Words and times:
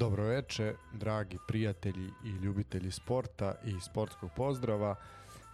Dobroveče, 0.00 0.74
dragi 0.92 1.38
prijatelji 1.48 2.10
i 2.24 2.28
ljubitelji 2.28 2.90
sporta 2.90 3.54
i 3.64 3.80
sportskog 3.80 4.30
pozdrava. 4.36 4.94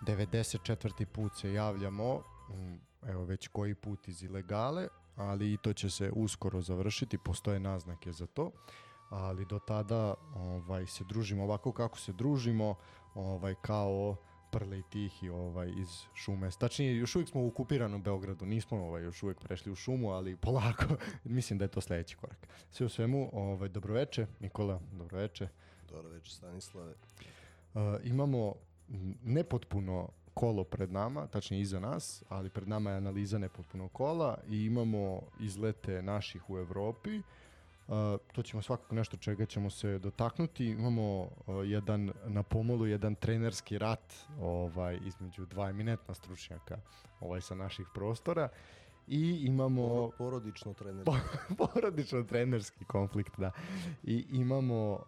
94. 0.03 1.05
put 1.05 1.37
se 1.37 1.53
javljamo, 1.53 2.23
mm, 2.51 2.75
evo 3.09 3.25
već 3.25 3.49
koji 3.49 3.75
put 3.75 4.09
iz 4.09 4.23
ilegale, 4.23 4.89
ali 5.17 5.53
i 5.53 5.57
to 5.57 5.73
će 5.73 5.91
se 5.91 6.11
uskoro 6.15 6.61
završiti, 6.61 7.19
postoje 7.19 7.61
naznake 7.61 8.13
za 8.13 8.27
to. 8.27 8.51
Ali 9.11 9.45
do 9.45 9.59
tada 9.59 10.15
ovaj 10.35 10.87
se 10.87 11.05
družimo 11.05 11.45
ovako 11.45 11.73
kako 11.73 11.99
se 11.99 12.13
družimo, 12.13 12.75
ovaj 13.15 13.55
kao 13.63 14.17
prle 14.59 14.79
i 14.79 14.83
tihi 14.83 15.29
ovaj, 15.29 15.73
iz 15.77 15.89
šume. 16.15 16.51
Tačnije, 16.59 16.97
još 16.97 17.17
uvijek 17.17 17.29
smo 17.29 17.43
u 17.43 17.49
okupiranom 17.49 18.03
Beogradu, 18.03 18.47
nismo 18.47 18.79
ovaj, 18.79 19.03
još 19.03 19.23
uvijek 19.23 19.41
prešli 19.41 19.73
u 19.73 19.75
šumu, 19.75 20.11
ali 20.11 20.37
polako, 20.37 20.85
mislim 21.25 21.59
da 21.59 21.65
je 21.65 21.69
to 21.69 21.81
sledeći 21.81 22.17
korak. 22.17 22.49
Sve 22.71 22.87
u 22.87 22.89
svemu, 22.89 23.31
ovaj, 23.33 23.69
dobroveče, 23.69 24.27
Nikola, 24.41 24.81
dobroveče. 24.93 25.49
Dobroveče, 25.89 26.31
Stanislave. 26.31 26.95
Uh, 27.75 27.81
imamo 28.05 28.55
nepotpuno 29.25 30.09
kolo 30.35 30.65
pred 30.65 30.93
nama, 30.93 31.27
tačnije 31.27 31.61
iza 31.61 31.81
nas, 31.81 32.23
ali 32.29 32.51
pred 32.51 32.69
nama 32.69 32.91
je 32.91 32.97
analiza 32.97 33.39
nepotpunog 33.39 33.93
kola 33.93 34.39
i 34.49 34.65
imamo 34.65 35.21
izlete 35.41 36.03
naših 36.03 36.51
u 36.51 36.59
Evropi. 36.59 37.23
Uh, 37.89 37.95
to 38.33 38.43
ćemo 38.43 38.63
svakako 38.63 38.95
nešto 38.95 39.17
čega 39.17 39.47
ćemo 39.47 39.71
se 39.71 39.99
dotaknuti. 39.99 40.67
Imamo 40.67 41.21
uh, 41.23 41.29
jedan 41.65 42.13
na 42.27 42.43
pomolu 42.43 42.87
jedan 42.87 43.15
trenerski 43.15 43.79
rat 43.79 44.15
ovaj 44.41 44.99
između 45.05 45.47
dva 45.47 45.71
eminentna 45.71 46.15
stručnjaka 46.15 46.79
ovaj 47.21 47.41
sa 47.41 47.55
naših 47.55 47.87
prostora. 47.95 48.49
I 49.09 49.45
imamo 49.47 50.11
porodično 50.19 50.75
trenerski. 50.75 51.13
Porodično 51.59 52.23
trenerski 52.23 52.85
konflikt 52.85 53.33
da. 53.39 53.51
I 54.03 54.27
imamo 54.31 54.93
uh, 54.93 54.99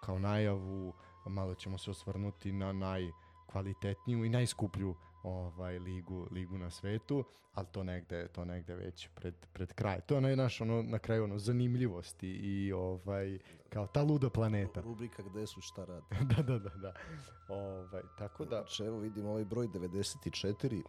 kao 0.00 0.18
najavu 0.18 0.92
malo 1.26 1.54
ćemo 1.54 1.78
se 1.78 1.90
osvrnuti 1.90 2.52
na 2.52 2.72
najkvalitetniju 2.72 4.24
i 4.24 4.28
najskuplju 4.28 4.94
ovaj 5.22 5.78
ligu 5.78 6.26
ligu 6.30 6.58
na 6.58 6.70
svetu, 6.70 7.24
ali 7.54 7.66
to 7.72 7.84
negde 7.84 8.28
to 8.28 8.44
negde 8.44 8.74
već 8.74 9.08
pred 9.14 9.34
pred 9.52 9.72
kraj. 9.72 10.00
To 10.00 10.14
je 10.14 10.18
onaj 10.18 10.36
naš 10.36 10.60
ono 10.60 10.82
na 10.82 10.98
kraju 10.98 11.24
ono 11.24 11.38
zanimljivosti 11.38 12.28
i 12.28 12.72
ovaj 12.72 13.38
kao 13.68 13.86
ta 13.86 14.02
luda 14.02 14.30
planeta. 14.30 14.80
Rubrika 14.80 15.22
gde 15.22 15.46
su 15.46 15.60
šta 15.60 15.84
rade. 15.84 16.06
da, 16.36 16.42
da, 16.42 16.58
da, 16.58 16.70
da. 16.70 16.94
Ovaj 17.48 18.02
tako 18.18 18.44
da 18.44 18.56
Znači, 18.56 18.84
evo 18.84 18.98
vidimo 18.98 19.30
ovaj 19.30 19.44
broj 19.44 19.68
94. 19.68 20.82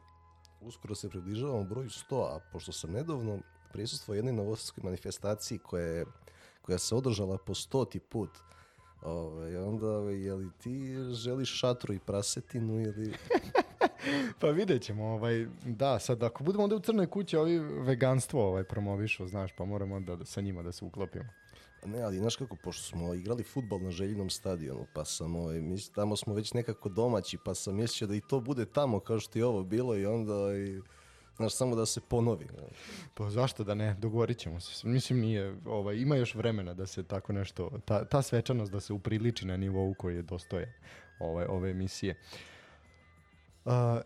Uskoro 0.62 0.95
se 0.95 1.09
približavamo 1.09 1.64
broju 1.64 1.90
100, 1.90 2.36
a 2.36 2.40
pošto 2.52 2.72
sam 2.72 2.92
nedavno 2.92 3.40
prisustvo 3.73 4.14
jednoj 4.14 4.34
novosadskoj 4.34 4.84
manifestaciji 4.84 5.58
koja, 5.58 5.86
je, 5.86 6.06
koja 6.62 6.78
se 6.78 6.95
održala 6.95 7.38
po 7.38 7.53
stoti 7.53 8.00
put, 8.00 8.30
Ove, 9.03 9.64
onda, 9.64 10.12
je 10.12 10.34
li 10.34 10.50
ti 10.58 10.95
želiš 11.14 11.59
šatru 11.59 11.94
i 11.94 12.00
prasetinu 12.00 12.81
ili... 12.81 13.14
pa 14.40 14.50
vidjet 14.50 14.82
ćemo, 14.82 15.06
ovaj, 15.06 15.48
da, 15.66 16.00
sad 16.00 16.23
ako 16.23 16.44
budemo 16.44 16.64
onda 16.64 16.76
u 16.76 16.80
crnoj 16.80 17.08
kući, 17.08 17.38
ovi 17.38 17.59
veganstvo 17.59 18.48
ovaj, 18.48 18.64
promovišu, 18.64 19.28
znaš, 19.28 19.52
pa 19.58 19.66
moramo 19.66 19.96
onda 19.96 20.16
da, 20.16 20.26
sa 20.26 20.42
njima 20.42 20.64
da 20.64 20.72
se 20.72 20.86
uklopimo. 20.86 21.30
Ne, 21.86 22.02
ali 22.02 22.18
znaš 22.18 22.36
kako, 22.36 22.56
pošto 22.56 22.84
smo 22.84 23.14
igrali 23.14 23.44
futbal 23.44 23.80
na 23.81 23.92
željinom 23.92 24.30
stadionu, 24.30 24.86
pa 24.94 25.06
sam, 25.06 25.36
ovaj, 25.36 25.62
mis, 25.62 25.90
tamo 25.90 26.16
smo 26.16 26.34
već 26.34 26.53
nekako 26.53 26.90
domaći, 26.90 27.38
pa 27.46 27.56
sam 27.56 27.75
mislio 27.75 28.08
da 28.08 28.16
i 28.16 28.22
to 28.22 28.40
bude 28.40 28.66
tamo 28.66 29.00
kao 29.00 29.19
što 29.19 29.40
je 29.40 29.46
ovo 29.46 29.63
bilo 29.63 29.97
i 29.97 30.06
onda, 30.06 30.56
i, 30.56 30.81
znaš, 31.36 31.53
samo 31.53 31.75
da 31.75 31.86
se 31.86 32.02
ponovi. 32.02 32.47
Pa 33.13 33.30
zašto 33.30 33.63
da 33.63 33.75
ne, 33.75 33.96
dogovorit 34.00 34.38
ćemo 34.38 34.59
se. 34.59 34.88
Mislim, 34.88 35.19
nije, 35.19 35.56
ovaj, 35.66 35.96
ima 35.96 36.16
još 36.16 36.36
vremena 36.36 36.74
da 36.74 36.88
se 36.88 37.03
tako 37.03 37.34
nešto, 37.34 37.72
ta, 37.86 38.06
ta 38.06 38.22
svečanost 38.22 38.72
da 38.72 38.80
se 38.80 38.94
upriliči 38.94 39.46
na 39.46 39.58
nivou 39.58 39.94
koji 39.94 40.16
je 40.16 40.22
dostoje 40.22 40.74
ovaj, 41.19 41.46
ove 41.46 41.69
emisije. 41.69 42.16
Uh, 42.16 42.53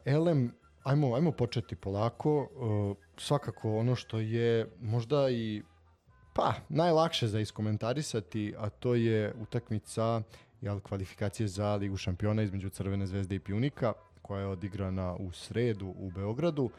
Elem, 0.06 0.54
ajmo, 0.84 1.16
ajmo 1.16 1.32
početi 1.32 1.76
polako. 1.76 2.50
Uh, 2.56 2.98
svakako 3.18 3.78
ono 3.78 3.96
što 3.96 4.20
je 4.20 4.68
možda 4.82 5.30
i 5.30 5.64
pa 6.34 6.54
najlakše 6.70 7.28
za 7.28 7.40
iskomentarisati, 7.40 8.54
a 8.58 8.70
to 8.70 8.96
je 8.96 9.34
utakmica 9.42 10.22
jel, 10.62 10.80
kvalifikacije 10.80 11.48
za 11.48 11.76
Ligu 11.76 11.98
šampiona 11.98 12.42
između 12.42 12.70
Crvene 12.70 13.08
zvezde 13.08 13.36
i 13.36 13.40
Pjunika, 13.40 13.94
koja 14.22 14.42
je 14.42 14.48
odigrana 14.48 15.16
u 15.16 15.32
sredu 15.32 15.94
u 15.98 16.12
Beogradu. 16.12 16.70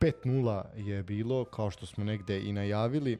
5-0 0.00 0.64
je 0.76 1.02
bilo, 1.02 1.44
kao 1.44 1.70
što 1.70 1.86
smo 1.86 2.04
negde 2.04 2.40
i 2.40 2.52
najavili, 2.52 3.18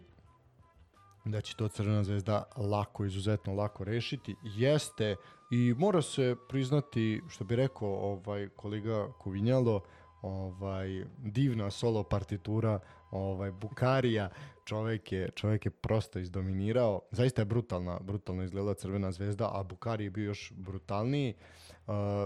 da 1.27 1.41
će 1.41 1.57
to 1.57 1.69
Crvena 1.69 2.05
zvezda 2.05 2.45
lako, 2.57 3.05
izuzetno 3.05 3.55
lako 3.55 3.85
rešiti. 3.85 4.37
Jeste 4.43 5.17
i 5.51 5.75
mora 5.79 6.03
se 6.03 6.37
priznati, 6.49 7.23
što 7.29 7.45
bi 7.45 7.57
rekao 7.57 7.89
ovaj 7.89 8.49
kolega 8.49 9.09
Kovinjalo, 9.19 9.81
ovaj 10.23 11.05
divna 11.19 11.71
solo 11.71 12.03
partitura 12.03 12.81
ovaj 13.11 13.51
Bukarija. 13.51 14.31
Čovjek 14.65 15.13
je 15.13 15.31
čovjek 15.35 15.67
je 15.67 15.71
prosto 15.71 16.19
izdominirao. 16.19 17.01
Zaista 17.11 17.43
je 17.43 17.47
brutalna 17.47 17.99
brutalno 18.01 18.43
izgledala 18.45 18.75
Crvena 18.75 19.13
zvezda 19.13 19.51
a 19.55 19.63
Bukari 19.63 20.05
je 20.05 20.11
bio 20.11 20.25
još 20.25 20.53
brutalniji 20.57 21.35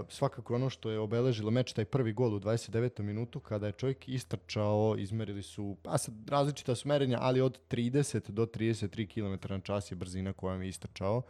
svakako 0.09 0.55
ono 0.55 0.69
što 0.69 0.91
je 0.91 0.99
obeležilo 0.99 1.51
meč 1.51 1.73
taj 1.73 1.85
prvi 1.85 2.13
gol 2.13 2.33
u 2.35 2.39
29. 2.39 3.01
minutu 3.01 3.39
kada 3.39 3.67
je 3.67 3.73
čovjek 3.73 4.09
istrčao 4.09 4.95
izmerili 4.97 5.43
su 5.43 5.77
pa 5.83 5.97
sad 5.97 6.13
različita 6.29 6.75
su 6.75 6.87
merenja 6.87 7.17
ali 7.21 7.41
od 7.41 7.59
30 7.69 8.29
do 8.29 8.45
33 8.45 9.07
km 9.07 9.53
na 9.53 9.59
čas 9.59 9.91
je 9.91 9.95
brzina 9.95 10.33
kojom 10.33 10.61
je 10.61 10.69
istrčao 10.69 11.21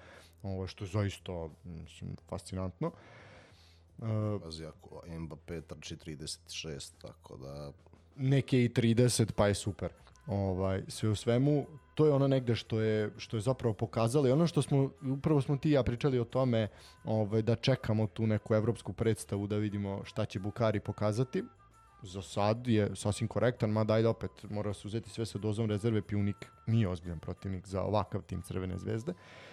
ovo 0.43 0.67
što 0.67 0.83
je 0.83 0.87
zaista 0.87 1.49
mislim 1.63 2.15
fascinantno 2.29 2.87
uh, 2.87 2.93
Uh, 4.01 4.41
Pazi, 4.41 4.65
ako 4.65 5.03
Mbappé 5.07 5.61
trči 5.61 5.95
36, 5.95 6.91
tako 7.01 7.37
da... 7.37 7.71
Neke 8.15 8.63
i 8.63 8.69
30, 8.69 9.31
pa 9.35 9.47
je 9.47 9.55
super. 9.55 9.91
Ovaj, 10.31 10.83
sve 10.87 11.09
u 11.09 11.15
svemu, 11.15 11.65
to 11.95 12.05
je 12.05 12.13
ono 12.13 12.27
negde 12.27 12.55
što 12.55 12.79
je, 12.79 13.09
što 13.17 13.37
je 13.37 13.41
zapravo 13.41 13.73
pokazalo 13.73 14.27
i 14.27 14.31
ono 14.31 14.47
što 14.47 14.61
smo, 14.61 14.89
upravo 15.17 15.41
smo 15.41 15.57
ti 15.57 15.69
i 15.69 15.71
ja 15.71 15.83
pričali 15.83 16.19
o 16.19 16.23
tome 16.23 16.67
ovaj, 17.03 17.41
da 17.41 17.55
čekamo 17.55 18.07
tu 18.07 18.27
neku 18.27 18.55
evropsku 18.55 18.93
predstavu 18.93 19.47
da 19.47 19.57
vidimo 19.57 20.01
šta 20.03 20.25
će 20.25 20.39
Bukari 20.39 20.79
pokazati. 20.79 21.43
Za 22.03 22.21
sad 22.21 22.67
je 22.67 22.95
sasvim 22.95 23.27
korektan, 23.27 23.69
mada 23.69 23.93
ajde 23.93 24.07
opet 24.07 24.31
mora 24.49 24.73
se 24.73 24.87
uzeti 24.87 25.09
sve 25.09 25.25
sa 25.25 25.37
dozom 25.37 25.69
rezerve, 25.69 26.01
Pjunik 26.01 26.47
nije 26.67 26.87
ozbiljan 26.87 27.19
protivnik 27.19 27.67
za 27.67 27.83
ovakav 27.83 28.21
tim 28.21 28.41
Crvene 28.41 28.77
zvezde. 28.77 29.11
Uh, 29.11 29.50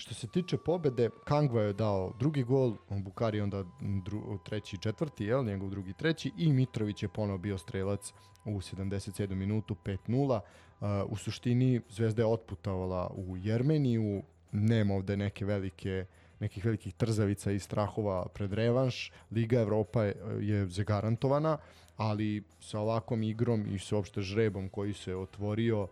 Što 0.00 0.14
se 0.14 0.26
tiče 0.26 0.56
pobede, 0.56 1.10
Kangva 1.24 1.62
je 1.62 1.72
dao 1.72 2.12
drugi 2.18 2.42
gol, 2.42 2.76
Bukari 2.90 3.40
onda 3.40 3.64
dru, 3.80 4.38
treći 4.44 4.76
i 4.76 4.78
četvrti, 4.78 5.24
jel, 5.24 5.44
njegov 5.44 5.70
drugi 5.70 5.92
treći 5.92 6.32
i 6.36 6.52
Mitrović 6.52 7.02
je 7.02 7.08
ponovo 7.08 7.38
bio 7.38 7.58
strelac 7.58 8.12
u 8.44 8.50
77. 8.50 9.34
minutu 9.34 9.76
5-0. 9.84 10.40
Uh, 10.80 11.12
u 11.12 11.16
suštini 11.16 11.80
Zvezda 11.88 12.22
je 12.22 12.26
otputavala 12.26 13.10
u 13.16 13.36
Jermeniju, 13.36 14.22
nema 14.52 14.94
ovde 14.94 15.16
neke 15.16 15.44
velike 15.44 16.06
nekih 16.40 16.64
velikih 16.64 16.94
trzavica 16.94 17.50
i 17.52 17.58
strahova 17.58 18.26
pred 18.34 18.52
revanš. 18.52 19.12
Liga 19.30 19.60
Evropa 19.60 20.04
je, 20.04 20.14
je 20.40 20.66
zagarantovana, 20.66 21.58
ali 21.96 22.42
sa 22.60 22.80
ovakvom 22.80 23.22
igrom 23.22 23.66
i 23.74 23.78
sa 23.78 23.96
opšte 23.96 24.22
žrebom 24.22 24.68
koji 24.68 24.94
se 24.94 25.16
otvorio, 25.16 25.88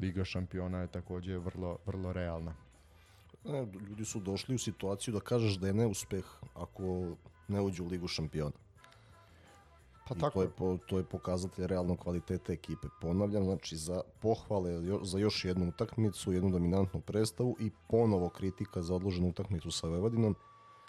Liga 0.00 0.24
šampiona 0.24 0.80
je 0.80 0.88
takođe 0.88 1.38
vrlo, 1.38 1.78
vrlo 1.86 2.12
realna. 2.12 2.63
Ne, 3.44 3.66
ljudi 3.88 4.04
su 4.04 4.20
došli 4.20 4.54
u 4.54 4.58
situaciju 4.58 5.14
da 5.14 5.20
kažeš 5.20 5.54
da 5.54 5.66
je 5.66 5.74
neuspeh 5.74 6.24
ako 6.54 7.16
ne 7.48 7.60
uđu 7.60 7.84
u 7.84 7.86
ligu 7.86 8.08
šampiona. 8.08 8.64
Pa 10.08 10.14
tako. 10.14 10.30
to 10.30 10.42
je, 10.42 10.50
po, 10.50 10.78
to 10.86 10.98
je 10.98 11.04
pokazatelj 11.04 11.66
realnog 11.66 11.98
kvaliteta 11.98 12.52
ekipe. 12.52 12.88
Ponavljam, 13.00 13.44
znači 13.44 13.76
za 13.76 14.00
pohvale 14.20 14.70
za 15.02 15.18
još 15.18 15.44
jednu 15.44 15.68
utakmicu, 15.68 16.32
jednu 16.32 16.50
dominantnu 16.50 17.00
predstavu 17.00 17.56
i 17.60 17.70
ponovo 17.88 18.28
kritika 18.28 18.82
za 18.82 18.94
odloženu 18.94 19.28
utakmicu 19.28 19.70
sa 19.70 19.88
Vojvodinom. 19.88 20.34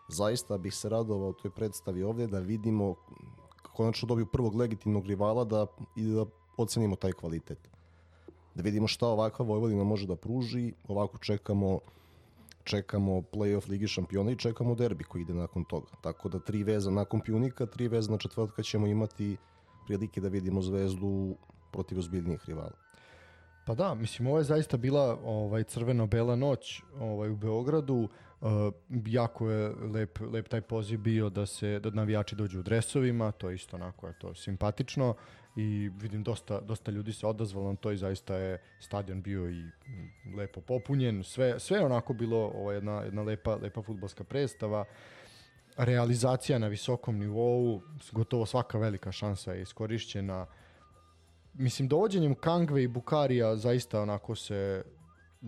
Zaista 0.08 0.58
bih 0.58 0.76
se 0.76 0.90
radovao 0.90 1.34
toj 1.34 1.52
predstavi 1.52 2.04
ovde 2.04 2.28
da 2.28 2.40
vidimo 2.40 2.96
konačno 3.74 4.08
dobiju 4.08 4.26
prvog 4.26 4.56
legitimnog 4.56 5.06
rivala 5.06 5.44
da, 5.44 5.66
i 5.96 6.04
da 6.04 6.26
ocenimo 6.58 6.96
taj 6.96 7.12
kvalitet. 7.12 7.60
Da 8.56 8.64
vidimo 8.64 8.88
šta 8.88 9.08
ovakva 9.08 9.46
Vojvodina 9.46 9.84
može 9.84 10.08
da 10.08 10.16
pruži, 10.16 10.74
ovako 10.88 11.18
čekamo 11.18 11.80
čekamo 12.66 13.22
playoff 13.22 13.70
Ligi 13.70 13.88
šampiona 13.88 14.32
i 14.32 14.36
čekamo 14.36 14.76
derbi 14.76 15.04
koji 15.04 15.22
ide 15.22 15.34
nakon 15.34 15.64
toga. 15.64 15.88
Tako 16.02 16.30
da 16.30 16.40
tri 16.40 16.64
veza 16.64 16.92
nakon 16.92 17.22
Pjunika, 17.22 17.66
tri 17.66 17.88
veza 17.88 18.12
na 18.12 18.18
četvrtka 18.18 18.64
ćemo 18.64 18.88
imati 18.88 19.38
prilike 19.88 20.22
da 20.22 20.28
vidimo 20.28 20.62
zvezdu 20.62 21.36
protiv 21.72 22.00
ozbiljnijih 22.00 22.42
rivala. 22.48 22.72
Pa 23.66 23.76
da, 23.76 23.94
mislim 23.94 24.28
ovo 24.28 24.38
je 24.38 24.44
zaista 24.44 24.78
bila 24.78 25.20
ovaj 25.24 25.64
crveno-bela 25.64 26.36
noć 26.36 26.82
ovaj 27.00 27.30
u 27.30 27.36
Beogradu. 27.36 28.10
Uh, 28.42 28.50
jako 29.06 29.50
je 29.50 29.70
lep, 29.70 30.20
lep 30.32 30.48
taj 30.48 30.62
poziv 30.62 31.00
bio 31.00 31.30
da 31.30 31.46
se 31.46 31.80
da 31.80 31.90
navijači 31.90 32.36
dođu 32.36 32.60
u 32.60 32.64
dresovima, 32.64 33.32
to 33.32 33.52
isto 33.52 33.76
onako 33.78 34.08
je 34.08 34.20
to 34.20 34.36
simpatično 34.36 35.16
i 35.56 35.90
vidim 36.02 36.24
dosta, 36.24 36.60
dosta 36.62 36.92
ljudi 36.92 37.14
se 37.14 37.28
odazvalo 37.28 37.70
na 37.70 37.76
to 37.76 37.92
i 37.92 37.98
zaista 37.98 38.36
je 38.36 38.62
stadion 38.80 39.22
bio 39.22 39.50
i 39.50 39.64
lepo 40.38 40.62
popunjen, 40.62 41.24
sve, 41.24 41.60
sve 41.60 41.86
onako 41.86 42.14
bilo 42.14 42.38
ovo, 42.38 42.72
jedna, 42.72 43.02
jedna 43.02 43.22
lepa, 43.22 43.56
lepa 43.56 43.82
futbolska 43.82 44.24
predstava, 44.24 44.86
realizacija 45.78 46.60
na 46.60 46.68
visokom 46.68 47.20
nivou, 47.20 47.82
gotovo 48.12 48.46
svaka 48.46 48.78
velika 48.78 49.12
šansa 49.12 49.54
je 49.54 49.62
iskorišćena. 49.62 50.46
Mislim, 51.54 51.88
dovođenjem 51.88 52.36
Kangve 52.36 52.84
i 52.84 52.88
Bukarija 52.88 53.56
zaista 53.56 54.02
onako 54.02 54.36
se 54.36 54.84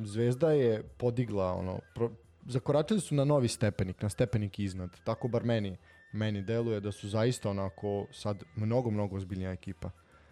Zvezda 0.04 0.52
je 0.52 0.84
podigla 0.84 1.54
ono, 1.54 1.80
pro, 1.96 2.12
zakoračili 2.46 3.02
su 3.02 3.16
na 3.16 3.26
novi 3.26 3.48
stepenik, 3.48 4.02
na 4.02 4.10
stepenik 4.10 4.60
iznad. 4.60 4.90
Tako 5.04 5.28
bar 5.28 5.44
meni, 5.44 5.78
meni 6.12 6.42
deluje 6.42 6.80
da 6.80 6.92
su 6.92 7.10
zaista 7.10 7.50
onako 7.50 8.06
sad 8.12 8.44
mnogo, 8.56 8.90
mnogo 8.92 9.16
ozbiljnija 9.16 9.52
ekipa. 9.52 9.90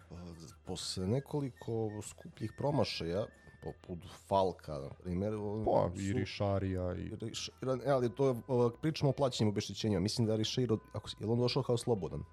Pa, 0.08 0.16
posle 0.66 1.06
nekoliko 1.06 1.90
skupljih 2.02 2.52
promašaja, 2.58 3.26
poput 3.62 3.98
Falka, 4.28 4.78
na 4.78 4.90
primjer. 5.02 5.32
Pa, 5.64 5.90
su, 5.96 6.02
i 6.02 6.12
Rišarija. 6.12 6.94
I... 6.94 7.10
Riš, 7.20 7.50
ali 7.86 8.14
to 8.14 8.28
je, 8.28 8.34
pričamo 8.82 9.10
o 9.10 9.12
plaćenim 9.12 9.52
obeštećenjima. 9.52 10.00
Mislim 10.00 10.26
da 10.26 10.32
je 10.32 10.36
Rišarija, 10.36 10.76
ako, 10.92 11.10
je 11.20 11.26
on 11.26 11.38
došao 11.38 11.62
kao 11.62 11.76
slobodan? 11.76 12.24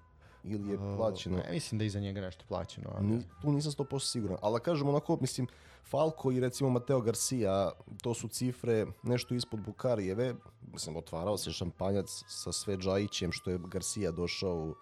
Ili 0.44 0.70
je 0.70 0.78
plaćeno? 0.96 1.36
Ne, 1.36 1.52
mislim 1.52 1.78
da 1.78 1.84
je 1.84 1.86
iza 1.86 2.00
njega 2.00 2.20
nešto 2.20 2.44
plaćeno. 2.48 2.90
Ali... 2.94 3.06
Ni, 3.06 3.22
tu 3.42 3.52
nisam 3.52 3.72
100% 3.72 4.10
siguran. 4.10 4.38
Ali 4.42 4.60
kažem 4.60 4.88
onako, 4.88 5.18
mislim, 5.20 5.46
Falko 5.84 6.32
i 6.32 6.40
recimo 6.40 6.70
Mateo 6.70 7.00
Garcia, 7.00 7.70
to 8.02 8.14
su 8.14 8.28
cifre 8.28 8.86
nešto 9.02 9.34
ispod 9.34 9.60
Bukarijeve. 9.60 10.34
Mislim, 10.72 10.96
otvarao 10.96 11.38
se 11.38 11.52
šampanjac 11.52 12.24
sa 12.28 12.52
sve 12.52 12.76
Džajićem 12.76 13.32
što 13.32 13.50
je 13.50 13.58
Garcia 13.58 14.10
došao 14.10 14.56
u, 14.56 14.74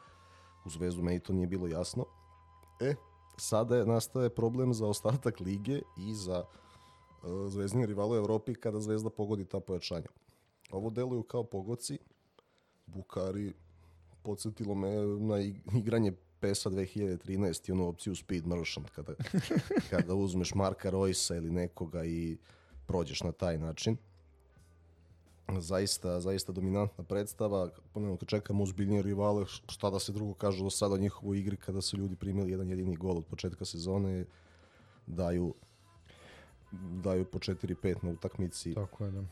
u 0.64 0.70
Zvezdu, 0.70 1.02
meni 1.02 1.20
to 1.20 1.32
nije 1.32 1.46
bilo 1.46 1.66
jasno. 1.66 2.04
E, 2.80 2.94
sada 3.36 3.76
je, 3.76 3.86
nastaje 3.86 4.30
problem 4.30 4.74
za 4.74 4.86
ostatak 4.86 5.40
lige 5.40 5.80
i 5.98 6.14
za 6.14 6.44
uh, 7.22 7.48
zvezdni 7.48 7.86
rival 7.86 8.10
u 8.10 8.16
Evropi 8.16 8.54
kada 8.54 8.80
Zvezda 8.80 9.10
pogodi 9.10 9.44
ta 9.44 9.60
pojačanja. 9.60 10.08
Ovo 10.70 10.90
deluju 10.90 11.22
kao 11.22 11.44
pogoci, 11.44 11.98
Bukari 12.86 13.52
podsjetilo 14.22 14.74
me 14.74 14.90
na 15.20 15.40
igranje 15.78 16.12
PESA 16.40 16.70
2013 16.70 17.69
i 17.69 17.72
onu 17.72 17.88
opciju 17.88 18.16
Speed 18.16 18.46
Merchant 18.46 18.90
kada, 18.90 19.14
kada 19.90 20.14
uzmeš 20.14 20.54
Marka 20.54 20.90
Roysa 20.90 21.36
ili 21.36 21.50
nekoga 21.50 22.04
i 22.04 22.36
prođeš 22.86 23.22
na 23.22 23.32
taj 23.32 23.58
način. 23.58 23.96
Zaista, 25.58 26.20
zaista 26.20 26.52
dominantna 26.52 27.04
predstava. 27.04 27.70
Ponovno 27.92 28.16
kad 28.16 28.28
čekamo 28.28 28.62
uzbiljnije 28.62 29.02
rivale, 29.02 29.46
šta 29.46 29.90
da 29.90 29.98
se 29.98 30.12
drugo 30.12 30.34
kaže 30.34 30.62
do 30.62 30.70
sada 30.70 30.94
o 30.94 30.98
njihovoj 30.98 31.38
igri 31.38 31.56
kada 31.56 31.80
su 31.80 31.96
ljudi 31.96 32.16
primili 32.16 32.50
jedan 32.50 32.70
jedini 32.70 32.96
gol 32.96 33.19
od 33.19 33.26
početka 33.26 33.64
sezone, 33.64 34.24
daju 35.06 35.54
daju 37.02 37.24
po 37.24 37.38
4-5 37.38 38.04
na 38.04 38.10
utakmici. 38.10 38.74
Tako 38.74 39.04
je, 39.04 39.10
da. 39.10 39.24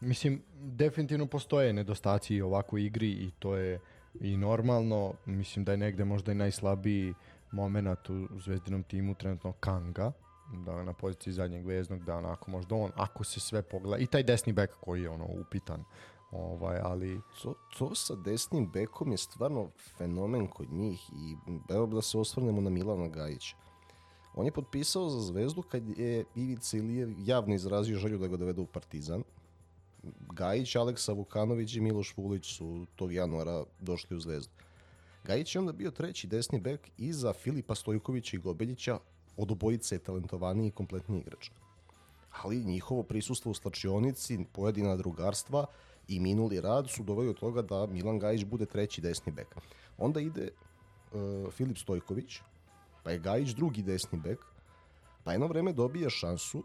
Mislim, 0.00 0.42
definitivno 0.60 1.26
postoje 1.26 1.72
nedostaci 1.72 2.40
ovakvoj 2.40 2.84
igri 2.84 3.10
i 3.10 3.30
to 3.38 3.56
je 3.56 3.80
i 4.20 4.36
normalno, 4.36 5.12
mislim 5.26 5.64
da 5.64 5.72
je 5.72 5.78
negde 5.78 6.04
možda 6.04 6.32
i 6.32 6.34
najslabiji 6.34 7.14
moment 7.52 8.10
u 8.10 8.28
zvezdinom 8.40 8.82
timu 8.82 9.14
trenutno 9.14 9.52
Kanga, 9.52 10.12
da 10.64 10.84
na 10.84 10.92
poziciji 10.92 11.32
zadnjeg 11.32 11.66
veznog, 11.66 12.04
da 12.04 12.16
onako 12.16 12.50
možda 12.50 12.74
on, 12.74 12.90
ako 12.96 13.24
se 13.24 13.40
sve 13.40 13.62
pogleda, 13.62 14.02
i 14.02 14.06
taj 14.06 14.22
desni 14.22 14.52
bek 14.52 14.70
koji 14.80 15.02
je 15.02 15.10
ono 15.10 15.26
upitan, 15.40 15.84
ovaj, 16.30 16.78
ali... 16.82 17.20
To, 17.42 17.54
to 17.78 17.94
sa 17.94 18.14
desnim 18.14 18.70
bekom 18.72 19.10
je 19.10 19.16
stvarno 19.16 19.70
fenomen 19.98 20.46
kod 20.46 20.72
njih 20.72 21.10
i 21.10 21.36
evo 21.74 21.86
da 21.86 22.02
se 22.02 22.18
osvrnemo 22.18 22.60
na 22.60 22.70
Milana 22.70 23.08
Gajića. 23.08 23.56
On 24.34 24.46
je 24.46 24.52
potpisao 24.52 25.08
za 25.08 25.20
zvezdu 25.20 25.62
kad 25.62 25.98
je 25.98 26.24
Ivica 26.34 26.76
Ilijev 26.76 27.14
javno 27.18 27.54
izrazio 27.54 27.98
želju 27.98 28.18
da 28.18 28.26
ga 28.26 28.36
dovede 28.36 28.60
u 28.60 28.66
Partizan 28.66 29.22
Gajić, 30.32 30.76
Aleksa 30.76 31.12
Vukanović 31.12 31.74
i 31.74 31.80
Miloš 31.80 32.14
Vulić 32.16 32.56
su 32.56 32.86
tog 32.96 33.12
januara 33.12 33.64
došli 33.80 34.16
u 34.16 34.20
Zvezdu. 34.20 34.52
Gajić 35.24 35.54
je 35.54 35.58
onda 35.58 35.72
bio 35.72 35.90
treći 35.90 36.26
desni 36.26 36.60
bek 36.60 36.90
iza 36.98 37.32
Filipa 37.32 37.74
Stojkovića 37.74 38.36
i 38.36 38.40
Gobeljića, 38.40 38.98
od 39.36 39.50
obojice 39.50 39.94
je 39.94 39.98
talentovaniji 39.98 40.68
i 40.68 40.70
kompletni 40.70 41.18
igrač. 41.20 41.50
Ali 42.42 42.64
njihovo 42.64 43.02
prisustvo 43.02 43.50
u 43.50 43.54
slačionici, 43.54 44.38
pojedina 44.52 44.96
drugarstva 44.96 45.66
i 46.08 46.20
minuli 46.20 46.60
rad 46.60 46.90
su 46.90 47.02
doveli 47.02 47.28
od 47.28 47.38
toga 47.38 47.62
da 47.62 47.86
Milan 47.86 48.18
Gajić 48.18 48.44
bude 48.44 48.66
treći 48.66 49.00
desni 49.00 49.32
bek. 49.32 49.56
Onda 49.98 50.20
ide 50.20 50.48
uh, 50.50 51.52
Filip 51.52 51.78
Stojković, 51.78 52.40
pa 53.02 53.10
je 53.10 53.18
Gajić 53.18 53.50
drugi 53.50 53.82
desni 53.82 54.18
bek, 54.18 54.38
pa 55.24 55.32
jedno 55.32 55.46
vreme 55.46 55.72
dobija 55.72 56.10
šansu 56.10 56.64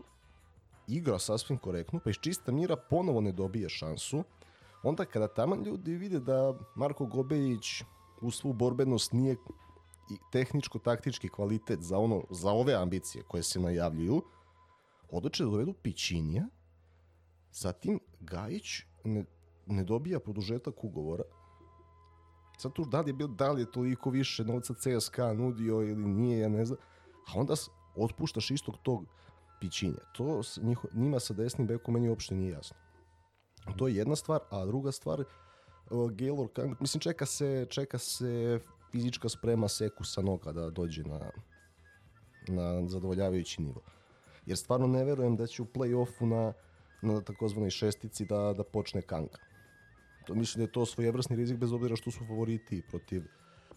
igra 0.91 1.19
sasvim 1.19 1.57
korektno, 1.57 1.99
pa 2.03 2.09
iz 2.09 2.15
čista 2.15 2.51
mira 2.51 2.75
ponovo 2.75 3.21
ne 3.21 3.31
dobije 3.31 3.69
šansu, 3.69 4.23
onda 4.83 5.05
kada 5.05 5.27
tamo 5.27 5.55
ljudi 5.55 5.95
vide 5.95 6.19
da 6.19 6.53
Marko 6.75 7.05
Gobejić 7.05 7.83
u 8.21 8.31
svu 8.31 8.53
borbenost 8.53 9.11
nije 9.13 9.35
i 10.11 10.15
tehničko-taktički 10.31 11.29
kvalitet 11.29 11.81
za 11.81 11.97
ono 11.97 12.23
za 12.29 12.51
ove 12.51 12.73
ambicije 12.73 13.23
koje 13.27 13.43
se 13.43 13.59
najavljuju, 13.59 14.21
odluče 15.09 15.43
da 15.43 15.49
dovedu 15.49 15.73
Pićinija, 15.73 16.47
zatim 17.51 17.99
Gajić 18.19 18.83
ne, 19.03 19.25
ne 19.67 19.83
dobija 19.83 20.19
produžetak 20.19 20.83
ugovora, 20.83 21.23
sad 22.57 22.73
tu 22.73 22.85
da 22.85 23.01
li 23.01 23.09
je, 23.09 23.13
bil, 23.13 23.27
da 23.27 23.51
li 23.51 23.61
je 23.61 23.71
toliko 23.71 24.09
više 24.09 24.43
novca 24.45 24.73
CSKA 24.73 25.33
nudio 25.33 25.81
ili 25.81 26.05
nije, 26.07 26.39
ja 26.39 26.49
ne 26.49 26.65
znam, 26.65 26.79
a 27.27 27.39
onda 27.39 27.53
otpuštaš 27.95 28.51
istog 28.51 28.77
tog 28.83 29.05
pićinje. 29.61 30.01
To 30.13 30.41
njiho, 30.61 30.87
njima 30.93 31.19
sa 31.19 31.33
desnim 31.33 31.67
bekom 31.67 31.93
meni 31.93 32.09
uopšte 32.09 32.35
nije 32.35 32.51
jasno. 32.51 32.77
To 33.77 33.87
je 33.87 33.95
jedna 33.95 34.15
stvar, 34.15 34.39
a 34.49 34.65
druga 34.65 34.91
stvar, 34.91 35.19
uh, 35.21 35.25
Gaylor 36.11 36.75
mislim 36.79 37.01
čeka 37.01 37.25
se, 37.25 37.65
čeka 37.69 37.97
se 37.97 38.59
fizička 38.91 39.29
sprema 39.29 39.67
Seku 39.67 40.03
sa 40.03 40.21
noga 40.21 40.51
da 40.51 40.69
dođe 40.69 41.03
na, 41.03 41.19
na 42.47 42.87
zadovoljavajući 42.87 43.61
nivo. 43.61 43.81
Jer 44.45 44.57
stvarno 44.57 44.87
ne 44.87 45.03
verujem 45.03 45.35
da 45.35 45.47
će 45.47 45.61
u 45.61 45.65
play-offu 45.65 46.25
na, 46.25 46.53
na 47.01 47.21
takozvanoj 47.21 47.69
šestici 47.69 48.25
da, 48.25 48.53
da 48.57 48.63
počne 48.63 49.01
Kanga. 49.01 49.37
To 50.25 50.35
mislim 50.35 50.59
da 50.59 50.63
je 50.63 50.71
to 50.71 50.85
svojevrsni 50.85 51.35
rizik 51.35 51.57
bez 51.57 51.73
obzira 51.73 51.95
što 51.95 52.11
su 52.11 52.25
favoriti 52.27 52.81
protiv 52.89 53.23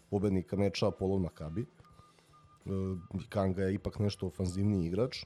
pobednika 0.09 0.55
meča 0.55 0.87
Apollo 0.87 1.19
Makabi. 1.19 1.65
Uh, 2.65 2.97
Kanga 3.29 3.63
je 3.63 3.73
ipak 3.73 3.99
nešto 3.99 4.27
ofanzivniji 4.27 4.87
igrač, 4.87 5.25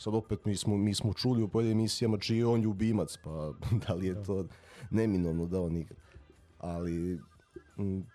sad 0.00 0.14
opet 0.14 0.44
mi 0.44 0.56
smo, 0.56 0.76
mi 0.76 0.94
smo 0.94 1.12
čuli 1.12 1.42
u 1.42 1.48
pojedinim 1.48 1.78
emisijama 1.78 2.18
čiji 2.18 2.38
je 2.38 2.46
on 2.46 2.60
ljubimac, 2.60 3.16
pa 3.24 3.52
da 3.86 3.94
li 3.94 4.06
je 4.06 4.14
da. 4.14 4.22
to 4.22 4.44
neminovno 4.90 5.46
da 5.46 5.60
on 5.60 5.76
igra. 5.76 5.96
Ali 6.58 7.20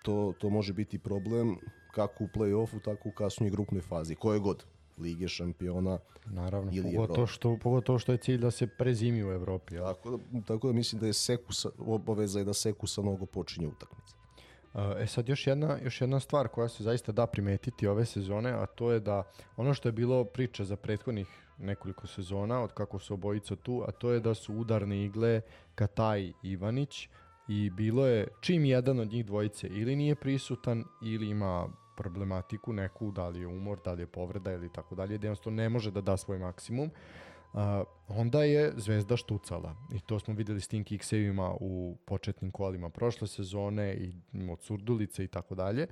to, 0.02 0.34
to 0.38 0.50
može 0.50 0.72
biti 0.72 0.98
problem 0.98 1.56
kako 1.94 2.24
u 2.24 2.26
play-offu, 2.26 2.82
tako 2.84 3.08
u 3.08 3.12
kasnoj 3.12 3.50
grupnoj 3.50 3.80
fazi, 3.80 4.14
koje 4.14 4.40
god. 4.40 4.64
Lige 4.98 5.28
šampiona 5.28 5.98
Naravno, 6.26 6.70
ili 6.74 6.94
pogotovo 6.94 7.26
što, 7.26 7.58
pogotovo 7.62 7.98
što 7.98 8.12
je 8.12 8.18
cilj 8.18 8.38
da 8.38 8.50
se 8.50 8.66
prezimi 8.66 9.24
u 9.24 9.32
Evropi. 9.32 9.74
Ja. 9.74 9.84
Tako, 9.84 10.10
da, 10.10 10.40
tako 10.46 10.66
da 10.66 10.72
mislim 10.72 11.00
da 11.00 11.06
je 11.06 11.12
Seku 11.12 11.52
sa, 11.52 11.68
obaveza 11.78 12.38
je 12.38 12.44
da 12.44 12.54
Seku 12.54 12.86
sa 12.86 13.02
mnogo 13.02 13.26
počinje 13.26 13.66
utakmice. 13.66 14.14
E 14.98 15.06
sad 15.06 15.28
još 15.28 15.46
jedna, 15.46 15.78
još 15.84 16.00
jedna 16.00 16.20
stvar 16.20 16.48
koja 16.48 16.68
se 16.68 16.84
zaista 16.84 17.12
da 17.12 17.26
primetiti 17.26 17.86
ove 17.86 18.04
sezone, 18.04 18.50
a 18.50 18.66
to 18.66 18.92
je 18.92 19.00
da 19.00 19.22
ono 19.56 19.74
što 19.74 19.88
je 19.88 19.92
bilo 19.92 20.24
priča 20.24 20.64
za 20.64 20.76
prethodnih 20.76 21.45
nekoliko 21.58 22.06
sezona 22.06 22.62
od 22.62 22.72
kako 22.72 22.98
su 22.98 23.14
obojica 23.14 23.56
tu, 23.56 23.84
a 23.88 23.92
to 23.92 24.10
je 24.10 24.20
da 24.20 24.34
su 24.34 24.54
udarne 24.54 25.04
igle 25.04 25.40
Kataj 25.74 26.32
Ivanić 26.42 27.08
i 27.48 27.70
bilo 27.70 28.06
je 28.06 28.28
čim 28.40 28.64
jedan 28.64 29.00
od 29.00 29.08
njih 29.08 29.26
dvojice 29.26 29.66
ili 29.66 29.96
nije 29.96 30.14
prisutan 30.14 30.84
ili 31.02 31.30
ima 31.30 31.68
problematiku 31.96 32.72
neku, 32.72 33.10
da 33.10 33.28
li 33.28 33.40
je 33.40 33.46
umor, 33.46 33.80
da 33.84 33.92
li 33.92 34.02
je 34.02 34.06
povreda 34.06 34.52
ili 34.52 34.72
tako 34.72 34.94
dalje, 34.94 35.18
da 35.18 35.26
jednostavno 35.26 35.56
ne 35.56 35.68
može 35.68 35.90
da 35.90 36.00
da 36.00 36.16
svoj 36.16 36.38
maksimum, 36.38 36.90
uh, 37.52 37.60
onda 38.08 38.44
je 38.44 38.72
Zvezda 38.76 39.16
štucala. 39.16 39.76
I 39.92 40.00
to 40.00 40.18
smo 40.18 40.34
videli 40.34 40.60
s 40.60 40.68
tim 40.68 40.84
kiksevima 40.84 41.54
u 41.60 41.96
početnim 42.06 42.50
kolima 42.50 42.90
prošle 42.90 43.28
sezone 43.28 43.94
i 43.94 44.12
od 44.50 44.62
Surdulice 44.62 45.24
i 45.24 45.28
tako 45.28 45.54
dalje. 45.54 45.86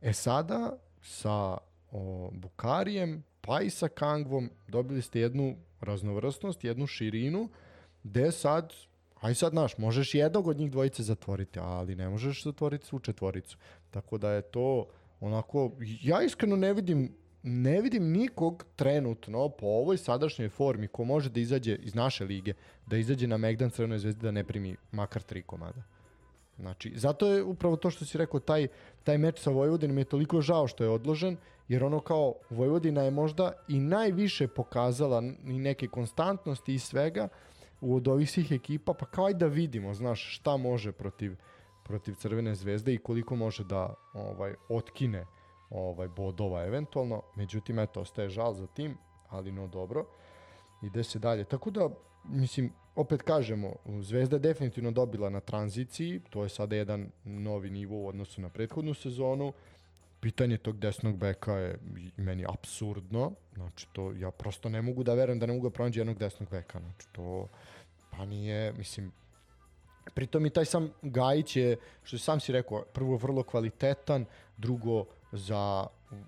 E 0.00 0.12
sada 0.12 0.78
sa 1.02 1.58
o, 1.92 2.30
Bukarijem 2.32 3.22
pa 3.46 3.60
i 3.60 3.70
sa 3.70 3.88
Kangvom 3.88 4.50
dobili 4.68 5.02
ste 5.02 5.20
jednu 5.20 5.56
raznovrstnost, 5.80 6.64
jednu 6.64 6.86
širinu, 6.86 7.48
gde 8.02 8.32
sad, 8.32 8.72
aj 9.20 9.34
sad 9.34 9.54
naš, 9.54 9.78
možeš 9.78 10.14
jednog 10.14 10.46
od 10.46 10.58
njih 10.58 10.70
dvojice 10.70 11.02
zatvoriti, 11.02 11.58
ali 11.58 11.94
ne 11.94 12.08
možeš 12.08 12.44
zatvoriti 12.44 12.86
svu 12.86 12.98
četvoricu. 12.98 13.58
Tako 13.90 14.18
da 14.18 14.30
je 14.30 14.42
to 14.42 14.86
onako, 15.20 15.72
ja 16.02 16.22
iskreno 16.22 16.56
ne 16.56 16.72
vidim 16.72 17.14
ne 17.46 17.80
vidim 17.80 18.12
nikog 18.12 18.64
trenutno 18.76 19.48
po 19.48 19.66
ovoj 19.66 19.96
sadašnjoj 19.96 20.48
formi 20.48 20.88
ko 20.88 21.04
može 21.04 21.30
da 21.30 21.40
izađe 21.40 21.74
iz 21.74 21.94
naše 21.94 22.24
lige, 22.24 22.54
da 22.86 22.96
izađe 22.96 23.26
na 23.26 23.36
Megdan 23.36 23.70
Crvenoj 23.70 23.98
zvezdi 23.98 24.22
da 24.22 24.30
ne 24.30 24.44
primi 24.44 24.76
makar 24.92 25.22
tri 25.22 25.42
komada. 25.42 25.82
Znači, 26.58 26.92
zato 26.96 27.26
je 27.26 27.42
upravo 27.42 27.76
to 27.76 27.90
što 27.90 28.04
si 28.04 28.18
rekao, 28.18 28.40
taj, 28.40 28.68
taj 29.04 29.18
meč 29.18 29.40
sa 29.40 29.50
Vojvodinom 29.50 29.98
je 29.98 30.04
toliko 30.04 30.40
žao 30.40 30.68
što 30.68 30.84
je 30.84 30.90
odložen, 30.90 31.36
jer 31.68 31.84
ono 31.84 32.00
kao 32.00 32.34
Vojvodina 32.50 33.02
je 33.02 33.10
možda 33.10 33.52
i 33.68 33.80
najviše 33.80 34.48
pokazala 34.48 35.22
i 35.44 35.58
neke 35.58 35.88
konstantnosti 35.88 36.74
i 36.74 36.78
svega 36.78 37.28
od 37.80 38.08
ovih 38.08 38.30
svih 38.30 38.52
ekipa, 38.52 38.94
pa 38.94 39.06
kao 39.06 39.26
aj 39.26 39.34
da 39.34 39.46
vidimo, 39.46 39.94
znaš, 39.94 40.36
šta 40.36 40.56
može 40.56 40.92
protiv, 40.92 41.36
protiv 41.84 42.14
Crvene 42.14 42.54
zvezde 42.54 42.94
i 42.94 42.98
koliko 42.98 43.36
može 43.36 43.64
da 43.64 43.94
ovaj 44.14 44.54
otkine 44.68 45.26
ovaj 45.70 46.08
bodova 46.08 46.64
eventualno. 46.64 47.22
Međutim, 47.36 47.78
eto, 47.78 48.00
ostaje 48.00 48.28
žal 48.28 48.54
za 48.54 48.66
tim, 48.66 48.96
ali 49.28 49.52
no 49.52 49.66
dobro. 49.66 50.06
Ide 50.82 51.04
se 51.04 51.18
dalje. 51.18 51.44
Tako 51.44 51.70
da, 51.70 51.88
mislim, 52.28 52.72
opet 52.94 53.22
kažemo, 53.22 53.72
Zvezda 54.00 54.36
je 54.36 54.40
definitivno 54.40 54.90
dobila 54.90 55.30
na 55.30 55.40
tranziciji, 55.40 56.20
to 56.30 56.42
je 56.42 56.48
sada 56.48 56.76
jedan 56.76 57.10
novi 57.24 57.70
nivo 57.70 57.96
u 57.96 58.08
odnosu 58.08 58.40
na 58.40 58.48
prethodnu 58.48 58.94
sezonu. 58.94 59.52
Pitanje 60.20 60.56
tog 60.56 60.78
desnog 60.78 61.16
beka 61.16 61.52
je 61.52 61.78
meni 62.16 62.44
absurdno, 62.48 63.32
znači 63.54 63.86
to 63.92 64.12
ja 64.12 64.30
prosto 64.30 64.68
ne 64.68 64.82
mogu 64.82 65.02
da 65.02 65.14
verujem 65.14 65.38
da 65.38 65.46
ne 65.46 65.52
mogu 65.52 65.68
da 65.68 65.74
pronađi 65.74 66.00
jednog 66.00 66.18
desnog 66.18 66.50
beka, 66.50 66.80
znači 66.80 67.08
to 67.12 67.48
pa 68.10 68.24
nije, 68.24 68.72
mislim, 68.72 69.12
pritom 70.14 70.46
i 70.46 70.50
taj 70.50 70.64
sam 70.64 70.90
Gajić 71.02 71.56
je, 71.56 71.76
što 72.02 72.18
sam 72.18 72.40
si 72.40 72.52
rekao, 72.52 72.82
prvo 72.92 73.16
vrlo 73.16 73.42
kvalitetan, 73.42 74.24
drugo 74.56 75.04
za 75.32 75.86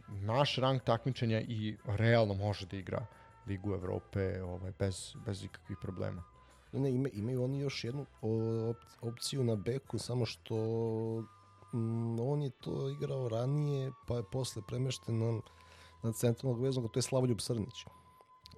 naš 0.08 0.56
rang 0.56 0.80
takmičenja 0.82 1.40
i 1.40 1.76
realno 1.86 2.34
može 2.34 2.66
da 2.66 2.76
igra 2.76 3.06
Ligu 3.46 3.74
Evrope 3.74 4.42
ovaj, 4.42 4.72
bez, 4.78 5.14
bez 5.26 5.44
ikakvih 5.44 5.78
problema. 5.82 6.22
Ne, 6.72 6.90
ima, 6.90 7.08
imaju 7.08 7.44
oni 7.44 7.58
još 7.58 7.84
jednu 7.84 8.06
op, 8.22 8.76
opciju 9.00 9.44
na 9.44 9.56
beku, 9.56 9.98
samo 9.98 10.26
što 10.26 10.54
mm, 11.72 12.20
on 12.20 12.42
je 12.42 12.50
to 12.50 12.88
igrao 12.88 13.28
ranije, 13.28 13.92
pa 14.06 14.16
je 14.16 14.22
posle 14.32 14.62
premešten 14.68 15.18
na, 15.18 15.40
na 16.02 16.12
centralnog 16.12 16.62
veznog, 16.62 16.90
to 16.90 16.98
je 16.98 17.02
Slavoljub 17.02 17.40
Srnić. 17.40 17.84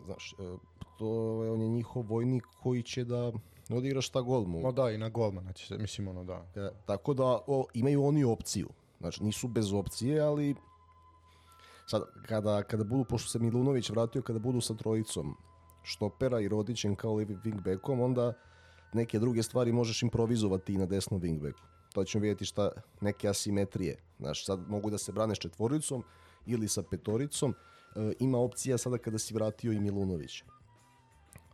Znaš, 0.04 0.35
e, 0.38 0.57
to 0.99 1.45
je, 1.45 1.50
on 1.50 1.61
je 1.61 1.68
njihov 1.68 2.02
vojnik 2.09 2.45
koji 2.62 2.83
će 2.83 3.04
da 3.04 3.33
odigra 3.71 4.00
šta 4.00 4.21
gol 4.21 4.45
mu. 4.45 4.61
No 4.61 4.73
da, 4.73 4.90
i 4.90 4.99
na 4.99 5.09
golmana 5.09 5.52
će 5.52 5.66
se, 5.66 5.78
mislim 5.78 6.09
ono 6.09 6.25
da. 6.25 6.47
E, 6.57 6.71
tako 6.87 7.14
da 7.14 7.25
o, 7.47 7.66
imaju 7.75 8.04
oni 8.04 8.25
opciju. 8.25 8.68
Znači, 9.00 9.25
nisu 9.25 9.49
bez 9.49 9.73
opcije, 9.73 10.21
ali 10.21 10.54
sad, 11.90 12.02
kada, 12.26 12.62
kada 12.62 12.85
budu, 12.85 13.04
pošto 13.04 13.28
se 13.28 13.38
Milunović 13.38 13.90
vratio, 13.90 14.23
kada 14.23 14.38
budu 14.38 14.61
sa 14.61 14.75
trojicom 14.75 15.37
štopera 15.83 16.40
i 16.40 16.49
Rodićem 16.49 16.97
kao 16.97 17.14
levi 17.14 17.38
wingbackom, 17.45 18.00
onda 18.00 18.33
neke 18.92 19.18
druge 19.18 19.42
stvari 19.42 19.73
možeš 19.73 20.02
improvizovati 20.02 20.75
i 20.75 20.78
na 20.78 20.87
desnom 20.87 21.21
wingbacku. 21.21 21.66
To 21.92 22.04
ćemo 22.04 22.23
vidjeti 22.23 22.45
šta 22.45 22.71
neke 23.00 23.28
asimetrije. 23.28 23.97
Znaš, 24.18 24.45
sad 24.45 24.68
mogu 24.68 24.90
da 24.90 24.99
se 24.99 25.12
brane 25.12 25.35
s 25.35 25.38
četvoricom 25.38 26.04
ili 26.47 26.68
sa 26.68 26.83
petoricom. 26.83 27.54
E, 27.97 28.12
ima 28.21 28.38
opcija 28.38 28.78
sada 28.78 28.99
kada 28.99 29.18
si 29.18 29.35
vratio 29.35 29.73
i 29.73 29.80
Milunović. 29.80 30.42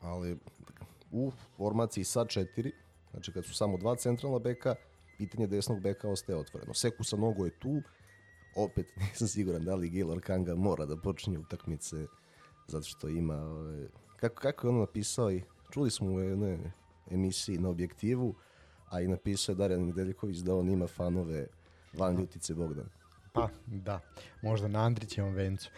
Ali 0.00 0.38
u 1.10 1.32
formaciji 1.56 2.04
sa 2.04 2.24
četiri, 2.24 2.72
znači 3.10 3.32
kad 3.32 3.44
su 3.44 3.54
samo 3.54 3.76
dva 3.76 3.96
centralna 3.96 4.38
beka, 4.38 4.74
pitanje 5.18 5.46
desnog 5.46 5.80
beka 5.80 6.08
ostaje 6.08 6.38
otvoreno. 6.38 6.74
Seku 6.74 7.04
sa 7.04 7.16
nogo 7.16 7.44
je 7.44 7.58
tu, 7.58 7.82
opet 8.56 8.86
nisam 8.96 9.28
siguran 9.28 9.64
da 9.64 9.74
li 9.74 9.90
Gaylor 9.90 10.20
Kanga 10.20 10.54
mora 10.54 10.86
da 10.86 10.96
počinje 10.96 11.38
utakmice 11.38 12.06
zato 12.66 12.84
što 12.84 13.08
ima 13.08 13.34
ove, 13.34 13.88
kako, 14.16 14.40
kako 14.40 14.66
je 14.66 14.70
ono 14.70 14.80
napisao 14.80 15.32
i 15.32 15.42
čuli 15.70 15.90
smo 15.90 16.12
u 16.12 16.20
jednoj 16.20 16.58
emisiji 17.10 17.58
na 17.58 17.68
objektivu 17.68 18.34
a 18.90 19.00
i 19.00 19.08
napisao 19.08 19.52
je 19.52 19.56
Darjan 19.56 19.86
Nedeljković 19.86 20.38
da 20.38 20.54
on 20.54 20.68
ima 20.68 20.86
fanove 20.86 21.46
van 21.92 22.16
ljutice 22.16 22.54
Bogdan. 22.54 22.86
Pa, 23.32 23.48
da. 23.66 24.00
Možda 24.42 24.68
na 24.68 24.84
Andrićevom 24.84 25.34
vencu. 25.34 25.70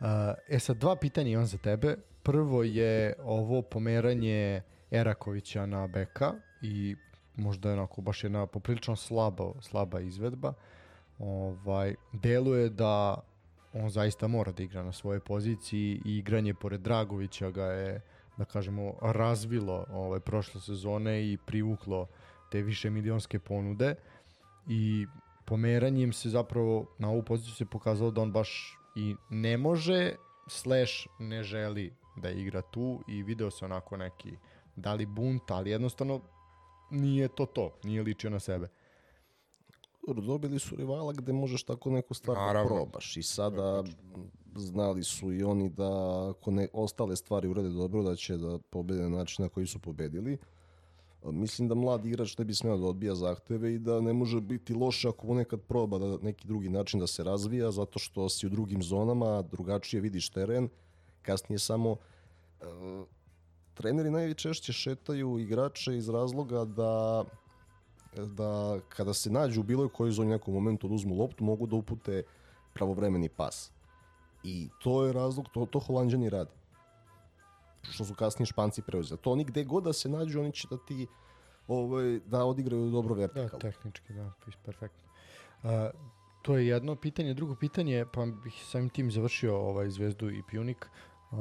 Uh, 0.00 0.06
e 0.48 0.58
sad, 0.58 0.76
dva 0.76 0.96
pitanja 0.96 1.30
imam 1.30 1.46
za 1.46 1.58
tebe. 1.58 1.96
Prvo 2.22 2.62
je 2.62 3.14
ovo 3.24 3.62
pomeranje 3.62 4.62
Erakovića 4.90 5.66
na 5.66 5.86
beka 5.86 6.32
i 6.62 6.96
možda 7.36 7.68
je 7.68 7.74
onako 7.74 8.02
baš 8.02 8.24
jedna 8.24 8.46
poprilično 8.46 8.96
slaba, 8.96 9.52
slaba 9.60 10.00
izvedba. 10.00 10.52
Ovaj, 11.18 11.94
deluje 12.12 12.68
da 12.68 13.20
on 13.72 13.90
zaista 13.90 14.26
mora 14.26 14.52
da 14.52 14.62
igra 14.62 14.82
na 14.82 14.92
svojoj 14.92 15.20
poziciji 15.20 16.00
i 16.04 16.18
igranje 16.18 16.54
pored 16.54 16.80
Dragovića 16.80 17.50
ga 17.50 17.64
je 17.64 18.00
da 18.36 18.44
kažemo 18.44 18.94
razvilo 19.02 19.86
ovaj 19.90 20.20
prošle 20.20 20.60
sezone 20.60 21.32
i 21.32 21.38
privuklo 21.46 22.06
te 22.50 22.62
više 22.62 22.90
milionske 22.90 23.38
ponude 23.38 23.94
i 24.68 25.06
pomeranjem 25.44 26.12
se 26.12 26.28
zapravo 26.28 26.86
na 26.98 27.10
ovu 27.10 27.22
poziciju 27.22 27.54
se 27.54 27.64
pokazalo 27.64 28.10
da 28.10 28.20
on 28.20 28.32
baš 28.32 28.78
i 28.96 29.16
ne 29.30 29.56
može 29.56 30.14
slash 30.48 31.06
ne 31.18 31.42
želi 31.42 31.92
da 32.16 32.30
igra 32.30 32.62
tu 32.62 33.04
i 33.08 33.22
video 33.22 33.50
se 33.50 33.64
onako 33.64 33.96
neki 33.96 34.36
da 34.76 34.94
li 34.94 35.06
bunt, 35.06 35.50
ali 35.50 35.70
jednostavno 35.70 36.20
nije 36.90 37.28
to 37.28 37.46
to, 37.46 37.76
nije 37.84 38.02
ličio 38.02 38.30
na 38.30 38.40
sebe. 38.40 38.68
Dobili 40.06 40.58
su 40.58 40.76
rivala 40.76 41.12
gde 41.12 41.32
možeš 41.32 41.62
tako 41.64 41.90
neku 41.90 42.14
stvar 42.14 42.36
da 42.36 42.46
Naravno. 42.46 42.68
da 42.68 42.74
probaš 42.74 43.16
i 43.16 43.22
sada 43.22 43.84
znali 44.56 45.04
su 45.04 45.32
i 45.32 45.42
oni 45.42 45.68
da 45.68 45.90
ako 46.30 46.50
ne, 46.50 46.68
ostale 46.72 47.16
stvari 47.16 47.48
urade 47.48 47.68
dobro 47.68 48.02
da 48.02 48.16
će 48.16 48.36
da 48.36 48.58
pobede 48.70 49.02
na 49.02 49.08
način 49.08 49.42
na 49.42 49.48
koji 49.48 49.66
su 49.66 49.78
pobedili. 49.78 50.38
Mislim 51.24 51.68
da 51.68 51.74
mlad 51.74 52.06
igrač 52.06 52.38
ne 52.38 52.44
bi 52.44 52.54
smeo 52.54 52.76
da 52.76 52.86
odbija 52.86 53.14
zahteve 53.14 53.74
i 53.74 53.78
da 53.78 54.00
ne 54.00 54.12
može 54.12 54.40
biti 54.40 54.74
loše 54.74 55.08
ako 55.08 55.34
nekad 55.34 55.60
proba 55.60 55.98
da 55.98 56.18
neki 56.22 56.48
drugi 56.48 56.68
način 56.68 57.00
da 57.00 57.06
se 57.06 57.24
razvija 57.24 57.70
zato 57.70 57.98
što 57.98 58.28
si 58.28 58.46
u 58.46 58.50
drugim 58.50 58.82
zonama, 58.82 59.42
drugačije 59.42 60.00
vidiš 60.00 60.28
teren, 60.28 60.68
kasnije 61.22 61.58
samo 61.58 61.90
uh, 61.90 61.96
treneri 63.74 64.10
najčešće 64.10 64.72
šetaju 64.72 65.38
igrače 65.38 65.96
iz 65.96 66.08
razloga 66.08 66.64
da 66.64 67.24
da 68.16 68.80
kada 68.88 69.14
se 69.14 69.30
nađu 69.30 69.60
u 69.60 69.64
bilo 69.64 69.88
kojoj 69.88 70.10
zoni 70.10 70.30
nekom 70.30 70.54
momentu 70.54 70.88
da 70.88 70.94
uzmu 70.94 71.14
loptu, 71.14 71.44
mogu 71.44 71.66
da 71.66 71.76
upute 71.76 72.22
pravovremeni 72.74 73.28
pas. 73.28 73.72
I 74.42 74.68
to 74.82 75.04
je 75.06 75.12
razlog, 75.12 75.48
to, 75.54 75.66
to 75.66 75.78
Holandjani 75.78 76.30
rade. 76.30 76.50
Što 77.82 78.04
su 78.04 78.14
kasnije 78.14 78.46
Španci 78.46 78.82
preuzeli. 78.82 79.20
To 79.20 79.32
oni 79.32 79.44
gde 79.44 79.64
god 79.64 79.84
da 79.84 79.92
se 79.92 80.08
nađu, 80.08 80.40
oni 80.40 80.52
će 80.52 80.68
da 80.70 80.76
ti 80.76 81.06
ovaj, 81.68 82.20
da 82.26 82.44
odigraju 82.44 82.90
dobro 82.90 83.14
vertikalno. 83.14 83.48
Da, 83.48 83.58
tehnički, 83.58 84.12
da, 84.12 84.32
perfektno. 84.64 85.08
Uh, 85.62 85.70
to 86.42 86.56
je 86.56 86.66
jedno 86.66 86.96
pitanje. 86.96 87.34
Drugo 87.34 87.54
pitanje, 87.54 88.06
pa 88.12 88.26
bih 88.26 88.64
samim 88.66 88.88
tim 88.88 89.10
završio 89.10 89.56
ovaj 89.56 89.90
Zvezdu 89.90 90.30
i 90.30 90.42
Pjunik. 90.48 90.86
Uh, 91.30 91.38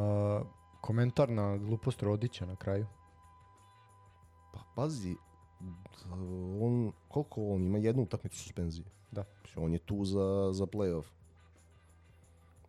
komentar 0.81 1.29
na 1.29 1.57
glupost 1.57 2.03
Rodića 2.03 2.45
na 2.45 2.55
kraju? 2.55 2.85
Pa 4.53 4.59
pazi, 4.75 5.15
on, 6.61 6.91
koliko 7.07 7.47
on 7.47 7.63
ima? 7.63 7.77
Jednu 7.77 8.03
utakmicu 8.03 8.39
suspenzije. 8.39 8.85
Da. 9.11 9.23
On 9.55 9.73
je 9.73 9.79
tu 9.79 10.05
za, 10.05 10.49
za 10.53 10.65
playoff. 10.65 11.05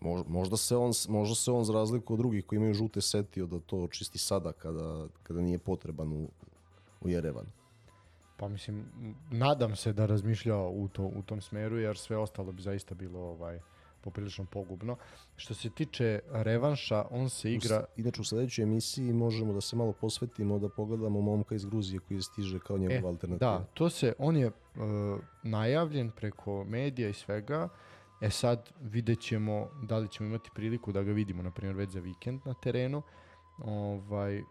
Možda, 0.00 0.28
možda, 0.28 0.56
se 0.56 0.76
on, 0.76 0.92
možda 1.08 1.34
se 1.34 1.50
on 1.50 1.64
za 1.64 1.72
razliku 1.72 2.12
od 2.12 2.18
drugih 2.18 2.46
koji 2.46 2.56
imaju 2.56 2.74
žute 2.74 3.00
setio 3.00 3.46
da 3.46 3.60
to 3.60 3.86
čisti 3.86 4.18
sada 4.18 4.52
kada, 4.52 5.06
kada 5.22 5.40
nije 5.40 5.58
potreban 5.58 6.12
u, 6.12 6.28
u 7.00 7.08
Jerevan. 7.08 7.46
Pa 8.36 8.48
mislim, 8.48 8.84
nadam 9.30 9.76
se 9.76 9.92
da 9.92 10.06
razmišlja 10.06 10.56
u, 10.56 10.88
to, 10.88 11.02
u 11.02 11.22
tom 11.22 11.40
smeru, 11.40 11.78
jer 11.78 11.96
sve 11.96 12.16
ostalo 12.16 12.52
bi 12.52 12.62
zaista 12.62 12.94
bilo 12.94 13.20
ovaj, 13.20 13.60
poprilično 14.04 14.44
pogubno. 14.44 14.96
Što 15.36 15.54
se 15.54 15.70
tiče 15.70 16.20
revanša, 16.30 17.04
on 17.10 17.30
se 17.30 17.52
igra... 17.52 17.84
Inače, 17.96 18.20
u 18.20 18.24
sledećoj 18.24 18.62
emisiji 18.62 19.12
možemo 19.12 19.52
da 19.52 19.60
se 19.60 19.76
malo 19.76 19.92
posvetimo, 19.92 20.58
da 20.58 20.68
pogledamo 20.68 21.20
momka 21.20 21.54
iz 21.54 21.64
Gruzije 21.64 22.00
koji 22.08 22.22
stiže 22.22 22.58
kao 22.58 22.78
njegov 22.78 23.04
e, 23.04 23.08
alternativ. 23.08 23.38
Da, 23.38 23.64
to 23.74 23.90
se, 23.90 24.12
on 24.18 24.36
je 24.36 24.46
uh, 24.46 24.52
najavljen 25.42 26.10
preko 26.10 26.64
medija 26.64 27.08
i 27.08 27.12
svega. 27.12 27.68
E 28.20 28.30
sad 28.30 28.70
vidjet 28.80 29.20
ćemo 29.20 29.68
da 29.82 29.98
li 29.98 30.08
ćemo 30.08 30.28
imati 30.28 30.50
priliku 30.54 30.92
da 30.92 31.02
ga 31.02 31.12
vidimo, 31.12 31.42
na 31.42 31.50
primjer, 31.50 31.76
već 31.76 31.90
za 31.90 32.00
vikend 32.00 32.40
na 32.44 32.54
terenu. 32.54 33.02
Ovaj, 33.58 34.42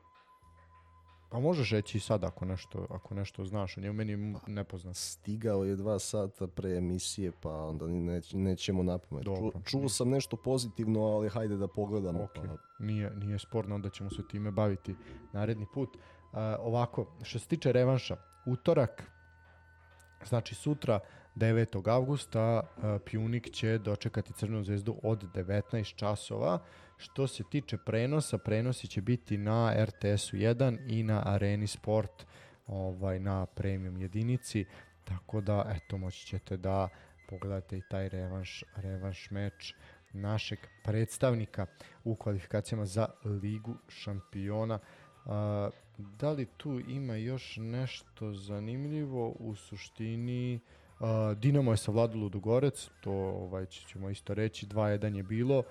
Pa 1.33 1.39
možeš 1.39 1.71
reći 1.71 1.99
sad 1.99 2.23
ako 2.23 2.45
nešto, 2.45 2.87
ako 2.89 3.15
nešto 3.15 3.45
znaš, 3.45 3.77
on 3.77 3.83
je 3.83 3.89
u 3.89 3.93
meni 3.93 4.33
pa, 4.33 4.51
nepoznat. 4.51 4.95
Stigao 4.95 5.63
je 5.63 5.75
dva 5.75 5.99
sata 5.99 6.47
pre 6.47 6.77
emisije, 6.77 7.31
pa 7.41 7.65
onda 7.65 7.87
neć, 7.87 8.33
nećemo 8.33 8.83
napomet. 8.83 9.23
Ču, 9.23 9.51
čuo 9.65 9.89
sam 9.89 10.09
nešto 10.09 10.37
pozitivno, 10.37 11.01
ali 11.01 11.29
hajde 11.29 11.57
da 11.57 11.67
pogledamo. 11.67 12.19
Okay. 12.19 12.47
Pa. 12.47 12.83
Nije, 12.85 13.11
nije 13.15 13.39
sporno, 13.39 13.75
onda 13.75 13.89
ćemo 13.89 14.09
se 14.09 14.27
time 14.27 14.51
baviti 14.51 14.95
naredni 15.31 15.65
put. 15.73 15.89
Uh, 15.95 16.39
ovako, 16.59 17.05
što 17.23 17.39
se 17.39 17.47
tiče 17.47 17.71
revanša, 17.71 18.17
utorak, 18.45 19.03
znači 20.25 20.55
sutra, 20.55 20.99
9. 21.35 21.89
avgusta, 21.89 22.61
uh, 22.61 23.01
Pjunik 23.05 23.51
će 23.51 23.77
dočekati 23.77 24.33
Crnu 24.33 24.63
zvezdu 24.63 24.95
od 25.03 25.23
19 25.33 25.95
časova. 25.95 26.59
Što 26.97 27.27
se 27.27 27.43
tiče 27.51 27.77
prenosa, 27.77 28.37
prenosi 28.37 28.87
će 28.87 29.01
biti 29.01 29.37
na 29.37 29.85
RTS-u 29.85 30.37
1 30.37 30.77
i 30.87 31.03
na 31.03 31.21
Areni 31.25 31.67
Sport 31.67 32.25
ovaj, 32.67 33.19
na 33.19 33.45
premium 33.45 33.97
jedinici. 33.97 34.65
tako 35.03 35.41
da 35.41 35.73
eto 35.75 35.97
moći 35.97 36.25
ćete 36.25 36.57
da 36.57 36.89
pogledate 37.29 37.77
i 37.77 37.81
taj 37.89 38.09
revanš, 38.09 38.63
revanš 38.75 39.31
meč 39.31 39.73
našeg 40.13 40.59
predstavnika 40.83 41.65
u 42.03 42.15
kvalifikacijama 42.15 42.85
za 42.85 43.07
Ligu 43.25 43.75
šampiona. 43.87 44.79
Uh, 45.25 45.31
da 45.97 46.31
li 46.31 46.45
tu 46.57 46.79
ima 46.79 47.15
još 47.15 47.57
nešto 47.57 48.33
zanimljivo 48.33 49.29
u 49.29 49.55
suštini 49.55 50.55
uh, 50.55 50.82
Dinamo 51.35 51.71
je 51.71 51.77
savladalo 51.77 52.23
Ludogorec 52.23 52.89
to 53.01 53.11
ovaj 53.11 53.65
ćemo 53.65 54.09
isto 54.09 54.33
reći 54.33 54.67
2-1 54.67 55.15
je 55.15 55.23
bilo 55.23 55.63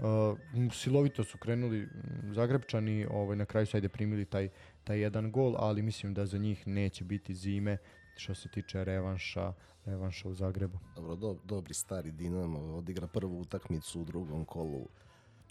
Uh, 0.00 0.38
silovito 0.72 1.24
su 1.24 1.38
krenuli 1.38 1.88
Zagrebčani, 2.32 3.06
ovaj, 3.10 3.36
na 3.36 3.44
kraju 3.44 3.66
sajde 3.66 3.88
primili 3.88 4.24
taj, 4.24 4.48
taj 4.84 5.00
jedan 5.00 5.30
gol, 5.30 5.54
ali 5.58 5.82
mislim 5.82 6.14
da 6.14 6.26
za 6.26 6.38
njih 6.38 6.66
neće 6.66 7.04
biti 7.04 7.34
zime 7.34 7.76
što 8.16 8.34
se 8.34 8.48
tiče 8.48 8.84
revanša, 8.84 9.52
revanša 9.84 10.28
u 10.28 10.34
Zagrebu. 10.34 10.78
Dobro, 10.96 11.16
do, 11.16 11.36
dobri 11.44 11.74
stari 11.74 12.10
Dinamo 12.10 12.58
odigra 12.58 13.06
prvu 13.06 13.40
utakmicu 13.40 14.00
u 14.00 14.04
drugom 14.04 14.44
kolu 14.44 14.88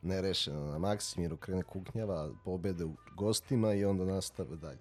nerešeno 0.02 0.66
na 0.66 0.78
Maksimiru, 0.78 1.38
krene 1.38 1.64
kuknjava, 1.64 2.30
pobede 2.46 2.86
u 2.86 2.96
gostima 3.16 3.74
i 3.74 3.86
onda 3.86 4.06
nastave 4.06 4.56
dalje. 4.56 4.80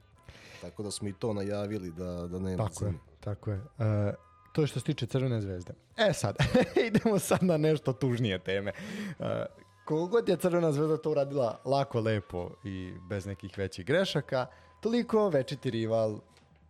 Tako 0.60 0.82
da 0.82 0.90
smo 0.90 1.08
i 1.08 1.12
to 1.12 1.32
najavili 1.32 1.90
da, 1.90 2.26
da 2.26 2.38
nema 2.38 2.64
tako 2.64 2.74
zime. 2.74 2.90
Je, 2.90 2.98
tako 3.20 3.50
je. 3.50 3.56
Uh, 3.56 4.27
to 4.58 4.62
je 4.62 4.66
što 4.66 4.80
se 4.80 4.86
tiče 4.86 5.06
Crvene 5.06 5.40
zvezde. 5.40 5.72
E 5.96 6.12
sad, 6.12 6.36
idemo 6.88 7.18
sad 7.18 7.42
na 7.42 7.56
nešto 7.56 7.92
tužnije 7.92 8.38
teme. 8.38 8.72
Uh, 9.18 9.26
kogod 9.84 10.28
je 10.28 10.36
Crvena 10.36 10.72
zvezda 10.72 10.96
to 10.96 11.10
uradila 11.10 11.60
lako, 11.64 12.00
lepo 12.00 12.50
i 12.64 12.92
bez 13.08 13.26
nekih 13.26 13.58
većih 13.58 13.86
grešaka, 13.86 14.46
toliko 14.80 15.28
večiti 15.28 15.70
rival 15.70 16.20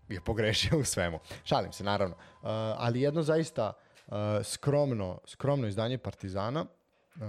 je 0.08 0.20
pogrešio 0.20 0.78
u 0.78 0.84
svemu. 0.84 1.18
Šalim 1.44 1.72
se, 1.72 1.84
naravno. 1.84 2.14
Uh, 2.16 2.48
ali 2.76 3.00
jedno 3.00 3.22
zaista 3.22 3.72
uh, 4.06 4.14
skromno, 4.44 5.20
skromno 5.26 5.66
izdanje 5.66 5.98
Partizana, 5.98 6.60
uh, 6.64 7.22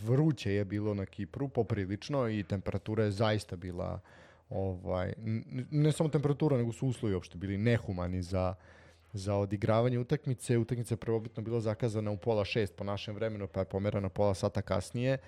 vruće 0.00 0.52
je 0.52 0.64
bilo 0.64 0.94
na 0.94 1.06
Kipru, 1.06 1.48
poprilično 1.48 2.28
i 2.28 2.42
temperatura 2.42 3.04
je 3.04 3.10
zaista 3.10 3.56
bila 3.56 4.00
ovaj, 4.50 5.12
ne 5.70 5.92
samo 5.92 6.08
temperatura, 6.08 6.56
nego 6.56 6.72
su 6.72 6.86
uslovi 6.86 7.14
uopšte 7.14 7.38
bili 7.38 7.58
nehumani 7.58 8.22
za, 8.22 8.54
za 9.12 9.34
odigravanje 9.34 9.98
utakmice. 9.98 10.58
Utakmica 10.58 10.94
je 10.94 10.98
prvobitno 10.98 11.42
bila 11.42 11.60
zakazana 11.60 12.10
u 12.10 12.16
pola 12.16 12.44
šest 12.44 12.76
po 12.76 12.84
našem 12.84 13.14
vremenu, 13.14 13.48
pa 13.48 13.60
je 13.60 13.64
pomerana 13.64 14.08
pola 14.08 14.34
sata 14.34 14.62
kasnije. 14.62 15.18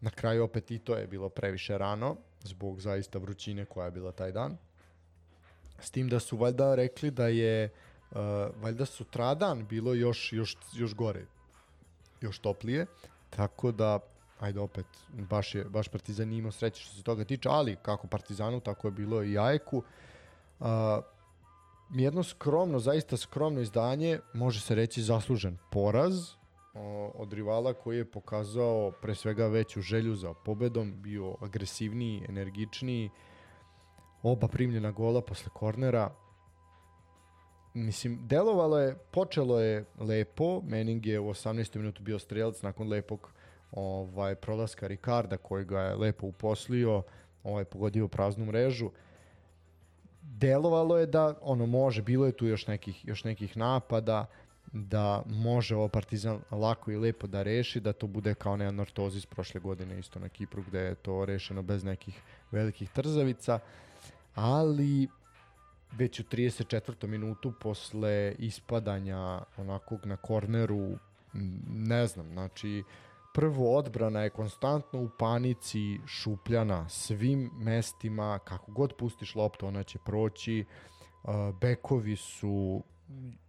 Na 0.00 0.10
kraju 0.10 0.44
opet 0.44 0.70
i 0.70 0.78
to 0.78 0.96
je 0.96 1.06
bilo 1.06 1.28
previše 1.28 1.78
rano, 1.78 2.16
zbog 2.42 2.80
zaista 2.80 3.18
vrućine 3.18 3.64
koja 3.64 3.84
je 3.84 3.90
bila 3.90 4.12
taj 4.12 4.32
dan. 4.32 4.56
S 5.78 5.90
tim 5.90 6.08
da 6.08 6.20
su 6.20 6.36
valjda 6.36 6.74
rekli 6.74 7.10
da 7.10 7.28
je 7.28 7.70
uh, 8.10 8.18
valjda 8.62 8.86
sutradan 8.86 9.66
bilo 9.66 9.94
još, 9.94 10.32
još, 10.32 10.56
još 10.74 10.94
gore, 10.94 11.26
još 12.20 12.38
toplije, 12.38 12.86
tako 13.30 13.72
da 13.72 13.98
ajde 14.40 14.60
opet, 14.60 14.86
baš, 15.12 15.54
je, 15.54 15.64
baš 15.64 15.88
Partizan 15.88 16.32
imao 16.32 16.52
sreće 16.52 16.82
što 16.82 16.96
se 16.96 17.02
toga 17.02 17.24
tiče, 17.24 17.48
ali 17.48 17.76
kako 17.82 18.06
Partizanu, 18.06 18.60
tako 18.60 18.88
je 18.88 18.92
bilo 18.92 19.24
i 19.24 19.38
Ajku. 19.38 19.82
Uh, 20.60 20.66
jedno 22.02 22.22
skromno, 22.22 22.78
zaista 22.78 23.16
skromno 23.16 23.60
izdanje, 23.60 24.18
može 24.34 24.60
se 24.60 24.74
reći 24.74 25.02
zaslužen 25.02 25.58
poraz 25.70 26.14
od 27.14 27.32
rivala 27.32 27.74
koji 27.74 27.96
je 27.96 28.10
pokazao 28.10 28.92
pre 29.02 29.14
svega 29.14 29.46
veću 29.46 29.80
želju 29.80 30.14
za 30.14 30.34
pobedom, 30.34 31.02
bio 31.02 31.36
agresivniji, 31.40 32.26
energičniji, 32.28 33.10
oba 34.22 34.48
primljena 34.48 34.90
gola 34.90 35.22
posle 35.22 35.50
kornera. 35.54 36.10
Mislim, 37.74 38.26
delovalo 38.26 38.78
je, 38.78 38.94
počelo 39.10 39.60
je 39.60 39.84
lepo, 39.98 40.60
Mening 40.62 41.06
je 41.06 41.20
u 41.20 41.28
18. 41.28 41.76
minutu 41.76 42.02
bio 42.02 42.18
strelac 42.18 42.62
nakon 42.62 42.88
lepog 42.88 43.32
ovaj, 43.72 44.34
prolaska 44.34 44.86
Ricarda 44.86 45.36
koji 45.36 45.64
ga 45.64 45.80
je 45.80 45.94
lepo 45.94 46.26
uposlio, 46.26 47.02
ovaj, 47.42 47.64
pogodio 47.64 48.08
praznu 48.08 48.46
mrežu. 48.46 48.90
Delovalo 50.26 50.98
je 50.98 51.06
da 51.06 51.34
ono 51.42 51.66
može, 51.66 52.02
bilo 52.02 52.26
je 52.26 52.32
tu 52.32 52.46
još 52.46 52.66
nekih, 52.66 53.04
još 53.08 53.24
nekih 53.24 53.56
napada, 53.56 54.26
da 54.72 55.22
može 55.26 55.76
ovo 55.76 55.88
Partizan 55.88 56.40
lako 56.50 56.90
i 56.90 56.96
lepo 56.96 57.26
da 57.26 57.42
reši, 57.42 57.80
da 57.80 57.92
to 57.92 58.06
bude 58.06 58.34
kao 58.34 58.56
ne 58.56 58.66
anortozis 58.66 59.26
prošle 59.26 59.60
godine 59.60 59.98
isto 59.98 60.18
na 60.18 60.28
Kipru 60.28 60.62
gde 60.66 60.78
je 60.78 60.94
to 60.94 61.24
rešeno 61.24 61.62
bez 61.62 61.84
nekih 61.84 62.22
velikih 62.50 62.90
trzavica. 62.90 63.58
Ali 64.34 65.08
već 65.92 66.20
u 66.20 66.22
34. 66.22 67.06
minutu 67.06 67.52
posle 67.60 68.34
ispadanja 68.38 69.40
onakog 69.56 70.06
na 70.06 70.16
korneru 70.16 70.98
ne 71.74 72.06
znam, 72.06 72.32
znači 72.32 72.82
prvo 73.34 73.76
odbrana 73.76 74.20
je 74.20 74.30
konstantno 74.30 75.02
u 75.02 75.08
panici 75.18 76.00
šupljana 76.06 76.88
svim 76.88 77.50
mestima, 77.54 78.38
kako 78.44 78.72
god 78.72 78.96
pustiš 78.96 79.34
loptu 79.34 79.66
ona 79.66 79.82
će 79.82 79.98
proći 80.04 80.64
uh, 81.22 81.30
bekovi 81.60 82.16
su 82.16 82.82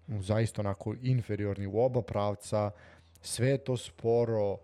zaista 0.07 0.61
onako 0.61 0.95
inferiorni 1.01 1.67
u 1.67 1.79
oba 1.79 2.01
pravca 2.01 2.71
sve 3.21 3.47
je 3.47 3.63
to 3.63 3.77
sporo 3.77 4.51
uh, 4.51 4.59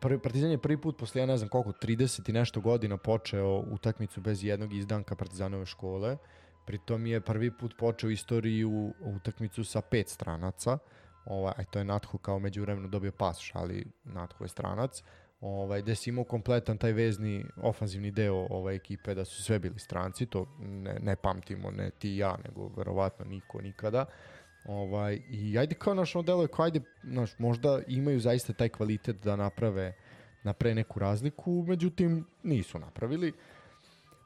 prvi, 0.00 0.18
Partizan 0.18 0.50
je 0.50 0.58
prvi 0.58 0.80
put 0.80 0.98
posle, 0.98 1.20
ja 1.20 1.26
ne 1.26 1.36
znam 1.36 1.48
koliko, 1.48 1.72
30 1.72 2.30
i 2.30 2.32
nešto 2.32 2.60
godina 2.60 2.96
počeo 2.96 3.64
utakmicu 3.70 4.20
bez 4.20 4.44
jednog 4.44 4.72
izdanka 4.72 5.16
Partizanove 5.16 5.66
škole. 5.66 6.16
Pritom 6.64 7.06
je 7.06 7.20
prvi 7.20 7.50
put 7.50 7.74
počeo 7.78 8.10
istoriju 8.10 8.94
utakmicu 9.00 9.64
sa 9.64 9.80
pet 9.80 10.08
stranaca. 10.08 10.78
Ovaj, 11.24 11.52
a 11.56 11.64
to 11.64 11.78
je 11.78 11.84
Natho 11.84 12.18
kao 12.18 12.38
međuvremeno 12.38 12.88
dobio 12.88 13.12
pas, 13.12 13.50
ali 13.52 13.84
Natho 14.04 14.44
je 14.44 14.48
stranac. 14.48 15.02
Ovaj, 15.40 15.82
gde 15.82 15.94
si 15.94 16.10
imao 16.10 16.24
kompletan 16.24 16.78
taj 16.78 16.92
vezni 16.92 17.44
ofanzivni 17.62 18.10
deo 18.10 18.46
ovaj, 18.50 18.74
ekipe 18.76 19.14
da 19.14 19.24
su 19.24 19.42
sve 19.42 19.58
bili 19.58 19.78
stranci, 19.78 20.26
to 20.26 20.46
ne, 20.58 20.98
ne 21.02 21.16
pamtimo, 21.16 21.70
ne 21.70 21.90
ti 21.90 22.14
i 22.14 22.16
ja, 22.16 22.36
nego 22.44 22.68
verovatno 22.68 23.24
niko 23.24 23.60
nikada. 23.60 24.00
Uh, 24.00 24.44
Ovaj, 24.64 25.20
I 25.30 25.58
ajde 25.58 25.74
kao 25.74 25.94
naš 25.94 26.16
ono 26.16 26.22
deluje, 26.22 26.48
kao 26.48 26.64
ajde, 26.64 26.80
naš, 27.02 27.38
možda 27.38 27.80
imaju 27.88 28.20
zaista 28.20 28.52
taj 28.52 28.68
kvalitet 28.68 29.16
da 29.16 29.36
naprave, 29.36 29.92
naprave 30.42 30.74
neku 30.74 30.98
razliku, 30.98 31.64
međutim 31.68 32.26
nisu 32.42 32.78
napravili. 32.78 33.32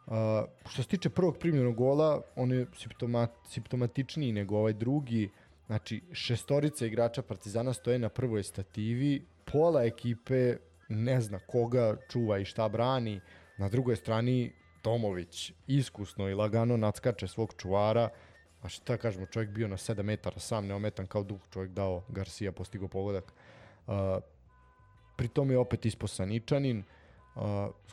Uh, 0.06 0.14
što 0.68 0.82
se 0.82 0.88
tiče 0.88 1.10
prvog 1.10 1.38
primljenog 1.38 1.74
gola, 1.74 2.22
on 2.36 2.52
je 2.52 2.66
simptomat, 2.76 3.30
simptomatičniji 3.48 4.32
nego 4.32 4.56
ovaj 4.56 4.72
drugi. 4.72 5.30
Znači, 5.68 6.02
šestorica 6.12 6.86
igrača 6.86 7.22
Partizana 7.22 7.72
stoje 7.72 7.98
na 7.98 8.08
prvoj 8.08 8.42
stativi, 8.42 9.26
pola 9.52 9.84
ekipe 9.84 10.56
ne 10.88 11.20
zna 11.20 11.38
koga 11.38 11.96
čuva 12.10 12.38
i 12.38 12.44
šta 12.44 12.68
brani. 12.68 13.20
Na 13.58 13.68
drugoj 13.68 13.96
strani 13.96 14.52
Tomović 14.82 15.52
iskusno 15.66 16.28
i 16.28 16.34
lagano 16.34 16.76
nadskače 16.76 17.28
svog 17.28 17.54
čuvara, 17.56 18.08
a 18.62 18.68
šta 18.68 18.96
kažemo, 18.96 19.26
čovjek 19.26 19.50
bio 19.50 19.68
na 19.68 19.76
7 19.76 20.02
metara 20.02 20.38
sam, 20.38 20.66
neometan 20.66 21.06
kao 21.06 21.22
duh, 21.22 21.40
čovjek 21.52 21.72
dao 21.72 22.04
Garcia, 22.08 22.52
postigo 22.52 22.88
pogodak. 22.88 23.34
Uh, 23.86 23.94
pri 25.16 25.28
tome 25.28 25.54
je 25.54 25.58
opet 25.58 25.86
ispo 25.86 26.06
Saničanin, 26.06 26.78
uh, 26.78 27.42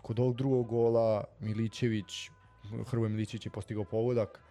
kod 0.01 0.19
ovog 0.19 0.35
drugog 0.35 0.67
gola 0.67 1.23
Milićević, 1.39 2.29
Hrvoje 2.88 3.09
Milićević 3.09 3.45
je 3.45 3.51
postigao 3.51 3.83
pogodak, 3.83 4.44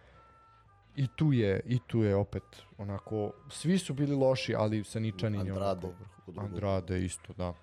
i 0.95 1.07
tu 1.15 1.33
je 1.33 1.61
i 1.65 1.79
tu 1.87 2.03
je 2.03 2.15
opet 2.15 2.43
onako 2.77 3.31
svi 3.49 3.77
su 3.77 3.93
bili 3.93 4.15
loši 4.15 4.55
ali 4.55 4.83
Saničanin 4.83 5.41
Andrade, 5.41 5.87
je 5.87 5.93
onako, 6.27 6.41
Andrade 6.41 7.05
isto 7.05 7.33
da 7.33 7.53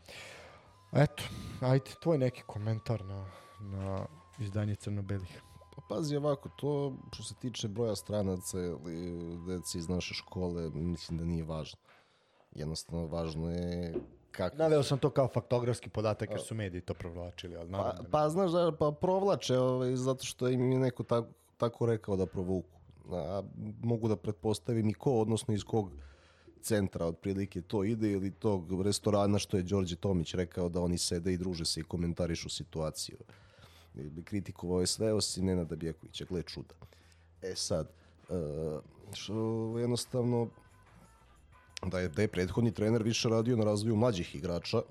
eto 0.93 1.23
ajde 1.61 1.91
tvoj 2.03 2.19
neki 2.19 2.43
komentar 2.47 3.05
na 3.05 3.27
na 3.61 4.07
izdanje 4.39 4.75
crno-belih 4.75 5.43
Pa 5.77 5.83
pazi 5.89 6.17
ovako, 6.17 6.49
to 6.49 6.93
što 7.13 7.23
se 7.23 7.35
tiče 7.35 7.69
broja 7.69 7.97
stranaca 7.97 8.61
ili 8.61 9.39
deci 9.47 9.79
iz 9.79 9.89
naše 9.89 10.15
škole, 10.15 10.71
mislim 10.71 11.19
da 11.19 11.25
nije 11.25 11.45
važno. 11.45 11.79
Jednostavno, 12.55 13.07
važno 13.07 13.51
je 13.51 13.95
kako... 14.31 14.57
Naveo 14.57 14.83
sam 14.83 14.99
to 14.99 15.11
kao 15.11 15.29
faktografski 15.29 15.91
podatak 15.91 16.31
jer 16.31 16.41
su 16.41 16.55
mediji 16.55 16.81
to 16.81 16.95
provlačili, 16.95 17.57
ali 17.57 17.71
pa, 17.71 17.93
da 17.93 18.05
pa 18.11 18.29
znaš 18.29 18.51
da 18.51 18.73
pa 18.79 18.93
provlače 19.01 19.59
ovaj, 19.59 19.97
zato 19.97 20.25
što 20.25 20.49
im 20.49 20.73
je 20.73 20.79
neko 20.79 21.03
tako, 21.03 21.29
tako 21.57 21.87
rekao 21.87 22.17
da 22.17 22.27
provuku. 22.27 22.82
A, 23.11 23.43
mogu 23.83 24.09
da 24.09 24.17
pretpostavim 24.17 24.89
i 24.89 24.95
ko, 24.95 25.13
odnosno 25.21 25.55
iz 25.55 25.65
kog 25.65 25.91
centra 26.61 27.07
otprilike 27.07 27.63
to 27.63 27.85
ide 27.85 28.13
ili 28.13 28.31
tog 28.31 28.83
restorana 28.83 29.39
što 29.39 29.57
je 29.57 29.63
Đorđe 29.63 29.97
Tomić 29.97 30.35
rekao 30.35 30.69
da 30.69 30.81
oni 30.81 30.99
sede 30.99 31.33
i 31.33 31.39
druže 31.39 31.65
se 31.65 31.81
i 31.81 31.85
komentarišu 31.85 32.49
situaciju 32.49 33.17
kritikovao 34.25 34.81
je 34.81 34.87
sve 34.87 35.13
osim 35.13 35.45
Nenada 35.45 35.77
Bjekovića, 35.77 36.25
gle 36.25 36.43
čuda. 36.43 36.75
E 37.43 37.55
sad, 37.55 37.93
uh, 38.29 38.37
što 39.15 39.79
jednostavno 39.79 40.49
da 41.87 42.01
je, 42.01 42.09
da 42.09 42.23
je 42.23 42.29
prethodni 42.29 42.73
trener 42.73 43.03
više 43.03 43.29
radio 43.29 43.57
na 43.57 43.65
razvoju 43.65 43.97
mlađih 43.97 44.35
igrača, 44.35 44.83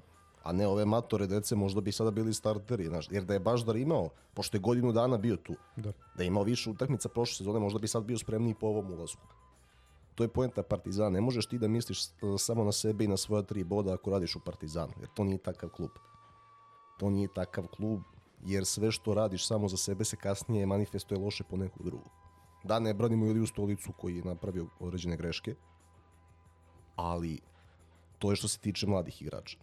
a 0.44 0.52
ne 0.52 0.68
ove 0.68 0.86
matore 0.86 1.28
dece 1.28 1.56
možda 1.56 1.82
bi 1.82 1.92
sada 1.92 2.12
bili 2.12 2.34
starteri, 2.34 2.88
znaš, 2.88 3.08
jer 3.12 3.24
da 3.26 3.34
je 3.34 3.40
Baždar 3.40 3.76
imao, 3.76 4.10
pošto 4.34 4.58
je 4.58 4.62
godinu 4.62 4.92
dana 4.92 5.18
bio 5.18 5.36
tu, 5.36 5.56
Da. 5.76 5.92
da 6.18 6.24
je 6.24 6.28
imao 6.28 6.44
više 6.44 6.70
utakmica 6.70 7.10
prošle 7.10 7.36
sezone, 7.36 7.60
možda 7.60 7.80
bi 7.80 7.88
sad 7.88 8.04
bio 8.04 8.18
spremniji 8.18 8.56
po 8.60 8.68
ovom 8.68 8.92
ulazku. 8.92 9.28
To 10.16 10.24
je 10.24 10.28
poenta 10.28 10.64
Partizana. 10.64 11.10
Ne 11.10 11.22
možeš 11.22 11.46
ti 11.46 11.58
da 11.58 11.68
misliš 11.68 12.06
e, 12.06 12.10
samo 12.38 12.64
na 12.64 12.72
sebe 12.72 13.04
i 13.04 13.08
na 13.08 13.18
svoja 13.18 13.44
tri 13.44 13.64
boda 13.64 13.94
ako 13.94 14.12
radiš 14.12 14.36
u 14.36 14.40
Partizanu, 14.40 14.94
jer 15.00 15.10
to 15.14 15.24
nije 15.24 15.38
takav 15.38 15.70
klub. 15.70 15.90
To 17.00 17.10
nije 17.10 17.28
takav 17.34 17.68
klub, 17.68 18.02
jer 18.46 18.66
sve 18.66 18.92
što 18.92 19.14
radiš 19.14 19.48
samo 19.48 19.68
za 19.68 19.78
sebe 19.78 20.06
se 20.06 20.16
kasnije 20.16 20.66
manifestuje 20.66 21.20
loše 21.20 21.44
po 21.44 21.58
nekog 21.58 21.86
drugog. 21.86 22.10
Da, 22.64 22.80
ne 22.80 22.94
branimo 22.94 23.26
Iliju 23.26 23.48
Stolicu 23.48 23.92
koji 23.98 24.18
je 24.18 24.24
napravio 24.24 24.68
određene 24.80 25.18
greške, 25.18 25.56
ali 26.96 27.40
to 28.20 28.30
je 28.30 28.36
što 28.36 28.48
se 28.48 28.60
tiče 28.60 28.88
mladih 28.88 29.22
igrača. 29.22 29.58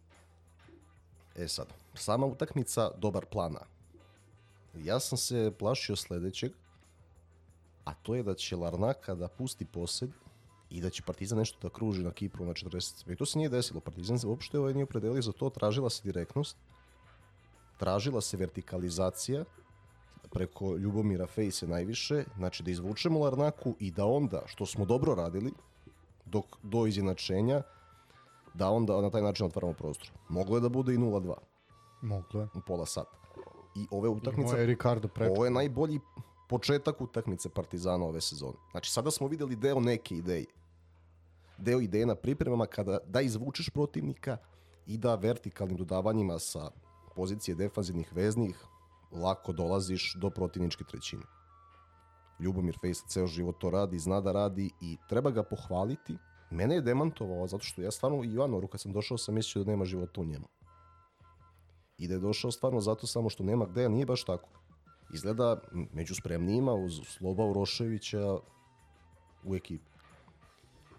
E 1.39 1.49
sad, 1.49 1.67
sama 1.95 2.27
utakmica 2.27 2.91
dobar 2.97 3.27
plana. 3.27 3.61
Ja 4.75 5.01
sam 5.01 5.19
se 5.19 5.53
plašio 5.59 5.97
sledećeg, 5.97 6.53
a 7.85 7.95
to 7.95 8.15
je 8.15 8.23
da 8.23 8.35
će 8.35 8.57
Larnaka 8.57 9.15
da 9.15 9.29
pusti 9.29 9.65
posed 9.65 10.11
i 10.71 10.81
da 10.81 10.91
će 10.91 11.03
Partizan 11.03 11.39
nešto 11.39 11.59
da 11.63 11.75
kruži 11.75 12.03
na 12.03 12.11
Kipru 12.11 12.45
na 12.45 12.53
40. 12.53 13.13
I 13.13 13.17
to 13.17 13.27
se 13.27 13.39
nije 13.39 13.49
desilo. 13.49 13.81
Partizan 13.81 14.19
se 14.19 14.27
uopšte 14.27 14.59
ovaj 14.59 14.75
nije 14.75 14.85
opredelio 14.85 15.23
za 15.23 15.33
to, 15.33 15.51
tražila 15.51 15.91
se 15.91 16.03
direktnost, 16.05 16.57
tražila 17.79 18.21
se 18.21 18.37
vertikalizacija 18.37 19.45
preko 20.31 20.77
Ljubomira 20.77 21.27
Fejse 21.27 21.67
najviše, 21.67 22.25
znači 22.37 22.63
da 22.63 22.71
izvučemo 22.71 23.21
Larnaku 23.21 23.77
i 23.79 23.91
da 23.91 24.07
onda, 24.07 24.43
što 24.47 24.67
smo 24.67 24.85
dobro 24.85 25.15
radili, 25.15 25.53
dok, 26.25 26.47
do 26.63 26.87
izjednačenja, 26.87 27.63
da 28.55 28.71
onda 28.71 29.01
na 29.01 29.11
taj 29.11 29.23
način 29.23 29.47
otvaramo 29.47 29.73
prostor. 29.73 30.11
Moglo 30.29 30.57
je 30.57 30.61
da 30.61 30.69
bude 30.69 30.95
i 30.95 30.99
0-2 30.99 31.35
Moglo 32.03 32.41
je. 32.41 32.49
u 32.55 32.61
pola 32.67 32.87
sata. 32.87 33.19
I 33.77 33.87
ove 33.91 34.09
utakmice, 34.09 34.57
je 34.57 34.67
Ricardo 34.67 35.09
prečko. 35.09 35.33
ovo 35.33 35.45
je 35.45 35.51
najbolji 35.51 36.01
početak 36.49 37.01
utakmice 37.01 37.49
Partizana 37.49 38.05
ove 38.05 38.21
sezone. 38.21 38.57
Znači 38.71 38.91
sada 38.91 39.11
smo 39.11 39.27
videli 39.27 39.57
deo 39.57 39.81
neke 39.81 40.17
ideje. 40.17 40.47
Deo 41.59 41.81
ideje 41.81 42.07
na 42.07 42.15
pripremama 42.15 42.67
kada 42.67 42.99
da 43.07 43.21
izvučeš 43.21 43.71
protivnika 43.71 44.37
i 44.87 44.99
da 44.99 45.15
vertikalnim 45.15 45.77
dodavanjima 45.77 46.39
sa 46.39 46.71
pozicije 47.17 47.55
defanzivnih 47.55 48.13
veznih 48.13 48.65
lako 49.13 49.53
dolaziš 49.53 50.15
do 50.15 50.31
protivničke 50.31 50.85
trećine. 50.85 51.23
Ljubomir 52.41 52.79
Fejs 52.81 53.03
ceo 53.09 53.27
život 53.27 53.59
to 53.59 53.71
radi, 53.71 53.99
zna 53.99 54.21
da 54.21 54.33
radi 54.33 54.71
i 54.81 54.97
treba 55.09 55.31
ga 55.31 55.43
pohvaliti. 55.43 56.17
Mene 56.51 56.75
je 56.75 56.81
demantovao 56.81 57.47
zato 57.47 57.65
što 57.65 57.83
ja 57.83 57.91
stvarno 57.91 58.25
i 58.25 58.33
Ivanoru 58.33 58.69
kad 58.69 58.81
sam 58.81 58.93
došao 58.93 59.19
sam 59.19 59.35
mislio 59.35 59.65
da 59.65 59.71
nema 59.71 59.85
života 59.85 60.21
u 60.21 60.25
njemu. 60.25 60.49
I 61.99 62.09
da 62.09 62.15
je 62.15 62.21
došao 62.21 62.51
stvarno 62.51 62.81
zato 62.81 63.07
samo 63.07 63.31
što 63.31 63.45
nema 63.45 63.67
gde, 63.67 63.85
a 63.85 63.89
nije 63.89 64.07
baš 64.07 64.25
tako. 64.25 64.49
Izgleda 65.15 65.61
među 65.93 66.15
spremnijima 66.15 66.73
uz 66.75 67.01
Sloba 67.05 67.45
Uroševića 67.45 68.39
u 69.45 69.55
ekipi. 69.55 69.91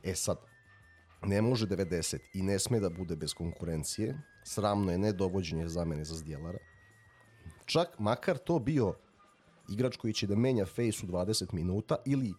E 0.04 0.16
sad, 0.16 0.38
ne 1.24 1.42
može 1.42 1.68
90 1.68 2.18
i 2.34 2.42
ne 2.42 2.60
sme 2.60 2.80
da 2.80 2.90
bude 2.90 3.16
bez 3.16 3.34
konkurencije. 3.34 4.22
Sramno 4.44 4.92
je 4.92 4.98
nedovođenje 4.98 5.68
zamene 5.68 6.06
za 6.06 6.16
Zdjelara. 6.16 6.60
Čak 7.66 8.00
makar 8.00 8.38
to 8.38 8.60
bio 8.60 8.94
igrač 9.70 9.98
koji 9.98 10.14
će 10.14 10.28
da 10.28 10.36
menja 10.36 10.66
face 10.66 11.06
u 11.06 11.08
20 11.08 11.54
minuta 11.54 11.96
ili 12.06 12.34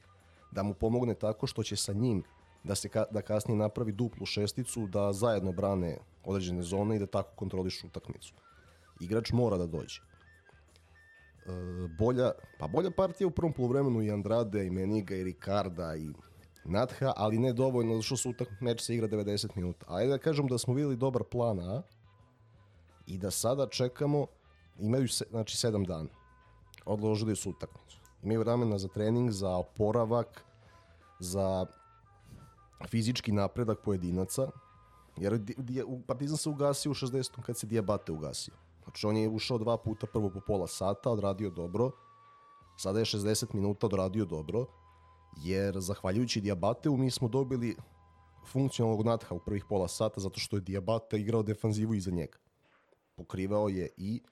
da 0.53 0.62
mu 0.62 0.75
pomogne 0.75 1.14
tako 1.14 1.46
što 1.46 1.62
će 1.62 1.77
sa 1.77 1.92
njim 1.92 2.23
da 2.64 2.75
se 2.75 2.88
ka, 2.88 3.05
da 3.11 3.23
kasnije 3.23 3.59
napravi 3.59 3.92
duplu 3.92 4.27
šesticu, 4.27 4.87
da 4.87 5.12
zajedno 5.12 5.53
brane 5.53 5.99
određene 6.25 6.62
zone 6.62 6.96
i 6.96 6.99
da 6.99 7.07
tako 7.07 7.37
kontrolišu 7.37 7.87
utakmicu. 7.87 8.35
Igrač 9.01 9.33
mora 9.33 9.57
da 9.57 9.66
dođe. 9.66 10.01
E, 10.01 11.53
bolja, 11.99 12.33
pa 12.59 12.66
bolja 12.66 12.90
partija 12.90 13.29
u 13.29 13.31
prvom 13.31 13.53
poluvremenu 13.53 14.03
i 14.03 14.11
Andrade, 14.11 14.66
i 14.66 14.70
Meniga, 14.70 15.14
i 15.14 15.25
Ricarda, 15.25 15.96
i 15.96 16.12
Natha, 16.64 17.12
ali 17.16 17.38
ne 17.38 17.53
dovoljno, 17.53 18.03
što 18.03 18.16
su 18.16 18.31
utak, 18.31 18.49
meč 18.61 18.81
se 18.81 18.94
igra 18.94 19.09
90 19.09 19.57
minuta. 19.57 19.87
Ajde 19.88 20.11
da 20.11 20.18
kažem 20.18 20.46
da 20.46 20.59
smo 20.59 20.75
videli 20.75 20.96
dobar 20.96 21.25
plan 21.25 21.61
A 21.61 21.83
i 23.07 23.18
da 23.18 23.31
sada 23.31 23.66
čekamo, 23.66 24.27
imaju 24.79 25.09
se, 25.09 25.25
znači 25.31 25.66
7 25.66 25.87
dana. 25.87 26.09
Odložili 26.85 27.37
su 27.37 27.51
utakmicu. 27.51 28.01
Imaju 28.23 28.40
vremena 28.40 28.79
za 28.79 28.88
trening, 28.88 29.31
za 29.31 29.57
oporavak, 29.57 30.44
za 31.18 31.66
fizički 32.88 33.32
napredak 33.32 33.78
pojedinaca, 33.84 34.50
jer 35.16 35.40
Partizan 36.06 36.36
se 36.36 36.48
ugasio 36.48 36.90
u 36.90 36.94
60. 36.94 37.42
kad 37.42 37.58
se 37.58 37.66
Diabate 37.66 38.12
ugasio. 38.12 38.54
Znači 38.84 39.06
on 39.06 39.16
je 39.16 39.28
ušao 39.28 39.58
dva 39.58 39.76
puta, 39.76 40.06
prvo 40.06 40.30
po 40.30 40.40
pola 40.40 40.66
sata, 40.66 41.10
odradio 41.10 41.50
dobro, 41.50 41.90
sada 42.76 42.98
je 42.98 43.04
60 43.04 43.54
minuta 43.54 43.86
odradio 43.86 44.24
dobro, 44.24 44.66
jer 45.36 45.80
zahvaljujući 45.80 46.40
Diabateu 46.40 46.96
mi 46.96 47.10
smo 47.10 47.28
dobili 47.28 47.76
funkcionalnog 48.46 49.06
natha 49.06 49.34
u 49.34 49.38
prvih 49.38 49.64
pola 49.68 49.88
sata 49.88 50.20
zato 50.20 50.40
što 50.40 50.56
je 50.56 50.60
Diabate 50.60 51.20
igrao 51.20 51.42
defanzivu 51.42 51.94
iza 51.94 52.10
njega. 52.10 52.38
Pokrivao 53.16 53.68
je 53.68 53.88
i 53.96 54.22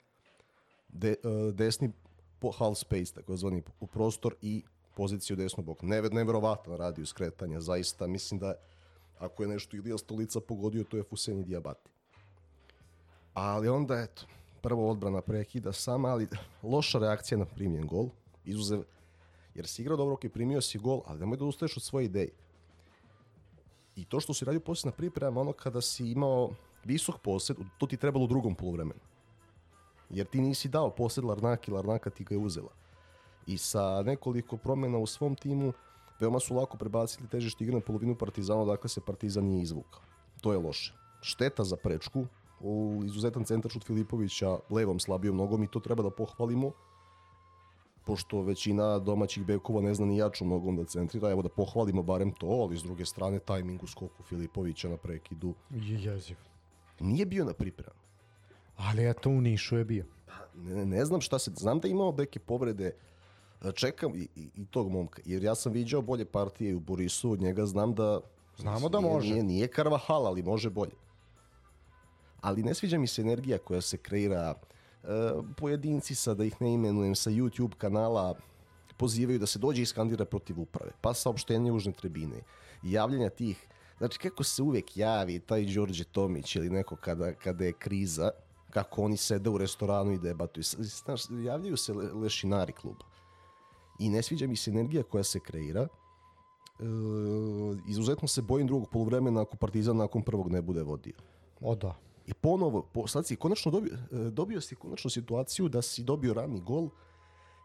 de, 0.87 1.09
e, 1.11 1.51
desni 1.51 1.91
half 2.57 2.77
space, 2.77 3.13
takozvani 3.13 3.63
u 3.79 3.87
prostor 3.87 4.35
i 4.41 4.63
poziciju 4.99 5.37
desnog 5.39 5.65
boka. 5.65 5.85
Neve, 5.87 6.09
neverovatan 6.09 6.75
radio 6.75 7.05
skretanja, 7.05 7.61
zaista 7.61 8.07
mislim 8.07 8.39
da 8.39 8.53
ako 9.19 9.43
je 9.43 9.49
nešto 9.49 9.77
Ilija 9.77 9.97
Stolica 9.97 10.39
pogodio, 10.39 10.83
to 10.83 10.97
je 10.97 11.03
Fuseni 11.03 11.43
Diabate. 11.43 11.89
Ali 13.33 13.69
onda, 13.69 13.95
eto, 13.99 14.25
prvo 14.61 14.89
odbrana 14.91 15.21
prekida 15.21 15.71
sama, 15.73 16.09
ali 16.09 16.27
loša 16.63 16.99
reakcija 16.99 17.37
na 17.37 17.45
primljen 17.45 17.87
gol, 17.87 18.09
izuzev, 18.45 18.83
jer 19.55 19.67
si 19.67 19.81
igrao 19.81 19.97
dobro, 19.97 20.13
ok, 20.13 20.27
primio 20.33 20.61
si 20.61 20.79
gol, 20.79 21.01
ali 21.05 21.19
nemoj 21.19 21.37
da 21.37 21.45
ustaješ 21.45 21.77
od 21.77 21.83
svoje 21.83 22.05
ideje. 22.05 22.31
I 23.95 24.05
to 24.05 24.19
što 24.19 24.33
si 24.33 24.45
radio 24.45 24.59
poslije 24.59 24.91
na 24.91 24.97
priprema, 24.97 25.41
ono 25.41 25.53
kada 25.53 25.81
si 25.81 26.11
imao 26.11 26.49
visok 26.83 27.21
posed, 27.23 27.57
to 27.77 27.87
ti 27.87 27.97
trebalo 27.97 28.25
u 28.25 28.27
drugom 28.27 28.55
poluvremenu. 28.55 28.99
Jer 30.09 30.27
ti 30.27 30.41
nisi 30.41 30.67
dao 30.67 30.89
posed 30.89 31.23
Larnaki, 31.23 31.71
Larnaka 31.71 32.09
ti 32.09 32.23
ga 32.23 32.35
je 32.35 32.39
uzela. 32.39 32.88
I 33.49 33.57
sa 33.57 34.03
nekoliko 34.05 34.57
promjena 34.57 34.97
u 34.97 35.05
svom 35.07 35.35
timu, 35.35 35.73
veoma 36.19 36.39
su 36.39 36.55
lako 36.55 36.77
prebacili 36.77 37.27
težište 37.27 37.63
igre 37.63 37.75
na 37.75 37.81
polovinu 37.81 38.15
Partizana, 38.15 38.65
dakle 38.65 38.89
se 38.89 39.01
Partizan 39.01 39.45
nije 39.45 39.63
izvukao. 39.63 40.01
To 40.41 40.51
je 40.51 40.57
loše. 40.57 40.93
Šteta 41.21 41.63
za 41.63 41.75
prečku, 41.75 42.25
u 42.59 43.01
izuzetan 43.05 43.43
centar 43.43 43.71
šut 43.71 43.85
Filipovića 43.85 44.57
levom 44.69 44.99
slabijom 44.99 45.37
nogom 45.37 45.63
i 45.63 45.67
to 45.67 45.79
treba 45.79 46.03
da 46.03 46.09
pohvalimo 46.09 46.71
pošto 48.05 48.41
većina 48.41 48.99
domaćih 48.99 49.45
bekova 49.45 49.81
ne 49.81 49.93
zna 49.93 50.05
ni 50.05 50.17
jačom 50.17 50.49
nogom 50.49 50.75
da 50.75 50.85
centrira, 50.85 51.29
evo 51.29 51.41
da 51.41 51.49
pohvalimo 51.49 52.03
barem 52.03 52.31
to, 52.31 52.47
ali 52.47 52.77
s 52.77 52.83
druge 52.83 53.05
strane 53.05 53.39
tajming 53.39 53.83
u 53.83 53.87
skoku 53.87 54.23
Filipovića 54.23 54.89
na 54.89 54.97
prekidu 54.97 55.53
Je 55.69 56.01
jeziv. 56.01 56.37
nije 56.99 57.25
bio 57.25 57.45
na 57.45 57.53
pripremu. 57.53 57.99
Ali 58.77 59.09
eto 59.09 59.29
u 59.29 59.41
Nišu 59.41 59.77
je 59.77 59.85
bio. 59.85 60.05
Ne, 60.55 60.85
ne 60.85 61.05
znam 61.05 61.21
šta 61.21 61.39
se, 61.39 61.51
znam 61.55 61.79
da 61.79 61.87
je 61.87 61.91
imao 61.91 62.11
neke 62.17 62.39
povrede, 62.39 62.85
E, 62.85 62.93
čekam 63.71 64.15
i, 64.15 64.27
i, 64.35 64.49
i 64.55 64.65
tog 64.65 64.89
momka, 64.89 65.21
jer 65.25 65.43
ja 65.43 65.55
sam 65.55 65.71
viđao 65.71 66.01
bolje 66.01 66.25
partije 66.25 66.75
u 66.75 66.79
Borisu, 66.79 67.31
od 67.31 67.41
njega 67.41 67.65
znam 67.65 67.93
da... 67.93 68.19
Znamo 68.57 68.89
da 68.89 68.99
nije- 68.99 69.13
može. 69.13 69.29
Nije, 69.29 69.43
nije 69.43 69.67
Karvahal, 69.67 70.27
ali 70.27 70.43
može 70.43 70.69
bolje. 70.69 70.95
Ali 72.41 72.63
ne 72.63 72.73
sviđa 72.73 72.97
mi 72.97 73.07
se 73.07 73.21
energija 73.21 73.57
koja 73.57 73.81
se 73.81 73.97
kreira, 73.97 74.53
e, 75.03 75.07
pojedinci 75.57 76.15
sa, 76.15 76.33
da 76.33 76.43
ih 76.43 76.61
ne 76.61 76.73
imenujem, 76.73 77.15
sa 77.15 77.29
YouTube 77.29 77.75
kanala 77.75 78.35
pozivaju 78.97 79.39
da 79.39 79.45
se 79.45 79.59
dođe 79.59 79.81
i 79.81 79.85
skandira 79.85 80.25
protiv 80.25 80.59
uprave, 80.59 80.91
pa 81.01 81.13
saopštenje 81.13 81.71
užne 81.71 81.91
tribine, 81.91 82.41
javljanja 82.83 83.29
tih, 83.29 83.67
znači 83.97 84.19
kako 84.19 84.43
se 84.43 84.61
uvek 84.61 84.97
javi 84.97 85.39
taj 85.39 85.65
Đorđe 85.65 86.03
Tomić 86.03 86.55
ili 86.55 86.69
neko 86.69 86.95
kada, 86.95 87.33
kada 87.33 87.65
je 87.65 87.73
kriza, 87.73 88.31
kako 88.69 89.03
oni 89.03 89.17
sede 89.17 89.49
u 89.49 89.57
restoranu 89.57 90.11
i 90.11 90.19
debatuju. 90.19 90.63
Znaš, 91.03 91.21
javljaju 91.45 91.77
se 91.77 91.93
le- 91.93 92.13
lešinari 92.13 92.73
kluba. 92.73 93.05
I 93.99 94.09
ne 94.09 94.23
sviđa 94.23 94.47
mi 94.47 94.55
se 94.55 94.71
energija 94.71 95.03
koja 95.03 95.23
se 95.23 95.39
kreira. 95.39 95.81
E, 95.81 95.87
izuzetno 97.87 98.27
se 98.27 98.41
bojim 98.41 98.67
drugog 98.67 98.89
poluvremena 98.89 99.41
ako 99.41 99.57
Partizan 99.57 99.97
nakon 99.97 100.23
prvog 100.23 100.51
ne 100.51 100.61
bude 100.61 100.83
vodio. 100.83 101.13
O 101.61 101.75
da. 101.75 101.95
I 102.27 102.33
ponovo, 102.33 102.81
po, 102.93 103.07
sad 103.07 103.27
si 103.27 103.35
konačno 103.35 103.71
dobio, 103.71 103.93
e, 103.93 104.17
dobio 104.31 104.61
si 104.61 104.75
konačno 104.75 105.09
situaciju 105.09 105.69
da 105.69 105.81
si 105.81 106.03
dobio 106.03 106.33
rani 106.33 106.61
gol 106.61 106.89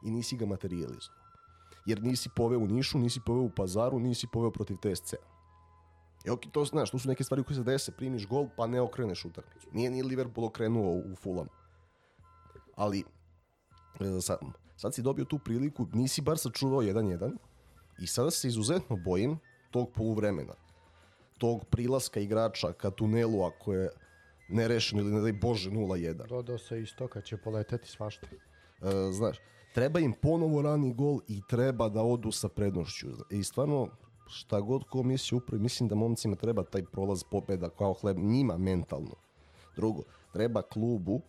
i 0.05 0.11
nisi 0.11 0.37
ga 0.37 0.47
materializovao. 0.47 1.25
Jer 1.87 2.03
nisi 2.03 2.29
poveo 2.37 2.59
u 2.59 2.67
Nišu, 2.67 2.99
nisi 2.99 3.21
poveo 3.27 3.43
u 3.43 3.51
Pazaru, 3.51 3.99
nisi 3.99 4.27
poveo 4.33 4.51
protiv 4.51 4.77
TSC. 4.77 5.15
E 6.25 6.31
ok, 6.31 6.41
to 6.53 6.65
znaš, 6.65 6.91
to 6.91 6.99
su 6.99 7.09
neke 7.09 7.25
stvari 7.25 7.45
koje 7.45 7.57
se 7.57 7.63
dese, 7.63 7.93
primiš 7.93 8.27
gol 8.27 8.49
pa 8.57 8.67
ne 8.67 8.81
okreneš 8.81 9.25
utakmicu. 9.25 9.69
Nije 9.73 9.91
ni 9.91 10.03
Liverpool 10.03 10.47
okrenuo 10.47 10.93
u, 10.93 11.13
u 11.13 11.17
Fulham. 11.17 11.49
Ali, 12.77 13.05
e, 14.01 14.21
sad, 14.21 14.39
sad 14.77 14.95
si 14.95 15.03
dobio 15.03 15.25
tu 15.25 15.39
priliku, 15.39 15.87
nisi 15.93 16.23
bar 16.23 16.39
sačuvao 16.39 16.83
1-1 16.83 17.37
i 17.99 18.07
sada 18.07 18.31
se 18.31 18.49
izuzetno 18.49 18.97
bojim 18.97 19.39
tog 19.71 19.93
poluvremena 19.93 20.55
tog 21.39 21.65
prilaska 21.65 22.21
igrača 22.21 22.73
ka 22.73 22.91
tunelu 22.91 23.43
ako 23.45 23.73
je 23.73 23.91
nerešeno 24.49 25.03
ili 25.03 25.13
ne 25.13 25.21
daj 25.21 25.33
Bože 25.33 25.71
0-1. 25.71 26.29
Dodao 26.29 26.59
se 26.59 26.81
istoka, 26.81 27.21
će 27.21 27.37
poleteti 27.37 27.89
svašta. 27.89 28.27
Uh, 28.33 28.89
znaš, 29.13 29.37
treba 29.75 30.01
im 30.01 30.13
ponovo 30.23 30.63
rani 30.63 30.95
gol 30.95 31.21
i 31.29 31.41
treba 31.49 31.89
da 31.89 32.03
odu 32.03 32.33
sa 32.33 32.49
prednošću. 32.49 33.07
I 33.31 33.45
stvarno, 33.45 33.89
šta 34.27 34.61
god 34.61 34.85
ko 34.85 35.03
misli 35.03 35.37
upravi, 35.37 35.63
mislim 35.63 35.89
da 35.89 35.95
momcima 35.95 36.37
treba 36.37 36.65
taj 36.65 36.85
prolaz 36.85 37.23
pobeda 37.31 37.69
kao 37.69 37.93
hleb 37.93 38.19
njima 38.19 38.59
mentalno. 38.59 39.15
Drugo, 39.77 40.03
treba 40.33 40.63
klubu 40.63 41.21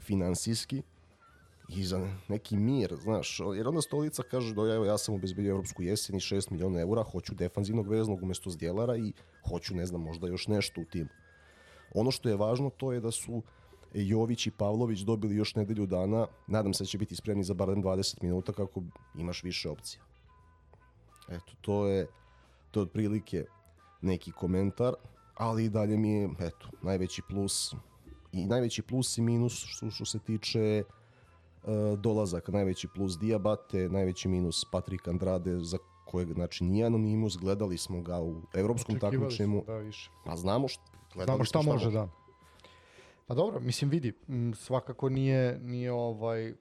finansijski 0.00 0.82
i 1.68 1.84
za 1.84 2.08
neki 2.28 2.56
mir, 2.56 2.96
znaš, 3.02 3.40
jer 3.56 3.68
onda 3.68 3.80
stolica 3.82 4.22
kaže 4.22 4.54
da 4.54 4.62
evo, 4.62 4.84
ja 4.84 4.98
sam 4.98 5.14
obezbedio 5.14 5.50
Evropsku 5.50 5.82
jesen 5.82 6.16
i 6.16 6.20
6 6.20 6.50
miliona 6.52 6.80
eura, 6.80 7.02
hoću 7.02 7.34
defanzivnog 7.34 7.88
veznog 7.88 8.22
umesto 8.22 8.50
zdjelara 8.50 8.96
i 8.96 9.12
hoću, 9.48 9.74
ne 9.74 9.86
znam, 9.86 10.02
možda 10.02 10.28
još 10.28 10.46
nešto 10.46 10.80
u 10.80 10.84
timu. 10.84 11.08
Ono 11.94 12.10
što 12.10 12.28
je 12.28 12.36
važno 12.36 12.70
to 12.70 12.92
je 12.92 13.00
da 13.00 13.10
su 13.10 13.42
Jović 13.94 14.46
i 14.46 14.50
Pavlović 14.50 15.00
dobili 15.00 15.36
još 15.36 15.54
nedelju 15.54 15.86
dana, 15.86 16.26
nadam 16.46 16.74
se 16.74 16.84
da 16.84 16.88
će 16.88 16.98
biti 16.98 17.16
spremni 17.16 17.44
za 17.44 17.54
barem 17.54 17.82
20 17.82 18.22
minuta 18.22 18.52
kako 18.52 18.82
imaš 19.18 19.42
više 19.42 19.70
opcija. 19.70 20.02
Eto, 21.28 21.52
to 21.60 21.86
je, 21.86 22.06
to 22.70 22.80
je 22.80 22.82
otprilike 22.82 23.44
neki 24.02 24.32
komentar, 24.32 24.94
ali 25.34 25.64
i 25.64 25.68
dalje 25.68 25.96
mi 25.96 26.10
je, 26.10 26.28
eto, 26.38 26.68
najveći 26.82 27.22
plus 27.28 27.74
i 28.32 28.46
najveći 28.46 28.82
plus 28.82 29.18
i 29.18 29.22
minus 29.22 29.64
što, 29.66 29.90
što 29.90 30.04
se 30.04 30.18
tiče 30.18 30.82
uh, 30.88 31.05
dolazaka, 31.98 32.52
najveći 32.52 32.88
plus 32.94 33.18
Diabate, 33.18 33.88
najveći 33.88 34.28
minus 34.28 34.64
Patrik 34.72 35.08
Andrade 35.08 35.58
za 35.60 35.78
kojeg 36.04 36.32
znači 36.32 36.64
nije 36.64 36.86
anonimus, 36.86 37.36
gledali 37.36 37.78
smo 37.78 38.02
ga 38.02 38.20
u 38.20 38.42
evropskom 38.54 38.98
takmičenju. 38.98 39.62
Da, 39.66 39.76
više. 39.76 40.10
A 40.24 40.36
znamo 40.36 40.68
što 40.68 40.82
znamo 41.24 41.44
šta 41.44 41.62
može, 41.62 41.90
da. 41.90 42.08
Pa 43.26 43.34
dobro, 43.34 43.60
mislim 43.60 43.90
vidi, 43.90 44.12
svakako 44.54 45.08
nije 45.08 45.58
nije 45.58 45.92
ovaj 45.92 46.54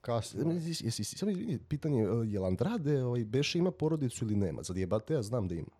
kasno. 0.00 0.52
Jesi, 0.52 1.04
samo 1.04 1.30
izvini, 1.30 1.58
pitanje, 1.68 2.02
e, 2.02 2.06
je 2.06 2.40
li 2.40 2.46
Andrade 2.46 3.02
ovaj, 3.02 3.24
Beše 3.24 3.58
ima 3.58 3.70
porodicu 3.70 4.24
ili 4.24 4.36
nema? 4.36 4.62
Za 4.62 4.74
Diabate 4.74 5.14
ja 5.14 5.22
znam 5.22 5.48
da 5.48 5.54
ima. 5.54 5.70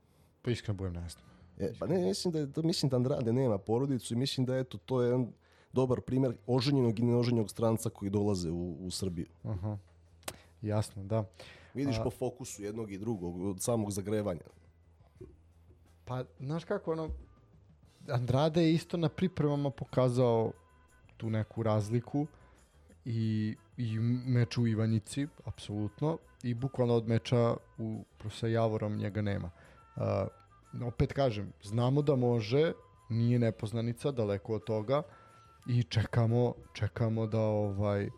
Pa 0.43 0.51
iskreno 0.51 0.77
budem 0.77 0.93
ne 0.93 1.09
znam. 1.09 1.25
E, 1.59 1.73
pa 1.79 1.87
ne, 1.87 2.07
mislim 2.07 2.33
da, 2.33 2.47
da, 2.47 2.63
mislim 2.63 2.91
da 2.91 2.97
Andrade 2.97 3.33
nema 3.33 3.59
porodicu 3.59 4.15
i 4.15 4.17
mislim 4.17 4.47
da 4.47 4.57
eto, 4.57 4.79
to 4.79 5.03
je 5.03 5.07
jedan 5.07 5.33
dobar 5.75 6.01
primjer 6.01 6.37
oženjenog 6.47 6.99
i 6.99 7.03
neoženjenog 7.03 7.51
stranca 7.51 7.91
koji 7.91 8.11
dolaze 8.11 8.51
u, 8.51 8.87
u 8.87 8.91
Srbiju. 8.91 9.27
Aha. 9.45 9.79
Jasno, 10.63 11.05
da. 11.05 11.25
Vidiš 11.75 11.99
A... 11.99 12.03
po 12.03 12.11
fokusu 12.11 12.63
jednog 12.63 12.93
i 12.93 12.99
drugog, 12.99 13.41
od 13.43 13.63
samog 13.63 13.91
zagrevanja. 13.91 14.41
Pa, 16.05 16.25
znaš 16.41 16.65
kako, 16.65 16.93
ono, 16.93 17.11
Andrade 18.09 18.63
je 18.63 18.75
isto 18.75 18.97
na 18.97 19.09
pripremama 19.09 19.71
pokazao 19.71 20.53
tu 21.17 21.31
neku 21.31 21.63
razliku 21.63 22.27
i, 23.05 23.57
i 23.77 23.99
meč 24.27 24.59
u 24.59 24.67
Ivanjici, 24.67 25.27
apsolutno, 25.45 26.19
i 26.43 26.55
bukvalno 26.55 26.95
od 26.95 27.09
meča 27.09 27.57
u, 27.79 28.05
sa 28.31 28.47
Javorom 28.47 28.97
njega 28.97 29.23
nema. 29.23 29.51
Uh, 29.97 30.03
opet 30.87 31.13
kažem, 31.13 31.53
znamo 31.63 32.03
da 32.03 32.17
može, 32.17 32.73
nije 33.11 33.39
nepoznanica, 33.39 34.11
daleko 34.11 34.55
od 34.55 34.65
toga 34.65 35.03
i 35.67 35.83
čekamo, 35.83 36.55
čekamo 36.73 37.27
da 37.27 37.41
ovaj 37.41 38.09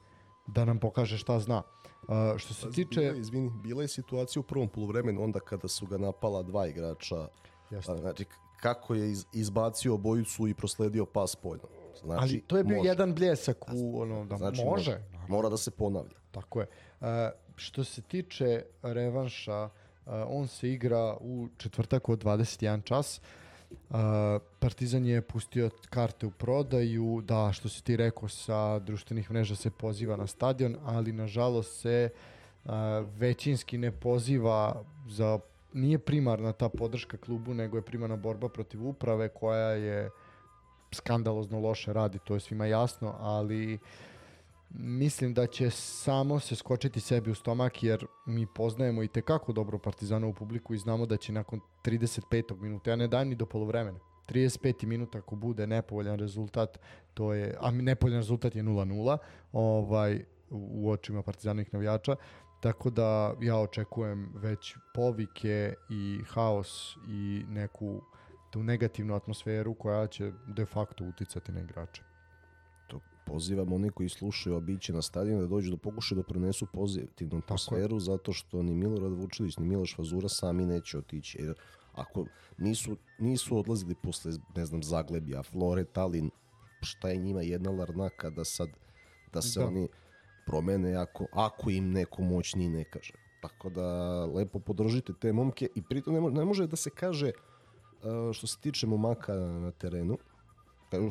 da 0.46 0.64
nam 0.64 0.78
pokaže 0.78 1.18
šta 1.18 1.40
zna. 1.40 1.62
Uh, 2.09 2.38
što 2.38 2.54
se 2.54 2.70
tiče... 2.70 3.00
Bila, 3.00 3.16
izvini, 3.16 3.50
bila 3.62 3.82
je 3.82 3.88
situacija 3.88 4.40
u 4.40 4.42
prvom 4.42 4.68
poluvremenu 4.68 5.22
onda 5.22 5.40
kada 5.40 5.68
su 5.68 5.87
ga 5.87 5.98
napala 5.98 6.42
dva 6.42 6.66
igrača. 6.66 7.28
Jeste. 7.70 7.96
Znači, 7.96 8.24
kako 8.61 8.94
je 8.94 9.11
iz, 9.11 9.24
izbacio 9.32 9.94
obojicu 9.94 10.48
i 10.48 10.54
prosledio 10.54 11.06
pas 11.06 11.37
poljno. 11.37 11.68
Znači, 12.00 12.22
Ali 12.22 12.40
to 12.40 12.56
je 12.56 12.64
bio 12.64 12.76
može. 12.76 12.88
jedan 12.88 13.14
bljesak 13.14 13.64
u 13.74 14.00
ono 14.00 14.24
da 14.24 14.37
znači, 14.37 14.64
može. 14.64 14.90
Mora, 15.12 15.26
mora 15.28 15.48
da 15.48 15.56
se 15.56 15.70
ponavlja. 15.70 16.16
Tako 16.30 16.61
je. 16.61 16.66
Uh, 17.00 17.06
što 17.56 17.85
se 17.85 18.02
tiče 18.02 18.62
revanša, 18.82 19.64
uh, 19.64 20.12
on 20.28 20.48
se 20.48 20.70
igra 20.70 21.16
u 21.20 21.48
četvrtak 21.56 22.09
od 22.09 22.24
21 22.24 22.82
čas. 22.82 23.18
Uh, 23.18 23.45
Partizan 24.59 25.07
je 25.07 25.22
pustio 25.22 25.70
karte 25.90 26.26
u 26.26 26.31
prodaju, 26.31 27.22
da 27.24 27.52
što 27.52 27.68
si 27.68 27.85
ti 27.85 27.96
rekao 27.96 28.29
sa 28.29 28.79
društvenih 28.79 29.31
mreža 29.31 29.57
se 29.57 29.70
poziva 29.70 30.16
na 30.16 30.26
stadion, 30.26 30.76
ali 30.85 31.12
nažalost 31.12 31.81
se 31.81 32.11
uh, 32.64 32.70
većinski 33.18 33.79
ne 33.79 33.90
poziva 33.90 34.85
za 35.09 35.38
nije 35.72 35.98
primarna 35.98 36.52
ta 36.52 36.68
podrška 36.68 37.16
klubu, 37.16 37.55
nego 37.55 37.76
je 37.76 37.83
primarna 37.83 38.16
borba 38.16 38.48
protiv 38.48 38.87
uprave 38.87 39.29
koja 39.29 39.70
je 39.70 40.11
skandalozno 40.92 41.61
loše 41.61 41.92
radi, 41.92 42.18
to 42.24 42.35
je 42.35 42.40
svima 42.40 42.66
jasno, 42.66 43.14
ali 43.18 43.79
mislim 44.70 45.35
da 45.35 45.46
će 45.46 45.70
samo 45.70 46.40
se 46.40 46.57
skočiti 46.57 47.00
sebi 47.00 47.31
u 47.31 47.35
stomak 47.35 47.83
jer 47.83 48.07
mi 48.26 48.46
poznajemo 48.46 49.02
i 49.02 49.09
tekako 49.09 49.52
dobro 49.52 49.79
Partizanovu 49.79 50.33
publiku 50.33 50.74
i 50.74 50.79
znamo 50.79 51.07
da 51.07 51.16
će 51.16 51.33
nakon 51.33 51.61
35. 51.85 52.61
minuta, 52.61 52.90
ja 52.90 52.96
ne 52.96 53.09
dajem 53.09 53.29
ni 53.29 53.35
do 53.35 53.46
polovremena, 53.46 53.98
35. 54.29 54.87
minuta 54.87 55.18
ako 55.18 55.37
bude 55.37 55.66
nepovoljan 55.66 56.18
rezultat, 56.18 56.79
to 57.14 57.33
je, 57.33 57.57
a 57.61 57.70
nepovoljan 57.70 58.20
rezultat 58.20 58.55
je 58.55 58.62
0-0, 58.62 59.18
ovaj, 59.52 60.24
u 60.50 60.90
očima 60.90 61.22
partizanovih 61.22 61.74
navijača, 61.74 62.16
Tako 62.61 62.90
da 62.90 63.35
ja 63.40 63.57
očekujem 63.57 64.33
već 64.35 64.74
povike 64.94 65.74
i 65.90 66.20
haos 66.29 66.96
i 67.09 67.44
neku 67.48 68.02
tu 68.50 68.62
negativnu 68.62 69.14
atmosferu 69.14 69.74
koja 69.74 70.07
će 70.07 70.33
de 70.46 70.66
facto 70.66 71.05
uticati 71.05 71.52
na 71.52 71.61
igrače. 71.61 72.02
Pozivam 73.26 73.72
oni 73.72 73.90
koji 73.90 74.08
slušaju 74.08 74.56
obiće 74.56 74.92
na 74.92 75.02
stadion 75.02 75.40
da 75.40 75.46
dođu 75.46 75.70
da 75.70 75.76
pokušaju 75.76 76.16
da 76.16 76.28
prenesu 76.28 76.66
pozitivnu 76.72 77.38
atmosferu 77.38 78.00
zato 78.00 78.32
što 78.32 78.62
ni 78.62 78.74
Milorad 78.74 79.12
Vučilić 79.12 79.56
ni 79.56 79.66
Miloš 79.66 79.98
Vazura 79.98 80.28
sami 80.28 80.66
neće 80.66 80.98
otići. 80.98 81.38
Jer 81.42 81.54
ako 81.92 82.24
nisu, 82.58 82.96
nisu 83.18 83.58
odlazili 83.58 83.94
posle, 83.94 84.32
ne 84.56 84.66
znam, 84.66 84.82
Zaglebja, 84.82 85.42
Flore, 85.42 85.84
Talin, 85.84 86.30
šta 86.80 87.08
je 87.08 87.16
njima 87.16 87.42
jedna 87.42 87.70
larnaka 87.70 88.30
da 88.30 88.44
sad 88.44 88.68
da 89.32 89.42
se 89.42 89.60
da. 89.60 89.66
oni 89.66 89.88
promene 90.46 90.94
ako, 90.94 91.26
ako 91.32 91.70
im 91.70 91.90
neko 91.90 92.22
moćni 92.22 92.68
ne 92.68 92.84
kaže. 92.84 93.14
Tako 93.42 93.70
da 93.70 94.24
lepo 94.24 94.58
podržite 94.58 95.12
te 95.20 95.32
momke 95.32 95.68
i 95.74 95.82
pritom 95.82 96.14
ne 96.14 96.20
može, 96.20 96.34
ne 96.34 96.44
može 96.44 96.66
da 96.66 96.76
se 96.76 96.90
kaže 96.90 97.30
što 98.32 98.46
se 98.46 98.58
tiče 98.60 98.86
momaka 98.86 99.34
na 99.34 99.70
terenu, 99.70 100.18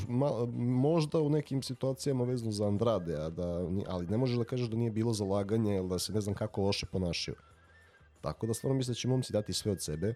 Ma, 0.07 0.45
možda 0.55 1.19
u 1.19 1.29
nekim 1.29 1.63
situacijama 1.63 2.23
vezano 2.23 2.51
za 2.51 2.67
Andrade, 2.67 3.15
a 3.15 3.29
da, 3.29 3.67
ali 3.87 4.07
ne 4.07 4.17
možeš 4.17 4.37
da 4.37 4.43
kažeš 4.43 4.67
da 4.67 4.77
nije 4.77 4.91
bilo 4.91 5.13
zalaganje 5.13 5.75
ili 5.75 5.89
da 5.89 5.99
se 5.99 6.13
ne 6.13 6.21
znam 6.21 6.35
kako 6.35 6.61
loše 6.61 6.85
ponašaju. 6.85 7.37
Tako 8.21 8.47
da 8.47 8.53
stvarno 8.53 8.77
mislim 8.77 8.93
da 8.93 8.97
će 8.97 9.07
momci 9.07 9.33
dati 9.33 9.53
sve 9.53 9.71
od 9.71 9.83
sebe 9.83 10.13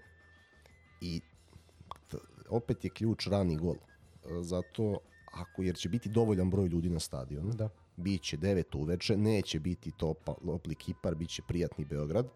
i 1.01 1.21
opet 2.49 2.83
je 2.83 2.89
ključ 2.89 3.27
rani 3.27 3.57
gol. 3.57 3.75
Zato 4.41 4.97
ako 5.33 5.63
jer 5.63 5.75
će 5.75 5.89
biti 5.89 6.09
dovoljan 6.09 6.49
broj 6.49 6.67
ljudi 6.67 6.89
na 6.89 6.99
stadionu. 6.99 7.53
Da 7.53 7.69
bit 7.99 8.21
će 8.21 8.37
9 8.37 8.77
uveče, 8.77 9.17
neće 9.17 9.59
biti 9.59 9.91
top, 9.91 10.29
topli 10.45 10.75
kipar, 10.75 11.15
bit 11.15 11.29
će 11.29 11.41
prijatni 11.47 11.85
Beograd, 11.85 12.27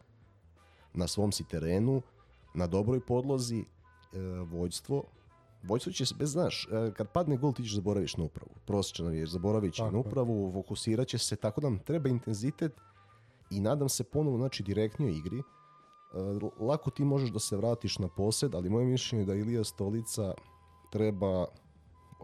na 0.94 1.08
svom 1.08 1.32
si 1.32 1.44
terenu, 1.48 2.02
na 2.54 2.68
dobroj 2.68 3.00
podlozi, 3.00 3.60
e, 3.60 4.20
vođstvo, 4.52 5.04
vođstvo 5.64 5.92
će 5.92 6.06
se, 6.06 6.16
bez 6.20 6.32
znaš, 6.32 6.68
e, 6.72 6.94
kad 6.94 7.12
padne 7.12 7.38
gol 7.38 7.54
ti 7.54 7.64
ćeš 7.64 7.76
zaboraviš 7.76 8.18
na 8.18 8.24
upravu, 8.24 8.52
prosječan 8.66 9.06
navijač, 9.06 9.30
zaboravit 9.30 9.74
će 9.74 9.84
na 9.84 9.98
upravu, 9.98 10.52
fokusirat 10.54 11.08
će 11.08 11.18
se, 11.18 11.36
tako 11.36 11.62
da 11.62 11.70
nam 11.70 11.80
treba 11.80 12.10
intenzitet 12.10 12.72
i 13.50 13.60
nadam 13.60 13.90
se 13.90 14.04
ponovo, 14.04 14.38
znači, 14.38 14.64
direktnoj 14.64 15.12
igri, 15.12 15.40
e, 15.40 15.44
lako 16.60 16.92
ti 16.92 17.06
možeš 17.06 17.30
da 17.30 17.40
se 17.40 17.58
vratiš 17.58 18.00
na 18.00 18.08
posed, 18.08 18.56
ali 18.56 18.70
moje 18.70 18.86
mišljenje 18.86 19.22
je 19.22 19.26
da 19.26 19.36
Ilija 19.36 19.64
Stolica 19.64 20.34
treba 20.92 21.46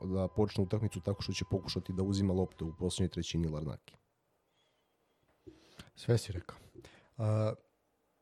da 0.03 0.27
počne 0.27 0.63
utakmicu 0.63 0.99
tako 0.99 1.21
što 1.21 1.33
će 1.33 1.45
pokušati 1.51 1.93
da 1.93 2.03
uzima 2.03 2.33
loptu 2.33 2.67
u 2.67 2.73
posljednjoj 2.79 3.09
trećini 3.09 3.47
Larnaki. 3.47 3.95
Sve 5.95 6.17
si 6.17 6.31
rekao. 6.31 6.57
Uh, 7.17 7.25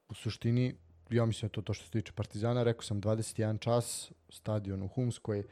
u 0.10 0.14
suštini, 0.14 0.76
ja 1.10 1.26
mislim 1.26 1.48
da 1.48 1.54
to 1.54 1.62
to 1.62 1.74
što 1.74 1.86
se 1.86 1.92
tiče 1.92 2.12
Partizana, 2.12 2.64
rekao 2.64 2.84
sam 2.84 3.02
21 3.02 3.60
čas, 3.60 4.12
stadion 4.30 4.84
u 4.84 4.88
Humskoj, 4.88 5.44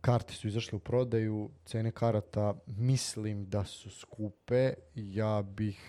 karte 0.00 0.34
su 0.34 0.48
izašle 0.48 0.76
u 0.76 0.78
prodaju, 0.78 1.50
cene 1.64 1.90
karata 1.90 2.54
mislim 2.66 3.46
da 3.46 3.64
su 3.64 3.90
skupe, 3.90 4.74
ja 4.94 5.42
bih 5.42 5.80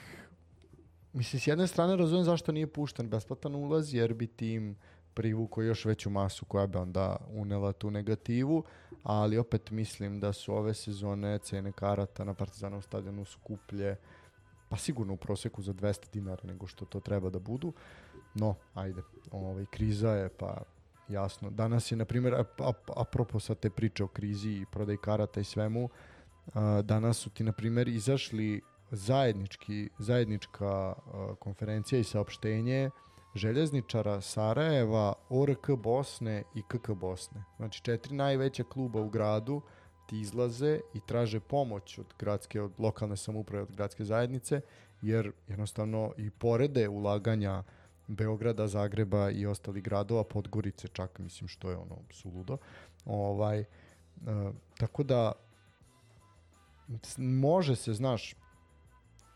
mislim 1.13 1.39
s 1.39 1.47
jedne 1.47 1.67
strane 1.67 1.95
razumem 1.95 2.23
zašto 2.23 2.51
nije 2.51 2.67
pušten 2.67 3.09
besplatan 3.09 3.55
ulaz, 3.55 3.93
jer 3.93 4.13
bi 4.13 4.27
tim 4.27 4.75
privuko 5.13 5.61
još 5.61 5.85
veću 5.85 6.09
masu 6.09 6.45
koja 6.45 6.67
bi 6.67 6.77
onda 6.77 7.15
unela 7.29 7.71
tu 7.71 7.91
negativu, 7.91 8.63
ali 9.03 9.37
opet 9.37 9.71
mislim 9.71 10.19
da 10.19 10.33
su 10.33 10.53
ove 10.53 10.73
sezone 10.73 11.39
cene 11.39 11.71
karata 11.71 12.23
na 12.23 12.33
Partizanov 12.33 12.81
stadionu 12.81 13.25
skuplje, 13.25 13.95
pa 14.69 14.77
sigurno 14.77 15.13
u 15.13 15.17
proseku 15.17 15.61
za 15.61 15.73
200 15.73 16.11
dinara 16.13 16.41
nego 16.43 16.67
što 16.67 16.85
to 16.85 16.99
treba 16.99 17.29
da 17.29 17.39
budu. 17.39 17.73
No, 18.39 18.55
ajde, 18.73 19.01
ovaj, 19.31 19.65
kriza 19.65 20.11
je, 20.11 20.29
pa 20.29 20.61
jasno. 21.09 21.49
Danas 21.49 21.91
je, 21.91 21.95
na 21.97 22.05
primjer, 22.05 22.35
apropo 22.95 23.39
sa 23.39 23.55
te 23.55 23.69
priče 23.69 24.03
o 24.03 24.07
krizi 24.07 24.49
i 24.49 24.65
prodaj 24.71 24.97
karata 24.97 25.39
i 25.39 25.43
svemu, 25.43 25.89
a, 26.53 26.81
danas 26.81 27.17
su 27.17 27.29
ti, 27.29 27.43
na 27.43 27.51
primjer, 27.51 27.87
izašli 27.87 28.61
zajednički, 28.91 29.89
zajednička 29.99 30.67
a, 30.67 30.95
konferencija 31.39 31.99
i 31.99 32.03
saopštenje 32.03 32.89
željezničara 33.35 34.21
Sarajeva, 34.21 35.13
ORK 35.29 35.69
Bosne 35.69 36.43
i 36.55 36.61
KK 36.61 36.89
Bosne. 36.89 37.43
Znači 37.57 37.83
četiri 37.83 38.15
najveća 38.15 38.63
kluba 38.63 39.01
u 39.01 39.09
gradu 39.09 39.61
ti 40.05 40.19
izlaze 40.19 40.79
i 40.93 40.99
traže 41.07 41.39
pomoć 41.39 41.97
od 41.97 42.13
gradske, 42.19 42.61
od 42.61 42.71
lokalne 42.77 43.17
samuprave, 43.17 43.63
od 43.63 43.75
gradske 43.75 44.03
zajednice, 44.03 44.61
jer 45.01 45.31
jednostavno 45.47 46.13
i 46.17 46.29
porede 46.29 46.87
ulaganja 46.87 47.63
Beograda, 48.07 48.67
Zagreba 48.67 49.29
i 49.29 49.45
ostalih 49.45 49.83
gradova, 49.83 50.23
Podgorice 50.23 50.87
čak, 50.87 51.19
mislim 51.19 51.47
što 51.47 51.69
je 51.69 51.77
ono 51.77 51.97
suludo. 52.09 52.57
Ovaj, 53.05 53.59
e, 53.59 53.65
tako 54.77 55.03
da 55.03 55.31
može 57.17 57.75
se, 57.75 57.93
znaš, 57.93 58.35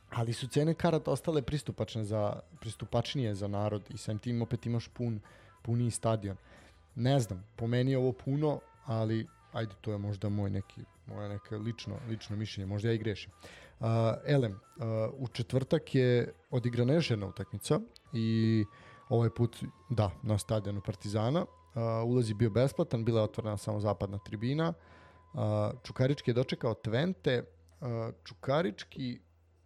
ali 0.09 0.33
su 0.33 0.47
cene 0.47 0.73
karata 0.73 1.11
ostale 1.11 1.41
pristupačne 1.41 2.03
za, 2.03 2.39
pristupačnije 2.59 3.35
za 3.35 3.47
narod 3.47 3.83
i 3.89 3.97
sam 3.97 4.19
tim 4.19 4.41
opet 4.41 4.65
imaš 4.65 4.87
pun, 4.87 5.19
puni 5.61 5.91
stadion. 5.91 6.37
Ne 6.95 7.19
znam, 7.19 7.47
po 7.55 7.67
meni 7.67 7.91
je 7.91 7.97
ovo 7.97 8.11
puno, 8.11 8.59
ali 8.85 9.27
ajde, 9.51 9.75
to 9.81 9.91
je 9.91 9.97
možda 9.97 10.29
moj 10.29 10.49
neki, 10.49 10.81
moje 11.05 11.29
neke 11.29 11.55
lično, 11.57 11.99
lično 12.07 12.35
mišljenje, 12.35 12.65
možda 12.65 12.89
ja 12.89 12.93
i 12.93 12.97
grešim. 12.97 13.31
Uh, 13.79 13.87
elem, 14.25 14.51
uh, 14.51 14.85
u 15.13 15.27
četvrtak 15.27 15.95
je 15.95 16.33
odigrana 16.49 16.93
još 16.93 17.09
jedna 17.09 17.27
utakmica 17.27 17.79
i 18.13 18.65
ovaj 19.09 19.29
put, 19.29 19.63
da, 19.89 20.11
na 20.23 20.37
stadionu 20.37 20.81
Partizana. 20.81 21.41
Uh, 21.41 22.09
ulaz 22.09 22.29
je 22.29 22.35
bio 22.35 22.49
besplatan, 22.49 23.05
bila 23.05 23.19
je 23.19 23.23
otvorena 23.23 23.57
samo 23.57 23.79
zapadna 23.79 24.17
tribina. 24.17 24.73
Uh, 25.33 25.41
Čukarički 25.83 26.29
je 26.31 26.35
dočekao 26.35 26.73
Twente. 26.73 27.41
Uh, 27.41 27.87
Čukarički 28.23 29.19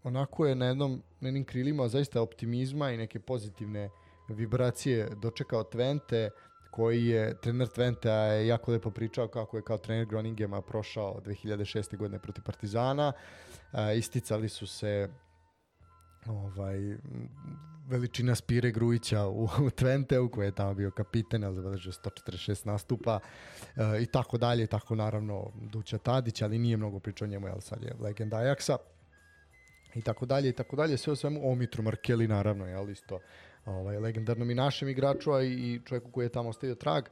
onako 0.03 0.45
je 0.45 0.55
na 0.55 0.65
jednom 0.65 1.01
na 1.19 1.27
jednim 1.27 1.45
krilima 1.45 1.87
zaista 1.87 2.21
optimizma 2.21 2.91
i 2.91 2.97
neke 2.97 3.19
pozitivne 3.19 3.89
vibracije 4.29 5.09
dočekao 5.21 5.63
Twente 5.63 6.29
koji 6.71 7.05
je 7.05 7.41
trener 7.41 7.67
Twente 7.67 8.09
je 8.09 8.47
jako 8.47 8.71
lepo 8.71 8.91
pričao 8.91 9.27
kako 9.27 9.57
je 9.57 9.63
kao 9.63 9.77
trener 9.77 10.05
Groningema 10.05 10.61
prošao 10.61 11.21
2006. 11.25 11.97
godine 11.97 12.19
protiv 12.19 12.43
Partizana. 12.43 13.13
E, 13.73 13.97
isticali 13.97 14.49
su 14.49 14.67
se 14.67 15.09
ovaj 16.27 16.77
veličina 17.87 18.35
Spire 18.35 18.71
Grujića 18.71 19.27
u, 19.27 19.43
u 19.43 19.47
Twenteu 19.47 20.29
koji 20.29 20.45
je 20.45 20.55
tamo 20.55 20.73
bio 20.73 20.91
kapiten, 20.91 21.43
ali 21.43 21.55
zabeležio 21.55 21.91
146 21.91 22.65
nastupa 22.65 23.19
e, 23.75 24.01
i 24.01 24.05
tako 24.05 24.37
dalje, 24.37 24.67
tako 24.67 24.95
naravno 24.95 25.51
Duća 25.71 25.97
Tadić, 25.97 26.41
ali 26.41 26.59
nije 26.59 26.77
mnogo 26.77 26.99
pričao 26.99 27.27
njemu, 27.27 27.47
jel 27.47 27.59
sad 27.59 27.83
je 27.83 27.95
legenda 27.99 28.37
Ajaxa 28.37 28.77
i 29.95 30.01
tako 30.01 30.25
dalje 30.25 30.49
i 30.49 30.53
tako 30.53 30.75
dalje, 30.75 30.97
sve 30.97 31.13
o 31.13 31.15
svemu 31.15 31.51
o 31.51 31.55
Mitru 31.55 31.83
Markeli 31.83 32.27
naravno, 32.27 32.65
jel 32.65 32.89
isto 32.89 33.19
ovaj, 33.65 33.99
legendarnom 33.99 34.51
i 34.51 34.55
našem 34.55 34.89
igraču, 34.89 35.31
a 35.31 35.43
i 35.43 35.81
čovjeku 35.85 36.11
koji 36.11 36.25
je 36.25 36.29
tamo 36.29 36.49
ostavio 36.49 36.75
trag. 36.75 37.05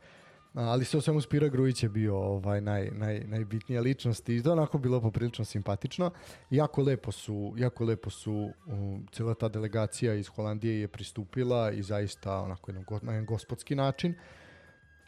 Ali 0.54 0.86
sve 0.86 0.98
o 0.98 1.02
svemu 1.02 1.22
Spira 1.22 1.48
Grujić 1.48 1.84
je 1.84 1.90
bio 1.90 2.18
ovaj, 2.18 2.62
naj, 2.62 2.90
naj, 2.92 3.20
najbitnija 3.20 3.82
ličnost 3.82 4.30
i 4.30 4.44
to 4.44 4.52
onako 4.52 4.78
bilo 4.78 5.02
poprilično 5.02 5.46
simpatično. 5.46 6.12
Jako 6.50 6.82
lepo 6.82 7.12
su, 7.12 7.54
jako 7.58 7.84
lepo 7.84 8.10
su 8.10 8.52
um, 8.66 9.08
cijela 9.12 9.34
ta 9.34 9.50
delegacija 9.50 10.14
iz 10.14 10.28
Holandije 10.28 10.80
je 10.80 10.88
pristupila 10.88 11.72
i 11.72 11.84
zaista 11.84 12.40
onako 12.40 12.72
jedan, 12.72 12.86
na 13.02 13.12
jedan 13.12 13.26
gospodski 13.26 13.76
način. 13.76 14.16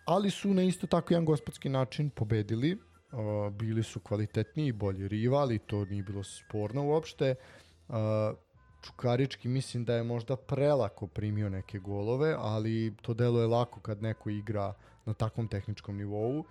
Ali 0.06 0.32
su 0.32 0.54
na 0.54 0.64
isto 0.64 0.88
tako 0.88 1.14
jedan 1.14 1.26
gospodski 1.26 1.70
način 1.70 2.10
pobedili. 2.10 2.78
Uh, 3.12 3.54
bili 3.54 3.84
su 3.84 4.00
kvalitetniji 4.00 4.68
i 4.68 4.72
bolji 4.72 5.08
rivali, 5.08 5.60
to 5.60 5.86
nije 5.86 6.04
bilo 6.04 6.24
sporno 6.24 6.86
uopšte. 6.86 7.36
Uh, 7.88 7.96
Čukarički 8.86 9.48
mislim 9.48 9.86
da 9.86 9.96
je 9.96 10.04
možda 10.04 10.36
prelako 10.36 11.08
primio 11.08 11.50
neke 11.50 11.80
golove, 11.80 12.36
ali 12.40 12.94
to 13.02 13.14
delo 13.14 13.42
je 13.42 13.48
lako 13.48 13.80
kad 13.80 14.02
neko 14.02 14.30
igra 14.30 14.74
na 15.06 15.14
takvom 15.14 15.48
tehničkom 15.48 15.98
nivou. 15.98 16.44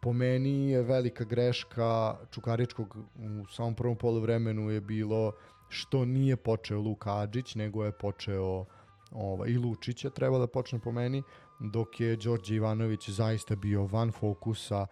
Po 0.00 0.12
meni 0.12 0.70
je 0.70 0.82
velika 0.82 1.24
greška 1.24 2.16
Čukaričkog 2.30 2.96
u 3.40 3.46
samom 3.46 3.74
prvom 3.74 3.96
poluvremenu 3.96 4.70
je 4.70 4.80
bilo 4.80 5.32
što 5.68 6.04
nije 6.04 6.36
počeo 6.36 6.80
Luka 6.80 7.16
Adžić, 7.18 7.54
nego 7.54 7.84
je 7.84 7.92
počeo 7.92 8.64
ovaj, 9.12 9.50
i 9.50 9.58
Lučić 9.58 10.04
je 10.04 10.10
trebao 10.10 10.38
da 10.38 10.46
počne 10.46 10.78
po 10.78 10.92
meni, 10.92 11.22
dok 11.60 12.00
je 12.00 12.16
Đorđe 12.16 12.54
Ivanović 12.54 13.10
zaista 13.10 13.56
bio 13.56 13.86
van 13.86 14.12
fokusa. 14.12 14.86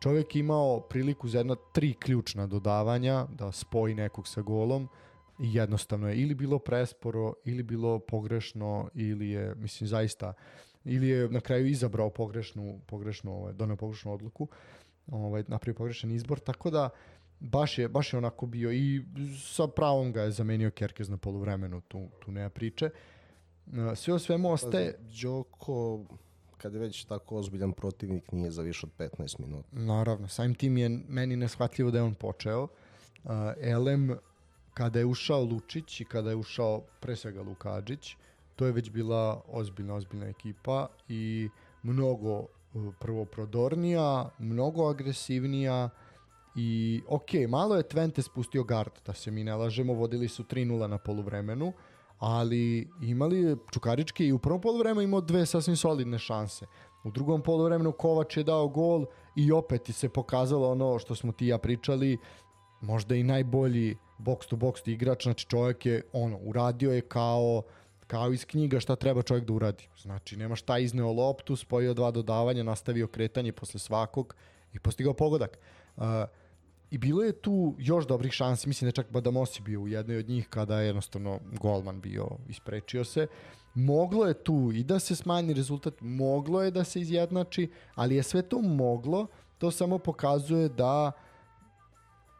Čovjek 0.00 0.36
imao 0.36 0.80
priliku 0.80 1.28
za 1.28 1.38
jedna 1.38 1.56
tri 1.72 1.94
ključna 1.94 2.46
dodavanja, 2.46 3.26
da 3.38 3.52
spoji 3.52 3.94
nekog 3.94 4.28
sa 4.28 4.40
golom, 4.40 4.88
jednostavno 5.38 6.08
je 6.08 6.16
ili 6.16 6.34
bilo 6.34 6.58
presporo, 6.58 7.34
ili 7.44 7.62
bilo 7.62 7.98
pogrešno, 7.98 8.90
ili 8.94 9.28
je, 9.28 9.54
mislim, 9.54 9.88
zaista, 9.88 10.32
ili 10.84 11.08
je 11.08 11.28
na 11.28 11.40
kraju 11.40 11.66
izabrao 11.66 12.10
pogrešnu, 12.10 12.80
pogrešnu 12.86 13.32
ovaj, 13.32 13.52
donio 13.52 13.76
pogrešnu 13.76 14.12
odluku, 14.12 14.48
ovaj, 15.06 15.44
napravio 15.48 15.74
pogrešan 15.74 16.10
izbor, 16.10 16.40
tako 16.40 16.70
da 16.70 16.90
baš 17.40 17.78
je, 17.78 17.88
baš 17.88 18.12
je 18.12 18.18
onako 18.18 18.46
bio 18.46 18.72
i 18.72 19.02
sa 19.54 19.66
pravom 19.66 20.12
ga 20.12 20.22
je 20.22 20.30
zamenio 20.30 20.70
Kerkez 20.70 21.08
na 21.08 21.16
poluvremenu, 21.16 21.80
tu, 21.80 22.08
tu 22.24 22.32
nema 22.32 22.50
priče. 22.50 22.90
Sve 23.94 24.14
o 24.14 24.18
svemu 24.18 24.52
ostaje... 24.52 24.98
Đoko, 25.22 26.04
kad 26.56 26.74
je 26.74 26.80
već 26.80 27.04
tako 27.04 27.36
ozbiljan 27.36 27.72
protivnik, 27.72 28.32
nije 28.32 28.50
za 28.50 28.62
više 28.62 28.86
od 28.86 29.10
15 29.18 29.40
minuta. 29.40 29.68
Naravno, 29.72 30.28
samim 30.28 30.54
tim 30.54 30.78
je 30.78 30.88
meni 30.88 31.36
neshvatljivo 31.36 31.90
da 31.90 31.98
je 31.98 32.02
on 32.02 32.14
počeo. 32.14 32.62
Uh, 32.62 33.30
Elem 33.60 34.16
kada 34.78 34.98
je 34.98 35.06
ušao 35.06 35.44
Lučić 35.44 36.00
i 36.00 36.04
kada 36.04 36.30
je 36.30 36.36
ušao 36.36 36.82
pre 37.00 37.16
svega 37.16 37.42
Lukadžić, 37.42 38.16
to 38.56 38.66
je 38.66 38.72
već 38.72 38.90
bila 38.90 39.40
ozbiljna, 39.48 39.94
ozbiljna 39.94 40.26
ekipa 40.26 40.86
i 41.08 41.48
mnogo 41.82 42.38
uh, 42.38 42.94
prvo 43.00 43.24
prodornija, 43.24 44.30
mnogo 44.38 44.88
agresivnija 44.90 45.88
i 46.54 47.02
ok, 47.08 47.34
malo 47.48 47.76
je 47.76 47.82
Twente 47.82 48.22
spustio 48.22 48.64
gard, 48.64 48.92
da 49.06 49.12
se 49.12 49.30
mi 49.30 49.44
ne 49.44 49.56
lažemo, 49.56 49.94
vodili 49.94 50.28
su 50.28 50.44
3-0 50.44 50.86
na 50.86 50.98
poluvremenu, 50.98 51.72
ali 52.18 52.88
imali 53.02 53.56
Čukarički 53.70 54.26
i 54.26 54.32
u 54.32 54.38
prvom 54.38 54.60
poluvremenu 54.60 55.02
imao 55.02 55.20
dve 55.20 55.46
sasvim 55.46 55.76
solidne 55.76 56.18
šanse. 56.18 56.66
U 57.04 57.10
drugom 57.10 57.42
poluvremenu 57.42 57.92
Kovač 57.92 58.36
je 58.36 58.44
dao 58.44 58.68
gol 58.68 59.06
i 59.36 59.52
opet 59.52 59.90
se 59.92 60.08
pokazalo 60.08 60.70
ono 60.70 60.98
što 60.98 61.14
smo 61.14 61.32
ti 61.32 61.46
ja 61.46 61.58
pričali, 61.58 62.18
možda 62.80 63.14
i 63.14 63.22
najbolji 63.22 63.96
box 64.18 64.48
to 64.48 64.56
box 64.56 64.90
igrač, 64.90 65.22
znači 65.22 65.46
čovjek 65.46 65.86
je 65.86 66.02
ono, 66.12 66.38
uradio 66.42 66.92
je 66.92 67.00
kao 67.00 67.62
kao 68.08 68.32
iz 68.32 68.44
knjiga 68.44 68.80
šta 68.80 68.96
treba 68.96 69.22
čovjek 69.22 69.44
da 69.44 69.52
uradi. 69.52 69.88
Znači, 70.02 70.36
nema 70.36 70.56
šta 70.56 70.78
izneo 70.78 71.12
loptu, 71.12 71.56
spojio 71.56 71.94
dva 71.94 72.10
dodavanja, 72.10 72.62
nastavio 72.62 73.06
kretanje 73.06 73.52
posle 73.52 73.80
svakog 73.80 74.34
i 74.72 74.78
postigao 74.78 75.14
pogodak. 75.14 75.58
Uh, 75.96 76.04
I 76.90 76.98
bilo 76.98 77.22
je 77.22 77.32
tu 77.32 77.74
još 77.78 78.06
dobrih 78.06 78.32
šansi, 78.32 78.68
mislim 78.68 78.88
da 78.88 78.92
čak 78.92 79.10
Badamosi 79.10 79.62
bio 79.62 79.80
u 79.80 79.88
jednoj 79.88 80.18
od 80.18 80.28
njih 80.28 80.48
kada 80.48 80.80
je 80.80 80.86
jednostavno 80.86 81.40
golman 81.60 82.00
bio, 82.00 82.28
isprečio 82.48 83.04
se. 83.04 83.26
Moglo 83.74 84.26
je 84.26 84.34
tu 84.34 84.72
i 84.74 84.84
da 84.84 84.98
se 84.98 85.16
smanji 85.16 85.54
rezultat, 85.54 86.00
moglo 86.00 86.62
je 86.62 86.70
da 86.70 86.84
se 86.84 87.00
izjednači, 87.00 87.70
ali 87.94 88.16
je 88.16 88.22
sve 88.22 88.42
to 88.42 88.62
moglo, 88.62 89.26
to 89.58 89.70
samo 89.70 89.98
pokazuje 89.98 90.68
da 90.68 91.12
uh, 91.14 91.27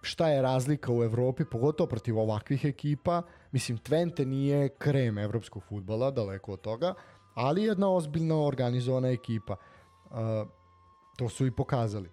šta 0.00 0.28
je 0.28 0.42
razlika 0.42 0.92
u 0.92 1.04
Evropi, 1.04 1.44
pogotovo 1.44 1.88
protiv 1.88 2.18
ovakvih 2.18 2.64
ekipa. 2.64 3.22
Mislim, 3.52 3.78
Twente 3.78 4.24
nije 4.24 4.68
krem 4.68 5.18
evropskog 5.18 5.62
futbala, 5.62 6.10
daleko 6.10 6.52
od 6.52 6.60
toga, 6.60 6.94
ali 7.34 7.62
jedna 7.62 7.90
ozbiljna 7.90 8.40
organizovana 8.40 9.08
ekipa. 9.08 9.56
Uh, 10.10 10.16
to 11.16 11.28
su 11.28 11.46
i 11.46 11.50
pokazali. 11.50 12.10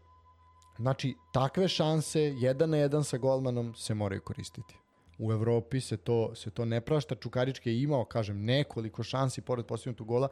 Znači, 0.78 1.16
takve 1.34 1.68
šanse, 1.68 2.22
jedan 2.22 2.70
na 2.70 2.78
jedan 2.78 3.04
sa 3.04 3.18
golmanom, 3.18 3.76
se 3.76 3.94
moraju 3.94 4.22
koristiti. 4.22 4.78
U 5.18 5.32
Evropi 5.32 5.82
se 5.82 5.98
to, 5.98 6.36
se 6.36 6.52
to 6.52 6.66
ne 6.66 6.82
prašta. 6.82 7.16
Čukarički 7.16 7.70
je 7.70 7.82
imao, 7.82 8.06
kažem, 8.06 8.46
nekoliko 8.46 9.04
šansi 9.04 9.42
pored 9.42 9.66
postignutog 9.66 10.08
gola. 10.08 10.28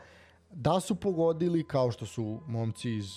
Da 0.52 0.80
su 0.80 0.96
pogodili, 0.96 1.68
kao 1.68 1.92
što 1.92 2.06
su 2.06 2.42
momci 2.48 2.92
iz 2.92 3.08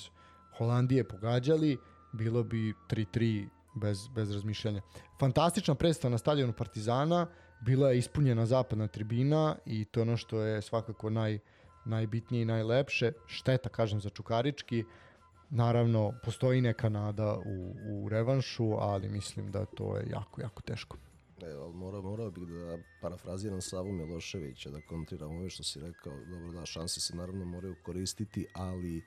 Holandije 0.59 1.09
pogađali, 1.09 1.79
bilo 2.13 2.43
bi 2.43 2.75
3-3 2.89 3.49
bez, 3.77 4.09
bez 4.09 4.31
razmišljanja. 4.31 4.83
Fantastična 5.21 5.75
predstava 5.75 6.13
na 6.13 6.19
stadionu 6.19 6.53
Partizana, 6.53 7.27
bila 7.61 7.91
je 7.91 7.99
ispunjena 7.99 8.47
zapadna 8.47 8.89
tribina 8.89 9.57
i 9.67 9.85
to 9.85 10.01
je 10.01 10.03
ono 10.03 10.17
što 10.17 10.41
je 10.41 10.63
svakako 10.63 11.11
naj, 11.11 11.39
najbitnije 11.85 12.43
i 12.43 12.45
najlepše. 12.45 13.13
Šteta, 13.27 13.69
kažem, 13.69 14.01
za 14.01 14.11
Čukarički. 14.11 14.85
Naravno, 15.51 16.13
postoji 16.25 16.61
neka 16.61 16.89
nada 16.89 17.39
u, 17.39 17.75
u 17.89 18.09
revanšu, 18.09 18.73
ali 18.79 19.09
mislim 19.09 19.53
da 19.53 19.65
to 19.65 19.97
je 19.97 20.07
jako, 20.11 20.41
jako 20.41 20.63
teško. 20.63 20.97
E, 21.43 21.51
ali 21.51 21.75
mora, 21.75 22.01
morao 22.01 22.31
bih 22.31 22.49
da 22.49 22.79
parafraziram 23.01 23.61
Savu 23.61 23.93
Miloševića, 23.93 24.71
da 24.71 24.81
kontriram 24.81 25.37
ove 25.37 25.51
što 25.51 25.63
si 25.63 25.81
rekao. 25.81 26.13
Dobro, 26.25 26.53
da, 26.53 26.67
šanse 26.67 27.01
se 27.01 27.17
naravno 27.17 27.45
moraju 27.45 27.75
koristiti, 27.85 28.47
ali 28.55 29.03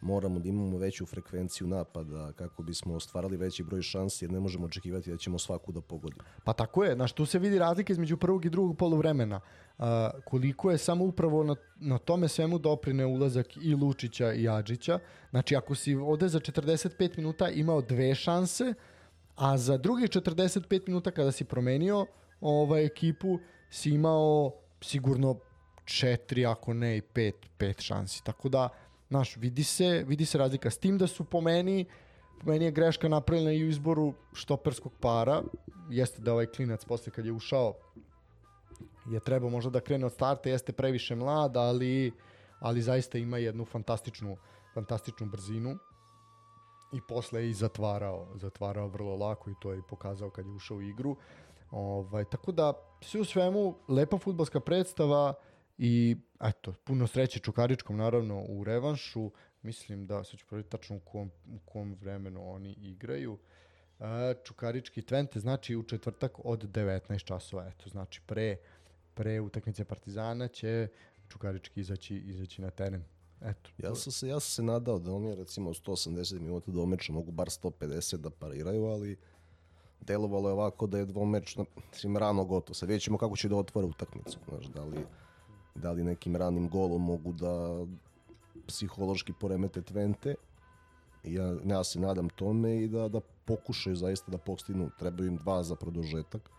moramo 0.00 0.38
da 0.38 0.48
imamo 0.48 0.78
veću 0.78 1.06
frekvenciju 1.06 1.66
napada 1.66 2.32
kako 2.32 2.62
bismo 2.62 2.94
ostvarali 2.94 3.36
veći 3.36 3.62
broj 3.62 3.82
šansi 3.82 4.24
jer 4.24 4.32
ne 4.32 4.40
možemo 4.40 4.66
očekivati 4.66 5.10
da 5.10 5.16
ćemo 5.16 5.38
svaku 5.38 5.72
da 5.72 5.80
pogodimo. 5.80 6.22
Pa 6.44 6.52
tako 6.52 6.84
je, 6.84 6.94
znaš, 6.94 7.12
tu 7.12 7.26
se 7.26 7.38
vidi 7.38 7.58
razlika 7.58 7.92
između 7.92 8.16
prvog 8.16 8.44
i 8.44 8.50
drugog 8.50 8.76
poluvremena. 8.76 9.40
Uh, 9.78 9.84
koliko 10.24 10.70
je 10.70 10.78
samo 10.78 11.04
upravo 11.04 11.44
na, 11.44 11.56
na 11.76 11.98
tome 11.98 12.28
svemu 12.28 12.58
doprine 12.58 13.06
ulazak 13.06 13.56
i 13.56 13.74
Lučića 13.74 14.32
i 14.32 14.48
Adžića. 14.48 14.98
Znači, 15.30 15.56
ako 15.56 15.74
si 15.74 15.94
ovde 15.94 16.28
za 16.28 16.40
45 16.40 17.16
minuta 17.16 17.48
imao 17.48 17.80
dve 17.80 18.14
šanse, 18.14 18.74
a 19.36 19.58
za 19.58 19.76
drugih 19.76 20.10
45 20.10 20.82
minuta 20.86 21.10
kada 21.10 21.32
si 21.32 21.44
promenio 21.44 22.06
ovaj 22.40 22.84
ekipu, 22.84 23.38
si 23.70 23.90
imao 23.90 24.52
sigurno 24.80 25.38
četiri, 25.84 26.46
ako 26.46 26.74
ne 26.74 26.96
i 26.96 27.00
pet, 27.00 27.34
pet 27.58 27.80
šansi. 27.80 28.24
Tako 28.24 28.48
da, 28.48 28.68
Znaš, 29.08 29.36
vidi 29.36 29.64
se, 29.64 30.04
vidi 30.06 30.26
se 30.26 30.38
razlika. 30.38 30.70
S 30.70 30.78
tim 30.78 30.98
da 30.98 31.06
su 31.06 31.24
po 31.24 31.40
meni, 31.40 31.84
po 32.40 32.50
meni 32.50 32.64
je 32.64 32.70
greška 32.70 33.08
napravljena 33.08 33.52
i 33.52 33.64
u 33.64 33.68
izboru 33.68 34.14
štoperskog 34.32 34.92
para. 35.00 35.42
Jeste 35.90 36.22
da 36.22 36.32
ovaj 36.32 36.46
klinac 36.46 36.84
posle 36.84 37.12
kad 37.12 37.26
je 37.26 37.32
ušao 37.32 37.74
je 39.10 39.20
trebao 39.20 39.50
možda 39.50 39.70
da 39.70 39.80
krene 39.80 40.06
od 40.06 40.12
starta, 40.12 40.48
jeste 40.48 40.72
previše 40.72 41.14
mlad, 41.14 41.56
ali, 41.56 42.12
ali 42.60 42.82
zaista 42.82 43.18
ima 43.18 43.38
jednu 43.38 43.64
fantastičnu, 43.64 44.36
fantastičnu 44.74 45.26
brzinu 45.26 45.78
i 46.92 47.00
posle 47.08 47.42
je 47.42 47.50
i 47.50 47.54
zatvarao, 47.54 48.26
zatvarao 48.34 48.88
vrlo 48.88 49.16
lako 49.16 49.50
i 49.50 49.54
to 49.60 49.72
je 49.72 49.82
pokazao 49.88 50.30
kad 50.30 50.46
je 50.46 50.52
ušao 50.52 50.76
u 50.76 50.82
igru. 50.82 51.16
Ovaj, 51.70 52.24
tako 52.24 52.52
da, 52.52 52.72
sve 53.00 53.20
u 53.20 53.24
svemu, 53.24 53.74
lepa 53.88 54.18
futbalska 54.18 54.60
predstava, 54.60 55.34
I 55.78 56.16
eto, 56.40 56.74
puno 56.84 57.06
sreće 57.06 57.38
Čukaričkom 57.38 57.96
naravno 57.96 58.44
u 58.48 58.64
revanšu. 58.64 59.30
Mislim 59.62 60.06
da, 60.06 60.24
sad 60.24 60.40
ću 60.40 60.46
provjeriti 60.46 60.70
tačno 60.70 60.96
u 60.96 61.00
kom, 61.00 61.30
u 61.54 61.58
kom 61.64 61.94
vremenu 61.94 62.50
oni 62.50 62.72
igraju. 62.72 63.38
E, 64.00 64.34
Čukarički 64.44 65.02
Twente 65.02 65.38
znači 65.38 65.76
u 65.76 65.82
četvrtak 65.82 66.32
od 66.44 66.70
19 66.70 67.24
časova. 67.24 67.66
Eto, 67.66 67.88
znači 67.88 68.20
pre, 68.26 68.56
pre 69.14 69.40
utakmice 69.40 69.84
Partizana 69.84 70.48
će 70.48 70.88
Čukarički 71.28 71.80
izaći, 71.80 72.16
izaći 72.16 72.62
na 72.62 72.70
teren. 72.70 73.04
Eto. 73.42 73.70
Ja 73.78 73.94
sam 73.94 74.12
se, 74.12 74.28
ja 74.28 74.40
sam 74.40 74.50
se 74.50 74.62
nadao 74.62 74.98
da 74.98 75.12
oni 75.12 75.34
recimo 75.34 75.70
180 75.70 76.40
minuta 76.40 76.70
domeča 76.70 77.12
mogu 77.12 77.30
bar 77.30 77.46
150 77.48 78.16
da 78.16 78.30
pariraju, 78.30 78.84
ali 78.84 79.16
delovalo 80.00 80.48
je 80.48 80.52
ovako 80.52 80.86
da 80.86 80.98
je 80.98 81.04
dvomeč 81.04 81.56
na, 81.56 81.64
rano 82.18 82.44
gotovo. 82.44 82.74
Sad 82.74 82.88
vidjet 82.88 83.02
ćemo 83.02 83.18
kako 83.18 83.36
će 83.36 83.48
da 83.48 83.56
otvore 83.56 83.86
utakmicu. 83.86 84.38
Znaš, 84.48 84.66
da 84.66 84.84
li 84.84 85.06
da 85.76 85.92
li 85.92 86.04
nekim 86.04 86.36
ranim 86.36 86.68
golom 86.68 87.04
mogu 87.04 87.32
da 87.32 87.86
psihološki 88.66 89.32
poremete 89.32 89.80
Twente. 89.80 90.34
Ja, 91.24 91.54
ja 91.64 91.84
se 91.84 92.00
nadam 92.00 92.28
tome 92.28 92.76
i 92.76 92.88
da, 92.88 93.08
da 93.08 93.20
pokušaju 93.44 93.96
zaista 93.96 94.30
da 94.30 94.38
postignu, 94.38 94.90
trebaju 94.98 95.28
im 95.28 95.36
dva 95.36 95.62
za 95.62 95.76
produžetak, 95.76 96.50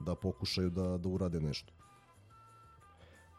da 0.00 0.14
pokušaju 0.14 0.70
da, 0.70 0.98
da 0.98 1.08
urade 1.08 1.40
nešto. 1.40 1.72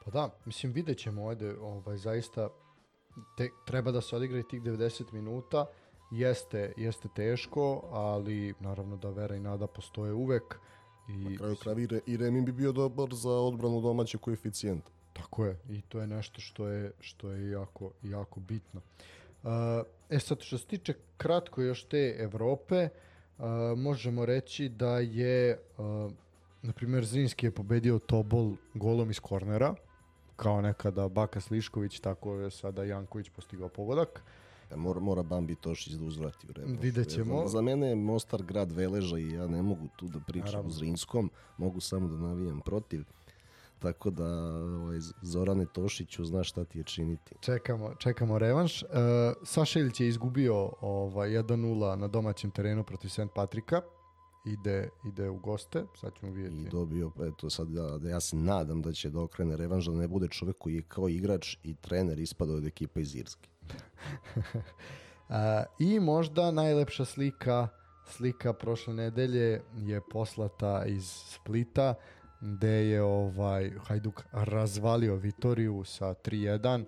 Pa 0.05 0.11
da, 0.11 0.29
mislim 0.45 0.71
vidjet 0.71 0.97
ćemo 0.97 1.25
ovde, 1.25 1.55
ovaj, 1.59 1.97
zaista 1.97 2.49
te, 3.37 3.49
treba 3.65 3.91
da 3.91 4.01
se 4.01 4.15
odigra 4.15 4.43
tih 4.43 4.61
90 4.61 5.13
minuta, 5.13 5.65
jeste, 6.11 6.73
jeste 6.77 7.09
teško, 7.15 7.83
ali 7.91 8.53
naravno 8.59 8.97
da 8.97 9.09
vera 9.09 9.35
i 9.35 9.39
nada 9.39 9.67
postoje 9.67 10.13
uvek. 10.13 10.59
I, 11.07 11.13
Na 11.13 11.37
kraju 11.37 11.55
kraju 11.55 12.01
i 12.05 12.17
Remin 12.17 12.45
bi 12.45 12.51
bio 12.51 12.71
dobar 12.71 13.13
za 13.13 13.31
odbranu 13.31 13.81
domaće 13.81 14.17
koeficijenta. 14.17 14.91
Tako 15.13 15.45
je, 15.45 15.57
i 15.69 15.81
to 15.81 15.99
je 15.99 16.07
nešto 16.07 16.41
što 16.41 16.67
je, 16.67 16.91
što 16.99 17.31
je 17.31 17.51
jako, 17.51 17.91
jako 18.03 18.39
bitno. 18.39 18.81
E 20.09 20.19
sad, 20.19 20.41
što 20.41 20.57
se 20.57 20.65
tiče 20.65 20.93
kratko 21.17 21.61
još 21.61 21.83
te 21.83 22.15
Evrope, 22.19 22.89
možemo 23.77 24.25
reći 24.25 24.69
da 24.69 24.99
je, 24.99 25.59
na 26.61 26.73
primjer, 26.73 27.05
Zrinski 27.05 27.45
je 27.45 27.51
pobedio 27.51 27.99
Tobol 27.99 28.53
golom 28.73 29.09
iz 29.11 29.19
kornera, 29.19 29.75
kao 30.35 30.61
nekada 30.61 31.07
Baka 31.07 31.41
Slišković, 31.41 31.99
tako 31.99 32.35
je 32.35 32.51
sada 32.51 32.83
Janković 32.83 33.29
postigao 33.29 33.69
pogodak. 33.69 34.23
Da, 34.71 34.77
mora, 34.77 34.99
mora 34.99 35.23
Bambi 35.23 35.55
Tošić 35.55 35.93
da 35.93 36.05
uzvrati 36.05 36.47
u 36.49 36.51
redu. 36.53 36.75
Vidjet 36.81 37.09
ćemo. 37.09 37.47
Za 37.47 37.61
mene 37.61 37.87
je 37.87 37.95
Mostar 37.95 38.43
grad 38.43 38.71
Veleža 38.71 39.17
i 39.17 39.31
ja 39.31 39.47
ne 39.47 39.61
mogu 39.61 39.87
tu 39.95 40.07
da 40.07 40.19
pričam 40.19 40.45
Naravno. 40.45 40.69
o 40.69 40.71
Zrinskom, 40.71 41.31
mogu 41.57 41.79
samo 41.79 42.07
da 42.07 42.17
navijam 42.17 42.61
protiv. 42.61 43.03
Tako 43.79 44.09
da 44.09 44.25
ovaj, 44.25 44.99
Zorane 45.21 45.65
Tošiću 45.65 46.25
zna 46.25 46.43
šta 46.43 46.65
ti 46.65 46.77
je 46.77 46.83
činiti. 46.83 47.35
Čekamo, 47.39 47.95
čekamo 47.95 48.39
revanš. 48.39 48.83
Uh, 48.83 48.89
Saša 49.43 49.79
Ilić 49.79 49.99
je 49.99 50.07
izgubio 50.07 50.71
ovaj, 50.81 51.29
1-0 51.29 51.95
na 51.95 52.07
domaćem 52.07 52.51
terenu 52.51 52.83
protiv 52.83 53.09
St. 53.09 53.29
Patrika. 53.35 53.81
Ide, 54.45 54.89
ide 55.07 55.29
u 55.29 55.37
goste, 55.37 55.83
sad 56.01 56.11
ćemo 56.19 56.31
vidjeti. 56.31 56.57
I 56.57 56.69
dobio, 56.69 57.11
eto 57.21 57.49
sad 57.49 57.71
ja, 57.71 57.97
da 57.97 58.09
ja 58.09 58.19
se 58.19 58.35
nadam 58.35 58.81
da 58.81 58.91
će 58.91 59.09
da 59.09 59.19
okrene 59.21 59.57
revanš, 59.57 59.85
da 59.85 59.91
ne 59.91 60.07
bude 60.07 60.27
čovjek 60.27 60.57
koji 60.57 60.75
je 60.75 60.81
kao 60.81 61.09
igrač 61.09 61.57
i 61.63 61.75
trener 61.75 62.19
ispadao 62.19 62.55
od 62.55 62.65
ekipa 62.65 62.99
iz 62.99 63.15
Irske. 63.15 63.50
I 65.79 65.99
možda 65.99 66.51
najlepša 66.51 67.05
slika 67.05 67.67
slika 68.11 68.53
prošle 68.53 68.93
nedelje 68.93 69.61
je 69.77 70.01
poslata 70.11 70.85
iz 70.85 71.05
Splita 71.05 71.93
gde 72.41 72.89
je 72.89 73.03
ovaj 73.03 73.71
Hajduk 73.87 74.23
razvalio 74.31 75.15
Vitoriju 75.15 75.83
sa 75.83 76.13
3-1 76.13 76.85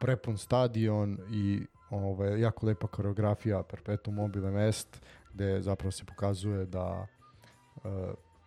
prepun 0.00 0.38
stadion 0.38 1.18
i 1.30 1.66
ovaj, 1.90 2.40
jako 2.40 2.66
lepa 2.66 2.86
koreografija 2.86 3.62
Perpetuum 3.62 4.16
mobile 4.16 4.68
est 4.68 5.02
gde 5.34 5.62
zapravo 5.62 5.90
se 5.90 6.04
pokazuje 6.04 6.66
da 6.66 7.06
uh, 7.76 7.82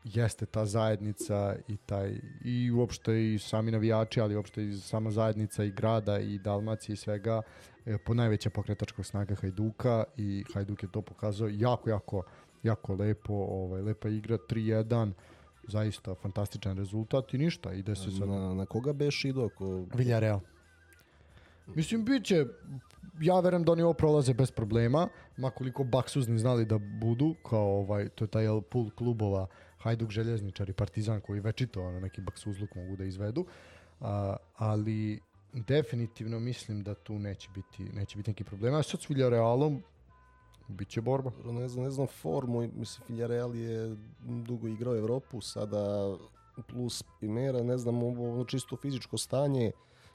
jeste 0.04 0.46
ta 0.46 0.66
zajednica 0.66 1.56
i 1.68 1.78
taj 1.78 2.20
i 2.44 2.72
uopšte 2.72 3.34
i 3.34 3.40
sami 3.40 3.72
navijači, 3.72 4.22
ali 4.22 4.36
uopšte 4.36 4.64
i 4.66 4.74
sama 4.74 5.12
zajednica 5.12 5.64
i 5.64 5.72
grada 5.72 6.20
i 6.20 6.38
Dalmacije 6.38 6.94
i 6.94 6.98
svega 6.98 7.42
e, 7.86 7.98
po 7.98 8.14
najveća 8.14 8.50
pokretačka 8.50 9.04
snaga 9.04 9.36
Hajduka 9.36 10.04
i 10.18 10.44
Hajduk 10.54 10.84
je 10.84 10.92
to 10.92 11.02
pokazao 11.02 11.50
jako, 11.52 11.90
jako, 11.90 12.24
jako 12.64 12.94
lepo, 12.96 13.34
ovaj, 13.34 13.82
lepa 13.82 14.10
igra, 14.10 14.38
3-1, 14.50 15.12
zaista 15.68 16.16
fantastičan 16.16 16.78
rezultat 16.78 17.34
i 17.34 17.38
ništa, 17.38 17.74
ide 17.74 17.96
se 17.96 18.12
sad... 18.12 18.30
Na, 18.30 18.54
na 18.54 18.66
koga 18.66 18.94
beš 18.94 19.26
ido? 19.26 19.50
Ko... 19.50 19.86
Villarreal. 19.96 20.40
Mislim, 21.76 22.06
bit 22.06 22.26
će, 22.26 22.46
ja 23.22 23.40
verujem 23.40 23.64
da 23.64 23.72
oni 23.72 23.82
ovo 23.82 23.94
prolaze 23.94 24.34
bez 24.34 24.52
problema, 24.52 25.08
makoliko 25.38 25.84
baksuzni 25.84 26.40
znali 26.40 26.66
da 26.66 26.78
budu, 26.78 27.36
kao 27.50 27.80
ovaj, 27.80 28.10
to 28.10 28.24
je 28.24 28.28
taj 28.28 28.46
pool 28.70 28.90
klubova 28.90 29.48
Hajduk 29.78 30.10
Željezničar 30.10 30.70
i 30.70 30.74
Partizan 30.74 31.22
koji 31.22 31.40
večito 31.40 31.82
ono, 31.82 32.00
neki 32.00 32.22
baksuzluk 32.22 32.76
mogu 32.76 32.96
da 32.96 33.04
izvedu, 33.04 33.46
a, 34.00 34.36
ali 34.58 35.20
definitivno 35.54 36.40
mislim 36.40 36.84
da 36.84 36.94
tu 36.94 37.20
neće 37.20 37.50
biti, 37.56 37.84
neće 37.84 38.18
biti 38.18 38.30
neki 38.30 38.44
problema. 38.44 38.80
A 38.80 38.84
sad 38.84 39.02
s 39.02 39.10
Villarrealom 39.10 39.84
biće 40.68 41.02
borba. 41.02 41.32
Ne 41.46 41.68
znam, 41.68 41.84
ne 41.84 41.92
znam 41.92 42.08
formu, 42.08 42.70
mislim 42.76 43.06
Villarreal 43.10 43.56
je 43.56 43.96
dugo 44.26 44.68
igrao 44.68 44.98
Evropu, 44.98 45.42
sada 45.42 46.16
plus 46.68 47.04
Primera, 47.20 47.64
ne 47.64 47.78
znam 47.78 48.04
ono 48.04 48.46
čisto 48.46 48.76
fizičko 48.76 49.18
stanje, 49.18 49.72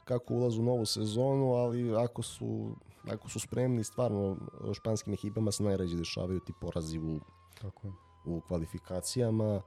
kako 0.07 0.34
ulazu 0.34 0.61
u 0.61 0.64
novu 0.64 0.86
sezonu, 0.86 1.52
ali 1.52 1.96
ako 1.96 2.22
su, 2.22 2.76
ako 3.12 3.28
su 3.28 3.40
spremni, 3.40 3.84
stvarno 3.84 4.36
španskim 4.74 5.12
ekipama 5.12 5.52
se 5.52 5.62
najređe 5.62 5.96
dešavaju 5.96 6.40
ti 6.40 6.52
porazi 6.61 6.98
u, 6.98 7.20
Tako 7.61 7.86
je 7.86 7.92
u 8.26 8.40
kvalifikacijama, 8.40 9.62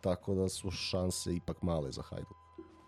tako 0.00 0.34
da 0.34 0.48
su 0.48 0.70
šanse 0.70 1.34
ipak 1.34 1.62
male 1.62 1.92
za 1.92 2.02
Hajduk. 2.02 2.36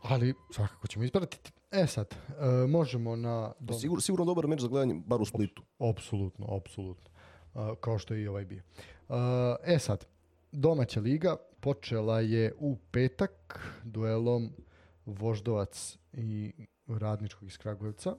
Ali 0.02 0.34
svakako 0.50 0.86
ćemo 0.86 1.04
ispratiti. 1.04 1.52
E 1.70 1.86
sad, 1.86 2.14
e, 2.14 2.66
možemo 2.66 3.16
na... 3.16 3.52
Dom... 3.60 3.78
Sigur, 3.78 4.02
sigurno 4.02 4.24
dobar 4.24 4.46
meč 4.46 4.60
za 4.60 4.68
gledanje, 4.68 5.02
bar 5.06 5.20
u 5.20 5.24
Splitu. 5.24 5.62
Apsolutno, 5.78 6.56
apsolutno. 6.56 7.10
E, 7.54 7.74
kao 7.80 7.98
što 7.98 8.14
je 8.14 8.22
i 8.22 8.28
ovaj 8.28 8.44
bio. 8.44 8.62
E, 9.08 9.74
e 9.74 9.78
sad, 9.78 10.06
domaća 10.52 11.00
liga 11.00 11.36
počela 11.60 12.20
je 12.20 12.54
u 12.58 12.76
petak 12.90 13.60
duelom 13.84 14.50
Voždovac 15.06 15.98
i 16.12 16.52
Radničkog 16.88 17.48
iz 17.48 17.58
Kragujevca. 17.58 18.14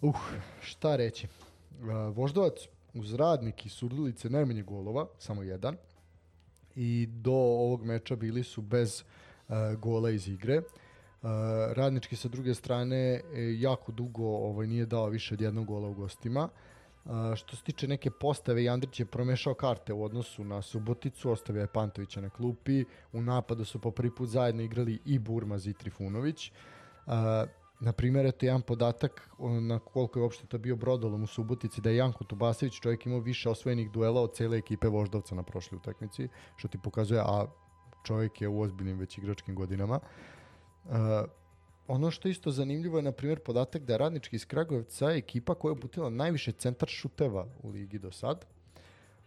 Uh, 0.00 0.16
šta 0.60 0.96
reći? 0.96 1.26
Uh, 1.26 2.16
Voždovac 2.16 2.54
uz 2.94 3.14
Radnik 3.14 3.66
i 3.66 3.68
Surdulice 3.68 4.30
najmanje 4.30 4.62
golova, 4.62 5.06
samo 5.18 5.42
jedan. 5.42 5.76
I 6.74 7.06
do 7.10 7.32
ovog 7.32 7.84
meča 7.84 8.16
bili 8.16 8.44
su 8.44 8.62
bez 8.62 9.04
uh, 9.48 9.54
gola 9.80 10.10
iz 10.10 10.28
igre. 10.28 10.58
Uh, 10.58 11.28
radnički 11.72 12.16
sa 12.16 12.28
druge 12.28 12.54
strane 12.54 13.20
jako 13.58 13.92
dugo 13.92 14.26
ovaj, 14.26 14.66
nije 14.66 14.86
dao 14.86 15.06
više 15.06 15.34
od 15.34 15.40
jednog 15.40 15.66
gola 15.66 15.88
u 15.88 15.94
gostima. 15.94 16.48
Uh, 17.04 17.12
što 17.36 17.56
se 17.56 17.62
tiče 17.62 17.88
neke 17.88 18.10
postave, 18.10 18.64
Jandrić 18.64 19.00
je 19.00 19.06
promešao 19.06 19.54
karte 19.54 19.92
u 19.92 20.04
odnosu 20.04 20.44
na 20.44 20.62
Suboticu, 20.62 21.30
ostavio 21.30 21.60
je 21.60 21.66
Pantovića 21.66 22.20
na 22.20 22.30
klupi, 22.30 22.84
u 23.12 23.22
napadu 23.22 23.64
su 23.64 23.78
po 23.78 23.90
prvi 23.90 24.14
put 24.14 24.28
zajedno 24.28 24.62
igrali 24.62 24.98
i 25.04 25.18
Burmaz 25.18 25.66
i 25.66 25.72
Trifunović. 25.72 26.50
Uh, 26.50 26.77
na 27.80 27.92
primjer, 27.92 28.26
eto 28.26 28.46
jedan 28.46 28.62
podatak 28.62 29.30
na 29.60 29.78
koliko 29.78 30.18
je 30.18 30.22
uopšte 30.22 30.46
to 30.46 30.58
bio 30.58 30.76
brodolom 30.76 31.22
u 31.22 31.26
Subotici, 31.26 31.80
da 31.80 31.90
je 31.90 31.96
Janko 31.96 32.24
Tubasević 32.24 32.80
čovjek 32.80 33.06
imao 33.06 33.20
više 33.20 33.48
osvojenih 33.48 33.90
duela 33.90 34.20
od 34.20 34.34
cele 34.34 34.58
ekipe 34.58 34.88
Voždovca 34.88 35.34
na 35.34 35.42
prošloj 35.42 35.76
utakmici, 35.76 36.28
što 36.56 36.68
ti 36.68 36.78
pokazuje, 36.82 37.20
a 37.20 37.46
čovjek 38.04 38.40
je 38.40 38.48
u 38.48 38.60
ozbiljnim 38.60 38.98
već 38.98 39.18
igračkim 39.18 39.54
godinama. 39.54 40.00
Uh, 40.84 40.92
ono 41.88 42.10
što 42.10 42.28
je 42.28 42.32
isto 42.32 42.50
zanimljivo 42.50 42.98
je, 42.98 43.02
na 43.02 43.12
primjer, 43.12 43.38
podatak 43.40 43.82
da 43.82 43.92
je 43.92 43.98
Radnički 43.98 44.36
iz 44.36 44.46
Kragujevca 44.46 45.10
ekipa 45.10 45.54
koja 45.54 45.70
je 45.70 45.72
uputila 45.72 46.10
najviše 46.10 46.52
centar 46.52 46.88
šuteva 46.88 47.46
u 47.62 47.70
ligi 47.70 47.98
do 47.98 48.12
sad, 48.12 48.46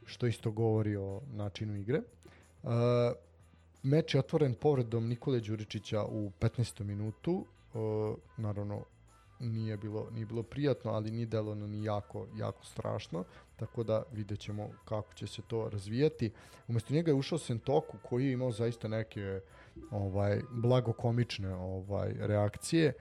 što 0.05 0.27
isto 0.27 0.51
govori 0.51 0.95
o 0.95 1.21
načinu 1.33 1.75
igre. 1.75 2.01
Uh, 2.63 2.71
meč 3.83 4.13
je 4.13 4.19
otvoren 4.19 4.53
povredom 4.53 5.07
Nikole 5.07 5.39
Đuričića 5.39 6.03
u 6.03 6.31
15. 6.39 6.83
minutu, 6.83 7.45
uh, 7.73 8.15
naravno 8.37 8.85
nije 9.41 9.77
bilo, 9.77 10.07
nije 10.11 10.25
bilo 10.25 10.43
prijatno, 10.43 10.91
ali 10.91 11.11
nije 11.11 11.25
delovno 11.25 11.67
ni 11.67 11.83
jako, 11.83 12.27
jako 12.35 12.65
strašno, 12.65 13.23
tako 13.55 13.83
da 13.83 14.03
vidjet 14.11 14.39
ćemo 14.39 14.69
kako 14.85 15.13
će 15.13 15.27
se 15.27 15.41
to 15.41 15.69
razvijati. 15.69 16.31
Umesto 16.67 16.93
njega 16.93 17.11
je 17.11 17.15
ušao 17.15 17.37
Sentoku 17.37 17.97
koji 18.03 18.25
je 18.25 18.31
imao 18.31 18.51
zaista 18.51 18.87
neke 18.87 19.41
ovaj 19.91 20.41
blagokomične 20.51 21.55
ovaj 21.55 22.13
reakcije 22.19 22.93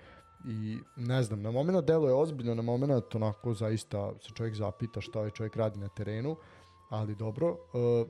i 0.45 0.79
ne 0.97 1.23
znam, 1.23 1.43
na 1.43 1.51
moment 1.51 1.87
delo 1.87 2.09
je 2.09 2.15
ozbiljno, 2.15 2.55
na 2.55 2.63
moment 2.63 3.15
onako 3.15 3.55
zaista 3.55 4.13
se 4.21 4.29
čovjek 4.35 4.55
zapita 4.55 5.01
šta 5.01 5.19
ovaj 5.19 5.31
čovjek 5.31 5.57
radi 5.57 5.79
na 5.79 5.89
terenu, 5.89 6.37
ali 6.91 7.15
dobro. 7.15 7.51
Uh, 7.51 8.09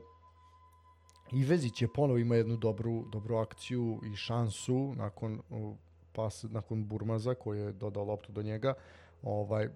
Ivezić 1.32 1.82
je 1.82 1.88
ponovo 1.88 2.18
ima 2.18 2.36
jednu 2.36 2.56
dobru, 2.56 3.04
dobru 3.12 3.36
akciju 3.36 4.00
i 4.12 4.16
šansu 4.16 4.94
nakon 4.96 5.40
uh, 5.50 5.76
pas 6.12 6.44
nakon 6.50 6.86
Burmaza 6.86 7.34
koji 7.34 7.61
je 7.61 7.72
dodao 7.72 8.04
loptu 8.04 8.32
do 8.32 8.42
njega, 8.42 8.74
ovaj, 9.22 9.68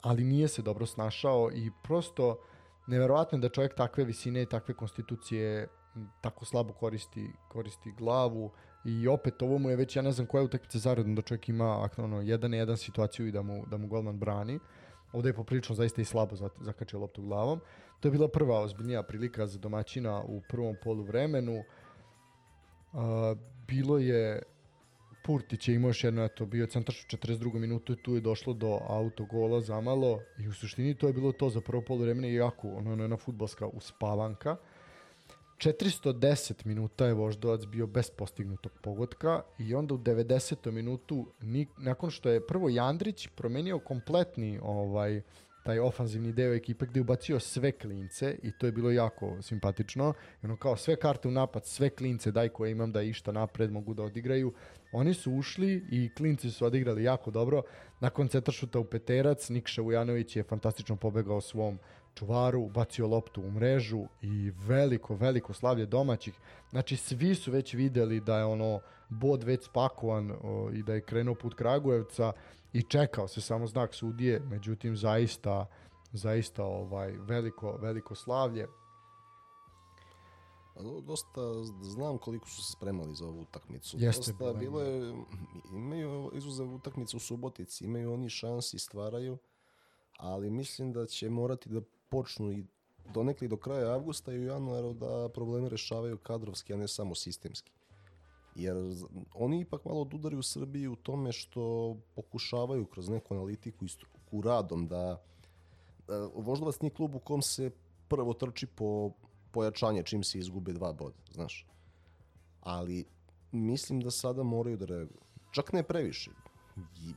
ali 0.00 0.24
nije 0.24 0.48
se 0.48 0.62
dobro 0.62 0.86
snašao 0.86 1.50
i 1.52 1.70
prosto 1.82 2.38
neverovatno 2.86 3.38
je 3.38 3.42
da 3.42 3.48
čovjek 3.48 3.74
takve 3.74 4.04
visine 4.04 4.42
i 4.42 4.46
takve 4.46 4.74
konstitucije 4.74 5.68
tako 6.20 6.44
slabo 6.44 6.72
koristi, 6.72 7.30
koristi 7.48 7.92
glavu 7.92 8.50
i 8.84 9.08
opet 9.08 9.42
ovo 9.42 9.58
mu 9.58 9.70
je 9.70 9.76
već, 9.76 9.96
ja 9.96 10.02
ne 10.02 10.12
znam 10.12 10.26
koja 10.26 10.44
utakmica 10.44 10.78
zaredno 10.78 11.14
da 11.14 11.22
čovjek 11.22 11.48
ima 11.48 11.84
aktivno 11.84 12.20
jedan 12.20 12.54
jedan 12.54 12.76
situaciju 12.76 13.26
i 13.26 13.32
da 13.32 13.42
mu, 13.42 13.66
da 13.66 13.76
mu 13.76 13.88
golman 13.88 14.18
brani. 14.18 14.58
Ovde 15.12 15.28
je 15.28 15.34
poprilično 15.34 15.74
zaista 15.74 16.02
i 16.02 16.04
slabo 16.04 16.36
zakačio 16.60 16.98
loptu 16.98 17.22
glavom. 17.22 17.60
To 18.00 18.08
je 18.08 18.12
bila 18.12 18.28
prva 18.28 18.60
ozbiljnija 18.60 19.02
prilika 19.02 19.46
za 19.46 19.58
domaćina 19.58 20.22
u 20.22 20.40
prvom 20.48 20.76
polu 20.82 21.02
vremenu. 21.02 21.58
Uh, 22.92 23.00
bilo 23.66 23.98
je 23.98 24.42
Purtić 25.30 25.68
je 25.68 25.74
imao 25.74 25.88
još 25.88 26.04
jedno, 26.04 26.24
eto, 26.24 26.46
bio 26.46 26.66
centraš 26.66 27.04
u 27.04 27.16
42. 27.16 27.58
minutu 27.58 27.92
i 27.92 27.96
tu 27.96 28.14
je 28.14 28.20
došlo 28.20 28.52
do 28.52 28.78
autogola 28.88 29.60
zamalo 29.60 30.20
i 30.38 30.48
u 30.48 30.52
suštini 30.52 30.94
to 30.94 31.06
je 31.06 31.12
bilo 31.12 31.32
to 31.32 31.50
za 31.50 31.60
prvo 31.60 31.96
vremena 31.96 32.28
i 32.28 32.34
jako, 32.34 32.68
ono, 32.68 32.92
ono 32.92 33.02
jedna 33.02 33.16
futbalska 33.16 33.66
uspavanka. 33.66 34.56
410 35.58 36.66
minuta 36.66 37.06
je 37.06 37.14
Voždovac 37.14 37.64
bio 37.66 37.86
bez 37.86 38.10
postignutog 38.10 38.72
pogotka 38.82 39.42
i 39.58 39.74
onda 39.74 39.94
u 39.94 39.98
90. 39.98 40.70
minutu, 40.70 41.26
nakon 41.78 42.10
što 42.10 42.30
je 42.30 42.46
prvo 42.46 42.68
Jandrić 42.68 43.28
promenio 43.28 43.78
kompletni 43.78 44.58
ovaj 44.62 45.22
taj 45.62 45.78
ofanzivni 45.78 46.32
deo 46.32 46.54
ekipe 46.54 46.86
gde 46.86 46.98
je 46.98 47.02
ubacio 47.02 47.40
sve 47.40 47.72
klince 47.72 48.38
i 48.42 48.52
to 48.52 48.66
je 48.66 48.72
bilo 48.72 48.90
jako 48.90 49.42
simpatično. 49.42 50.12
I 50.42 50.46
ono 50.46 50.56
kao 50.56 50.76
sve 50.76 50.96
karte 50.96 51.28
u 51.28 51.30
napad, 51.30 51.66
sve 51.66 51.90
klince 51.90 52.30
daj 52.30 52.48
koje 52.48 52.70
imam 52.70 52.92
da 52.92 53.02
išta 53.02 53.32
napred 53.32 53.72
mogu 53.72 53.94
da 53.94 54.02
odigraju. 54.02 54.52
Oni 54.92 55.14
su 55.14 55.32
ušli 55.32 55.84
i 55.90 56.10
klinci 56.14 56.50
su 56.50 56.66
odigrali 56.66 57.04
jako 57.04 57.30
dobro. 57.30 57.62
Nakon 58.00 58.28
centaršuta 58.28 58.78
u 58.78 58.84
peterac, 58.84 59.48
Nikša 59.48 59.82
Vujanović 59.82 60.36
je 60.36 60.42
fantastično 60.42 60.96
pobegao 60.96 61.40
svom 61.40 61.78
čuvaru, 62.14 62.68
bacio 62.68 63.08
loptu 63.08 63.42
u 63.42 63.50
mrežu 63.50 64.04
i 64.22 64.52
veliko, 64.66 65.14
veliko 65.14 65.52
slavlje 65.52 65.86
domaćih. 65.86 66.34
Znači, 66.70 66.96
svi 66.96 67.34
su 67.34 67.50
već 67.50 67.74
videli 67.74 68.20
da 68.20 68.38
je 68.38 68.44
ono 68.44 68.80
bod 69.08 69.42
već 69.42 69.64
spakovan 69.64 70.30
o, 70.42 70.70
i 70.72 70.82
da 70.82 70.94
je 70.94 71.00
krenuo 71.00 71.34
put 71.34 71.54
Kragujevca 71.54 72.32
i 72.72 72.82
čekao 72.82 73.28
se 73.28 73.40
samo 73.40 73.66
znak 73.66 73.94
sudije, 73.94 74.40
međutim 74.40 74.96
zaista 74.96 75.66
zaista 76.12 76.64
ovaj 76.64 77.12
veliko 77.18 77.72
veliko 77.72 78.14
slavlje. 78.14 78.68
Pa 80.74 80.82
dosta 81.02 81.40
znam 81.82 82.18
koliko 82.18 82.48
su 82.48 82.62
se 82.62 82.72
spremali 82.72 83.14
za 83.14 83.26
ovu 83.26 83.40
utakmicu. 83.40 83.96
Jeste, 84.00 84.32
dosta 84.32 84.52
bilo 84.52 84.80
je 84.80 85.14
imaju 85.72 86.30
izuzev 86.34 86.74
utakmicu 86.74 87.16
u 87.16 87.20
Subotici, 87.20 87.84
imaju 87.84 88.12
oni 88.12 88.28
šansi 88.28 88.78
stvaraju, 88.78 89.38
ali 90.18 90.50
mislim 90.50 90.92
da 90.92 91.06
će 91.06 91.30
morati 91.30 91.68
da 91.68 91.80
počnu 92.08 92.52
i 92.52 92.64
donekli 93.14 93.48
do 93.48 93.56
kraja 93.56 93.92
avgusta 93.92 94.32
i 94.32 94.38
u 94.38 94.44
januaru 94.44 94.92
da 94.92 95.28
probleme 95.34 95.68
rešavaju 95.68 96.18
kadrovski, 96.18 96.74
a 96.74 96.76
ne 96.76 96.88
samo 96.88 97.14
sistemski. 97.14 97.72
Jer 98.54 98.76
oni 99.34 99.60
ipak 99.60 99.84
malo 99.84 100.00
odudaraju 100.00 100.38
u 100.38 100.42
Srbiji 100.42 100.88
u 100.88 100.96
tome 100.96 101.32
što 101.32 101.96
pokušavaju 102.14 102.86
kroz 102.86 103.08
neku 103.08 103.34
analitiku 103.34 103.84
i 103.84 103.88
struku 103.88 104.40
radom 104.42 104.86
da, 104.86 105.22
da 106.08 106.28
Voždovac 106.34 106.80
nije 106.80 106.90
klub 106.90 107.14
u 107.14 107.18
kom 107.18 107.42
se 107.42 107.70
prvo 108.08 108.34
trči 108.34 108.66
po 108.66 109.10
pojačanje 109.50 110.02
čim 110.02 110.22
se 110.24 110.38
izgube 110.38 110.72
dva 110.72 110.92
boda, 110.92 111.16
znaš. 111.32 111.66
Ali 112.60 113.04
mislim 113.52 114.00
da 114.00 114.10
sada 114.10 114.42
moraju 114.42 114.76
da 114.76 114.86
reaguju. 114.86 115.20
Čak 115.50 115.72
ne 115.72 115.82
previše. 115.82 116.30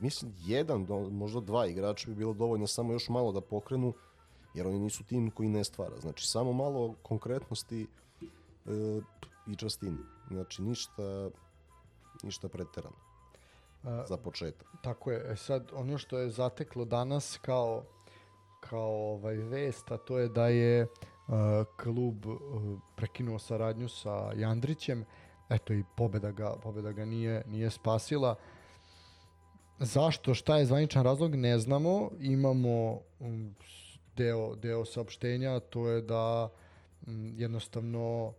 Mislim, 0.00 0.32
jedan, 0.46 0.86
možda 1.10 1.40
dva 1.40 1.66
igrača 1.66 2.10
bi 2.10 2.14
bilo 2.14 2.32
dovoljno 2.32 2.66
samo 2.66 2.92
još 2.92 3.08
malo 3.08 3.32
da 3.32 3.40
pokrenu, 3.40 3.92
jer 4.54 4.66
oni 4.66 4.78
nisu 4.78 5.04
tim 5.04 5.30
koji 5.30 5.48
ne 5.48 5.64
stvara. 5.64 6.00
Znači, 6.00 6.28
samo 6.28 6.52
malo 6.52 6.94
konkretnosti 7.02 7.86
e, 8.22 9.00
i 9.46 9.56
častini. 9.56 9.98
Znači, 10.30 10.62
ništa, 10.62 11.30
ništa 12.22 12.48
preterano. 12.48 12.96
A, 13.82 14.04
za 14.08 14.16
početak. 14.16 14.66
Tako 14.82 15.10
je. 15.10 15.32
E 15.32 15.36
sad, 15.36 15.70
ono 15.72 15.98
što 15.98 16.18
je 16.18 16.30
zateklo 16.30 16.84
danas 16.84 17.38
kao, 17.42 17.82
kao 18.60 19.12
ovaj 19.12 19.36
vest, 19.36 19.90
a 19.90 19.96
to 19.96 20.18
je 20.18 20.28
da 20.28 20.48
je 20.48 20.82
uh, 20.82 21.34
klub 21.82 22.26
uh, 22.26 22.38
prekinuo 22.96 23.38
saradnju 23.38 23.88
sa 23.88 24.32
Jandrićem. 24.36 25.04
Eto 25.48 25.72
i 25.72 25.84
pobeda 25.96 26.30
ga, 26.30 26.56
pobeda 26.62 26.92
ga 26.92 27.04
nije, 27.04 27.42
nije 27.46 27.70
spasila. 27.70 28.36
Zašto, 29.78 30.34
šta 30.34 30.56
je 30.56 30.66
zvaničan 30.66 31.04
razlog, 31.04 31.34
ne 31.34 31.58
znamo. 31.58 32.10
Imamo 32.20 33.00
um, 33.20 33.54
deo, 34.16 34.54
deo 34.56 34.84
saopštenja, 34.84 35.60
to 35.60 35.88
je 35.88 36.02
da 36.02 36.48
um, 37.06 37.32
jednostavno 37.36 38.32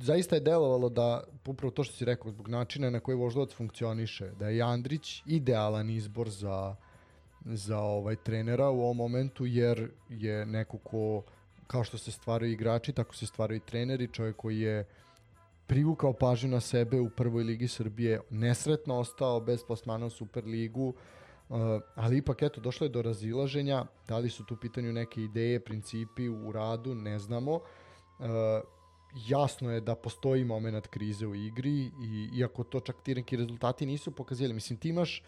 zaista 0.00 0.36
je 0.36 0.40
delovalo 0.40 0.88
da, 0.88 1.24
upravo 1.46 1.70
to 1.70 1.84
što 1.84 1.94
si 1.94 2.04
rekao, 2.04 2.30
zbog 2.30 2.48
načina 2.48 2.90
na 2.90 3.00
koji 3.00 3.16
Voždovac 3.16 3.52
funkcioniše, 3.52 4.30
da 4.38 4.48
je 4.48 4.62
Andrić 4.62 5.22
idealan 5.26 5.90
izbor 5.90 6.30
za, 6.30 6.76
za 7.44 7.78
ovaj 7.78 8.16
trenera 8.16 8.70
u 8.70 8.80
ovom 8.80 8.96
momentu, 8.96 9.46
jer 9.46 9.90
je 10.08 10.46
neko 10.46 10.78
ko, 10.78 11.22
kao 11.66 11.84
što 11.84 11.98
se 11.98 12.12
stvaraju 12.12 12.52
igrači, 12.52 12.92
tako 12.92 13.14
se 13.16 13.26
stvaraju 13.26 13.56
i 13.56 13.66
treneri, 13.66 14.12
čovjek 14.12 14.36
koji 14.36 14.60
je 14.60 14.84
privukao 15.66 16.12
pažnju 16.12 16.48
na 16.48 16.60
sebe 16.60 17.00
u 17.00 17.10
prvoj 17.10 17.44
ligi 17.44 17.68
Srbije, 17.68 18.20
nesretno 18.30 18.98
ostao 18.98 19.40
bez 19.40 19.64
plasmana 19.66 20.06
u 20.06 20.10
Superligu, 20.10 20.88
uh, 21.48 21.58
ali 21.94 22.16
ipak 22.16 22.42
eto, 22.42 22.60
došlo 22.60 22.84
je 22.84 22.90
do 22.90 23.02
razilaženja, 23.02 23.84
da 24.08 24.18
li 24.18 24.30
su 24.30 24.44
tu 24.44 24.56
pitanju 24.56 24.92
neke 24.92 25.20
ideje, 25.20 25.60
principi 25.60 26.28
u 26.28 26.52
radu, 26.52 26.94
ne 26.94 27.18
znamo. 27.18 27.52
Uh, 27.54 28.26
jasno 29.14 29.70
je 29.70 29.80
da 29.80 29.94
postoji 29.94 30.44
moment 30.44 30.86
krize 30.86 31.26
u 31.26 31.34
igri 31.34 31.90
i 32.02 32.28
iako 32.38 32.64
to 32.64 32.80
čak 32.80 32.96
ti 33.02 33.14
neki 33.14 33.36
rezultati 33.36 33.86
nisu 33.86 34.10
pokazali, 34.10 34.54
mislim 34.54 34.78
ti 34.78 34.88
imaš 34.88 35.22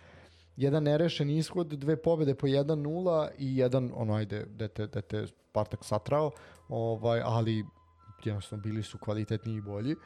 jedan 0.56 0.82
nerešen 0.82 1.30
ishod, 1.30 1.66
dve 1.66 1.96
pobede 1.96 2.34
po 2.34 2.46
1-0 2.46 3.28
i 3.38 3.56
jedan, 3.56 3.92
ono, 3.94 4.14
ajde, 4.14 4.44
da 4.44 4.68
te, 4.68 4.86
da 4.86 5.26
Spartak 5.26 5.84
satrao, 5.84 6.30
ovaj, 6.68 7.20
ali 7.24 7.64
jednostavno 8.24 8.62
bili 8.62 8.82
su 8.82 8.98
kvalitetni 8.98 9.54
i 9.54 9.60
bolji. 9.60 9.96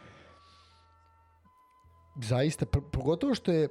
Zaista, 2.23 2.67
pogotovo 2.93 3.35
što 3.35 3.53
je 3.53 3.69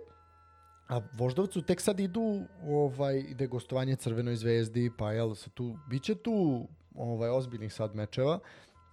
A 0.90 1.02
Voždovcu 1.14 1.62
tek 1.62 1.82
sad 1.82 2.00
idu 2.00 2.42
ovaj 2.66 3.20
ide 3.20 3.48
gostovanje 3.48 3.96
Crvenoj 3.96 4.36
zvezdi, 4.36 4.92
pa 4.98 5.12
jel 5.12 5.36
se 5.36 5.50
tu 5.50 5.78
biće 5.90 6.16
tu 6.16 6.68
ovaj 6.96 7.30
ozbiljnih 7.30 7.74
sad 7.74 7.96
mečeva. 7.96 8.40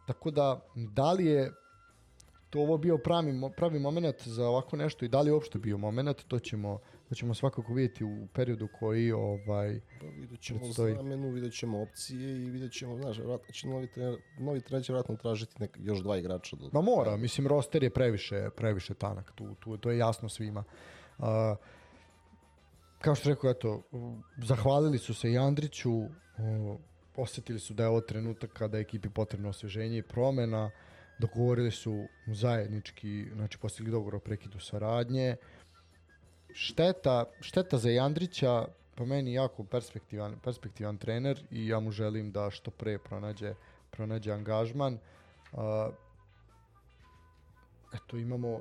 Tako 0.06 0.30
da, 0.30 0.60
da 0.74 1.12
li 1.12 1.26
je 1.26 1.52
to 2.50 2.60
ovo 2.60 2.78
bio 2.78 2.98
pravi, 2.98 3.32
pravi 3.56 3.78
moment 3.78 4.28
za 4.28 4.48
ovako 4.48 4.76
nešto 4.76 5.04
i 5.04 5.08
da 5.08 5.20
li 5.20 5.28
je 5.28 5.32
uopšte 5.34 5.58
bio 5.58 5.78
moment, 5.78 6.24
to 6.28 6.38
ćemo, 6.38 6.78
to 7.08 7.14
ćemo 7.14 7.34
svakako 7.34 7.74
vidjeti 7.74 8.04
u 8.04 8.26
periodu 8.34 8.68
koji 8.78 9.12
ovaj, 9.12 9.80
pa, 10.00 10.06
vidjet 10.06 10.40
ćemo 10.40 10.60
predstoji. 10.60 10.94
zamenu, 10.94 11.30
vidjet 11.30 11.54
ćemo 11.54 11.82
opcije 11.82 12.46
i 12.46 12.50
vidjet 12.50 12.72
ćemo, 12.72 12.96
znaš, 12.96 13.18
vratno 13.18 13.52
će 13.52 13.68
novi 13.68 13.86
trener, 13.86 14.18
novi 14.38 14.60
trener 14.60 14.84
će 14.84 14.92
vratno 14.92 15.16
tražiti 15.16 15.54
nek, 15.58 15.78
još 15.80 15.98
dva 15.98 16.16
igrača. 16.16 16.56
Do... 16.56 16.70
Ma 16.72 16.80
mora, 16.80 17.16
mislim, 17.16 17.46
roster 17.46 17.82
je 17.82 17.90
previše, 17.90 18.48
previše 18.56 18.94
tanak, 18.94 19.32
tu, 19.34 19.54
tu, 19.54 19.76
to 19.76 19.90
je 19.90 19.98
jasno 19.98 20.28
svima. 20.28 20.64
Uh, 21.18 21.24
kao 22.98 23.14
što 23.14 23.28
rekao, 23.28 23.50
eto, 23.50 23.82
zahvalili 24.42 24.98
su 24.98 25.14
se 25.14 25.30
i 25.30 25.38
Andriću, 25.38 25.92
o, 26.38 26.78
osetili 27.16 27.58
su 27.58 27.74
da 27.74 27.82
je 27.82 27.88
ovo 27.88 28.00
trenutak 28.00 28.52
kada 28.52 28.76
je 28.76 28.80
ekipi 28.80 29.08
potrebno 29.08 29.48
osveženje 29.48 29.98
i 29.98 30.02
promena, 30.02 30.70
dogovorili 31.18 31.70
su 31.70 32.06
zajednički, 32.26 33.26
znači 33.34 33.58
postigli 33.58 33.90
dogovor 33.90 34.14
o 34.14 34.20
prekidu 34.20 34.60
saradnje. 34.60 35.36
Šteta, 36.52 37.24
šteta 37.40 37.78
za 37.78 37.90
Jandrića, 37.90 38.64
po 38.94 39.06
meni 39.06 39.32
jako 39.32 39.64
perspektivan, 39.64 40.38
perspektivan 40.44 40.98
trener 40.98 41.46
i 41.50 41.68
ja 41.68 41.80
mu 41.80 41.90
želim 41.90 42.32
da 42.32 42.50
što 42.50 42.70
pre 42.70 42.98
pronađe, 42.98 43.54
pronađe 43.90 44.32
angažman. 44.32 44.98
Uh, 45.52 45.60
eto, 47.94 48.16
imamo 48.16 48.60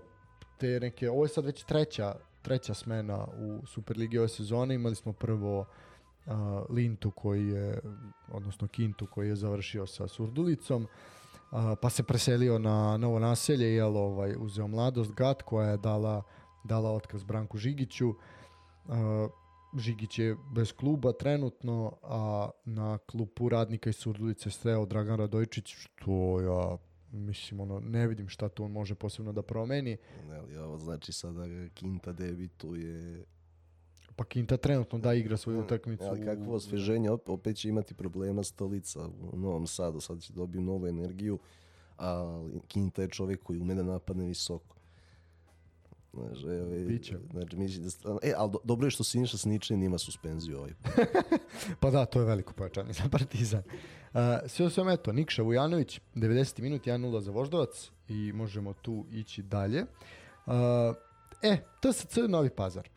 te 0.58 0.80
neke, 0.80 1.10
ovo 1.10 1.26
je 1.26 1.30
sad 1.30 1.45
već 1.45 1.64
treća, 1.64 2.16
treća 2.41 2.74
smena 2.74 3.28
u 3.38 3.66
Superligi 3.66 4.18
ove 4.18 4.28
sezone, 4.28 4.76
imali 4.76 4.95
smo 4.95 5.14
prvo 5.14 5.60
uh, 5.60 5.68
Lintu 6.69 7.11
koji 7.11 7.47
je, 7.47 7.80
odnosno 8.32 8.67
Kintu 8.67 9.07
koji 9.07 9.28
je 9.28 9.36
završio 9.36 9.88
sa 9.88 10.07
Surdulicom, 10.07 10.84
uh, 10.84 11.59
pa 11.82 11.89
se 11.89 12.03
preselio 12.03 12.59
na 12.59 12.97
novo 12.97 13.19
naselje, 13.19 13.76
jel, 13.76 13.97
ovaj, 13.97 14.36
uzeo 14.39 14.67
mladost 14.67 15.13
Gat 15.13 15.41
koja 15.41 15.69
je 15.69 15.78
dala, 15.78 16.23
dala 16.63 16.91
otkaz 16.91 17.23
Branku 17.23 17.57
Žigiću, 17.57 18.09
uh, 18.09 18.95
Žigić 19.78 20.19
je 20.19 20.36
bez 20.53 20.73
kluba 20.73 21.11
trenutno, 21.11 21.93
a 22.03 22.49
na 22.65 22.97
klupu 22.97 23.49
radnika 23.49 23.89
iz 23.89 23.95
Surdulice 23.95 24.49
sreo 24.49 24.86
Dragan 24.86 25.17
Radojčić, 25.17 25.76
što 25.76 26.41
ja 26.41 26.78
mislim, 27.11 27.59
ono, 27.59 27.80
ne 27.80 28.07
vidim 28.07 28.30
šta 28.30 28.49
tu 28.49 28.63
on 28.63 28.71
može 28.71 28.95
posebno 28.95 29.32
da 29.32 29.41
promeni. 29.41 29.97
Ne, 30.28 30.36
ali 30.36 30.57
ovo 30.57 30.78
znači 30.78 31.13
sada 31.13 31.41
Kinta 31.73 32.11
debituje... 32.11 33.26
Pa 34.16 34.24
Kinta 34.24 34.57
trenutno 34.57 34.99
da 34.99 35.13
igra 35.13 35.38
svoju 35.38 35.59
utakmicu. 35.59 36.03
Ali 36.03 36.26
kakvo 36.26 36.55
osveženje, 36.55 37.11
opet 37.11 37.57
će 37.57 37.70
imati 37.70 37.93
problema 37.93 38.43
stolica 38.43 39.07
u 39.32 39.38
Novom 39.38 39.68
Sadu, 39.68 39.99
sad 39.99 40.22
će 40.22 40.34
dobiti 40.34 40.63
novu 40.63 40.88
energiju, 40.88 41.39
a 41.97 42.41
Kinta 42.68 43.01
je 43.01 43.07
čovjek 43.07 43.43
koji 43.43 43.59
ume 43.59 43.76
da 43.76 43.84
napadne 43.84 44.26
visoko. 44.26 44.76
Znaš, 46.13 46.43
e, 46.43 46.86
Biće. 46.86 47.18
Znači, 47.32 47.57
mislim 47.57 47.84
da 47.84 47.89
stvarno, 47.89 48.20
e, 48.24 48.34
ali 48.38 48.51
do, 48.51 48.57
dobro 48.63 48.88
je 48.88 48.91
što 48.91 49.03
Siniša 49.03 49.38
Sničan 49.38 49.84
ima 49.84 49.97
suspenziju 49.97 50.57
ovaj. 50.57 50.72
pa 51.82 51.89
da, 51.91 52.05
to 52.05 52.20
je 52.20 52.26
veliko 52.26 52.53
pojačanje 52.53 52.93
za 52.93 53.03
Partizan. 53.11 53.63
Uh, 54.13 54.20
sve 54.47 54.66
o 54.66 54.70
svem, 54.70 54.89
eto, 54.89 55.11
Nikša 55.11 55.43
Vujanović, 55.43 56.01
90. 56.16 56.61
minut, 56.61 56.86
1-0 56.86 57.20
za 57.20 57.32
Voždovac 57.32 57.91
i 58.07 58.32
možemo 58.34 58.74
tu 58.74 59.05
ići 59.11 59.43
dalje. 59.43 59.82
Uh, 59.82 60.53
e, 61.41 61.57
TSC 61.82 62.18
Novi 62.28 62.49
Pazar. 62.49 62.89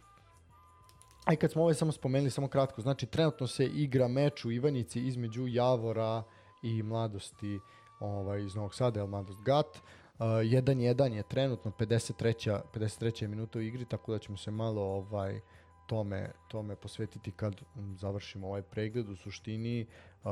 Aj 1.29 1.37
kad 1.37 1.53
smo 1.53 1.63
ovaj 1.63 1.75
samo 1.75 1.93
spomenuli, 1.93 2.31
samo 2.31 2.49
kratko, 2.49 2.81
znači 2.81 3.07
trenutno 3.07 3.47
se 3.47 3.67
igra 3.67 4.09
meč 4.09 4.45
u 4.45 4.51
Ivanjici 4.51 5.01
između 5.01 5.47
Javora 5.47 6.23
i 6.63 6.83
Mladosti 6.83 7.61
ovaj, 8.01 8.45
iz 8.45 8.55
Novog 8.55 8.75
Sada, 8.75 9.01
ili 9.01 9.09
Mladost 9.09 9.43
Gat. 9.43 9.79
1-1 10.19 11.11
uh, 11.11 11.17
je 11.17 11.23
trenutno 11.23 11.73
53. 11.79 12.61
53. 12.75 13.27
minuta 13.27 13.59
u 13.59 13.63
igri, 13.63 13.85
tako 13.85 14.13
da 14.13 14.19
ćemo 14.19 14.37
se 14.37 14.51
malo 14.51 14.83
ovaj 14.83 15.41
tome 15.87 16.31
tome 16.49 16.77
posvetiti 16.77 17.31
kad 17.31 17.55
završimo 17.97 18.47
ovaj 18.47 18.63
pregled 18.63 19.09
u 19.09 19.17
suštini 19.17 19.87
uh, 20.25 20.31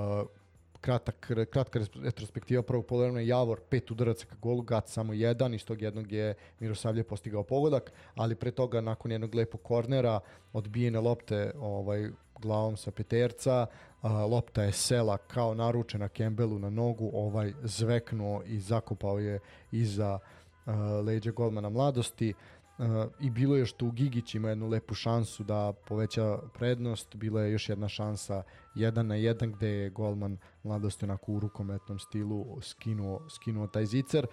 kratak, 0.81 1.31
kratka 1.51 1.81
retrospektiva 2.03 2.63
prvog 2.63 2.87
polovremena 2.87 3.21
Javor 3.21 3.61
pet 3.69 3.91
udaraca 3.91 4.27
ka 4.27 4.37
golu, 4.43 4.63
Gat 4.63 4.89
samo 4.89 5.13
jedan, 5.13 5.55
iz 5.55 5.65
tog 5.65 5.83
jednog 5.83 6.13
je 6.13 6.35
Mirosavlje 6.61 7.05
postigao 7.05 7.43
pogodak, 7.43 7.93
ali 8.15 8.35
pre 8.35 8.51
toga 8.51 8.81
nakon 8.81 9.13
jednog 9.13 9.35
lepog 9.35 9.63
kornera 9.63 10.21
odbijene 10.53 11.01
lopte 11.01 11.53
ovaj 11.59 12.11
glavom 12.41 12.77
sa 12.77 12.91
peterca, 12.91 13.67
a, 14.03 14.27
lopta 14.27 14.63
je 14.63 14.73
sela 14.73 15.17
kao 15.17 15.55
naručena 15.55 16.09
Kembelu 16.09 16.59
na 16.59 16.71
nogu, 16.71 17.11
ovaj 17.15 17.53
zveknuo 17.63 18.43
i 18.47 18.61
zakopao 18.61 19.19
je 19.19 19.39
iza 19.73 20.19
a, 20.67 20.73
leđa 21.07 21.31
golmana 21.31 21.69
mladosti. 21.69 22.35
Uh, 22.79 22.87
i 23.21 23.31
bilo 23.31 23.57
je 23.57 23.67
što 23.67 23.87
u 23.87 23.91
Gigić 23.91 24.35
ima 24.35 24.49
jednu 24.49 24.69
lepu 24.69 24.95
šansu 24.95 25.45
da 25.45 25.73
poveća 25.87 26.39
prednost, 26.55 27.17
bila 27.17 27.43
je 27.43 27.53
još 27.53 27.69
jedna 27.69 27.89
šansa 27.89 28.43
jedan 28.75 29.07
na 29.07 29.15
jedan 29.15 29.53
gde 29.53 29.69
je 29.69 29.91
golman 29.91 30.39
mladosti 30.63 31.05
onako 31.05 31.33
u 31.33 31.41
rukometnom 31.41 31.99
stilu 31.99 32.61
skinuo, 32.61 33.29
skinuo 33.29 33.67
taj 33.67 33.87
zicer. 33.87 34.27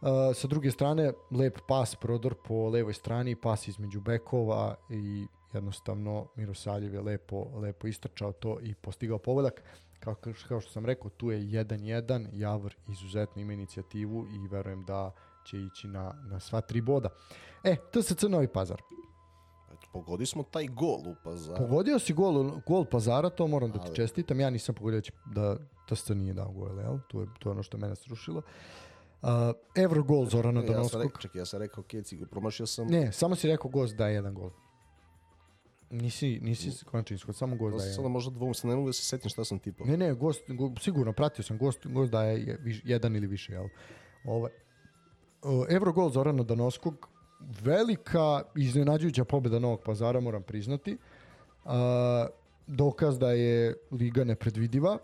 Uh, 0.00 0.08
sa 0.34 0.48
druge 0.48 0.70
strane, 0.70 1.12
lep 1.30 1.58
pas, 1.68 1.96
prodor 1.96 2.34
po 2.44 2.68
levoj 2.68 2.94
strani, 2.94 3.36
pas 3.36 3.68
između 3.68 4.00
bekova 4.00 4.74
i 4.90 5.26
jednostavno 5.52 6.26
Mirosaljev 6.36 6.94
je 6.94 7.00
lepo, 7.00 7.46
lepo 7.54 7.86
istrčao 7.86 8.32
to 8.32 8.58
i 8.62 8.74
postigao 8.74 9.18
pogodak. 9.18 9.62
Kao, 10.00 10.14
kao 10.48 10.60
što 10.60 10.72
sam 10.72 10.86
rekao, 10.86 11.10
tu 11.10 11.30
je 11.30 11.40
1-1, 11.40 12.26
Javor 12.32 12.76
izuzetno 12.88 13.42
ima 13.42 13.52
inicijativu 13.52 14.26
i 14.26 14.48
verujem 14.48 14.84
da 14.84 15.12
će 15.44 15.58
ići 15.58 15.88
na, 15.88 16.14
na 16.30 16.40
sva 16.40 16.60
tri 16.60 16.80
boda. 16.80 17.08
E, 17.64 17.76
TSC 17.92 18.22
Novi 18.22 18.48
Pazar. 18.48 18.82
Eto, 19.72 19.88
pogodi 19.92 20.26
smo 20.26 20.42
taj 20.42 20.66
gol 20.66 21.00
u 21.06 21.14
Pazaru. 21.24 21.58
Pogodio 21.58 21.98
si 21.98 22.12
gol, 22.12 22.60
gol 22.66 22.84
Pazara, 22.84 23.30
to 23.30 23.46
moram 23.46 23.70
da 23.70 23.78
ti 23.78 23.94
čestitam. 23.94 24.40
Ja 24.40 24.50
nisam 24.50 24.74
pogodio 24.74 25.02
da 25.34 25.56
TSC 25.88 26.08
nije 26.08 26.34
dao 26.34 26.52
gol, 26.52 26.80
jel? 26.80 26.98
To 27.08 27.20
je, 27.20 27.26
to 27.38 27.48
je 27.48 27.50
ono 27.50 27.62
što 27.62 27.78
mene 27.78 27.96
srušilo. 27.96 28.42
Uh, 29.22 29.28
Evro 29.74 30.02
gol 30.02 30.26
Zorana 30.26 30.62
Donoskog. 30.62 30.84
Ja 30.84 30.88
sam 30.88 31.02
rekao, 31.02 31.20
čekaj, 31.20 31.40
ja 31.40 31.44
sam 31.44 31.60
rekao 31.60 31.84
Keci, 31.84 32.18
promašio 32.30 32.66
sam... 32.66 32.86
Ne, 32.86 33.12
samo 33.12 33.36
si 33.36 33.48
rekao 33.48 33.70
gost 33.70 33.96
da 33.96 34.08
je 34.08 34.14
jedan 34.14 34.34
gol. 34.34 34.50
Nisi, 35.90 36.38
nisi 36.42 36.84
konačno 36.84 37.14
ishod, 37.14 37.36
samo 37.36 37.56
gost 37.56 37.76
da 37.76 37.84
je. 37.84 37.92
Sada 37.92 38.08
možda 38.08 38.30
dvom 38.30 38.54
se 38.54 38.68
ne 38.68 38.76
mogu 38.76 38.88
da 38.88 38.92
se 38.92 39.04
setim 39.04 39.30
šta 39.30 39.44
sam 39.44 39.58
tipao. 39.58 39.86
Ne, 39.86 39.96
ne, 39.96 40.14
gost, 40.14 40.42
go, 40.48 40.72
sigurno, 40.80 41.12
pratio 41.12 41.44
sam, 41.44 41.58
gost, 41.58 41.86
gost 41.86 42.12
da 42.12 42.22
je 42.22 42.58
jedan 42.84 43.16
ili 43.16 43.26
više, 43.26 43.52
jel? 43.52 43.68
Ovaj, 44.24 44.50
Evrogol 45.68 46.10
Zorana 46.10 46.42
Danoskog, 46.42 47.08
velika 47.62 48.42
iznenađujuća 48.56 49.24
pobjeda 49.24 49.58
Novog 49.58 49.80
pazara, 49.84 50.20
moram 50.20 50.42
priznati. 50.42 50.96
Uh, 51.64 51.70
dokaz 52.66 53.18
da 53.18 53.32
je 53.32 53.74
liga 53.92 54.24
nepredvidiva 54.24 54.98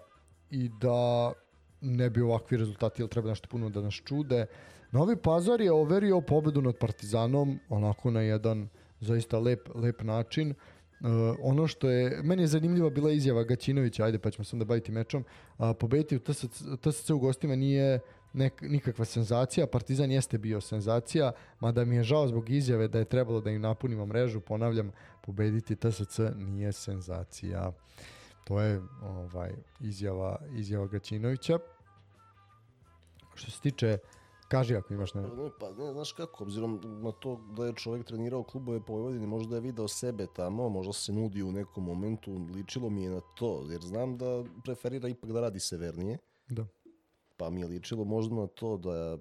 i 0.51 0.71
da 0.81 1.33
ne 1.81 2.11
bi 2.11 2.21
ovakvi 2.21 2.57
rezultati 2.57 3.03
ili 3.03 3.09
treba 3.09 3.29
nešto 3.29 3.49
puno 3.49 3.71
da 3.71 3.81
nas 3.81 3.95
čude. 3.95 4.47
Novi 4.93 5.17
Pazar 5.17 5.61
je 5.61 5.73
overio 5.73 6.21
pobedu 6.21 6.63
nad 6.63 6.77
Partizanom 6.77 7.59
onako 7.69 8.11
na 8.11 8.21
jedan 8.21 8.69
zaista 9.01 9.39
lep, 9.39 9.69
lep 9.75 10.03
način. 10.03 10.51
Uh, 10.51 11.09
ono 11.43 11.67
što 11.67 11.91
je, 11.91 12.21
meni 12.23 12.43
je 12.43 12.47
zanimljiva 12.47 12.91
bila 12.91 13.11
izjava 13.13 13.45
Gaćinovića, 13.45 14.05
ajde 14.05 14.19
pa 14.19 14.31
ćemo 14.31 14.45
se 14.45 14.57
onda 14.57 14.65
baviti 14.65 14.93
mečom, 14.93 15.25
uh, 15.59 15.71
pobediti 15.81 16.17
u 16.17 16.21
TSC, 16.21 16.45
TSC 16.81 17.11
u 17.11 17.19
gostima 17.19 17.57
nije 17.57 18.01
nek, 18.37 18.63
nikakva 18.63 19.05
senzacija, 19.05 19.67
Partizan 19.67 20.11
jeste 20.11 20.39
bio 20.39 20.61
senzacija, 20.61 21.33
mada 21.61 21.85
mi 21.85 21.97
je 21.97 22.03
žao 22.03 22.29
zbog 22.29 22.51
izjave 22.51 22.89
da 22.89 22.99
je 22.99 23.05
trebalo 23.05 23.41
da 23.41 23.51
im 23.51 23.61
napunimo 23.61 24.07
mrežu, 24.07 24.41
ponavljam, 24.41 24.93
pobediti 25.23 25.77
TSC 25.77 26.21
nije 26.37 26.73
senzacija. 26.73 27.73
To 28.45 28.61
je 28.61 28.83
ovaj 29.03 29.53
izjava 29.81 30.39
izjava 30.55 30.87
Gaćinovića. 30.87 31.59
Što 33.35 33.51
se 33.51 33.61
tiče 33.61 33.99
Kaži 34.49 34.77
ako 34.77 34.95
imaš 34.95 35.15
ne. 35.15 35.23
ne 35.23 35.51
pa 35.61 35.71
ne, 35.71 35.93
znaš 35.93 36.13
kako, 36.13 36.45
obzirom 36.45 36.81
na 37.03 37.13
to 37.13 37.41
da 37.57 37.67
je 37.67 37.73
čovjek 37.73 38.07
trenirao 38.07 38.43
klubove 38.43 38.81
po 38.81 38.93
Vojvodini, 38.93 39.27
možda 39.27 39.55
je 39.55 39.61
video 39.61 39.89
sebe 39.89 40.27
tamo, 40.37 40.69
možda 40.69 40.93
se 40.93 41.13
nudi 41.13 41.43
u 41.43 41.53
nekom 41.53 41.85
momentu, 41.85 42.47
ličilo 42.55 42.91
mi 42.91 43.03
je 43.03 43.11
na 43.11 43.21
to, 43.39 43.67
jer 43.71 43.81
znam 43.81 44.19
da 44.19 44.45
preferira 44.65 45.09
ipak 45.09 45.33
da 45.33 45.41
radi 45.41 45.61
severnije. 45.61 46.19
Da. 46.49 46.67
Pa 47.37 47.51
mi 47.51 47.61
je 47.61 47.67
ličilo 47.67 48.05
možda 48.05 48.35
na 48.35 48.47
to 48.47 48.77
da, 48.77 49.19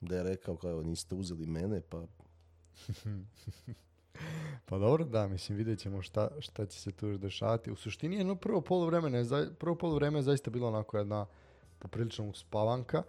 da 0.00 0.16
je 0.16 0.22
rekao 0.22 0.56
kao 0.56 0.82
niste 0.82 1.14
uzeli 1.14 1.46
mene, 1.46 1.80
pa... 1.80 2.06
pa 4.68 4.78
dobro, 4.78 5.04
da, 5.04 5.28
mislim, 5.28 5.58
vidjet 5.58 5.78
ćemo 5.78 6.02
šta, 6.02 6.28
šta 6.38 6.66
će 6.66 6.80
se 6.80 6.92
tu 6.92 7.06
još 7.06 7.18
dešavati. 7.18 7.70
U 7.70 7.76
suštini 7.76 8.16
jedno 8.16 8.34
prvo 8.34 8.60
polovreme, 8.60 9.24
prvo 9.58 9.76
polovreme 9.76 10.18
je 10.18 10.22
zaista 10.22 10.50
bilo 10.50 10.68
onako 10.68 10.98
jedna 10.98 11.26
poprilično 11.78 12.28
uspavanka. 12.28 13.02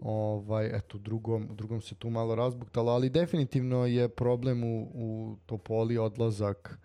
Ovaj, 0.00 0.76
eto, 0.76 0.98
drugom, 0.98 1.48
drugom 1.52 1.80
se 1.80 1.94
tu 1.94 2.10
malo 2.10 2.34
razbuktalo, 2.34 2.92
ali 2.92 3.10
definitivno 3.10 3.86
je 3.86 4.08
problem 4.08 4.64
u, 4.64 4.90
u 4.94 5.36
Topoli 5.46 5.98
odlazak 5.98 6.78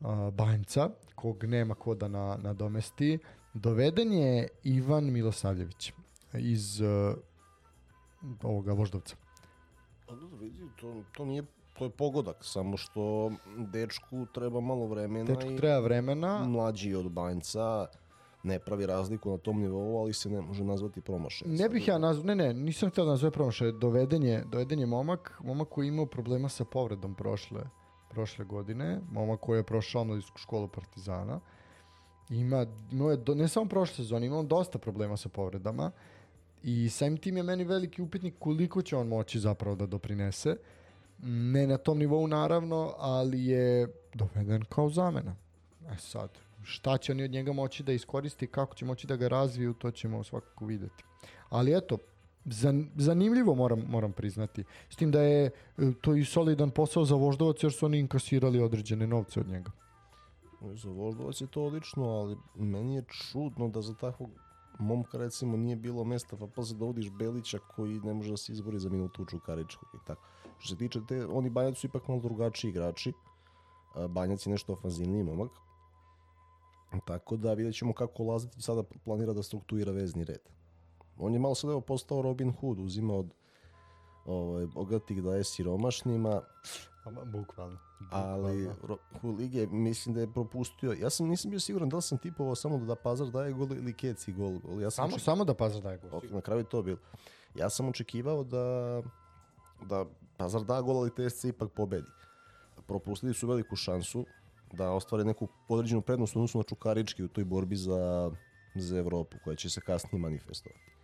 uh, 0.00 0.08
Banjca, 0.34 0.90
kog 1.14 1.44
nema 1.44 1.74
ko 1.74 1.94
da 1.94 2.08
na, 2.08 2.38
nadomesti. 2.42 3.18
Doveden 3.54 4.12
je 4.12 4.48
Ivan 4.62 5.12
Milosavljević 5.12 5.92
iz 6.38 6.80
uh, 6.80 7.16
ovoga 8.42 8.72
Voždovca. 8.72 9.16
Pa 10.06 10.14
da, 10.14 10.26
vidi, 10.40 10.70
to, 10.80 11.02
to 11.12 11.24
nije 11.24 11.42
to 11.78 11.84
je 11.84 11.90
pogodak, 11.90 12.36
samo 12.40 12.76
što 12.76 13.30
dečku 13.56 14.26
treba 14.34 14.60
malo 14.60 14.86
vremena. 14.86 15.24
Dečku 15.24 15.56
treba 15.56 15.78
vremena. 15.80 16.44
Mlađi 16.44 16.94
od 16.94 17.10
banjca, 17.10 17.86
ne 18.42 18.58
pravi 18.58 18.86
razliku 18.86 19.30
na 19.30 19.38
tom 19.38 19.60
nivou, 19.60 19.98
ali 20.00 20.12
se 20.12 20.30
ne 20.30 20.40
može 20.40 20.64
nazvati 20.64 21.00
promašaj. 21.00 21.48
Ne 21.48 21.68
bih 21.68 21.88
ja 21.88 21.98
nazvao, 21.98 22.26
ne, 22.26 22.34
ne, 22.34 22.54
nisam 22.54 22.90
htio 22.90 23.04
da 23.04 23.10
nazove 23.10 23.30
promašaj, 23.30 23.72
doveden 23.72 24.22
je, 24.22 24.44
doveden 24.50 24.80
je 24.80 24.86
momak, 24.86 25.40
momak 25.44 25.68
koji 25.68 25.88
imao 25.88 26.06
problema 26.06 26.48
sa 26.48 26.64
povredom 26.64 27.14
prošle, 27.14 27.60
prošle 28.10 28.44
godine, 28.44 29.00
momak 29.10 29.40
koji 29.40 29.58
je 29.58 29.62
prošao 29.62 30.04
mladinsku 30.04 30.38
školu 30.38 30.68
Partizana. 30.68 31.40
Ima, 32.30 32.66
imao 32.92 33.10
je, 33.10 33.16
do, 33.16 33.34
ne 33.34 33.48
samo 33.48 33.68
prošle 33.68 33.96
sezone, 33.96 34.26
imao 34.26 34.42
dosta 34.42 34.78
problema 34.78 35.16
sa 35.16 35.28
povredama 35.28 35.90
i 36.62 36.88
samim 36.88 37.16
tim 37.16 37.36
je 37.36 37.42
meni 37.42 37.64
veliki 37.64 38.02
upitnik 38.02 38.34
koliko 38.38 38.82
će 38.82 38.96
on 38.96 39.08
moći 39.08 39.40
zapravo 39.40 39.76
da 39.76 39.86
doprinese. 39.86 40.56
Ne 41.22 41.66
na 41.66 41.76
tom 41.76 41.98
nivou 41.98 42.26
naravno, 42.26 42.94
ali 42.98 43.44
je 43.46 43.88
doveden 44.14 44.64
kao 44.68 44.90
zamena. 44.90 45.36
E 45.92 45.96
sad, 45.98 46.30
šta 46.62 46.98
će 46.98 47.12
oni 47.12 47.24
od 47.24 47.30
njega 47.30 47.52
moći 47.52 47.82
da 47.82 47.92
iskoristi, 47.92 48.46
kako 48.46 48.74
će 48.74 48.84
moći 48.84 49.06
da 49.06 49.16
ga 49.16 49.28
razviju, 49.28 49.74
to 49.74 49.90
ćemo 49.90 50.24
svakako 50.24 50.66
videti. 50.66 51.04
Ali 51.48 51.76
eto, 51.76 51.98
zanimljivo 52.96 53.54
moram, 53.54 53.84
moram 53.88 54.12
priznati. 54.12 54.64
S 54.90 54.96
tim 54.96 55.10
da 55.10 55.22
je 55.22 55.46
e, 55.46 55.50
to 56.00 56.14
i 56.14 56.24
solidan 56.24 56.70
posao 56.70 57.04
za 57.04 57.14
voždovac 57.14 57.62
jer 57.62 57.72
su 57.72 57.86
oni 57.86 57.98
inkasirali 57.98 58.60
određene 58.60 59.06
novce 59.06 59.40
od 59.40 59.48
njega. 59.48 59.70
Za 60.74 60.90
voždovac 60.90 61.40
je 61.40 61.46
to 61.46 61.62
odlično, 61.62 62.04
ali 62.04 62.36
meni 62.54 62.94
je 62.94 63.04
čudno 63.08 63.68
da 63.68 63.82
za 63.82 63.94
takvog 63.94 64.30
momka 64.78 65.18
recimo 65.18 65.56
nije 65.56 65.76
bilo 65.76 66.04
mesta 66.04 66.36
pa 66.36 66.46
posle 66.46 66.76
dovodiš 66.76 67.10
Belića 67.10 67.58
koji 67.58 68.00
ne 68.00 68.14
može 68.14 68.30
da 68.30 68.36
se 68.36 68.52
izbori 68.52 68.78
za 68.78 68.88
minutu 68.88 69.22
u 69.22 69.26
Čukaričkog 69.26 69.88
i 69.94 70.06
tako. 70.06 70.22
Što 70.58 70.68
se 70.68 70.78
tiče 70.78 71.00
te, 71.08 71.26
oni 71.26 71.50
Banjac 71.50 71.78
su 71.78 71.86
ipak 71.86 72.08
malo 72.08 72.20
drugačiji 72.20 72.68
igrači. 72.68 73.12
Banjac 74.08 74.46
je 74.46 74.50
nešto 74.50 74.72
ofanzivniji 74.72 75.22
momak. 75.22 75.50
Tako 77.06 77.36
da 77.36 77.52
vidjet 77.52 77.76
ćemo 77.76 77.92
kako 77.92 78.24
Lazetić 78.24 78.64
sada 78.64 78.82
planira 79.04 79.32
da 79.32 79.42
struktuira 79.42 79.92
vezni 79.92 80.24
red. 80.24 80.40
On 81.18 81.32
je 81.32 81.38
malo 81.38 81.54
sad 81.54 81.70
evo 81.70 81.80
postao 81.80 82.22
Robin 82.22 82.52
Hood, 82.52 82.78
uzima 82.78 83.14
od 83.14 83.34
ovaj, 84.24 84.66
bogatih 84.66 85.22
daje 85.22 85.44
siromašnima. 85.44 86.40
Bukvalno. 87.24 87.78
Ali 88.10 88.70
u 89.22 89.30
lige 89.30 89.66
mislim 89.66 90.14
da 90.14 90.20
je 90.20 90.32
propustio. 90.32 90.92
Ja 90.92 91.10
sam 91.10 91.28
nisam 91.28 91.50
bio 91.50 91.60
siguran 91.60 91.88
da 91.88 91.96
li 91.96 92.02
sam 92.02 92.18
tipovao 92.18 92.54
samo 92.54 92.78
da 92.78 92.94
Pazar 92.94 93.30
daje 93.30 93.52
gol 93.52 93.72
ili 93.72 93.92
Keci 93.92 94.32
gol. 94.32 94.58
gol. 94.58 94.80
Ja 94.80 94.90
sam 94.90 95.04
samo, 95.04 95.14
oček... 95.14 95.24
samo 95.24 95.44
da 95.44 95.54
Pazar 95.54 95.82
daje 95.82 95.98
gol. 95.98 96.20
na 96.30 96.40
kraju 96.40 96.60
je 96.60 96.68
to 96.68 96.82
bilo. 96.82 96.98
Ja 97.54 97.70
sam 97.70 97.88
očekivao 97.88 98.44
da, 98.44 99.02
da 99.82 100.04
Pazar 100.36 100.64
da 100.64 100.80
gol, 100.80 100.98
ali 100.98 101.10
TSC 101.10 101.44
ipak 101.44 101.72
pobedi. 101.72 102.06
Propustili 102.86 103.34
su 103.34 103.48
veliku 103.48 103.76
šansu 103.76 104.26
da 104.72 104.90
ostvare 104.90 105.24
neku 105.24 105.48
određenu 105.68 106.02
prednost 106.02 106.36
u 106.36 106.38
odnosu 106.38 106.58
na 106.58 106.64
Čukarički 106.64 107.24
u 107.24 107.28
toj 107.28 107.44
borbi 107.44 107.76
za, 107.76 108.30
za 108.74 108.98
Evropu, 108.98 109.36
koja 109.44 109.56
će 109.56 109.70
se 109.70 109.80
kasnije 109.80 110.20
manifestovati 110.20 110.96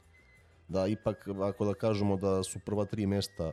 da 0.72 0.86
ipak, 0.86 1.28
ako 1.42 1.64
da 1.64 1.74
kažemo 1.74 2.16
da 2.16 2.42
su 2.42 2.59
prva 2.59 2.84
tri 2.84 3.07
mesta 3.07 3.53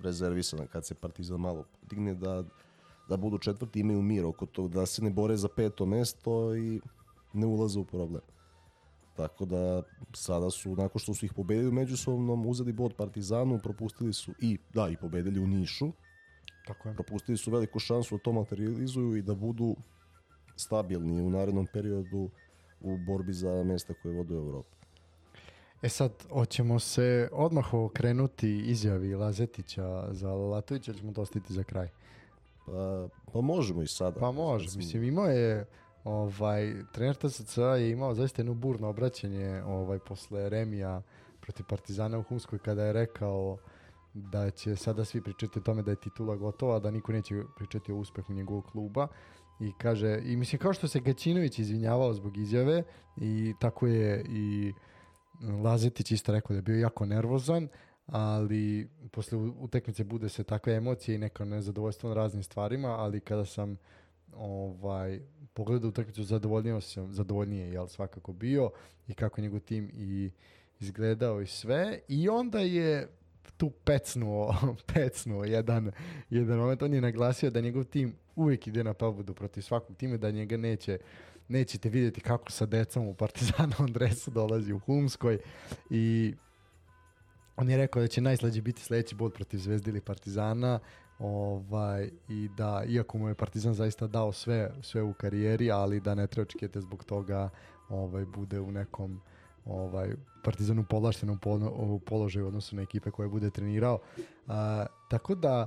rezervisana 0.00 0.66
kad 0.66 0.86
se 0.86 0.94
Partizan 0.94 1.40
malo 1.40 1.64
digne, 1.90 2.14
da, 2.14 2.44
da 3.08 3.16
budu 3.16 3.38
četvrti 3.38 3.80
imaju 3.80 4.02
mir 4.02 4.24
oko 4.24 4.46
tog, 4.46 4.70
da 4.70 4.86
se 4.86 5.02
ne 5.02 5.10
bore 5.10 5.36
za 5.36 5.48
peto 5.56 5.86
mesto 5.86 6.56
i 6.56 6.80
ne 7.32 7.46
ulaze 7.46 7.78
u 7.78 7.84
problem. 7.84 8.22
Tako 9.16 9.44
da 9.44 9.82
sada 10.12 10.50
su, 10.50 10.76
nakon 10.76 10.98
što 10.98 11.14
su 11.14 11.26
ih 11.26 11.32
pobedili 11.32 11.72
međusobnom, 11.72 12.46
uzeli 12.46 12.72
bod 12.72 12.94
Partizanu, 12.94 13.58
propustili 13.62 14.12
su 14.12 14.32
i, 14.40 14.58
da, 14.74 14.88
i 14.88 14.96
pobedili 14.96 15.40
u 15.40 15.46
Nišu. 15.46 15.92
Tako 16.66 16.88
je. 16.88 16.94
Propustili 16.94 17.38
su 17.38 17.50
veliku 17.50 17.78
šansu 17.78 18.16
da 18.16 18.22
to 18.22 18.32
materializuju 18.32 19.16
i 19.16 19.22
da 19.22 19.34
budu 19.34 19.76
stabilni 20.56 21.22
u 21.22 21.30
narednom 21.30 21.66
periodu 21.72 22.30
u 22.80 22.96
borbi 23.06 23.32
za 23.32 23.64
mesta 23.64 23.94
koje 24.02 24.14
vode 24.14 24.34
u 24.34 24.38
Evropu. 24.38 24.77
E 25.82 25.88
sad, 25.88 26.12
hoćemo 26.32 26.78
se 26.78 27.28
odmah 27.32 27.74
okrenuti 27.74 28.58
izjavi 28.58 29.14
Lazetića 29.14 30.08
za 30.10 30.32
Latovića, 30.32 30.92
ćemo 30.92 31.12
to 31.12 31.22
ostiti 31.22 31.52
za 31.52 31.62
kraj? 31.62 31.88
Pa, 32.66 33.08
pa 33.32 33.40
možemo 33.40 33.82
i 33.82 33.86
sada. 33.86 34.20
Pa 34.20 34.32
može, 34.32 34.78
mislim 34.78 35.04
imao 35.04 35.26
je 35.26 35.66
ovaj, 36.04 36.74
trener 36.92 37.16
TSC 37.16 37.56
je 37.58 37.90
imao 37.90 38.14
zaista 38.14 38.42
jedno 38.42 38.54
burno 38.54 38.88
obraćanje 38.88 39.62
ovaj, 39.66 39.98
posle 39.98 40.48
Remija 40.48 41.02
protiv 41.40 41.66
Partizana 41.68 42.18
u 42.18 42.22
Humskoj 42.22 42.58
kada 42.58 42.84
je 42.84 42.92
rekao 42.92 43.56
da 44.14 44.50
će 44.50 44.76
sada 44.76 45.04
svi 45.04 45.20
pričati 45.20 45.58
o 45.58 45.62
tome 45.62 45.82
da 45.82 45.90
je 45.90 46.00
titula 46.00 46.36
gotova, 46.36 46.78
da 46.78 46.90
niko 46.90 47.12
neće 47.12 47.42
pričati 47.56 47.92
o 47.92 47.96
uspehu 47.96 48.32
njegovog 48.32 48.64
kluba 48.72 49.08
i 49.60 49.72
kaže, 49.78 50.20
i 50.24 50.36
mislim 50.36 50.58
kao 50.58 50.72
što 50.72 50.88
se 50.88 51.00
Gaćinović 51.00 51.58
izvinjavao 51.58 52.14
zbog 52.14 52.36
izjave 52.36 52.82
i 53.16 53.54
tako 53.60 53.86
je 53.86 54.24
i 54.28 54.72
Lazetić 55.40 56.12
isto 56.12 56.32
rekao 56.32 56.48
da 56.54 56.58
je 56.58 56.62
bio 56.62 56.80
jako 56.80 57.06
nervozan, 57.06 57.68
ali 58.06 58.88
posle 59.10 59.38
utekmice 59.38 60.04
bude 60.04 60.28
se 60.28 60.44
takve 60.44 60.74
emocije 60.74 61.14
i 61.14 61.18
neko 61.18 61.44
nezadovoljstvo 61.44 62.08
na 62.08 62.14
raznim 62.14 62.42
stvarima, 62.42 62.88
ali 62.88 63.20
kada 63.20 63.44
sam 63.44 63.76
ovaj 64.36 65.20
pogledao 65.54 65.88
utakmicu 65.88 66.24
zadovoljnije 66.24 66.80
sam 66.80 67.12
zadovoljnije 67.12 67.72
jel 67.72 67.86
svakako 67.86 68.32
bio 68.32 68.70
i 69.08 69.14
kako 69.14 69.40
njegov 69.40 69.60
tim 69.60 69.90
i 69.94 70.30
izgledao 70.80 71.40
i 71.40 71.46
sve 71.46 72.00
i 72.08 72.28
onda 72.28 72.58
je 72.58 73.08
tu 73.56 73.70
pecnuo, 73.70 74.54
pecnuo 74.94 75.44
jedan, 75.44 75.90
jedan 76.30 76.58
moment. 76.58 76.82
On 76.82 76.94
je 76.94 77.00
naglasio 77.00 77.50
da 77.50 77.60
njegov 77.60 77.84
tim 77.84 78.14
uvijek 78.36 78.66
ide 78.66 78.84
na 78.84 78.94
pobedu 78.94 79.34
protiv 79.34 79.62
svakog 79.62 79.96
tima, 79.96 80.16
da 80.16 80.30
njega 80.30 80.56
neće 80.56 80.98
nećete 81.48 81.88
vidjeti 81.88 82.20
kako 82.20 82.50
sa 82.50 82.66
decom 82.66 83.08
u 83.08 83.14
Partizanovom 83.14 83.92
dresu 83.96 84.30
dolazi 84.30 84.72
u 84.72 84.78
Humskoj 84.78 85.38
i 85.90 86.34
on 87.56 87.70
je 87.70 87.76
rekao 87.76 88.02
da 88.02 88.08
će 88.08 88.20
najslađi 88.20 88.60
biti 88.60 88.82
sledeći 88.82 89.14
bod 89.14 89.32
protiv 89.32 89.58
Zvezde 89.58 89.90
ili 89.90 90.00
Partizana 90.00 90.78
ovaj, 91.18 92.10
i 92.28 92.48
da 92.56 92.84
iako 92.88 93.18
mu 93.18 93.28
je 93.28 93.34
Partizan 93.34 93.74
zaista 93.74 94.06
dao 94.06 94.32
sve, 94.32 94.70
sve 94.82 95.02
u 95.02 95.12
karijeri, 95.12 95.70
ali 95.70 96.00
da 96.00 96.14
ne 96.14 96.26
treba 96.26 96.42
očekivati 96.42 96.80
zbog 96.80 97.04
toga 97.04 97.48
ovaj, 97.88 98.24
bude 98.24 98.60
u 98.60 98.72
nekom 98.72 99.20
ovaj, 99.66 100.14
Partizanu 100.44 100.84
povlaštenom 100.84 101.38
položaju 102.06 102.44
u 102.44 102.48
odnosu 102.48 102.76
na 102.76 102.82
ekipe 102.82 103.10
koje 103.10 103.28
bude 103.28 103.50
trenirao. 103.50 103.98
A, 104.46 104.86
tako 105.10 105.34
da 105.34 105.66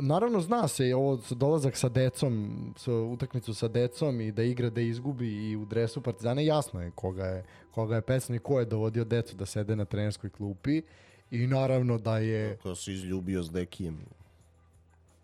naravno 0.00 0.40
zna 0.40 0.68
se 0.68 0.88
i 0.88 0.92
ovo 0.92 1.20
dolazak 1.30 1.76
sa 1.76 1.88
decom, 1.88 2.74
sa 2.76 2.92
utakmicu 2.92 3.54
sa 3.54 3.68
decom 3.68 4.20
i 4.20 4.32
da 4.32 4.42
igra 4.42 4.70
da 4.70 4.80
izgubi 4.80 5.50
i 5.50 5.56
u 5.56 5.64
dresu 5.64 6.00
Partizana 6.00 6.40
jasno 6.40 6.82
je 6.82 6.90
koga 6.94 7.24
je, 7.24 7.44
koga 7.70 7.94
je 7.94 8.02
pesno 8.02 8.34
i 8.34 8.38
ko 8.38 8.58
je 8.58 8.64
dovodio 8.64 9.04
decu 9.04 9.36
da 9.36 9.46
sede 9.46 9.76
na 9.76 9.84
trenerskoj 9.84 10.30
klupi 10.30 10.82
i 11.30 11.46
naravno 11.46 11.98
da 11.98 12.18
je... 12.18 12.56
Ko 12.56 12.74
si 12.74 12.92
izljubio 12.92 13.42
s 13.42 13.50
Dekijem. 13.50 13.98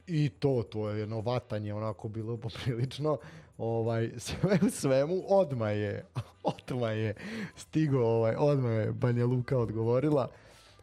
I 0.06 0.28
to, 0.28 0.62
to 0.70 0.90
je 0.90 1.00
jedno 1.00 1.20
vatanje 1.20 1.74
onako 1.74 2.08
bilo 2.08 2.36
poprilično. 2.36 3.18
Ovaj, 3.58 4.10
sve 4.16 4.58
u 4.66 4.70
svemu, 4.70 5.22
odma 5.28 5.70
je, 5.70 6.06
odma 6.58 6.90
je 6.90 7.14
stigo, 7.56 7.98
ovaj, 7.98 8.34
odma 8.38 8.70
je 8.70 8.92
Banja 8.92 9.26
Luka 9.26 9.58
odgovorila. 9.58 10.28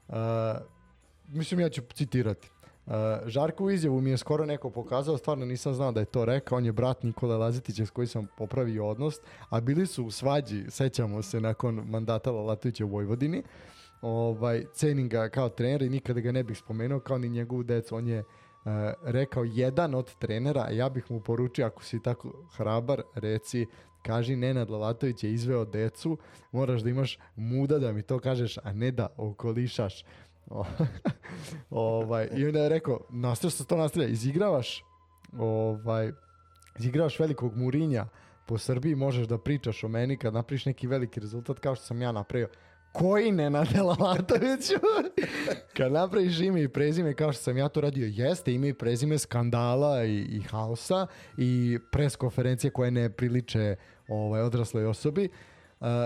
Uh, 0.08 0.16
mislim, 1.28 1.60
ja 1.60 1.70
ću 1.70 1.82
citirati. 1.94 2.53
Uh, 2.86 2.94
Žarko 3.26 3.64
u 3.64 3.72
izjavu 3.72 4.02
mi 4.02 4.10
je 4.10 4.18
skoro 4.18 4.46
neko 4.46 4.70
pokazao, 4.70 5.18
stvarno 5.18 5.46
nisam 5.46 5.74
znao 5.74 5.92
da 5.92 6.00
je 6.00 6.06
to 6.06 6.26
rekao, 6.26 6.58
on 6.58 6.66
je 6.66 6.72
brat 6.72 7.04
Nikola 7.04 7.38
Lazetića 7.38 7.86
s 7.86 7.90
koji 7.90 8.08
sam 8.08 8.28
popravio 8.38 8.88
odnos, 8.88 9.16
a 9.50 9.62
bili 9.62 9.86
su 9.86 10.06
u 10.06 10.12
svađi, 10.12 10.66
sećamo 10.70 11.22
se, 11.22 11.42
nakon 11.42 11.76
mandata 11.76 12.32
Lalatovića 12.32 12.86
u 12.86 12.90
Vojvodini. 12.90 13.44
Ovaj, 14.02 14.66
cenim 14.74 15.10
ga 15.10 15.30
kao 15.30 15.50
trener 15.50 15.82
i 15.82 15.90
nikada 15.90 16.20
ga 16.20 16.32
ne 16.32 16.44
bih 16.44 16.58
spomenuo 16.58 17.00
kao 17.00 17.18
ni 17.18 17.30
njegovu 17.30 17.64
decu. 17.64 17.96
On 17.96 18.08
je 18.08 18.20
uh, 18.20 18.26
rekao 19.04 19.44
jedan 19.44 19.96
od 19.96 20.16
trenera, 20.16 20.70
ja 20.70 20.90
bih 20.90 21.12
mu 21.12 21.20
poručio 21.20 21.66
ako 21.66 21.84
si 21.84 22.02
tako 22.02 22.48
hrabar, 22.58 23.02
reci 23.16 23.66
kaži 24.02 24.36
Nenad 24.36 24.70
Lalatović 24.70 25.24
je 25.24 25.34
izveo 25.34 25.66
decu, 25.66 26.18
moraš 26.52 26.82
da 26.82 26.90
imaš 26.90 27.20
muda 27.36 27.80
da 27.80 27.92
mi 27.92 28.02
to 28.02 28.20
kažeš, 28.20 28.58
a 28.58 28.74
ne 28.74 28.92
da 28.92 29.08
okolišaš 29.18 30.04
ovaj, 31.70 32.30
I 32.36 32.46
onda 32.46 32.60
je 32.60 32.70
rekao, 32.70 33.00
nastavlja 33.10 33.52
se 33.52 33.66
to 33.66 33.78
nastavlja, 33.78 34.08
izigravaš 34.08 34.84
ovaj, 35.40 36.12
izigravaš 36.80 37.20
velikog 37.20 37.58
Murinja 37.58 38.06
po 38.46 38.58
Srbiji, 38.58 38.96
možeš 38.96 39.28
da 39.28 39.38
pričaš 39.38 39.84
o 39.84 39.88
meni 39.88 40.18
kad 40.18 40.34
napriš 40.34 40.66
neki 40.66 40.88
veliki 40.88 41.20
rezultat 41.20 41.60
kao 41.60 41.76
što 41.76 41.86
sam 41.86 42.02
ja 42.02 42.12
napravio. 42.12 42.48
Koji 42.92 43.32
ne 43.32 43.50
na 43.50 43.66
Delavatoviću? 43.74 44.74
kad 45.78 45.92
napraviš 45.92 46.40
ime 46.40 46.64
i 46.64 46.68
prezime 46.68 47.14
kao 47.14 47.34
što 47.34 47.44
sam 47.44 47.58
ja 47.58 47.70
to 47.70 47.82
radio, 47.82 48.08
jeste 48.08 48.54
ime 48.54 48.68
i 48.68 48.74
prezime 48.74 49.18
skandala 49.18 50.04
i, 50.04 50.18
i 50.18 50.42
haosa 50.42 51.08
i 51.38 51.80
pres 51.92 52.16
konferencije 52.16 52.72
koje 52.72 52.92
ne 52.92 53.10
priliče 53.10 53.76
ovaj, 54.08 54.42
odrasloj 54.42 54.86
osobi. 54.86 55.26
Uh, 55.26 55.53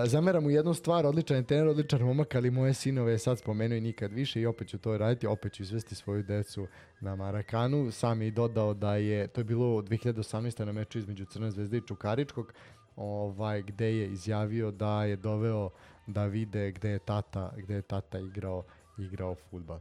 zameram 0.05 0.43
mu 0.43 0.49
jednu 0.49 0.73
stvar, 0.73 1.05
odličan 1.05 1.37
je 1.37 1.43
trener, 1.43 1.67
odličan 1.67 2.01
momak, 2.01 2.35
ali 2.35 2.51
moje 2.51 2.73
sinove 2.73 3.11
je 3.11 3.19
sad 3.19 3.39
spomenuo 3.39 3.77
i 3.77 3.81
nikad 3.81 4.13
više 4.13 4.41
i 4.41 4.45
opet 4.45 4.67
ću 4.67 4.77
to 4.77 4.97
raditi, 4.97 5.27
opet 5.27 5.53
ću 5.53 5.63
izvesti 5.63 5.95
svoju 5.95 6.23
decu 6.23 6.67
na 7.01 7.15
Marakanu. 7.15 7.91
Sam 7.91 8.21
je 8.21 8.31
dodao 8.31 8.73
da 8.73 8.95
je, 8.95 9.27
to 9.27 9.41
je 9.41 9.45
bilo 9.45 9.81
2018. 9.81 10.65
na 10.65 10.71
meču 10.71 10.97
između 10.97 11.25
Crne 11.25 11.51
zvezde 11.51 11.77
i 11.77 11.87
Čukaričkog, 11.87 12.53
ovaj, 12.95 13.61
gde 13.61 13.97
je 13.97 14.07
izjavio 14.07 14.71
da 14.71 15.03
je 15.03 15.15
doveo 15.15 15.69
da 16.07 16.25
vide 16.25 16.71
gde 16.71 16.89
je 16.89 16.99
tata, 16.99 17.53
gde 17.57 17.75
je 17.75 17.81
tata 17.81 18.19
igrao, 18.19 18.63
igrao 18.97 19.35
futbal. 19.35 19.79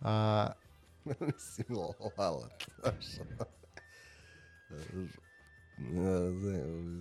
A, 0.00 0.48
Mislim, 1.20 1.66
hvala. 2.16 2.48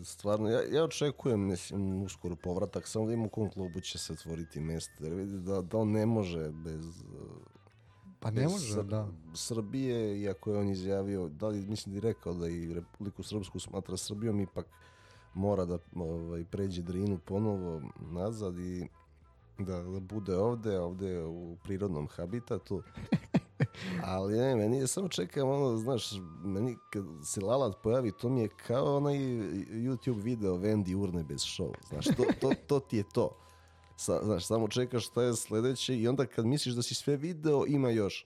Stvarno, 0.03 0.49
ja, 0.49 0.61
ja 0.71 0.83
očekujem, 0.83 1.39
mislim, 1.39 2.03
uskoro 2.03 2.35
povratak, 2.35 2.87
samo 2.87 3.05
da 3.05 3.13
im 3.13 3.25
u 3.25 3.29
kom 3.29 3.49
klubu 3.49 3.79
će 3.79 3.97
se 3.97 4.13
otvoriti 4.13 4.59
mjesto, 4.59 5.03
jer 5.03 5.13
vidi 5.13 5.37
da, 5.37 5.61
da 5.61 5.77
on 5.77 5.91
ne 5.91 6.05
može 6.05 6.51
bez... 6.51 6.85
Pa 8.19 8.31
ne 8.31 8.43
može, 8.43 8.73
Sr 8.73 8.83
da. 8.83 9.07
Srbije, 9.33 10.21
iako 10.21 10.51
je 10.51 10.57
on 10.57 10.69
izjavio, 10.69 11.29
da 11.29 11.47
li 11.47 11.65
mislim 11.65 11.95
da 11.95 12.01
rekao 12.01 12.33
da 12.33 12.47
i 12.47 12.73
Republiku 12.73 13.23
Srpsku 13.23 13.59
smatra 13.59 13.97
Srbijom, 13.97 14.39
ipak 14.39 14.65
mora 15.33 15.65
da 15.65 15.77
ovaj, 15.95 16.45
pređe 16.51 16.81
Drinu 16.81 17.19
ponovo 17.25 17.81
nazad 18.11 18.59
i 18.59 18.87
da, 19.57 19.83
da 19.83 19.99
bude 19.99 20.37
ovde, 20.37 20.79
ovde 20.79 21.23
u 21.23 21.57
prirodnom 21.63 22.07
habitatu. 22.07 22.83
Ali 24.03 24.37
ne, 24.37 24.55
meni 24.55 24.77
je 24.77 24.87
samo 24.87 25.07
čekam 25.07 25.49
ono, 25.49 25.77
znaš, 25.77 26.11
meni 26.43 26.77
kad 26.89 27.03
se 27.23 27.41
Lalat 27.41 27.75
pojavi, 27.83 28.11
to 28.11 28.29
mi 28.29 28.41
je 28.41 28.49
kao 28.67 28.97
onaj 28.97 29.17
YouTube 29.17 30.23
video 30.23 30.55
Vendi 30.55 30.95
urne 30.95 31.23
bez 31.23 31.39
show. 31.39 31.73
Znaš, 31.89 32.05
to, 32.05 32.25
to, 32.41 32.51
to 32.67 32.79
ti 32.79 32.97
je 32.97 33.03
to. 33.13 33.37
Sa, 33.97 34.19
znaš, 34.23 34.45
samo 34.45 34.67
čekaš 34.67 35.07
šta 35.07 35.23
je 35.23 35.35
sledeće 35.35 35.97
i 35.97 36.07
onda 36.07 36.25
kad 36.25 36.45
misliš 36.45 36.75
da 36.75 36.81
si 36.81 36.95
sve 36.95 37.17
video, 37.17 37.65
ima 37.67 37.89
još. 37.89 38.25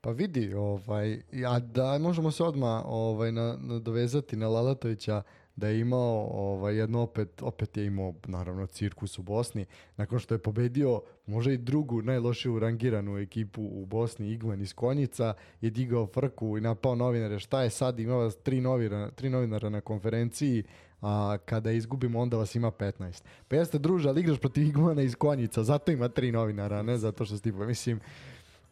Pa 0.00 0.10
vidi, 0.10 0.54
ovaj, 0.54 1.22
a 1.48 1.58
da 1.58 1.98
možemo 1.98 2.30
se 2.30 2.44
odmah 2.44 2.82
ovaj, 2.86 3.32
na, 3.32 3.56
na 3.60 3.78
dovezati 3.78 4.36
na 4.36 4.48
Lalatovića 4.48 5.22
da 5.56 5.68
je 5.68 5.80
imao 5.80 6.28
ovaj, 6.32 6.76
jedno 6.76 7.02
opet, 7.02 7.42
opet 7.42 7.76
je 7.76 7.86
imao 7.86 8.14
naravno 8.26 8.66
cirkus 8.66 9.18
u 9.18 9.22
Bosni, 9.22 9.66
nakon 9.96 10.18
što 10.18 10.34
je 10.34 10.38
pobedio 10.38 11.02
možda 11.26 11.52
i 11.52 11.56
drugu 11.56 12.02
najlošiju 12.02 12.58
rangiranu 12.58 13.18
ekipu 13.18 13.62
u 13.62 13.86
Bosni, 13.86 14.30
Igman 14.30 14.60
iz 14.60 14.74
Konjica, 14.74 15.34
je 15.60 15.70
digao 15.70 16.06
frku 16.06 16.58
i 16.58 16.60
napao 16.60 16.94
novinare, 16.94 17.38
šta 17.38 17.62
je 17.62 17.70
sad, 17.70 18.00
imao 18.00 18.30
tri, 18.30 18.60
novinara, 18.60 19.10
tri 19.10 19.30
novinara 19.30 19.68
na 19.68 19.80
konferenciji, 19.80 20.64
a 21.00 21.36
kada 21.44 21.70
izgubimo 21.70 22.20
onda 22.20 22.36
vas 22.36 22.54
ima 22.54 22.70
15. 22.70 23.22
Pa 23.48 23.56
jeste 23.56 23.78
druže, 23.78 24.08
ali 24.08 24.20
igraš 24.20 24.38
protiv 24.38 24.66
Igmana 24.66 25.02
iz 25.02 25.14
Konjica, 25.14 25.64
zato 25.64 25.92
ima 25.92 26.08
tri 26.08 26.32
novinara, 26.32 26.82
ne 26.82 26.98
zato 26.98 27.24
što 27.24 27.36
stipa, 27.36 27.66
mislim, 27.66 28.00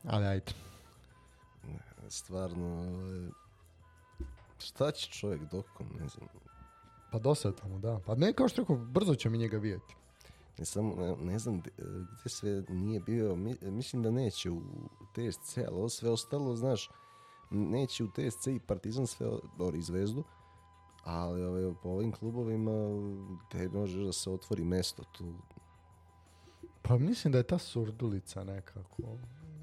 ali 0.04 0.26
ajde. 0.26 0.52
Stvarno, 2.08 2.66
ovaj, 2.66 3.28
šta 4.58 4.90
će 4.90 5.10
čovjek 5.10 5.42
dokom, 5.50 5.86
ne 6.00 6.08
znam, 6.08 6.28
Pa 7.12 7.18
dosadno 7.18 7.68
mu, 7.68 7.78
da. 7.78 8.00
Pa 8.06 8.14
ne, 8.14 8.32
kao 8.32 8.48
što 8.48 8.62
rekao, 8.62 8.76
brzo 8.76 9.14
će 9.14 9.30
mi 9.30 9.38
njega 9.38 9.58
vidjeti. 9.58 9.94
Ne, 10.58 10.64
samo, 10.64 10.94
ne, 10.94 11.16
ne 11.16 11.38
znam 11.38 11.60
gdje 11.60 12.28
sve 12.28 12.64
nije 12.68 13.00
bio, 13.00 13.36
mi, 13.36 13.56
mislim 13.62 14.02
da 14.02 14.10
neće 14.10 14.50
u 14.50 14.60
TSC, 15.12 15.58
ali 15.58 15.76
ovo 15.76 15.88
sve 15.88 16.10
ostalo, 16.10 16.56
znaš, 16.56 16.90
neće 17.50 18.04
u 18.04 18.08
TSC 18.08 18.46
i 18.46 18.60
Partizan 18.66 19.06
sve, 19.06 19.26
dobro, 19.58 19.76
i 19.76 19.82
Zvezdu, 19.82 20.24
ali 21.04 21.42
ove, 21.42 21.66
ovaj, 21.66 21.74
po 21.82 21.88
ovim 21.88 22.12
klubovima 22.12 22.72
te 23.50 23.68
može 23.68 24.04
da 24.04 24.12
se 24.12 24.30
otvori 24.30 24.64
mesto 24.64 25.02
tu. 25.12 25.34
Pa 26.82 26.98
mislim 26.98 27.32
da 27.32 27.38
je 27.38 27.46
ta 27.46 27.58
surdulica 27.58 28.44
nekako, 28.44 29.02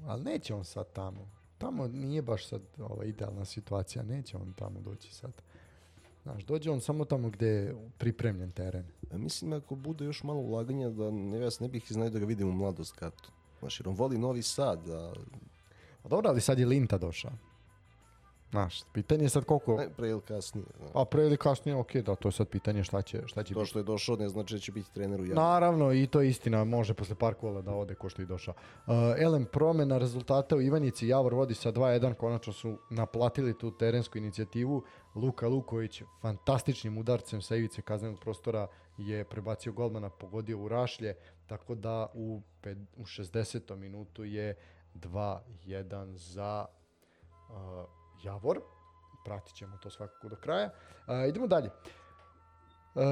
ali 0.06 0.24
neće 0.24 0.54
on 0.54 0.64
sad 0.64 0.92
tamo. 0.92 1.28
Tamo 1.58 1.88
nije 1.88 2.22
baš 2.22 2.48
sad 2.48 2.62
ova 2.78 3.04
idealna 3.04 3.44
situacija, 3.44 4.02
neće 4.02 4.36
on 4.36 4.52
tamo 4.52 4.80
doći 4.80 5.14
sad. 5.14 5.32
Znaš, 6.30 6.44
dođe 6.44 6.70
on 6.70 6.80
samo 6.80 7.04
tamo 7.04 7.30
gde 7.30 7.46
je 7.46 7.74
pripremljen 7.98 8.50
teren. 8.50 8.84
A 9.12 9.18
mislim, 9.18 9.52
ako 9.52 9.74
bude 9.74 10.04
još 10.04 10.22
malo 10.22 10.40
ulaganja, 10.40 10.90
da 10.90 11.10
ne, 11.10 11.38
ja 11.38 11.48
ne 11.60 11.68
bih 11.68 11.90
iznajdo 11.90 12.12
da 12.12 12.18
ga 12.18 12.26
vidim 12.26 12.48
u 12.48 12.52
mladost 12.52 12.92
katu. 12.92 13.30
Znaš, 13.60 13.80
jer 13.80 13.88
on 13.88 13.94
voli 13.94 14.18
Novi 14.18 14.42
Sad. 14.42 14.90
A... 14.90 15.12
a 16.04 16.08
dobro, 16.08 16.30
ali 16.30 16.40
sad 16.40 16.58
je 16.58 16.66
Linta 16.66 16.98
došao. 16.98 17.32
Znaš, 18.50 18.82
pitanje 18.92 19.24
je 19.24 19.28
sad 19.28 19.44
koliko... 19.44 19.76
Ne, 19.76 19.88
pre 19.96 20.08
ili 20.08 20.20
kasnije. 20.20 20.66
Da. 20.78 21.00
A 21.00 21.04
pre 21.04 21.22
ili 21.22 21.36
kasnije, 21.36 21.76
ok, 21.76 21.96
da, 21.96 22.14
to 22.14 22.28
je 22.28 22.32
sad 22.32 22.48
pitanje 22.48 22.84
šta 22.84 23.02
će, 23.02 23.22
šta 23.26 23.42
će 23.42 23.54
To 23.54 23.64
što 23.64 23.78
je 23.78 23.82
došao 23.82 24.16
ne 24.16 24.28
znači 24.28 24.54
da 24.54 24.60
će 24.60 24.72
biti 24.72 24.92
trener 24.94 25.20
u 25.20 25.24
javnom. 25.24 25.44
Naravno, 25.44 25.92
i 25.92 26.06
to 26.06 26.20
je 26.20 26.28
istina, 26.28 26.64
može 26.64 26.94
posle 26.94 27.14
par 27.14 27.34
kola 27.34 27.62
da 27.62 27.74
ode 27.74 27.94
ko 27.94 28.08
što 28.08 28.22
je 28.22 28.26
došao. 28.26 28.54
Uh, 28.86 28.92
Elem, 29.18 29.46
promena 29.52 29.98
rezultata 29.98 30.56
u 30.56 30.60
Ivanjici, 30.60 31.08
Javor 31.08 31.34
vodi 31.34 31.54
sa 31.54 31.72
2-1, 31.72 32.14
konačno 32.14 32.52
su 32.52 32.78
naplatili 32.90 33.58
tu 33.58 33.70
terensku 33.70 34.18
inicijativu. 34.18 34.84
Luka 35.14 35.48
Luković 35.48 36.02
fantastičnim 36.20 36.98
udarcem 36.98 37.42
sa 37.42 37.56
ivice 37.56 37.82
kaznenog 37.82 38.20
prostora 38.20 38.66
je 38.98 39.24
prebacio 39.24 39.72
golmana, 39.72 40.10
pogodio 40.10 40.58
u 40.58 40.68
rašlje, 40.68 41.14
tako 41.46 41.74
da 41.74 42.06
u, 42.14 42.40
ped, 42.60 42.78
u 42.96 43.04
60. 43.04 43.76
minutu 43.76 44.24
je 44.24 44.56
2-1 44.94 46.14
za 46.14 46.66
uh, 47.48 47.99
Javor. 48.24 48.60
Pratit 49.24 49.56
ćemo 49.56 49.76
to 49.82 49.90
svakako 49.90 50.28
do 50.28 50.36
kraja. 50.36 50.70
Uh, 51.06 51.28
idemo 51.28 51.46
dalje. 51.46 51.70
Uh, 52.94 53.02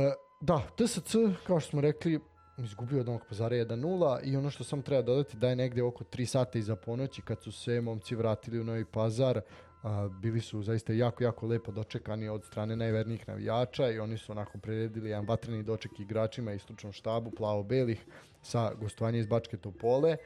da, 0.41 0.63
TSC, 0.77 1.15
kao 1.47 1.61
što 1.61 1.71
smo 1.71 1.81
rekli, 1.81 2.21
izgubio 2.59 3.01
od 3.01 3.07
Novog 3.07 3.23
pazara 3.29 3.57
1-0 3.57 4.21
i 4.25 4.37
ono 4.37 4.51
što 4.51 4.65
sam 4.65 4.83
treba 4.83 5.03
dodati 5.03 5.37
da 5.37 5.49
je 5.49 5.57
negde 5.57 5.83
oko 5.83 6.05
3 6.05 6.25
sata 6.25 6.59
iza 6.59 6.77
ponoći 6.77 7.23
kad 7.23 7.43
su 7.43 7.53
se 7.53 7.81
momci 7.81 8.15
vratili 8.15 8.61
u 8.61 8.65
Novi 8.65 8.85
pazar, 8.85 9.41
a, 9.83 10.09
bili 10.23 10.41
su 10.41 10.63
zaista 10.63 10.93
jako, 10.93 11.25
jako 11.25 11.47
lepo 11.47 11.73
dočekani 11.73 12.29
od 12.29 12.45
strane 12.45 12.77
najvernijih 12.77 13.29
navijača 13.29 13.91
i 13.91 13.99
oni 13.99 14.19
su 14.19 14.33
onako 14.33 14.59
priredili 14.59 15.11
jedan 15.11 15.27
vatreni 15.27 15.63
doček 15.63 16.01
igračima 16.01 16.53
i 16.53 16.59
stručnom 16.59 16.93
štabu 16.93 17.31
plavo-belih 17.31 18.07
sa 18.43 18.75
gostovanja 18.75 19.19
iz 19.19 19.27
Bačke 19.27 19.57
Topole 19.57 20.17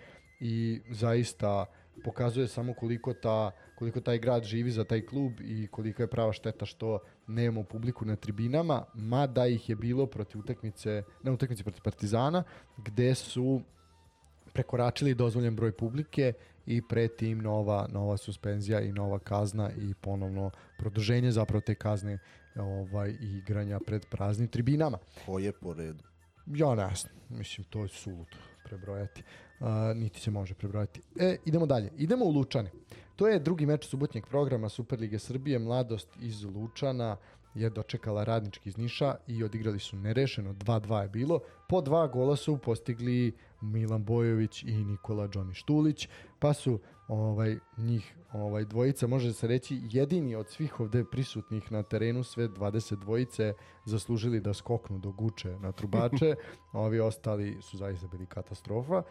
i 0.41 0.81
zaista 0.91 1.67
pokazuje 2.05 2.49
samo 2.49 2.75
koliko 2.75 3.15
ta 3.15 3.51
koliko 3.83 4.01
taj 4.01 4.19
grad 4.19 4.45
živi 4.45 4.71
za 4.71 4.85
taj 4.85 5.07
klub 5.07 5.33
i 5.41 5.67
koliko 5.67 6.03
je 6.03 6.07
prava 6.07 6.33
šteta 6.33 6.67
što 6.67 6.99
nemamo 7.27 7.65
publiku 7.65 8.05
na 8.05 8.17
tribinama, 8.17 8.85
mada 8.95 9.47
ih 9.47 9.69
je 9.69 9.77
bilo 9.77 10.07
protiv 10.07 10.41
utakmice, 10.41 11.03
na 11.23 11.33
utakmici 11.33 11.63
protiv 11.63 11.83
Partizana, 11.83 12.45
gde 12.77 13.15
su 13.15 13.61
prekoračili 14.53 15.15
dozvoljen 15.15 15.57
broj 15.57 15.73
publike 15.73 16.33
i 16.67 16.83
pre 16.89 17.09
tim 17.09 17.39
nova, 17.39 17.89
nova 17.93 18.17
suspenzija 18.17 18.81
i 18.81 18.93
nova 18.93 19.19
kazna 19.19 19.71
i 19.71 19.95
ponovno 19.95 20.51
produženje 20.79 21.31
zapravo 21.31 21.61
te 21.61 21.75
kazne 21.75 22.19
ovaj, 22.57 23.17
igranja 23.21 23.81
pred 23.87 24.07
praznim 24.11 24.49
tribinama. 24.49 24.99
Ko 25.27 25.39
je 25.39 25.53
po 25.53 25.75
redu? 25.75 26.05
Ja 26.47 26.75
ne 26.75 26.95
znam, 26.95 27.15
mislim 27.29 27.67
to 27.71 27.83
je 27.83 27.89
suludo 27.89 28.52
prebrojati. 28.73 29.23
Uh, 29.61 29.67
niti 29.97 30.21
se 30.21 30.31
može 30.31 30.55
prebrojati. 30.55 31.01
E, 31.21 31.37
idemo 31.45 31.67
dalje. 31.67 31.91
Idemo 31.97 32.25
u 32.25 32.31
Lučane. 32.31 32.71
To 33.17 33.29
je 33.29 33.39
drugi 33.39 33.67
meč 33.67 33.87
subotnjeg 33.87 34.27
programa 34.27 34.69
Superlige 34.69 35.19
Srbije. 35.19 35.59
Mladost 35.59 36.09
iz 36.21 36.45
Lučana 36.45 37.17
je 37.55 37.71
dočekala 37.71 38.25
radnički 38.25 38.69
iz 38.69 38.77
Niša 38.77 39.15
i 39.27 39.45
odigrali 39.45 39.79
su 39.79 39.97
nerešeno. 39.97 40.55
2-2 40.55 41.03
je 41.03 41.09
bilo. 41.09 41.41
Po 41.69 41.81
dva 41.81 42.07
gola 42.07 42.37
su 42.37 42.59
postigli 42.59 43.33
Milan 43.61 44.05
Bojović 44.05 44.63
i 44.63 44.85
Nikola 44.85 45.27
Đoni 45.27 45.55
Štulić, 45.55 46.09
pa 46.39 46.53
su 46.53 46.81
ovaj 47.13 47.57
njih 47.77 48.15
ovaj 48.33 48.65
dvojica 48.65 49.07
može 49.07 49.33
se 49.33 49.47
reći 49.47 49.81
jedini 49.91 50.35
od 50.35 50.49
svih 50.49 50.81
ovde 50.81 51.05
prisutnih 51.05 51.73
na 51.73 51.83
terenu 51.83 52.25
sve 52.25 52.49
20 52.49 52.97
dvojice 52.97 53.55
zaslužili 53.85 54.41
da 54.41 54.55
skoknu 54.55 54.99
do 54.99 55.13
guče 55.13 55.59
na 55.59 55.73
trubače, 55.73 56.35
a 56.73 56.81
ovi 56.87 57.01
ostali 57.01 57.59
su 57.63 57.77
zaista 57.77 58.07
bili 58.07 58.27
katastrofa. 58.27 59.03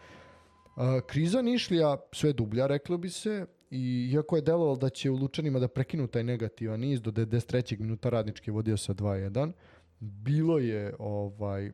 A, 0.76 1.00
kriza 1.06 1.42
Nišlija 1.42 1.96
sve 2.12 2.32
dublja, 2.32 2.66
reklo 2.66 2.98
bi 2.98 3.10
se, 3.10 3.46
i 3.70 4.10
iako 4.12 4.36
je 4.36 4.42
delovalo 4.42 4.76
da 4.76 4.88
će 4.88 5.10
u 5.10 5.16
Lučanima 5.16 5.58
da 5.58 5.68
prekinu 5.68 6.06
taj 6.06 6.24
negativan 6.24 6.80
niz 6.80 7.00
do 7.00 7.10
93. 7.10 7.80
minuta 7.80 8.08
radnički 8.08 8.50
vodio 8.50 8.76
sa 8.76 8.94
2-1, 8.94 9.52
bilo 10.00 10.58
je 10.58 10.94
ovaj 10.98 11.72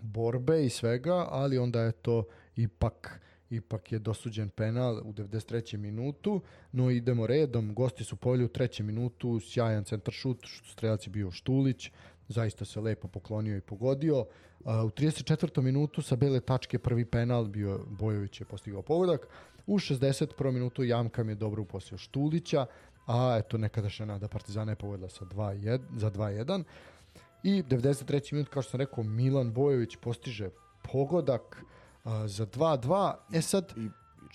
borbe 0.00 0.64
i 0.64 0.70
svega, 0.70 1.26
ali 1.30 1.58
onda 1.58 1.80
je 1.80 1.92
to 1.92 2.24
ipak 2.56 3.20
ipak 3.50 3.92
je 3.92 3.98
dosuđen 3.98 4.48
penal 4.48 4.98
u 5.04 5.12
93. 5.12 5.76
minutu, 5.76 6.40
no 6.72 6.90
idemo 6.90 7.26
redom, 7.26 7.74
gosti 7.74 8.04
su 8.04 8.16
poveli 8.16 8.44
u 8.44 8.48
trećem 8.48 8.86
minutu, 8.86 9.40
sjajan 9.40 9.84
centar 9.84 10.14
šut, 10.14 10.46
strelac 10.72 11.06
je 11.06 11.10
bio 11.10 11.30
Štulić, 11.30 11.90
zaista 12.28 12.64
se 12.64 12.80
lepo 12.80 13.08
poklonio 13.08 13.56
i 13.56 13.60
pogodio. 13.60 14.26
u 14.64 14.90
34. 14.90 15.62
minutu 15.62 16.02
sa 16.02 16.16
bele 16.16 16.40
tačke 16.40 16.78
prvi 16.78 17.04
penal 17.04 17.44
bio 17.44 17.80
Bojović 17.86 18.40
je 18.40 18.46
postigao 18.46 18.82
pogodak. 18.82 19.28
U 19.66 19.78
61. 19.78 20.50
minutu 20.52 20.84
Jamkam 20.84 21.28
je 21.28 21.34
dobro 21.34 21.62
uposlio 21.62 21.98
Štulića, 21.98 22.66
a 23.06 23.36
eto 23.38 23.58
nekadašnja 23.58 24.06
nada 24.06 24.28
Partizana 24.28 24.72
je 24.72 24.76
povedla 24.76 25.08
sa 25.08 25.24
2 25.24 25.78
za 25.96 26.10
2-1. 26.10 26.64
I 27.42 27.62
93. 27.62 28.32
minut, 28.32 28.48
kao 28.48 28.62
što 28.62 28.70
sam 28.70 28.80
rekao, 28.80 29.04
Milan 29.04 29.52
Bojović 29.52 29.96
postiže 29.96 30.50
pogodak 30.92 31.64
za 32.26 32.46
2-2. 32.46 33.14
E 33.32 33.42
sad... 33.42 33.72
I, 33.76 33.90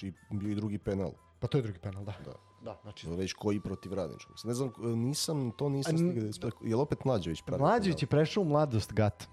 i 0.06 0.14
bio 0.32 0.52
i 0.52 0.56
drugi 0.56 0.78
penal. 0.78 1.12
Pa 1.40 1.48
to 1.48 1.58
je 1.58 1.62
drugi 1.62 1.80
penal, 1.80 2.04
da. 2.04 2.14
Da. 2.26 2.34
Da, 2.64 2.78
znači... 2.84 3.10
Već 3.10 3.34
koji 3.34 3.60
protiv 3.60 3.94
radničkog. 3.94 4.36
Ne 4.44 4.54
znam, 4.54 4.72
nisam, 4.80 5.52
to 5.52 5.70
nisam 5.70 5.98
stigao. 5.98 6.52
Je 6.62 6.76
li 6.76 6.82
opet 6.82 7.06
Mlađević 7.06 7.42
pravi? 7.46 7.62
Mlađević 7.62 8.04
je 8.04 8.08
prešao 8.08 8.42
u 8.42 8.46
mladost 8.46 8.94
GAT. 8.94 9.28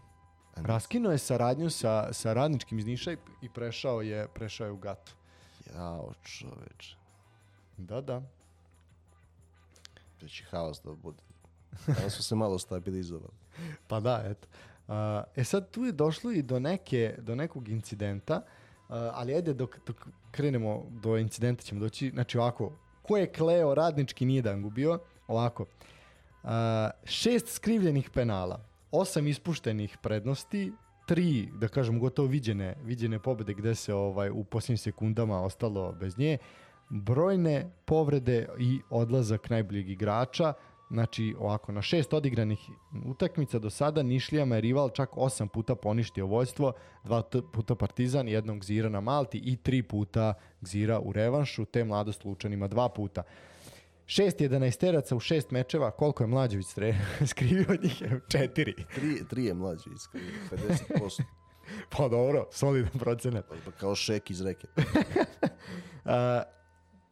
Raskinuo 0.56 1.12
je 1.12 1.18
saradnju 1.18 1.70
sa, 1.70 2.12
sa 2.12 2.32
radničkim 2.32 2.78
iz 2.78 2.86
Niša 2.86 3.12
i, 3.12 3.16
i 3.42 3.48
prešao 3.48 4.02
je, 4.02 4.28
prešao 4.34 4.66
je 4.66 4.72
u 4.72 4.76
GAT. 4.76 5.10
Jao, 5.74 6.12
čoveče. 6.22 6.96
Da, 7.76 8.00
da. 8.00 8.22
Da 10.20 10.28
će 10.28 10.44
haos 10.44 10.80
da 10.84 10.92
bude. 10.92 11.22
Danas 11.86 12.12
su 12.12 12.22
se 12.22 12.34
malo 12.34 12.58
stabilizovali. 12.58 13.32
pa 13.88 14.00
da, 14.00 14.22
eto. 14.24 14.48
Uh, 14.88 14.94
e 15.36 15.44
sad 15.44 15.70
tu 15.70 15.84
je 15.84 15.92
došlo 15.92 16.32
i 16.32 16.42
do, 16.42 16.58
neke, 16.58 17.14
do 17.18 17.34
nekog 17.34 17.68
incidenta, 17.68 18.36
uh, 18.36 18.42
ali 18.88 19.34
ajde 19.34 19.54
dok, 19.54 19.78
dok 19.86 20.06
krenemo 20.30 20.86
do 20.90 21.16
incidenta 21.16 21.62
ćemo 21.62 21.80
doći, 21.80 22.10
znači 22.10 22.38
ovako, 22.38 22.72
ko 23.02 23.16
je 23.16 23.32
kleo 23.32 23.74
radnički 23.74 24.24
nije 24.24 24.42
dan 24.42 24.62
gubio, 24.62 24.98
ovako, 25.26 25.62
uh, 26.42 26.50
šest 27.04 27.48
skrivljenih 27.48 28.10
penala, 28.10 28.64
osam 28.90 29.26
ispuštenih 29.26 29.98
prednosti, 30.02 30.72
tri, 31.06 31.48
da 31.52 31.68
kažem, 31.68 32.00
gotovo 32.00 32.28
viđene, 32.28 32.76
viđene 32.84 33.18
pobede 33.18 33.54
gde 33.54 33.74
se 33.74 33.94
ovaj 33.94 34.30
u 34.30 34.44
posljednjim 34.44 34.78
sekundama 34.78 35.42
ostalo 35.42 35.92
bez 35.92 36.18
nje, 36.18 36.38
brojne 36.88 37.70
povrede 37.84 38.46
i 38.58 38.80
odlazak 38.90 39.50
najboljeg 39.50 39.90
igrača, 39.90 40.52
Znači, 40.90 41.34
ovako, 41.38 41.72
na 41.72 41.82
šest 41.82 42.12
odigranih 42.12 42.58
utakmica 43.06 43.58
do 43.58 43.70
sada 43.70 44.02
Nišlijama 44.02 44.54
je 44.54 44.60
rival 44.60 44.90
čak 44.90 45.16
osam 45.16 45.48
puta 45.48 45.74
poništio 45.74 46.26
vojstvo, 46.26 46.72
dva 47.04 47.22
puta 47.52 47.74
Partizan, 47.74 48.28
jednog 48.28 48.58
Gzira 48.58 48.88
na 48.88 49.00
Malti 49.00 49.38
i 49.44 49.56
tri 49.56 49.82
puta 49.82 50.34
Gzira 50.60 51.00
u 51.00 51.12
revanšu, 51.12 51.64
te 51.64 51.84
mladost 51.84 52.24
Lučanima 52.24 52.68
dva 52.68 52.88
puta. 52.88 53.22
Šest 54.06 54.40
jedanajsteraca 54.40 55.16
u 55.16 55.20
šest 55.20 55.50
mečeva, 55.50 55.90
koliko 55.90 56.22
je 56.22 56.26
Mlađević 56.26 56.66
skrivio 57.30 57.66
od 57.68 57.82
njih? 57.82 58.02
Četiri. 58.28 58.74
Tri, 58.94 59.28
tri 59.30 59.44
je 59.44 59.54
Mlađević 59.54 60.00
skrivio, 60.00 60.34
50%. 60.50 61.22
pa 61.96 62.08
dobro, 62.08 62.48
solidan 62.52 62.98
procenat. 62.98 63.44
Pa 63.64 63.70
kao 63.70 63.94
šek 63.94 64.30
iz 64.30 64.40
reke. 64.40 64.66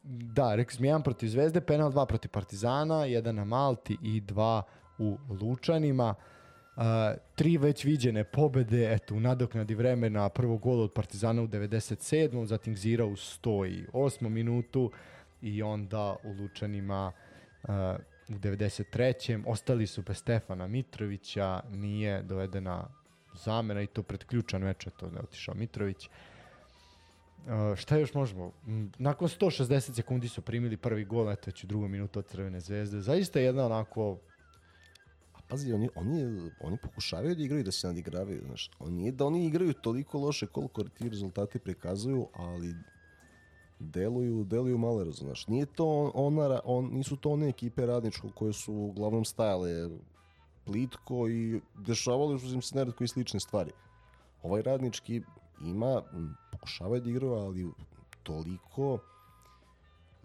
Da, 0.09 0.55
rekli 0.55 0.75
smo 0.75 0.85
jedan 0.85 1.03
protiv 1.03 1.27
Zvezde, 1.27 1.61
penal 1.61 1.91
dva 1.91 2.05
protiv 2.05 2.29
Partizana, 2.31 3.05
jedan 3.05 3.35
na 3.35 3.45
Malti 3.45 3.97
i 4.03 4.21
dva 4.21 4.63
u 4.97 5.17
Lučanima. 5.41 6.15
Uh, 6.75 6.83
tri 7.35 7.57
već 7.57 7.85
viđene 7.85 8.23
pobede, 8.23 8.93
eto, 8.93 9.15
u 9.15 9.19
nadoknadi 9.19 9.75
vremena, 9.75 10.29
prvo 10.29 10.57
gol 10.57 10.81
od 10.81 10.93
Partizana 10.93 11.41
u 11.41 11.47
97. 11.47 12.45
Zatim 12.45 12.77
Zira 12.77 13.05
u 13.05 13.15
108. 13.15 14.29
minutu 14.29 14.91
i 15.41 15.63
onda 15.63 16.15
u 16.23 16.31
Lučanima 16.41 17.11
uh, 17.63 17.69
u 18.29 18.39
93. 18.39 19.43
Ostali 19.47 19.87
su 19.87 20.01
bez 20.01 20.17
Stefana 20.17 20.67
Mitrovića, 20.67 21.61
nije 21.71 22.23
dovedena 22.23 22.87
zamena 23.33 23.81
i 23.81 23.87
to 23.87 24.03
pred 24.03 24.23
ključan 24.23 24.61
meč, 24.61 24.87
to 24.97 25.09
ne 25.11 25.19
otišao 25.19 25.55
Mitrović. 25.55 26.07
Uh, 26.07 26.13
Uh, 27.47 27.75
šta 27.75 27.97
još 27.97 28.13
možemo? 28.13 28.51
Nakon 28.97 29.27
160 29.27 29.95
sekundi 29.95 30.27
su 30.27 30.41
primili 30.41 30.77
prvi 30.77 31.05
gol, 31.05 31.31
eto 31.31 31.51
u 31.63 31.67
drugom 31.67 31.91
minutu 31.91 32.19
od 32.19 32.27
Crvene 32.27 32.59
zvezde. 32.59 33.01
Zaista 33.01 33.39
jedna 33.39 33.65
onako... 33.65 34.17
A 35.33 35.39
pazi, 35.47 35.73
oni, 35.73 35.89
oni, 35.95 36.51
oni 36.61 36.77
pokušavaju 36.77 37.35
da 37.35 37.43
igraju 37.43 37.63
da 37.63 37.71
se 37.71 37.87
nadigravaju. 37.87 38.41
Znaš. 38.45 38.71
On 38.79 38.93
nije 38.93 39.11
da 39.11 39.25
oni 39.25 39.45
igraju 39.45 39.73
toliko 39.73 40.19
loše 40.19 40.47
koliko 40.47 40.83
ti 40.83 41.09
rezultati 41.09 41.59
prikazuju, 41.59 42.27
ali 42.33 42.75
deluju, 43.79 44.43
deluju 44.43 44.77
malo 44.77 45.03
razumeš. 45.03 45.47
Nije 45.47 45.65
to 45.65 46.11
ona, 46.13 46.59
on, 46.63 46.89
nisu 46.93 47.15
to 47.15 47.29
one 47.29 47.49
ekipe 47.49 47.85
radničko 47.85 48.29
koje 48.35 48.53
su 48.53 48.73
uglavnom 48.73 49.25
stajale 49.25 49.89
plitko 50.65 51.27
i 51.29 51.61
dešavali 51.75 52.39
su 52.39 52.53
im 52.53 52.61
se 52.61 52.75
neredko 52.75 53.03
i 53.03 53.07
slične 53.07 53.39
stvari. 53.39 53.71
Ovaj 54.43 54.61
radnički 54.61 55.21
ima, 55.61 56.01
pokušavaju 56.51 57.01
da 57.01 57.09
igraju, 57.09 57.33
ali 57.33 57.71
toliko 58.23 58.99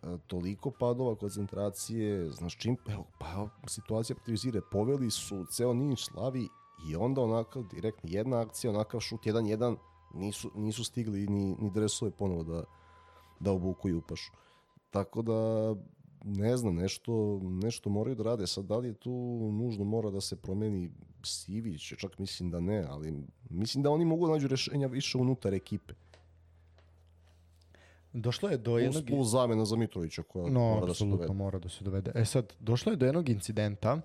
e, 0.03 0.19
toliko 0.27 0.71
padova 0.71 1.15
koncentracije, 1.17 2.31
znaš 2.31 2.57
čim, 2.57 2.77
evo, 2.89 3.07
pa 3.19 3.49
situacija 3.69 4.17
protiv 4.17 4.37
Zire, 4.37 4.61
poveli 4.71 5.11
su 5.11 5.45
ceo 5.51 5.75
niš 5.75 6.07
slavi 6.07 6.49
i 6.89 6.97
onda 6.97 7.21
onakav 7.21 7.63
direktno 7.63 8.11
jedna 8.13 8.41
akcija, 8.41 8.71
onakav 8.71 9.01
šut, 9.01 9.27
jedan, 9.27 9.47
jedan, 9.47 9.77
nisu, 10.15 10.51
nisu 10.55 10.85
stigli 10.85 11.27
ni, 11.27 11.57
ni 11.61 11.71
dresove 11.71 12.11
ponovo 12.11 12.45
da, 12.45 12.65
da 13.41 13.53
obuku 13.53 13.89
i 13.89 13.95
upašu. 13.95 14.33
Tako 14.91 15.23
da, 15.23 15.35
ne 16.25 16.57
znam, 16.57 16.75
nešto, 16.75 17.41
nešto 17.43 17.91
moraju 17.91 18.17
da 18.17 18.23
rade. 18.23 18.47
Sad, 18.47 18.65
da 18.65 18.77
li 18.77 18.89
je 18.89 18.95
tu 18.95 19.11
nužno 19.53 19.85
mora 19.85 20.11
da 20.11 20.21
se 20.21 20.37
promeni 20.37 20.91
Sivić, 21.27 21.93
čak 21.99 22.19
mislim 22.19 22.51
da 22.51 22.61
ne, 22.61 22.85
ali 22.89 23.15
mislim 23.51 23.83
da 23.83 23.91
oni 23.91 24.05
mogu 24.05 24.27
da 24.27 24.33
nađu 24.33 24.49
rešenja 24.49 24.87
više 24.87 25.19
unutar 25.19 25.55
ekipe. 25.55 25.95
Došlo 28.13 28.49
je 28.49 28.57
do 28.57 28.79
jednog... 28.79 29.05
Plus 29.07 29.29
zamena 29.29 29.65
za 29.65 29.77
Mitrovića 29.77 30.23
koja 30.23 30.51
no, 30.51 30.61
mora 30.61 30.87
da 30.87 30.95
se 30.95 31.05
dovede. 31.05 31.33
mora 31.33 31.59
da 31.59 31.69
se 31.69 31.85
dovede. 31.85 32.13
E 32.15 32.25
sad, 32.25 32.53
došlo 32.61 32.93
je 32.93 32.97
do 32.97 33.07
jednog 33.07 33.29
incidenta, 33.29 34.01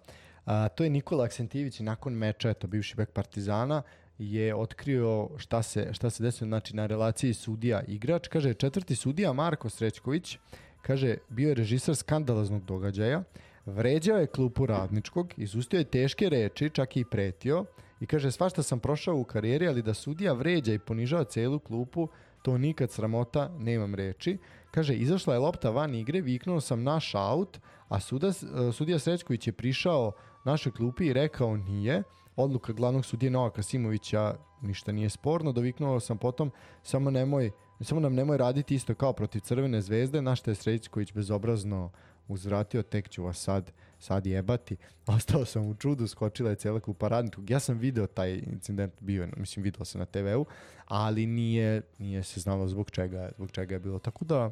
a, 0.45 0.67
to 0.67 0.83
je 0.83 0.89
Nikola 0.89 1.23
Aksentijević 1.23 1.79
nakon 1.79 2.13
meča, 2.13 2.49
eto, 2.49 2.67
bivši 2.67 2.95
bek 2.95 3.11
Partizana, 3.11 3.81
je 4.17 4.55
otkrio 4.55 5.29
šta 5.37 5.63
se, 5.63 5.89
šta 5.93 6.09
se 6.09 6.23
desilo 6.23 6.47
znači, 6.47 6.75
na 6.75 6.85
relaciji 6.85 7.33
sudija-igrač. 7.33 8.27
Kaže, 8.27 8.53
četvrti 8.53 8.95
sudija 8.95 9.33
Marko 9.33 9.69
Srećković, 9.69 10.37
kaže, 10.81 11.17
bio 11.29 11.49
je 11.49 11.55
režisar 11.55 11.95
skandalaznog 11.95 12.65
događaja, 12.65 13.23
vređao 13.67 14.17
je 14.17 14.27
klupu 14.27 14.65
radničkog, 14.65 15.33
izustio 15.37 15.77
je 15.77 15.83
teške 15.83 16.29
reči, 16.29 16.69
čak 16.69 16.97
i 16.97 17.05
pretio, 17.05 17.65
i 17.99 18.05
kaže, 18.05 18.31
svašta 18.31 18.63
sam 18.63 18.79
prošao 18.79 19.15
u 19.15 19.23
karijeri, 19.23 19.67
ali 19.67 19.81
da 19.81 19.93
sudija 19.93 20.33
vređa 20.33 20.73
i 20.73 20.79
ponižava 20.79 21.23
celu 21.23 21.59
klupu, 21.59 22.07
to 22.41 22.57
nikad 22.57 22.91
sramota, 22.91 23.49
nemam 23.59 23.95
reči. 23.95 24.37
Kaže, 24.71 24.95
izašla 24.95 25.33
je 25.33 25.39
lopta 25.39 25.69
van 25.69 25.95
igre, 25.95 26.21
viknuo 26.21 26.61
sam 26.61 26.83
naš 26.83 27.15
aut, 27.15 27.59
a 27.87 27.99
suda, 27.99 28.33
sudija 28.73 28.99
Srećković 28.99 29.47
je 29.47 29.53
prišao 29.53 30.11
našoj 30.45 30.71
klupi 30.71 31.05
i 31.05 31.13
rekao 31.13 31.57
nije. 31.57 32.03
Odluka 32.35 32.73
glavnog 32.73 33.05
sudije 33.05 33.29
Novaka 33.29 33.61
Simovića 33.61 34.35
ništa 34.61 34.91
nije 34.91 35.09
sporno, 35.09 35.51
doviknuo 35.51 35.99
sam 35.99 36.17
potom, 36.17 36.51
samo 36.83 37.11
nemoj 37.11 37.51
samo 37.81 37.99
nam 37.99 38.13
nemoj 38.13 38.37
raditi 38.37 38.75
isto 38.75 38.95
kao 38.95 39.13
protiv 39.13 39.39
Crvene 39.39 39.81
zvezde, 39.81 40.21
na 40.21 40.35
što 40.35 40.51
je 40.51 40.55
Srećković 40.55 41.13
bezobrazno 41.13 41.91
uzvratio, 42.27 42.83
tek 42.83 43.09
ću 43.09 43.23
vas 43.23 43.37
sad, 43.37 43.71
sad 43.99 44.25
jebati. 44.25 44.77
Ostao 45.17 45.45
sam 45.45 45.69
u 45.69 45.75
čudu, 45.75 46.07
skočila 46.07 46.49
je 46.49 46.55
cijela 46.55 46.79
kupa 46.79 47.07
radnikog. 47.07 47.49
Ja 47.49 47.59
sam 47.59 47.77
video 47.77 48.07
taj 48.07 48.33
incident, 48.33 48.93
bio, 48.99 49.27
mislim, 49.37 49.63
video 49.63 49.85
se 49.85 49.97
na 49.97 50.05
TV-u, 50.05 50.45
ali 50.85 51.25
nije, 51.25 51.81
nije 51.99 52.23
se 52.23 52.39
znalo 52.39 52.67
zbog 52.67 52.91
čega, 52.91 53.29
zbog 53.35 53.51
čega 53.51 53.75
je 53.75 53.79
bilo. 53.79 53.99
Tako 53.99 54.25
da, 54.25 54.51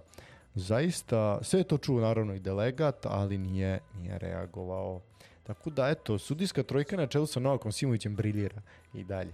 zaista, 0.56 1.40
sve 1.44 1.60
je 1.60 1.64
to 1.64 1.78
čuo 1.78 2.02
naravno 2.02 2.34
i 2.34 2.40
delegat, 2.40 3.06
ali 3.06 3.38
nije, 3.38 3.80
nije 3.96 4.18
reagovao. 4.18 5.02
Tako 5.44 5.70
da, 5.70 5.90
eto, 5.90 6.20
sudijska 6.20 6.64
trojka 6.64 6.98
na 6.98 7.08
čelu 7.08 7.26
sa 7.26 7.40
Novakom 7.40 7.72
Simovićem 7.72 8.16
briljira 8.16 8.62
i 8.94 9.04
dalje. 9.04 9.34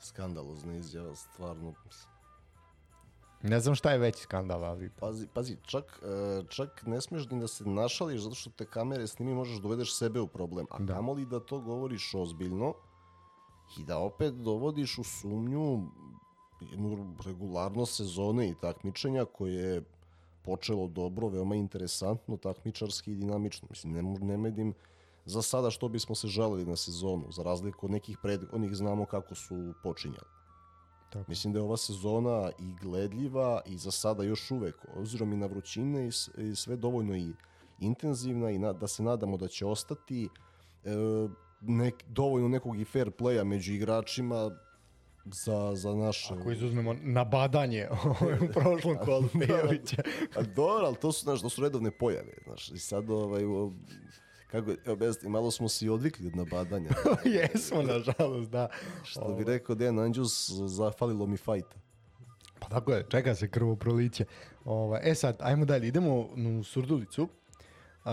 Skandalozna 0.00 0.76
izjava, 0.76 1.14
stvarno. 1.14 1.74
Ne 3.42 3.60
znam 3.60 3.74
šta 3.74 3.90
je 3.90 3.98
veći 3.98 4.22
skandal, 4.22 4.64
ali... 4.64 4.90
Pazi, 4.90 5.26
pazi 5.34 5.56
čak, 5.62 6.02
e, 6.02 6.42
čak 6.48 6.86
ne 6.86 7.00
smeš 7.00 7.30
ni 7.30 7.40
da 7.40 7.48
se 7.48 7.64
našališ 7.64 8.20
zato 8.20 8.34
što 8.34 8.50
te 8.50 8.66
kamere 8.66 9.06
snimi 9.06 9.34
možeš 9.34 9.56
da 9.56 9.62
dovedeš 9.62 9.98
sebe 9.98 10.20
u 10.20 10.26
problem. 10.26 10.66
A 10.70 10.78
da. 10.78 10.94
kamoli 10.94 11.26
da 11.26 11.40
to 11.40 11.60
govoriš 11.60 12.14
ozbiljno 12.14 12.74
i 13.78 13.84
da 13.84 13.98
opet 13.98 14.34
dovodiš 14.34 14.98
u 14.98 15.04
sumnju 15.04 15.82
jednu 16.60 17.14
regularno 17.26 17.86
sezone 17.86 18.48
i 18.48 18.54
takmičenja 18.60 19.24
koje 19.24 19.54
je 19.54 19.82
počelo 20.42 20.88
dobro, 20.88 21.28
veoma 21.28 21.54
interesantno, 21.54 22.36
takmičarski 22.36 23.12
i 23.12 23.16
dinamično. 23.16 23.68
Mislim, 23.70 23.92
ne, 23.92 24.02
ne 24.02 24.36
medim 24.36 24.74
za 25.24 25.42
sada 25.42 25.70
što 25.70 25.88
bismo 25.88 26.14
se 26.14 26.28
želeli 26.28 26.66
na 26.66 26.76
sezonu, 26.76 27.32
za 27.32 27.42
razliku 27.42 27.86
od 27.86 27.92
nekih 27.92 28.18
prethodnih 28.22 28.74
znamo 28.74 29.06
kako 29.06 29.34
su 29.34 29.74
počinjali. 29.82 30.37
Tako. 31.10 31.24
Mislim 31.28 31.52
da 31.52 31.58
je 31.58 31.62
ova 31.62 31.76
sezona 31.76 32.50
i 32.58 32.74
gledljiva 32.82 33.60
i 33.66 33.76
za 33.76 33.90
sada 33.90 34.22
još 34.22 34.50
uvek, 34.50 34.74
obzirom 34.96 35.32
i 35.32 35.36
na 35.36 35.46
vrućine 35.46 36.08
i, 36.08 36.10
i 36.42 36.54
sve 36.54 36.76
dovoljno 36.76 37.16
i 37.16 37.32
intenzivna 37.80 38.50
i 38.50 38.58
na, 38.58 38.72
da 38.72 38.86
se 38.86 39.02
nadamo 39.02 39.36
da 39.36 39.48
će 39.48 39.66
ostati 39.66 40.28
e, 40.84 40.90
nek, 41.60 42.04
dovoljno 42.08 42.48
nekog 42.48 42.80
i 42.80 42.84
fair 42.84 43.10
playa 43.10 43.44
među 43.44 43.72
igračima 43.72 44.50
za, 45.24 45.74
za 45.74 45.94
naše... 45.94 46.34
Ako 46.34 46.50
izuzmemo 46.50 46.94
nabadanje 47.02 47.88
u 48.50 48.52
prošlom 48.52 48.96
kolu 49.04 49.28
Pejovića. 49.46 50.02
a 50.36 50.42
dobro, 50.42 50.86
ali 50.86 50.96
to 50.96 51.12
su, 51.12 51.22
znaš, 51.22 51.40
to 51.40 51.48
su 51.48 51.62
redovne 51.62 51.90
pojave, 51.90 52.32
znaš, 52.44 52.70
i 52.70 52.78
sad 52.78 53.10
ovaj, 53.10 53.42
kako, 54.50 54.70
evo, 54.84 54.96
bez, 54.96 55.16
malo 55.24 55.50
smo 55.50 55.68
se 55.68 55.86
i 55.86 55.88
odvikli 55.88 56.26
od 56.26 56.36
nabadanja. 56.36 56.90
Jesmo, 57.34 57.82
nažalost, 57.82 58.50
da. 58.50 58.68
Što 59.04 59.34
bi 59.34 59.44
rekao 59.44 59.74
Dejan 59.74 59.98
Anđus, 59.98 60.50
zafalilo 60.50 61.26
mi 61.26 61.36
fajta. 61.36 61.76
Pa 62.60 62.68
tako 62.68 62.92
je, 62.92 63.06
čeka 63.08 63.34
se 63.34 63.48
krvo 63.48 63.76
proliće. 63.76 64.24
Ova, 64.64 65.00
e 65.02 65.14
sad, 65.14 65.36
ajmo 65.40 65.64
dalje, 65.64 65.88
idemo 65.88 66.18
u 66.60 66.64
Surdulicu. 66.64 67.22
Uh, 67.22 68.10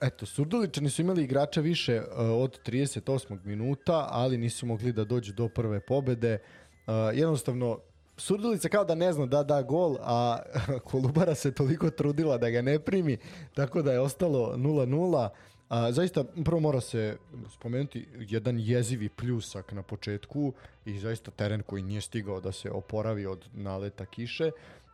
eto, 0.00 0.26
Surduličani 0.26 0.90
su 0.90 1.02
imali 1.02 1.24
igrača 1.24 1.60
više 1.60 2.00
uh, 2.00 2.06
od 2.18 2.60
38. 2.66 3.38
minuta, 3.44 4.08
ali 4.10 4.38
nisu 4.38 4.66
mogli 4.66 4.92
da 4.92 5.04
dođu 5.04 5.32
do 5.32 5.48
prve 5.48 5.80
pobede. 5.80 6.38
Uh, 6.86 6.92
jednostavno, 7.14 7.78
Surdulica 8.16 8.68
kao 8.68 8.84
da 8.84 8.94
ne 8.94 9.12
zna 9.12 9.26
da 9.26 9.42
da 9.42 9.62
gol, 9.62 9.96
a 10.00 10.38
Kolubara 10.90 11.34
se 11.34 11.54
toliko 11.54 11.90
trudila 11.90 12.38
da 12.38 12.50
ga 12.50 12.62
ne 12.62 12.78
primi, 12.78 13.18
tako 13.54 13.82
da 13.82 13.92
je 13.92 14.00
ostalo 14.00 14.56
0-0. 14.56 15.28
A, 15.68 15.92
zaista, 15.92 16.24
prvo 16.44 16.60
mora 16.60 16.80
se 16.80 17.16
spomenuti 17.50 18.06
jedan 18.18 18.58
jezivi 18.58 19.08
pljusak 19.08 19.72
na 19.72 19.82
početku 19.82 20.52
i 20.84 20.98
zaista 20.98 21.30
teren 21.30 21.62
koji 21.62 21.82
nije 21.82 22.00
stigao 22.00 22.40
da 22.40 22.52
se 22.52 22.70
oporavi 22.70 23.26
od 23.26 23.48
naleta 23.52 24.06
kiše. 24.06 24.50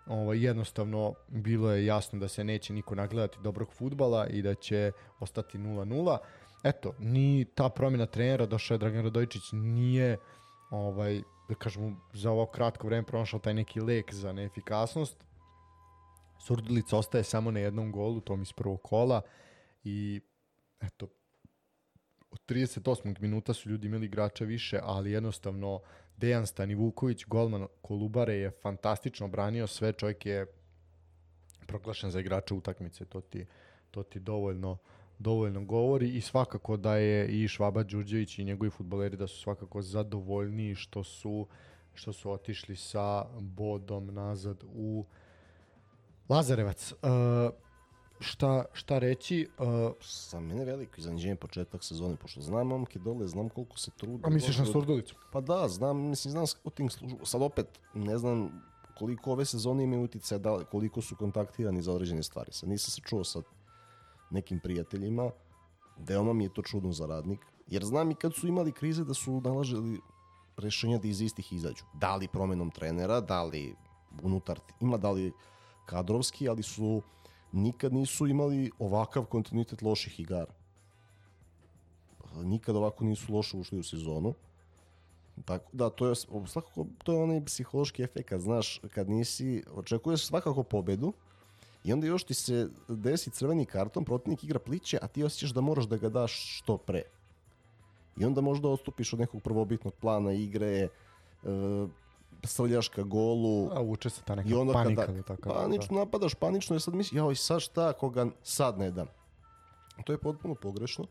Ovo, 0.06 0.32
jednostavno, 0.32 1.14
bilo 1.28 1.72
je 1.72 1.86
jasno 1.86 2.18
da 2.18 2.28
se 2.28 2.44
neće 2.44 2.72
niko 2.72 2.94
nagledati 2.94 3.38
dobrog 3.42 3.72
futbala 3.72 4.26
i 4.26 4.42
da 4.42 4.54
će 4.54 4.92
ostati 5.20 5.58
0-0. 5.58 6.18
Eto, 6.64 6.94
ni 6.98 7.44
ta 7.54 7.68
promjena 7.68 8.06
trenera, 8.06 8.46
došao 8.46 8.74
je 8.74 8.78
Dragan 8.78 9.04
Radojičić, 9.04 9.42
nije 9.52 10.16
ovaj, 10.70 11.22
da 11.48 11.54
kažemo, 11.54 11.96
za 12.12 12.30
ovo 12.30 12.46
kratko 12.46 12.86
vreme 12.86 13.06
pronašao 13.06 13.40
taj 13.40 13.54
neki 13.54 13.80
lek 13.80 14.14
za 14.14 14.32
neefikasnost. 14.32 15.24
Surdulica 16.38 16.96
ostaje 16.96 17.24
samo 17.24 17.50
na 17.50 17.60
jednom 17.60 17.92
golu, 17.92 18.20
tom 18.20 18.42
iz 18.42 18.52
prvog 18.52 18.82
kola 18.82 19.22
i 19.84 20.20
eto, 20.80 21.08
od 22.30 22.40
38. 22.48 23.20
minuta 23.20 23.52
su 23.52 23.70
ljudi 23.70 23.86
imali 23.86 24.06
igrača 24.06 24.44
više, 24.44 24.80
ali 24.82 25.10
jednostavno 25.10 25.80
Dejan 26.16 26.46
Stanivuković, 26.46 27.24
golman 27.26 27.66
Kolubare, 27.82 28.34
je 28.34 28.50
fantastično 28.50 29.28
branio 29.28 29.66
sve, 29.66 29.92
čovjek 29.92 30.26
je 30.26 30.46
proglašen 31.66 32.10
za 32.10 32.20
igrača 32.20 32.54
utakmice, 32.54 33.04
to 33.04 33.20
ti, 33.20 33.46
to 33.90 34.02
ti 34.02 34.20
dovoljno 34.20 34.78
dovoljno 35.22 35.64
govori 35.64 36.08
i 36.16 36.20
svakako 36.20 36.76
da 36.76 36.96
je 36.96 37.42
i 37.42 37.48
Švaba 37.48 37.82
Đurđević 37.82 38.38
i 38.38 38.44
njegovi 38.44 38.70
futboleri 38.70 39.16
da 39.16 39.26
su 39.26 39.40
svakako 39.40 39.82
zadovoljniji 39.82 40.74
što 40.74 41.04
su 41.04 41.46
što 41.94 42.12
su 42.12 42.30
otišli 42.30 42.76
sa 42.76 43.24
bodom 43.40 44.14
nazad 44.14 44.64
u 44.74 45.04
Lazarevac. 46.28 46.92
Uh, 46.92 46.98
šta, 48.20 48.64
šta 48.72 48.98
reći? 48.98 49.48
Uh, 49.58 49.92
Sa 50.00 50.40
mene 50.40 50.64
veliko 50.64 50.94
iznenađenje 50.98 51.36
početak 51.36 51.84
sezone, 51.84 52.16
pošto 52.16 52.40
znam 52.40 52.66
momke 52.66 52.98
dole, 52.98 53.26
znam 53.26 53.48
koliko 53.48 53.78
se 53.78 53.90
trude. 53.90 54.22
A 54.26 54.30
misliš 54.30 54.58
na 54.58 54.64
Surdulicu? 54.64 55.14
Pa 55.32 55.40
da, 55.40 55.68
znam, 55.68 55.96
mislim, 55.96 56.32
znam 56.32 56.46
scouting 56.46 56.90
službu. 56.90 57.26
Sad 57.26 57.42
opet, 57.42 57.80
ne 57.94 58.18
znam 58.18 58.62
koliko 58.98 59.32
ove 59.32 59.44
sezone 59.44 59.84
imaju 59.84 60.02
utice, 60.02 60.38
da, 60.38 60.64
koliko 60.64 61.00
su 61.00 61.16
kontaktirani 61.16 61.82
za 61.82 61.92
određene 61.92 62.22
stvari. 62.22 62.52
Sad 62.52 62.68
nisam 62.68 62.90
se 62.90 63.00
čuo 63.00 63.24
sa 63.24 63.42
nekim 64.32 64.60
prijateljima, 64.60 65.30
veoma 65.98 66.32
mi 66.32 66.44
je 66.44 66.54
to 66.54 66.62
čudno 66.62 66.92
za 66.92 67.06
radnik, 67.06 67.40
jer 67.66 67.84
znam 67.84 68.10
i 68.10 68.14
kad 68.14 68.34
su 68.34 68.48
imali 68.48 68.72
krize 68.72 69.04
da 69.04 69.14
su 69.14 69.40
nalažili 69.40 70.00
rešenja 70.56 70.98
da 70.98 71.08
iz 71.08 71.20
istih 71.20 71.52
izađu. 71.52 71.84
Da 71.94 72.16
li 72.16 72.28
promenom 72.28 72.70
trenera, 72.70 73.20
da 73.20 73.42
li 73.42 73.74
unutar 74.22 74.60
ima, 74.80 74.96
da 74.96 75.10
li 75.10 75.32
kadrovski, 75.86 76.48
ali 76.48 76.62
su 76.62 77.02
nikad 77.52 77.92
nisu 77.92 78.26
imali 78.26 78.70
ovakav 78.78 79.24
kontinuitet 79.24 79.82
loših 79.82 80.20
igara. 80.20 80.52
Nikad 82.34 82.76
ovako 82.76 83.04
nisu 83.04 83.34
loše 83.34 83.56
ušli 83.56 83.78
u 83.78 83.82
sezonu. 83.82 84.34
Tako 85.44 85.64
da, 85.72 85.90
to 85.90 86.06
je, 86.06 86.14
svakako, 86.46 86.86
to 87.04 87.12
je 87.12 87.22
onaj 87.22 87.44
psihološki 87.44 88.02
efekt, 88.02 88.32
znaš, 88.38 88.80
kad 88.94 89.10
nisi, 89.10 89.62
očekuješ 89.74 90.26
svakako 90.26 90.62
pobedu, 90.62 91.12
i 91.84 91.92
onda 91.92 92.06
još 92.06 92.24
ti 92.24 92.34
se 92.34 92.68
desi 92.88 93.30
crveni 93.30 93.64
karton, 93.66 94.04
protivnik 94.04 94.44
igra 94.44 94.58
pliće, 94.58 94.98
a 95.02 95.06
ti 95.06 95.24
osjećaš 95.24 95.50
da 95.50 95.60
moraš 95.60 95.84
da 95.84 95.96
ga 95.96 96.08
daš 96.08 96.58
što 96.58 96.76
pre. 96.76 97.02
I 98.16 98.24
onda 98.24 98.40
možda 98.40 98.68
odstupiš 98.68 99.12
od 99.12 99.20
nekog 99.20 99.42
prvobitnog 99.42 99.94
plana 99.94 100.32
igre, 100.32 100.68
e, 100.68 100.88
srljaš 102.44 102.88
ka 102.88 103.02
golu. 103.02 103.70
A 103.72 103.80
uče 103.80 104.10
se 104.10 104.22
ta 104.22 104.34
neka 104.34 104.48
i 104.48 104.54
onda 104.54 104.72
panika. 104.72 105.06
Kada, 105.06 105.22
tako, 105.22 105.48
panično 105.48 105.94
da. 105.96 106.04
napadaš, 106.04 106.34
panično, 106.34 106.74
jer 106.74 106.82
sad 106.82 106.94
misliš, 106.94 107.16
jao 107.16 107.32
i 107.32 107.36
sad 107.36 107.60
šta 107.60 107.88
ako 107.88 108.10
ga 108.10 108.26
sad 108.42 108.78
ne 108.78 108.90
dam. 108.90 109.06
To 110.04 110.12
je 110.12 110.18
potpuno 110.18 110.54
pogrešno. 110.54 111.06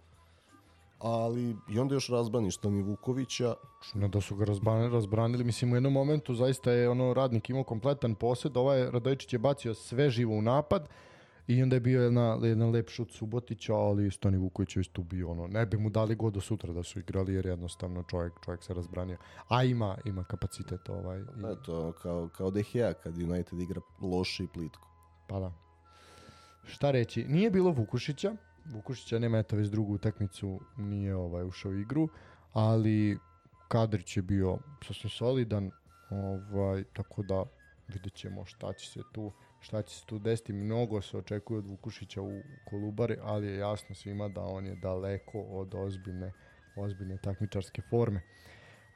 Ali 1.01 1.55
i 1.69 1.79
onda 1.79 1.95
još 1.95 2.09
razbraniš 2.09 2.57
Stani 2.57 2.81
Vukovića. 2.81 3.55
Ne 3.93 4.07
da 4.07 4.21
su 4.21 4.35
ga 4.35 4.45
razbranili, 4.45 4.93
razbranili, 4.93 5.43
mislim 5.43 5.71
u 5.71 5.75
jednom 5.75 5.93
momentu 5.93 6.35
zaista 6.35 6.71
je 6.71 6.89
ono 6.89 7.13
radnik 7.13 7.49
imao 7.49 7.63
kompletan 7.63 8.15
posed, 8.15 8.57
ovaj 8.57 8.91
Radojičić 8.91 9.33
je 9.33 9.39
bacio 9.39 9.73
sve 9.73 10.09
živo 10.09 10.35
u 10.35 10.41
napad, 10.41 10.89
I 11.47 11.63
onda 11.63 11.75
je 11.75 11.79
bio 11.79 12.03
jedna, 12.03 12.39
jedna 12.43 12.69
lep 12.69 12.89
šut 12.89 13.11
Subotića, 13.11 13.75
ali 13.75 14.11
Stani 14.11 14.37
Vuković 14.37 14.77
je 14.77 14.83
tu 14.83 15.03
bio 15.03 15.31
ono, 15.31 15.47
ne 15.47 15.65
bi 15.65 15.77
mu 15.77 15.89
dali 15.89 16.15
god 16.15 16.33
do 16.33 16.41
sutra 16.41 16.73
da 16.73 16.83
su 16.83 16.99
igrali 16.99 17.33
jer 17.33 17.45
jednostavno 17.45 18.03
čovjek, 18.03 18.33
čovjek 18.45 18.63
se 18.63 18.73
razbranio. 18.73 19.17
A 19.49 19.63
ima, 19.63 19.97
ima 20.05 20.23
kapacitet 20.23 20.89
ovaj. 20.89 21.19
I... 21.19 21.23
Eto, 21.51 21.93
kao, 22.01 22.29
kao 22.37 22.51
De 22.51 22.63
Gea 22.73 22.93
kad 22.93 23.17
United 23.17 23.59
igra 23.59 23.81
loše 24.01 24.43
i 24.43 24.47
plitko. 24.47 24.87
Pa 25.27 25.39
da. 25.39 25.51
Šta 26.65 26.91
reći, 26.91 27.25
nije 27.25 27.51
bilo 27.51 27.71
Vukušića, 27.71 28.35
Vukušića 28.65 29.19
nema 29.19 29.37
eto 29.37 29.55
već 29.55 29.67
drugu 29.67 29.93
utakmicu, 29.93 30.59
nije 30.77 31.15
ovaj 31.15 31.45
ušao 31.45 31.71
u 31.71 31.79
igru, 31.79 32.09
ali 32.53 33.17
Kadrić 33.67 34.17
je 34.17 34.23
bio 34.23 34.57
sasvim 34.87 35.09
solidan, 35.09 35.71
ovaj, 36.09 36.83
tako 36.83 37.23
da 37.23 37.43
vidjet 37.87 38.13
ćemo 38.13 38.45
šta 38.45 38.73
će 38.73 38.89
se 38.89 38.99
tu 39.13 39.31
šta 39.61 39.81
će 39.81 39.95
se 39.95 40.05
tu 40.05 40.19
desiti. 40.19 40.53
Mnogo 40.53 41.01
se 41.01 41.17
očekuje 41.17 41.57
od 41.57 41.67
Vukušića 41.67 42.21
u 42.21 42.41
Kolubari, 42.69 43.17
ali 43.21 43.47
je 43.47 43.57
jasno 43.57 43.95
svima 43.95 44.27
da 44.29 44.41
on 44.41 44.65
je 44.65 44.75
daleko 44.75 45.41
od 45.41 45.75
ozbiljne, 45.75 46.31
ozbiljne 46.75 47.17
takmičarske 47.17 47.81
forme. 47.89 48.21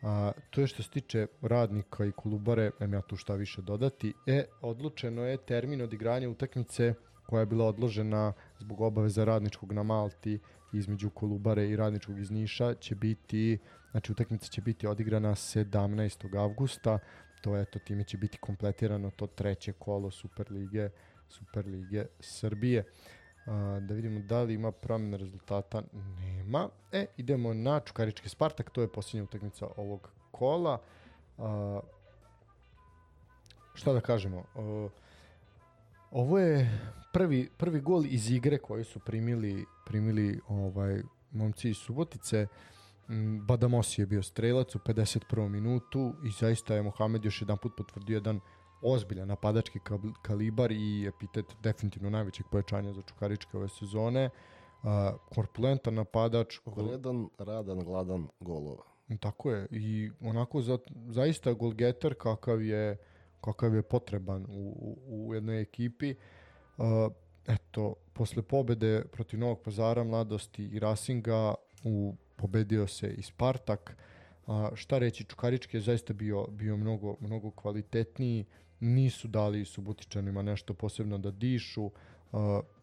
A, 0.02 0.32
to 0.50 0.62
je 0.62 0.68
što 0.68 0.84
se 0.84 0.90
tiče 0.90 1.28
radnika 1.42 2.06
i 2.06 2.12
Kolubare, 2.12 2.72
em 2.80 2.94
ja 2.94 3.02
tu 3.02 3.18
šta 3.18 3.36
više 3.36 3.62
dodati. 3.62 4.14
E, 4.28 4.46
odlučeno 4.62 5.26
je 5.26 5.38
termin 5.38 5.82
odigranja 5.82 6.30
utakmice 6.30 6.94
koja 7.26 7.40
je 7.40 7.46
bila 7.46 7.66
odložena 7.66 8.34
zbog 8.60 8.82
obaveza 8.82 9.24
radničkog 9.24 9.74
na 9.74 9.84
Malti 9.84 10.40
između 10.74 11.10
Kolubare 11.10 11.68
i 11.70 11.76
radničkog 11.76 12.20
iz 12.20 12.32
Niša 12.32 12.74
će 12.74 12.96
biti, 12.96 13.58
znači 13.92 14.12
utakmica 14.12 14.48
će 14.48 14.62
biti 14.62 14.88
odigrana 14.88 15.30
17. 15.30 16.38
avgusta 16.38 17.00
to 17.46 17.58
eto 17.58 17.80
time 17.80 18.04
će 18.04 18.18
biti 18.18 18.38
kompletirano 18.38 19.12
to 19.12 19.28
treće 19.28 19.74
kolo 19.74 20.12
Superlige 20.12 20.90
Superlige 21.30 22.06
Srbije. 22.20 22.84
A, 23.46 23.80
da 23.82 23.94
vidimo 23.94 24.20
da 24.20 24.42
li 24.42 24.54
ima 24.54 24.72
promjena 24.72 25.18
rezultata. 25.18 25.82
Nema. 26.20 26.70
E, 26.92 27.06
idemo 27.18 27.54
na 27.54 27.80
Čukarički 27.80 28.30
Spartak, 28.30 28.70
to 28.70 28.82
je 28.82 28.92
posljednja 28.92 29.24
utakmica 29.24 29.68
ovog 29.78 30.10
kola. 30.32 30.82
A, 31.38 31.80
šta 33.74 33.94
da 33.94 34.02
kažemo? 34.02 34.44
A, 34.56 34.88
ovo 36.12 36.40
je 36.40 36.82
prvi, 37.14 37.50
prvi 37.58 37.82
gol 37.82 38.06
iz 38.06 38.32
igre 38.32 38.58
koji 38.58 38.84
su 38.84 39.00
primili, 39.00 39.66
primili 39.86 40.40
ovaj 40.48 41.02
momci 41.32 41.70
iz 41.70 41.78
Subotice. 41.78 42.48
Mm, 43.10 43.46
Badamosi 43.46 44.02
je 44.02 44.06
bio 44.06 44.24
strelac 44.24 44.76
u 44.76 44.80
51. 44.80 45.50
minutu 45.50 46.14
i 46.26 46.30
zaista 46.30 46.76
je 46.76 46.84
Mohamed 46.84 47.26
još 47.26 47.42
jedan 47.42 47.58
put 47.58 47.72
potvrdio 47.78 48.16
jedan 48.16 48.40
ozbiljan 48.82 49.28
napadački 49.28 49.80
kalibar 50.22 50.72
i 50.72 51.08
epitet 51.08 51.46
definitivno 51.64 52.10
najvećeg 52.10 52.46
pojačanja 52.52 52.94
za 52.94 53.02
Čukaričke 53.02 53.58
ove 53.58 53.70
sezone. 53.70 54.30
Uh, 54.84 54.90
korpulentan 55.36 55.94
napadač. 55.94 56.60
Vredan, 56.66 57.30
radan, 57.38 57.80
gladan 57.80 58.28
golova. 58.40 58.84
Tako 59.20 59.52
je. 59.52 59.68
I 59.72 60.12
onako 60.22 60.62
za, 60.62 60.78
zaista 61.08 61.54
golgeter 61.54 62.14
kakav 62.14 62.62
je, 62.62 62.98
kakav 63.46 63.76
je 63.76 63.82
potreban 63.82 64.46
u, 64.50 64.98
u, 65.06 65.28
u 65.28 65.34
jednoj 65.34 65.62
ekipi. 65.62 66.16
Uh, 66.78 66.86
eto, 67.48 67.96
posle 68.14 68.42
pobede 68.42 69.04
protiv 69.12 69.40
Novog 69.40 69.62
pazara, 69.62 70.04
mladosti 70.04 70.64
i 70.64 70.80
Rasinga 70.80 71.54
u 71.84 72.16
pobedio 72.36 72.88
se 72.88 73.14
i 73.14 73.22
Spartak. 73.22 73.98
A, 74.48 74.70
šta 74.76 74.98
reći, 74.98 75.24
Čukarički 75.24 75.78
je 75.78 75.82
zaista 75.82 76.14
bio, 76.14 76.48
bio 76.48 76.78
mnogo, 76.78 77.16
mnogo 77.20 77.52
kvalitetniji, 77.52 78.46
nisu 78.80 79.28
dali 79.28 79.66
Subotičanima 79.66 80.42
nešto 80.42 80.74
posebno 80.74 81.18
da 81.18 81.32
dišu. 81.32 81.84
Uh, 81.86 81.92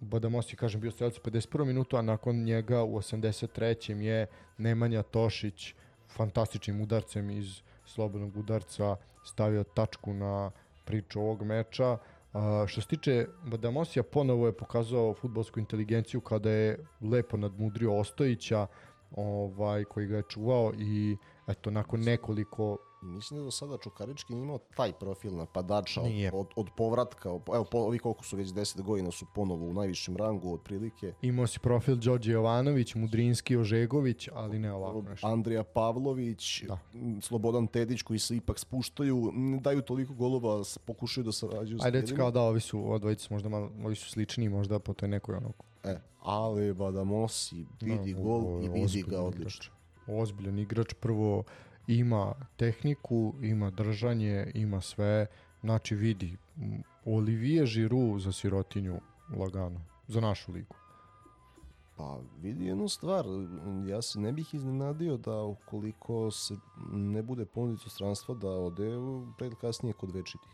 Badamos 0.01 0.53
je, 0.53 0.57
kažem, 0.57 0.81
bio 0.81 0.91
strelac 0.91 1.19
u 1.19 1.21
51. 1.21 1.65
minutu, 1.65 1.97
a 1.97 2.03
nakon 2.03 2.45
njega 2.45 2.83
u 2.83 2.97
83. 2.97 4.01
je 4.01 4.27
Nemanja 4.59 5.03
Tošić 5.03 5.75
fantastičnim 6.09 6.81
udarcem 6.81 7.31
iz 7.31 7.63
slobodnog 7.85 8.37
udarca 8.37 8.97
stavio 9.25 9.65
tačku 9.65 10.15
na 10.15 10.51
priču 10.85 11.21
ovog 11.21 11.43
meča. 11.43 11.93
Uh, 11.93 12.41
što 12.67 12.81
se 12.81 12.89
tiče 12.89 13.27
Badamosija, 13.45 14.03
ponovo 14.03 14.47
je 14.47 14.57
pokazao 14.57 15.15
futbolsku 15.15 15.61
inteligenciju 15.61 16.21
kada 16.21 16.51
je 16.51 16.79
lepo 17.01 17.37
nadmudrio 17.37 17.99
Ostojića, 17.99 18.67
ovaj, 19.17 19.85
koji 19.85 20.07
ga 20.07 20.17
je 20.17 20.23
čuvao 20.29 20.73
i 20.79 21.17
eto, 21.49 21.71
nakon 21.71 22.01
nekoliko 22.01 22.79
mislim 23.03 23.41
da 23.41 23.45
do 23.45 23.51
sada 23.51 23.79
Čukarički 23.79 24.33
imao 24.33 24.59
taj 24.59 24.93
profil 24.93 25.37
napadača 25.37 26.01
od, 26.01 26.11
od, 26.33 26.47
od 26.57 26.71
povratka. 26.77 27.29
Evo, 27.29 27.65
po, 27.71 27.79
ovi 27.79 27.99
koliko 27.99 28.25
su 28.25 28.37
već 28.37 28.49
10 28.49 28.83
godina 28.83 29.11
su 29.11 29.27
ponovo 29.35 29.67
u 29.67 29.73
najvišem 29.73 30.17
rangu 30.17 30.55
otprilike. 30.55 31.15
Imao 31.23 31.47
si 31.47 31.59
profil 31.59 31.97
Đorđe 31.97 32.33
Jovanović, 32.33 32.95
Mudrinski, 32.95 33.57
Ožegović, 33.57 34.29
ali 34.35 34.59
ne 34.59 34.73
ovako 34.73 35.03
nešto. 35.03 35.27
Andrija 35.27 35.65
Pavlović, 35.65 36.63
da. 36.63 36.79
Slobodan 37.21 37.67
Tedić 37.67 38.03
koji 38.03 38.19
se 38.19 38.37
ipak 38.37 38.59
spuštaju, 38.59 39.31
ne 39.35 39.61
daju 39.61 39.83
toliko 39.83 40.15
golova, 40.15 40.63
pokušaju 40.85 41.25
da 41.25 41.33
sarađuju 41.33 41.79
Ajde, 41.83 42.01
reći 42.01 42.15
kao 42.15 42.31
da 42.31 42.41
ovi 42.41 42.61
su, 42.61 42.93
odvojice 42.93 43.27
možda 43.31 43.49
malo, 43.49 43.71
ovi 43.85 43.95
su 43.95 44.11
slični 44.11 44.49
možda 44.49 44.79
po 44.79 44.95
toj 44.95 45.09
nekoj 45.09 45.35
onako. 45.35 45.65
E, 45.85 46.01
ali 46.21 46.75
Badamosi 46.75 47.67
vidi 47.81 48.15
no, 48.15 48.23
gol 48.23 48.65
i 48.65 48.69
vidi 48.69 49.03
ga 49.03 49.21
odlično. 49.21 49.75
Ozbiljan 50.07 50.59
igrač, 50.59 50.95
prvo 50.95 51.45
ima 51.87 52.35
tehniku, 52.57 53.35
ima 53.41 53.71
držanje, 53.71 54.51
ima 54.55 54.81
sve. 54.81 55.27
Znači 55.61 55.95
vidi, 55.95 56.37
Olivier 57.05 57.69
Giroud 57.75 58.21
za 58.21 58.33
sirotinju 58.33 59.01
lagano, 59.37 59.81
za 60.09 60.21
našu 60.21 60.53
ligu. 60.53 60.77
Pa 61.97 62.19
vidi 62.41 62.67
jednu 62.67 62.89
stvar, 62.89 63.25
ja 63.89 64.03
se 64.03 64.21
ne 64.21 64.33
bih 64.33 64.55
iznenadio 64.55 65.17
da 65.17 65.43
ukoliko 65.43 66.31
se 66.31 66.55
ne 66.93 67.23
bude 67.23 67.45
ponuditi 67.45 67.91
stranstva 67.91 68.35
da 68.35 68.49
ode 68.49 68.91
pred 69.39 69.55
kasnije 69.55 69.93
kod 69.93 70.11
večitih. 70.11 70.51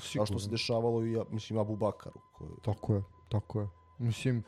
Sigurno. 0.00 0.18
Kao 0.18 0.26
što 0.26 0.38
se 0.38 0.50
dešavalo 0.50 1.04
i, 1.04 1.12
ja, 1.12 1.24
mislim, 1.30 1.58
Abu 1.58 1.76
Bakaru. 1.76 2.20
Koji... 2.32 2.50
Tako 2.64 2.94
je, 2.94 3.02
tako 3.28 3.60
je. 3.60 3.68
Mislim, 3.98 4.42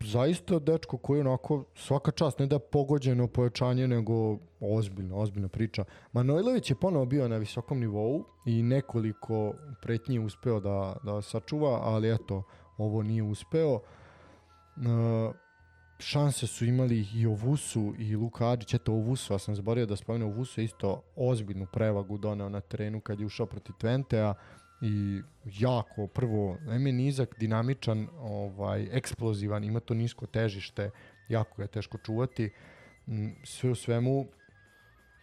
zaista 0.00 0.58
dečko 0.58 0.96
koji 0.96 1.20
onako 1.20 1.64
svaka 1.74 2.10
čast 2.10 2.38
ne 2.38 2.46
da 2.46 2.58
pogođeno 2.58 3.26
pojačanje 3.26 3.88
nego 3.88 4.38
ozbiljno, 4.60 5.16
ozbiljna 5.16 5.48
priča. 5.48 5.84
Manojlović 6.12 6.70
je 6.70 6.76
ponovo 6.76 7.04
bio 7.04 7.28
na 7.28 7.36
visokom 7.36 7.80
nivou 7.80 8.24
i 8.46 8.62
nekoliko 8.62 9.54
pretnji 9.82 10.18
uspeo 10.18 10.60
da, 10.60 10.96
da 11.02 11.22
sačuva, 11.22 11.80
ali 11.82 12.14
eto, 12.14 12.42
ovo 12.78 13.02
nije 13.02 13.22
uspeo. 13.22 13.80
E, 14.76 14.80
šanse 15.98 16.46
su 16.46 16.64
imali 16.64 17.06
i 17.14 17.26
Ovusu 17.26 17.94
i 17.98 18.16
Luka 18.16 18.48
Adžić, 18.48 18.74
eto 18.74 18.92
Ovusu, 18.92 19.32
ja 19.32 19.38
sam 19.38 19.54
zaboravio 19.54 19.86
da 19.86 19.96
spomenu 19.96 20.26
Ovusu 20.26 20.60
isto 20.60 21.02
ozbiljnu 21.16 21.66
prevagu 21.72 22.18
doneo 22.18 22.48
na 22.48 22.60
terenu 22.60 23.00
kad 23.00 23.20
je 23.20 23.26
ušao 23.26 23.46
protiv 23.46 23.74
Twentea, 23.80 24.34
i 24.80 25.22
jako 25.44 26.06
prvo 26.06 26.58
eme 26.68 26.92
nizak, 26.92 27.34
dinamičan, 27.38 28.08
ovaj 28.20 28.88
eksplozivan, 28.92 29.64
ima 29.64 29.80
to 29.80 29.94
nisko 29.94 30.26
težište, 30.26 30.90
jako 31.28 31.62
je 31.62 31.68
teško 31.68 31.98
čuvati. 31.98 32.50
Mm, 33.06 33.28
sve 33.44 33.70
u 33.70 33.74
svemu 33.74 34.26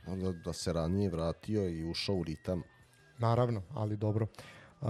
da, 0.08 0.32
da 0.32 0.54
se 0.54 0.74
ranije 0.74 1.10
vratio 1.10 1.70
i 1.70 1.90
ušao 1.90 2.16
u 2.16 2.24
ritam. 2.24 2.64
Naravno, 3.18 3.62
ali 3.74 3.98
dobro. 3.98 4.28
Uh, 4.82 4.88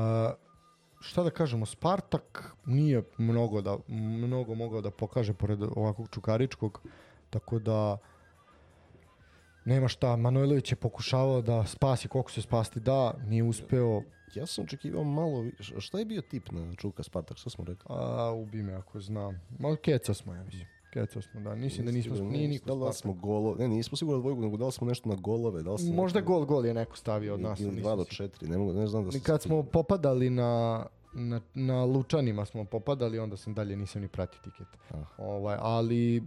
šta 0.99 1.23
da 1.23 1.29
kažemo, 1.29 1.65
Spartak 1.65 2.55
nije 2.65 3.03
mnogo 3.17 3.61
da 3.61 3.77
mnogo 3.87 4.55
mogao 4.55 4.81
da 4.81 4.91
pokaže 4.91 5.33
pored 5.33 5.59
ovakvog 5.75 6.09
Čukaričkog, 6.11 6.81
tako 7.29 7.59
da 7.59 7.97
nema 9.65 9.87
šta, 9.87 10.15
Manojlović 10.15 10.71
je 10.71 10.75
pokušavao 10.75 11.41
da 11.41 11.65
spasi 11.65 12.07
koliko 12.07 12.31
se 12.31 12.41
spasti 12.41 12.79
da, 12.79 13.13
nije 13.25 13.43
uspeo, 13.43 14.01
Ja 14.35 14.45
sam 14.45 14.63
očekivao 14.63 15.03
malo, 15.03 15.45
šta 15.79 15.99
je 15.99 16.05
bio 16.05 16.21
tip 16.21 16.51
na 16.51 16.75
Čuka 16.75 17.03
Spartak, 17.03 17.37
šta 17.37 17.49
smo 17.49 17.65
rekli? 17.65 17.85
A, 17.89 18.31
ubi 18.31 18.63
me 18.63 18.73
ako 18.73 18.99
znam. 18.99 19.41
Malo 19.59 19.75
keca 19.75 20.13
smo, 20.13 20.33
ja 20.33 20.43
mislim. 20.43 20.67
Keca 20.93 21.21
smo, 21.21 21.41
da. 21.41 21.55
Nisam 21.55 21.85
da 21.85 21.91
nismo, 21.91 22.15
nije 22.15 22.47
niko 22.47 22.75
Da 22.75 22.87
li 22.87 22.93
smo 22.93 23.13
golo, 23.13 23.55
ne, 23.55 23.67
nismo 23.67 23.97
sigurno 23.97 24.21
dvojgu, 24.21 24.41
nego 24.41 24.57
da 24.57 24.65
li 24.65 24.71
smo 24.71 24.87
nešto 24.87 25.09
na 25.09 25.15
golove. 25.15 25.63
Da 25.63 25.71
li 25.71 25.79
smo 25.79 25.93
Možda 25.93 26.19
neko, 26.19 26.31
gol, 26.33 26.45
gol 26.45 26.65
je 26.65 26.73
neko 26.73 26.97
stavio 26.97 27.33
od 27.33 27.39
nas. 27.39 27.59
Ili 27.59 27.81
2 27.81 27.95
do 27.95 28.03
4, 28.03 28.49
ne, 28.49 28.57
mogu, 28.57 28.73
ne 28.73 28.87
znam 28.87 29.05
da 29.05 29.11
se... 29.11 29.19
Kad 29.19 29.41
smo 29.41 29.63
popadali 29.63 30.29
na, 30.29 30.85
na, 31.13 31.41
na 31.53 31.85
Lučanima 31.85 32.45
smo 32.45 32.65
popadali, 32.65 33.19
onda 33.19 33.37
sam 33.37 33.53
dalje 33.53 33.75
nisam 33.75 34.01
ni 34.01 34.07
pratio 34.07 34.41
tiket. 34.43 34.67
Ah. 34.91 34.97
Ovaj, 35.17 35.57
ali 35.59 36.23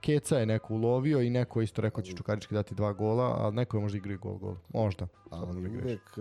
Keca 0.00 0.38
je 0.38 0.46
neko 0.46 0.74
ulovio 0.74 1.22
i 1.22 1.30
neko 1.30 1.62
isto 1.62 1.82
rekao 1.82 2.02
će 2.02 2.16
Čukarički 2.16 2.54
dati 2.54 2.74
dva 2.74 2.92
gola, 2.92 3.36
ali 3.38 3.54
neko 3.54 3.76
je 3.76 3.80
možda 3.80 3.98
igrao 3.98 4.18
gol 4.18 4.38
gol. 4.38 4.56
Možda. 4.74 5.06
Ali 5.30 5.68
uvek, 5.68 6.18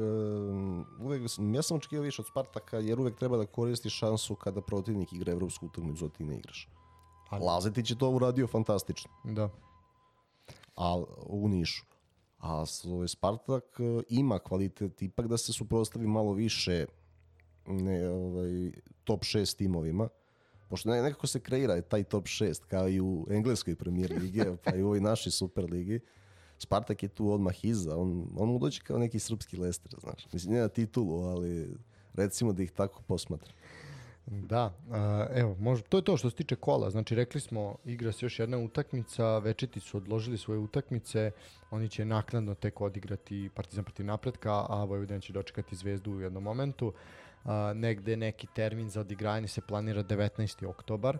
uvek, 0.99 1.21
ja 1.53 1.61
sam 1.61 1.77
očekivao 1.77 2.03
više 2.03 2.21
od 2.21 2.27
Spartaka, 2.27 2.77
jer 2.77 2.99
uvek 2.99 3.15
treba 3.15 3.37
da 3.37 3.45
koristi 3.45 3.89
šansu 3.89 4.35
kada 4.35 4.61
protivnik 4.61 5.13
igra 5.13 5.31
evropsku 5.31 5.65
utakmicu, 5.65 6.05
a 6.05 6.09
ti 6.09 6.23
ne 6.23 6.37
igraš. 6.37 6.69
Ali... 7.29 7.45
Lazetić 7.45 7.91
je 7.91 7.97
to 7.97 8.09
uradio 8.09 8.47
fantastično. 8.47 9.11
Da. 9.23 9.49
A 10.75 11.03
u 11.25 11.47
Nišu. 11.47 11.85
A 12.39 12.65
Spartak 13.07 13.63
e, 13.79 14.03
ima 14.09 14.39
kvalitet 14.39 15.01
ipak 15.01 15.27
da 15.27 15.37
se 15.37 15.53
suprostavi 15.53 16.07
malo 16.07 16.33
više 16.33 16.85
ne, 17.67 18.09
ovaj, 18.09 18.71
top 19.03 19.23
6 19.23 19.57
timovima, 19.57 20.09
pošto 20.69 20.89
ne, 20.89 21.01
nekako 21.01 21.27
se 21.27 21.39
kreira 21.39 21.81
taj 21.81 22.03
top 22.03 22.25
6 22.25 22.65
kao 22.67 22.89
i 22.89 23.01
u 23.01 23.27
engleskoj 23.29 23.75
premier 23.75 24.11
ligi, 24.21 24.41
pa 24.63 24.75
i 24.75 24.83
u 24.83 24.85
ovoj 24.85 25.01
našoj 25.01 25.31
super 25.31 25.65
ligi. 25.71 25.99
Spartak 26.57 27.03
je 27.03 27.09
tu 27.09 27.31
odmah 27.31 27.65
iza, 27.65 27.97
on, 27.97 28.27
on 28.37 28.49
mu 28.49 28.59
dođe 28.59 28.81
kao 28.81 28.97
neki 28.97 29.19
srpski 29.19 29.57
Lester, 29.57 29.95
znaš. 30.01 30.27
Mislim, 30.33 30.53
ne 30.53 30.59
na 30.59 30.67
titulu, 30.67 31.23
ali 31.23 31.77
recimo 32.13 32.53
da 32.53 32.63
ih 32.63 32.71
tako 32.71 33.01
posmatra. 33.01 33.53
Da, 34.27 34.73
evo, 35.33 35.55
možda, 35.59 35.87
to 35.87 35.97
je 35.97 36.03
to 36.03 36.17
što 36.17 36.29
se 36.29 36.35
tiče 36.35 36.55
kola. 36.55 36.89
Znači, 36.89 37.15
rekli 37.15 37.41
smo, 37.41 37.75
igra 37.85 38.11
se 38.11 38.25
još 38.25 38.39
jedna 38.39 38.57
utakmica, 38.57 39.37
Večiti 39.37 39.79
su 39.79 39.97
odložili 39.97 40.37
svoje 40.37 40.59
utakmice, 40.59 41.31
oni 41.71 41.89
će 41.89 42.05
naknadno 42.05 42.53
tek 42.53 42.81
odigrati 42.81 43.49
Partizan 43.55 43.83
protiv 43.83 44.05
napretka, 44.05 44.65
a 44.69 44.83
Vojvodina 44.83 45.19
će 45.19 45.33
dočekati 45.33 45.75
Zvezdu 45.75 46.11
u 46.11 46.21
jednom 46.21 46.43
momentu 46.43 46.93
a, 47.45 47.73
negde 47.75 48.17
neki 48.17 48.47
termin 48.55 48.89
za 48.89 49.01
odigranje 49.01 49.47
se 49.47 49.61
planira 49.61 50.03
19. 50.03 50.65
oktobar. 50.67 51.17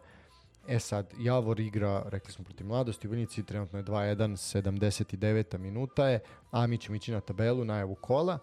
E 0.68 0.80
sad, 0.80 1.14
Javor 1.19 1.60
igra, 1.60 2.03
rekli 2.10 2.34
smo, 2.34 2.45
protiv 2.45 2.68
mladosti, 2.68 3.07
u 3.07 3.11
Vinici 3.11 3.43
trenutno 3.43 3.80
je 3.80 3.85
2-1, 3.85 4.15
79. 4.60 5.57
minuta 5.57 6.07
je, 6.07 6.19
a 6.52 6.68
mi 6.68 6.77
ćemo 6.77 6.95
ići 6.95 7.11
na 7.11 7.22
tabelu, 7.22 7.65
najavu 7.65 7.95
kola. 7.95 8.39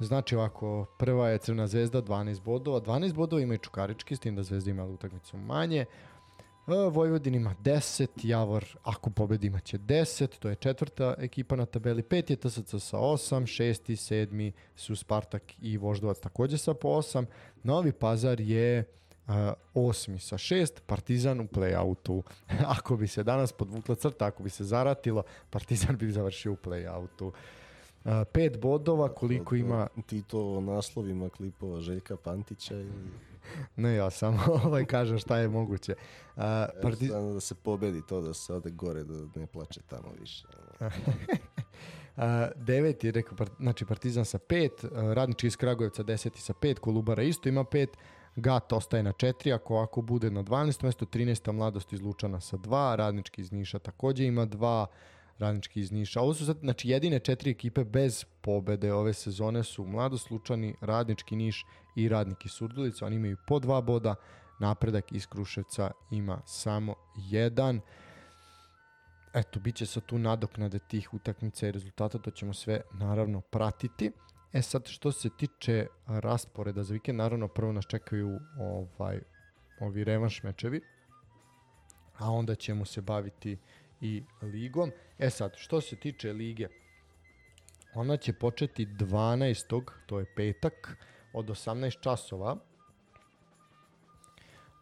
Znači 0.00 0.36
ovako, 0.36 0.86
prva 0.98 1.28
je 1.28 1.38
Crvena 1.38 1.66
zvezda, 1.66 2.02
12 2.02 2.40
bodova, 2.42 2.80
12 2.80 3.12
bodova 3.14 3.42
ima 3.42 3.54
i 3.54 3.58
Čukarički, 3.58 4.16
s 4.16 4.20
tim 4.20 4.36
da 4.36 4.42
zvezda 4.42 4.70
ima 4.70 4.84
utakmicu 4.84 5.36
manje. 5.36 5.84
E, 6.68 6.90
Vojvodin 6.90 7.34
ima 7.34 7.54
10, 7.64 8.08
Javor 8.22 8.64
ako 8.82 9.10
pobedi 9.10 9.46
imaće 9.46 9.78
10, 9.78 10.38
to 10.38 10.48
je 10.48 10.54
četvrta 10.54 11.14
ekipa 11.18 11.56
na 11.56 11.66
tabeli, 11.66 12.02
5 12.02 12.30
je 12.30 12.36
TSC 12.36 12.74
sa 12.84 12.98
8, 12.98 13.62
6 13.62 13.92
i 13.92 13.96
7 13.96 14.52
su 14.76 14.96
Spartak 14.96 15.42
i 15.62 15.76
Voždovac 15.76 16.18
takođe 16.18 16.58
sa 16.58 16.74
po 16.74 16.88
8, 16.88 17.24
Novi 17.62 17.92
Pazar 17.92 18.40
je 18.40 18.84
uh, 19.28 19.34
osmi 19.74 20.18
sa 20.18 20.38
6, 20.38 20.80
Partizan 20.86 21.40
u 21.40 21.44
play-outu. 21.44 22.22
ako 22.78 22.96
bi 22.96 23.06
se 23.06 23.22
danas 23.22 23.52
podvukla 23.52 23.94
crta, 23.94 24.26
ako 24.26 24.42
bi 24.42 24.50
se 24.50 24.64
zaratilo, 24.64 25.22
Partizan 25.50 25.96
bi 25.96 26.12
završio 26.12 26.52
u 26.52 26.56
play-outu. 26.56 27.24
Uh, 27.26 28.12
pet 28.32 28.60
bodova, 28.60 29.14
koliko 29.14 29.54
ima... 29.54 29.88
Ti 30.06 30.22
to 30.22 30.60
naslovima 30.60 31.28
klipova 31.28 31.80
Željka 31.80 32.16
Pantića 32.16 32.74
ili... 32.74 33.27
Ne, 33.76 33.94
ja 33.94 34.10
samo 34.10 34.38
ovaj 34.64 34.84
kažem 34.84 35.18
šta 35.18 35.38
je 35.38 35.48
moguće. 35.48 35.94
Uh, 36.36 36.42
parti... 36.82 37.08
da 37.08 37.40
se 37.40 37.54
pobedi 37.54 38.02
to, 38.08 38.20
da 38.20 38.34
se 38.34 38.54
ode 38.54 38.70
gore, 38.70 39.04
da 39.04 39.40
ne 39.40 39.46
plače 39.46 39.80
tamo 39.86 40.08
više. 40.20 40.46
uh, 40.80 42.22
devet 42.66 43.04
je 43.04 43.12
rekao, 43.12 43.36
part, 43.36 43.52
znači 43.58 43.84
Partizan 43.84 44.24
sa 44.24 44.38
pet, 44.38 44.84
uh, 44.84 44.90
Radnički 45.12 45.46
iz 45.46 45.56
Kragujevca 45.56 46.02
deseti 46.02 46.40
sa 46.40 46.54
pet, 46.54 46.78
Kolubara 46.78 47.22
isto 47.22 47.48
ima 47.48 47.64
pet, 47.64 47.90
Gat 48.36 48.72
ostaje 48.72 49.02
na 49.02 49.12
4, 49.12 49.54
ako 49.54 49.78
ako 49.78 50.02
bude 50.02 50.30
na 50.30 50.42
12. 50.42 50.84
mesto, 50.84 51.06
13. 51.06 51.52
mladost 51.52 51.92
iz 51.92 52.00
Lučana 52.00 52.40
sa 52.40 52.56
2, 52.56 52.96
Radnički 52.96 53.40
iz 53.40 53.52
Niša 53.52 53.78
takođe 53.78 54.24
ima 54.24 54.46
2, 54.46 54.86
Radnički 55.38 55.80
iz 55.80 55.92
Niša. 55.92 56.20
Ovo 56.20 56.34
su 56.34 56.46
sad, 56.46 56.58
znači 56.60 56.88
jedine 56.88 57.18
četiri 57.18 57.50
ekipe 57.50 57.84
bez 57.84 58.24
pobede 58.40 58.92
ove 58.92 59.14
sezone 59.14 59.64
su 59.64 59.84
Mladost 59.84 60.30
Lučani, 60.30 60.74
Radnički 60.80 61.36
Niš 61.36 61.64
i 61.96 62.08
Radniki 62.08 62.48
Surdulica. 62.48 63.06
Oni 63.06 63.16
imaju 63.16 63.36
po 63.46 63.58
dva 63.58 63.80
boda, 63.80 64.14
napredak 64.60 65.12
iz 65.12 65.26
Kruševca 65.26 65.90
ima 66.10 66.42
samo 66.46 66.94
jedan. 67.16 67.80
Eto, 69.34 69.60
bit 69.60 69.76
će 69.76 69.86
sa 69.86 70.00
tu 70.00 70.18
nadoknade 70.18 70.78
tih 70.78 71.14
utakmica 71.14 71.68
i 71.68 71.72
rezultata, 71.72 72.18
to 72.18 72.30
ćemo 72.30 72.54
sve 72.54 72.80
naravno 72.92 73.40
pratiti. 73.40 74.12
E 74.52 74.62
sad, 74.62 74.86
što 74.86 75.12
se 75.12 75.28
tiče 75.38 75.86
rasporeda 76.06 76.82
za 76.82 76.92
vikend, 76.92 77.18
naravno 77.18 77.48
prvo 77.48 77.72
nas 77.72 77.86
čekaju 77.86 78.40
ovaj, 78.60 79.20
ovi 79.80 80.04
revanš 80.04 80.42
mečevi, 80.42 80.80
a 82.18 82.30
onda 82.30 82.54
ćemo 82.54 82.84
se 82.84 83.00
baviti 83.00 83.58
i 84.00 84.22
ligom. 84.42 84.90
E 85.18 85.30
sad, 85.30 85.52
što 85.56 85.80
se 85.80 85.96
tiče 85.96 86.32
lige, 86.32 86.68
ona 87.94 88.16
će 88.16 88.32
početi 88.32 88.86
12. 88.86 89.82
to 90.06 90.18
je 90.18 90.26
petak, 90.36 90.96
od 91.32 91.46
18 91.46 92.00
časova. 92.00 92.56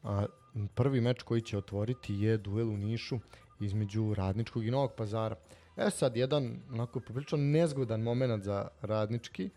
A, 0.03 0.27
prvi 0.75 1.01
meč 1.01 1.23
koji 1.23 1.43
će 1.43 1.59
otvoriti 1.59 2.15
je 2.15 2.39
duel 2.39 2.69
u 2.69 2.77
Nišu 2.77 3.19
između 3.61 4.15
Radničkog 4.15 4.67
i 4.67 4.71
Novog 4.71 4.93
pazara. 4.97 5.37
E 5.77 5.91
sad, 5.91 6.17
jedan 6.17 6.61
onako 6.73 7.01
poprilično 7.01 7.39
nezgodan 7.39 8.01
moment 8.01 8.45
za 8.45 8.69
radnički, 8.83 9.51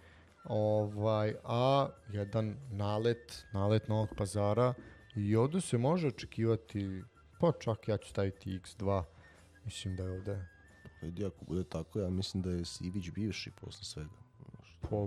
ovaj, 0.43 1.35
a 1.43 1.87
jedan 2.09 2.55
nalet, 2.71 3.45
nalet 3.53 3.87
Novog 3.87 4.09
pazara 4.17 4.73
i 5.15 5.35
ovde 5.35 5.61
se 5.61 5.77
može 5.77 6.07
očekivati, 6.07 7.03
pa 7.39 7.51
čak 7.59 7.87
ja 7.87 7.97
ću 7.97 8.09
staviti 8.09 8.59
x2, 8.59 9.03
mislim 9.69 9.95
da 9.95 10.03
je 10.03 10.11
ovde 10.11 10.45
Vidi, 11.01 11.25
ako 11.25 11.45
bude 11.45 11.63
tako, 11.63 11.99
ja 11.99 12.09
mislim 12.09 12.43
da 12.43 12.49
je 12.51 12.65
Sivić 12.65 13.11
bivši 13.11 13.51
posle 13.61 13.83
svega. 13.83 14.09
po, 14.89 15.05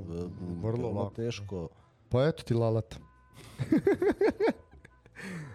vrlo 0.62 0.88
Veoma 0.88 1.00
lako. 1.00 1.14
teško. 1.14 1.68
Pa 2.08 2.24
eto 2.24 2.42
ti 2.42 2.54
lalata. 2.54 2.96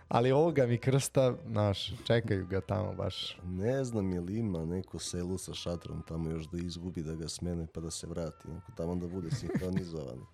Ali 0.07 0.31
ovoga 0.31 0.65
mi 0.65 0.77
krsta, 0.77 1.35
naš, 1.45 2.05
čekaju 2.05 2.47
ga 2.47 2.61
tamo 2.61 2.93
baš. 2.93 3.39
Ne 3.43 3.83
znam 3.83 4.13
je 4.13 4.21
li 4.21 4.37
ima 4.37 4.65
neko 4.65 4.99
selu 4.99 5.37
sa 5.37 5.53
šatrom 5.53 6.01
tamo 6.07 6.29
još 6.29 6.45
da 6.47 6.57
izgubi, 6.57 7.03
da 7.03 7.15
ga 7.15 7.27
smene 7.27 7.67
pa 7.73 7.81
da 7.81 7.91
se 7.91 8.07
vrati. 8.07 8.47
Neko 8.47 8.71
tamo 8.77 8.95
da 8.95 9.07
bude 9.07 9.31
sinhronizovan. 9.31 10.19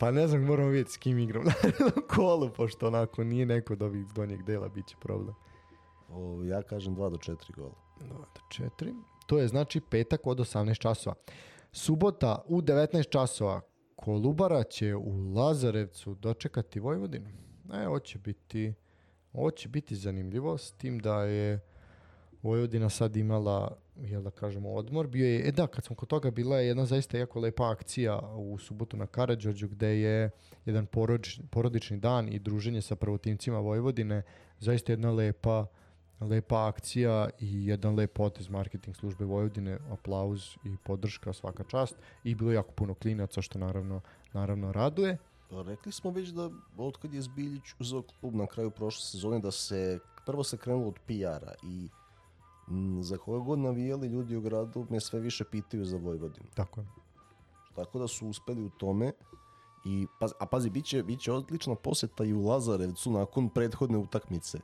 Pa 0.00 0.10
ne 0.10 0.28
znam, 0.28 0.42
moramo 0.42 0.68
vidjeti 0.68 0.92
s 0.92 0.96
kim 0.96 1.18
igram 1.18 1.44
na 1.44 1.52
kolu, 2.14 2.50
pošto 2.50 2.86
onako 2.86 3.24
nije 3.24 3.46
neko 3.46 3.72
od 3.72 3.82
ovih 3.82 4.06
donjeg 4.14 4.42
dela, 4.42 4.68
bit 4.68 4.86
će 4.86 4.96
problem. 5.00 5.34
O, 6.12 6.42
ja 6.44 6.62
kažem 6.62 6.96
2 6.96 7.10
do 7.10 7.16
4 7.16 7.36
gola. 7.56 7.74
2 8.00 8.08
do 8.08 8.68
4. 8.78 8.94
To 9.26 9.38
je 9.38 9.48
znači 9.48 9.80
petak 9.90 10.26
od 10.26 10.38
18 10.38 10.78
časova. 10.78 11.16
Subota 11.72 12.42
u 12.46 12.60
19 12.60 13.08
časova 13.08 13.60
Kolubara 13.96 14.62
će 14.62 14.96
u 14.96 15.32
Lazarevcu 15.34 16.14
dočekati 16.14 16.80
Vojvodinu. 16.80 17.28
E, 17.74 17.88
ovo 17.88 17.98
će 17.98 18.18
biti, 18.18 18.74
ovo 19.32 19.50
će 19.50 19.68
biti 19.68 19.96
zanimljivo 19.96 20.58
s 20.58 20.72
tim 20.72 20.98
da 20.98 21.24
je 21.24 21.60
Vojvodina 22.42 22.88
sad 22.88 23.16
imala, 23.16 23.76
jel 23.96 24.22
da 24.22 24.30
kažemo, 24.30 24.72
odmor. 24.72 25.06
Bio 25.06 25.26
je, 25.26 25.48
e 25.48 25.52
da, 25.52 25.66
kad 25.66 25.84
smo 25.84 25.96
kod 25.96 26.08
toga, 26.08 26.30
bila 26.30 26.58
je 26.58 26.66
jedna 26.66 26.86
zaista 26.86 27.18
jako 27.18 27.40
lepa 27.40 27.70
akcija 27.70 28.20
u 28.36 28.58
subotu 28.58 28.96
na 28.96 29.06
Karadžorđu 29.06 29.68
gde 29.68 30.00
je 30.00 30.30
jedan 30.64 30.86
porodični, 30.86 31.44
porodični 31.50 31.98
dan 31.98 32.28
i 32.28 32.38
druženje 32.38 32.82
sa 32.82 32.96
prvotimcima 32.96 33.58
Vojvodine. 33.58 34.22
Zaista 34.58 34.92
jedna 34.92 35.10
lepa, 35.10 35.66
lepa 36.20 36.66
akcija 36.66 37.28
i 37.40 37.66
jedan 37.66 37.94
lep 37.94 38.12
potez 38.12 38.48
marketing 38.48 38.96
službe 38.96 39.24
Vojvodine, 39.24 39.78
aplauz 39.90 40.56
i 40.64 40.76
podrška 40.84 41.32
svaka 41.32 41.64
čast 41.64 41.96
i 42.24 42.34
bilo 42.34 42.52
jako 42.52 42.72
puno 42.72 42.94
klinaca 42.94 43.42
što 43.42 43.58
naravno 43.58 44.00
naravno 44.32 44.72
raduje. 44.72 45.18
Pa 45.50 45.62
rekli 45.62 45.92
smo 45.92 46.10
već 46.10 46.28
da 46.28 46.50
od 46.76 46.96
kad 46.96 47.14
je 47.14 47.22
Zbiljić 47.22 47.62
uzeo 47.78 48.02
klub 48.20 48.34
na 48.34 48.46
kraju 48.46 48.70
prošle 48.70 49.02
sezone 49.02 49.38
da 49.38 49.50
se 49.50 49.98
prvo 50.26 50.44
se 50.44 50.56
krenulo 50.56 50.88
od 50.88 50.98
PR-a 51.06 51.52
i 51.62 51.88
m, 52.68 53.02
za 53.02 53.16
koga 53.16 53.44
god 53.44 53.58
navijali 53.58 54.06
ljudi 54.06 54.36
u 54.36 54.40
gradu 54.40 54.86
me 54.90 55.00
sve 55.00 55.20
više 55.20 55.44
pitaju 55.44 55.84
za 55.84 55.96
Vojvodinu. 55.96 56.46
Tako 56.54 56.80
je. 56.80 56.86
Tako 57.74 57.98
da 57.98 58.08
su 58.08 58.28
uspeli 58.28 58.64
u 58.64 58.70
tome 58.70 59.12
i 59.84 60.06
paz, 60.20 60.32
a 60.40 60.46
pazi 60.46 60.70
biće 60.70 61.02
biće 61.02 61.32
odlična 61.32 61.74
poseta 61.74 62.24
i 62.24 62.32
u 62.32 62.46
Lazarevcu 62.46 63.10
nakon 63.10 63.48
prethodne 63.48 63.98
utakmice 63.98 64.60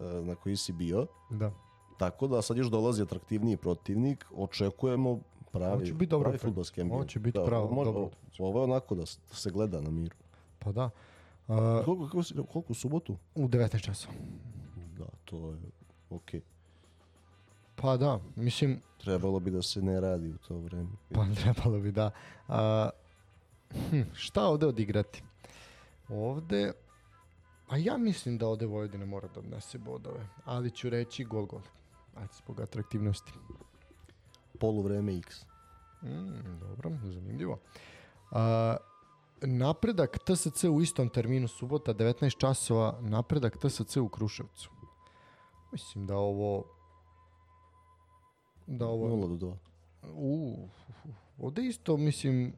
na 0.00 0.34
koji 0.34 0.56
si 0.56 0.72
bio. 0.72 1.06
Da. 1.30 1.52
Tako 1.98 2.26
da 2.26 2.42
sad 2.42 2.56
još 2.56 2.66
dolazi 2.66 3.02
atraktivniji 3.02 3.56
protivnik, 3.56 4.26
očekujemo 4.32 5.18
pravi, 5.52 5.72
Ovo 5.72 5.82
će 5.82 5.92
biti 5.94 6.06
dobra 6.06 6.24
pravi 6.24 6.34
utakmica. 6.34 6.48
fudbalski 6.48 6.80
Ovo 6.80 6.86
ambijent. 6.86 7.10
će 7.10 7.18
biti 7.18 7.38
Da, 7.38 7.44
pravo- 7.44 7.70
može- 7.70 7.92
dobra 7.92 8.16
Ovo 8.38 8.60
je 8.60 8.64
onako 8.64 8.94
da, 8.94 9.00
da 9.00 9.34
se 9.34 9.50
gleda 9.50 9.80
na 9.80 9.90
miru. 9.90 10.16
Pa 10.58 10.72
da. 10.72 10.84
Uh, 11.48 11.56
Koliko, 11.56 11.84
koliko, 11.84 12.22
si- 12.22 12.34
koliko 12.34 12.64
u 12.68 12.74
subotu? 12.74 13.16
u 13.34 13.48
19 13.48 13.80
časova. 13.80 14.14
Da, 14.98 15.04
to 15.24 15.36
je 15.38 15.56
okej. 16.10 16.40
Pa 17.76 17.96
da, 17.96 18.20
mislim, 18.36 18.80
Trebalo 18.98 19.40
bi 19.40 19.50
da 19.50 19.62
se 19.62 19.82
ne 19.82 20.00
radi 20.00 20.28
u 20.28 20.38
to 20.38 20.56
vreme. 20.56 20.88
pa 21.10 21.24
trebalo 21.42 21.78
bi 21.78 21.92
da. 21.92 22.10
A, 22.48 22.90
hm, 23.90 24.00
šta 24.12 24.44
ovde 24.44 24.66
odigrati? 24.66 25.22
Ovde, 26.08 26.72
a 27.70 27.76
ja 27.76 27.96
mislim 27.98 28.38
da 28.38 28.48
ovde 28.48 28.66
Vojvodina 28.66 29.06
mora 29.06 29.28
da 29.28 29.40
odnese 29.40 29.78
bodove, 29.78 30.28
ali 30.44 30.70
ću 30.70 30.90
reći 30.90 31.24
gol 31.24 31.46
gol. 31.46 31.62
Ajde, 32.14 32.32
zbog 32.32 32.60
atraktivnosti. 32.60 33.32
Polu 34.60 34.82
vreme 34.82 35.18
X. 35.18 35.44
Mm, 36.02 36.58
dobro, 36.60 36.90
zanimljivo. 37.04 37.58
A, 38.30 38.76
napredak 39.40 40.18
TSC 40.18 40.64
u 40.64 40.80
istom 40.80 41.08
terminu 41.08 41.48
subota 41.48 41.94
19 41.94 42.38
časova, 42.38 42.98
napredak 43.00 43.56
TSC 43.58 43.96
u 43.96 44.08
Kruševcu. 44.08 44.70
Mislim 45.72 46.06
da 46.06 46.16
ovo 46.16 46.64
da 48.66 48.86
ovo 48.86 49.08
0 49.08 49.38
do 49.38 49.46
2. 49.46 49.56
U, 50.14 50.68
ovde 51.38 51.66
isto, 51.66 51.96
mislim, 51.96 52.52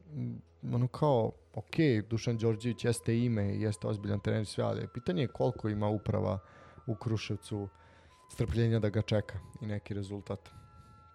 ono 0.73 0.87
kao, 0.87 1.31
ok, 1.53 1.75
Dušan 2.09 2.37
Đorđević 2.37 2.85
jeste 2.85 3.19
ime 3.19 3.43
jeste 3.43 3.87
ozbiljan 3.87 4.19
trener 4.19 4.45
sve, 4.45 4.63
ali 4.63 4.87
pitanje 4.93 5.21
je 5.21 5.27
koliko 5.27 5.69
ima 5.69 5.87
uprava 5.87 6.39
u 6.85 6.95
Kruševcu 6.95 7.69
strpljenja 8.31 8.79
da 8.79 8.89
ga 8.89 9.01
čeka 9.01 9.39
i 9.61 9.65
neki 9.65 9.93
rezultat. 9.93 10.49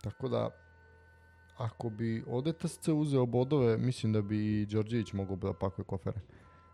Tako 0.03 0.29
da, 0.29 0.51
ako 1.57 1.91
bi 1.91 2.25
ovde 2.27 2.53
TSC 2.53 2.89
uzeo 2.89 3.27
bodove, 3.27 3.79
mislim 3.79 4.13
da 4.13 4.23
bi 4.23 4.63
i 4.63 4.67
Đorđević 4.67 5.13
mogao 5.13 5.37
da 5.37 5.53
pakuje 5.53 5.85
kofere. 5.85 6.21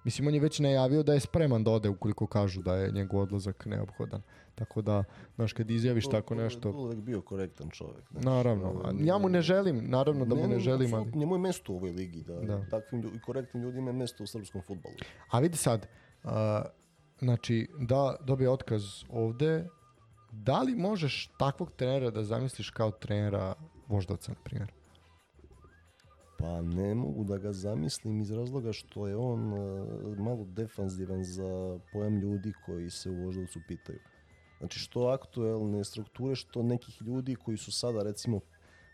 Mislim, 0.05 0.28
on 0.28 0.35
je 0.35 0.40
već 0.40 0.59
najavio 0.59 1.02
da 1.02 1.14
je 1.14 1.20
spreman 1.20 1.64
da 1.64 1.70
ode 1.70 1.89
ukoliko 1.89 2.26
kažu 2.26 2.62
da 2.62 2.74
je 2.76 2.93
njegov 2.93 3.20
odlazak 3.20 3.66
neophodan. 3.66 4.22
Tako 4.55 4.82
da, 4.82 5.05
znaš, 5.35 5.52
kad 5.52 5.70
izjaviš 5.70 6.09
tako 6.09 6.35
nešto, 6.35 6.72
To 6.72 6.90
je 6.90 6.97
bio 6.97 7.20
korektan 7.20 7.70
čovjek. 7.70 8.05
znaš. 8.10 8.24
Naravno, 8.24 8.82
a 8.85 8.93
ja 9.01 9.18
mu 9.18 9.28
ne 9.28 9.43
želim, 9.43 9.90
naravno 9.90 10.24
da 10.24 10.35
mu 10.35 10.47
ne 10.47 10.59
želim, 10.59 10.94
ali... 10.94 11.10
Njemu 11.14 11.35
je 11.35 11.39
mesto 11.39 11.72
u 11.72 11.76
ovoj 11.76 11.90
ligi, 11.90 12.22
da, 12.22 12.35
Da. 12.40 12.66
takvim 12.70 13.05
i 13.14 13.20
korektnim 13.20 13.62
ljudima 13.62 13.90
je 13.90 13.97
mesto 13.97 14.24
u 14.24 14.26
srpskom 14.26 14.62
futbolu. 14.62 14.94
A 15.31 15.39
vidi 15.40 15.56
sad, 15.56 15.86
a, 16.24 16.62
znači, 17.18 17.68
da 17.78 18.16
dobije 18.20 18.51
otkaz 18.51 18.82
ovde, 19.09 19.68
da 20.32 20.62
li 20.62 20.74
možeš 20.74 21.31
takvog 21.39 21.72
trenera 21.72 22.10
da 22.10 22.24
zamisliš 22.24 22.70
kao 22.70 22.90
trenera 22.90 23.55
Voždovca, 23.89 24.32
na 24.32 24.39
primjer? 24.44 24.72
Pa 26.39 26.62
ne 26.62 26.94
mogu 26.94 27.24
da 27.24 27.39
ga 27.39 27.52
zamislim 27.52 28.20
iz 28.20 28.31
razloga 28.31 28.73
što 28.73 29.06
je 29.06 29.16
on 29.16 29.52
uh, 29.52 30.19
malo 30.19 30.44
defanzivan 30.44 31.24
za 31.24 31.78
pojam 31.93 32.19
ljudi 32.19 32.52
koji 32.66 32.90
se 32.90 33.11
u 33.11 33.24
Voždovcu 33.24 33.61
pitaju. 33.69 33.98
Znači 34.59 34.78
što 34.78 35.06
aktuelne 35.06 35.85
strukture, 35.85 36.35
što 36.35 36.62
nekih 36.62 37.02
ljudi 37.02 37.35
koji 37.35 37.56
su 37.56 37.73
sada 37.73 38.02
recimo 38.02 38.40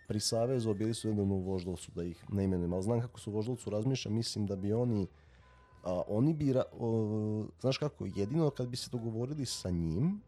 pri 0.09 0.21
Savezu, 0.21 0.71
a 0.71 0.75
bili 0.75 0.95
su 0.95 1.09
nedavno 1.09 1.35
u 1.35 1.43
Voždovcu, 1.43 1.93
da 1.95 2.05
ih 2.05 2.25
ne 2.29 2.45
imenujem, 2.45 2.73
ali 2.73 2.83
znam 2.83 3.01
kako 3.01 3.21
su 3.21 3.31
u 3.31 3.35
Voždovcu 3.35 3.71
razmišlja, 3.71 4.11
mislim 4.11 4.47
da 4.47 4.57
bi 4.57 4.73
oni 4.73 5.07
a, 5.85 6.03
oni 6.09 6.35
bi, 6.35 6.55
o, 6.79 7.45
znaš 7.61 7.79
kako, 7.79 8.07
jedino 8.07 8.51
kad 8.51 8.69
bi 8.69 8.77
se 8.77 8.91
dogovorili 8.91 9.47
sa 9.47 9.71
njim 9.71 10.21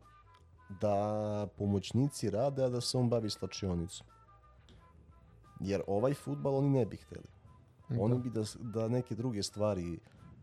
da 0.81 1.49
pomoćnici 1.59 2.31
rade, 2.31 2.65
a 2.65 2.69
da 2.69 2.81
se 2.81 2.99
on 2.99 3.09
bavi 3.09 3.31
slačionicom. 3.31 4.07
Jer 5.63 5.83
ovaj 5.87 6.15
futbal 6.15 6.57
oni 6.57 6.71
ne 6.71 6.87
bi 6.87 6.97
hteli. 6.97 7.29
Oni 8.01 8.19
bi 8.19 8.31
da, 8.31 8.43
da 8.61 8.89
neke 8.89 9.15
druge 9.15 9.43
stvari 9.43 9.99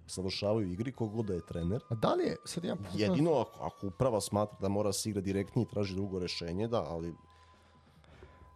savršavaju 0.07 0.71
igri, 0.71 0.91
kogod 0.91 1.25
da 1.25 1.33
je 1.33 1.45
trener. 1.45 1.81
A 1.89 1.95
da 1.95 2.13
li 2.13 2.23
je, 2.23 2.35
sad 2.45 2.63
ja... 2.63 2.75
Jedino 2.93 3.31
ako, 3.31 3.63
ako 3.63 3.87
uprava 3.87 4.21
smatra 4.21 4.57
da 4.61 4.69
mora 4.69 4.93
se 4.93 5.09
igra 5.09 5.21
direktnije 5.21 5.63
i 5.63 5.69
traži 5.73 5.95
drugo 5.95 6.19
rešenje, 6.19 6.67
da, 6.67 6.83
ali 6.83 7.13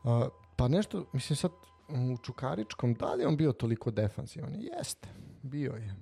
A, 0.04 0.28
pa 0.56 0.68
nešto, 0.68 1.06
mislim 1.14 1.38
sad, 1.38 1.52
u 1.90 2.18
Čukaričkom, 2.18 2.94
da 2.94 3.14
li 3.14 3.24
je 3.24 3.28
on 3.28 3.38
bio 3.38 3.52
toliko 3.52 3.92
defansivan? 3.92 4.56
Jeste, 4.56 5.08
bio 5.42 5.74
je. 5.74 5.96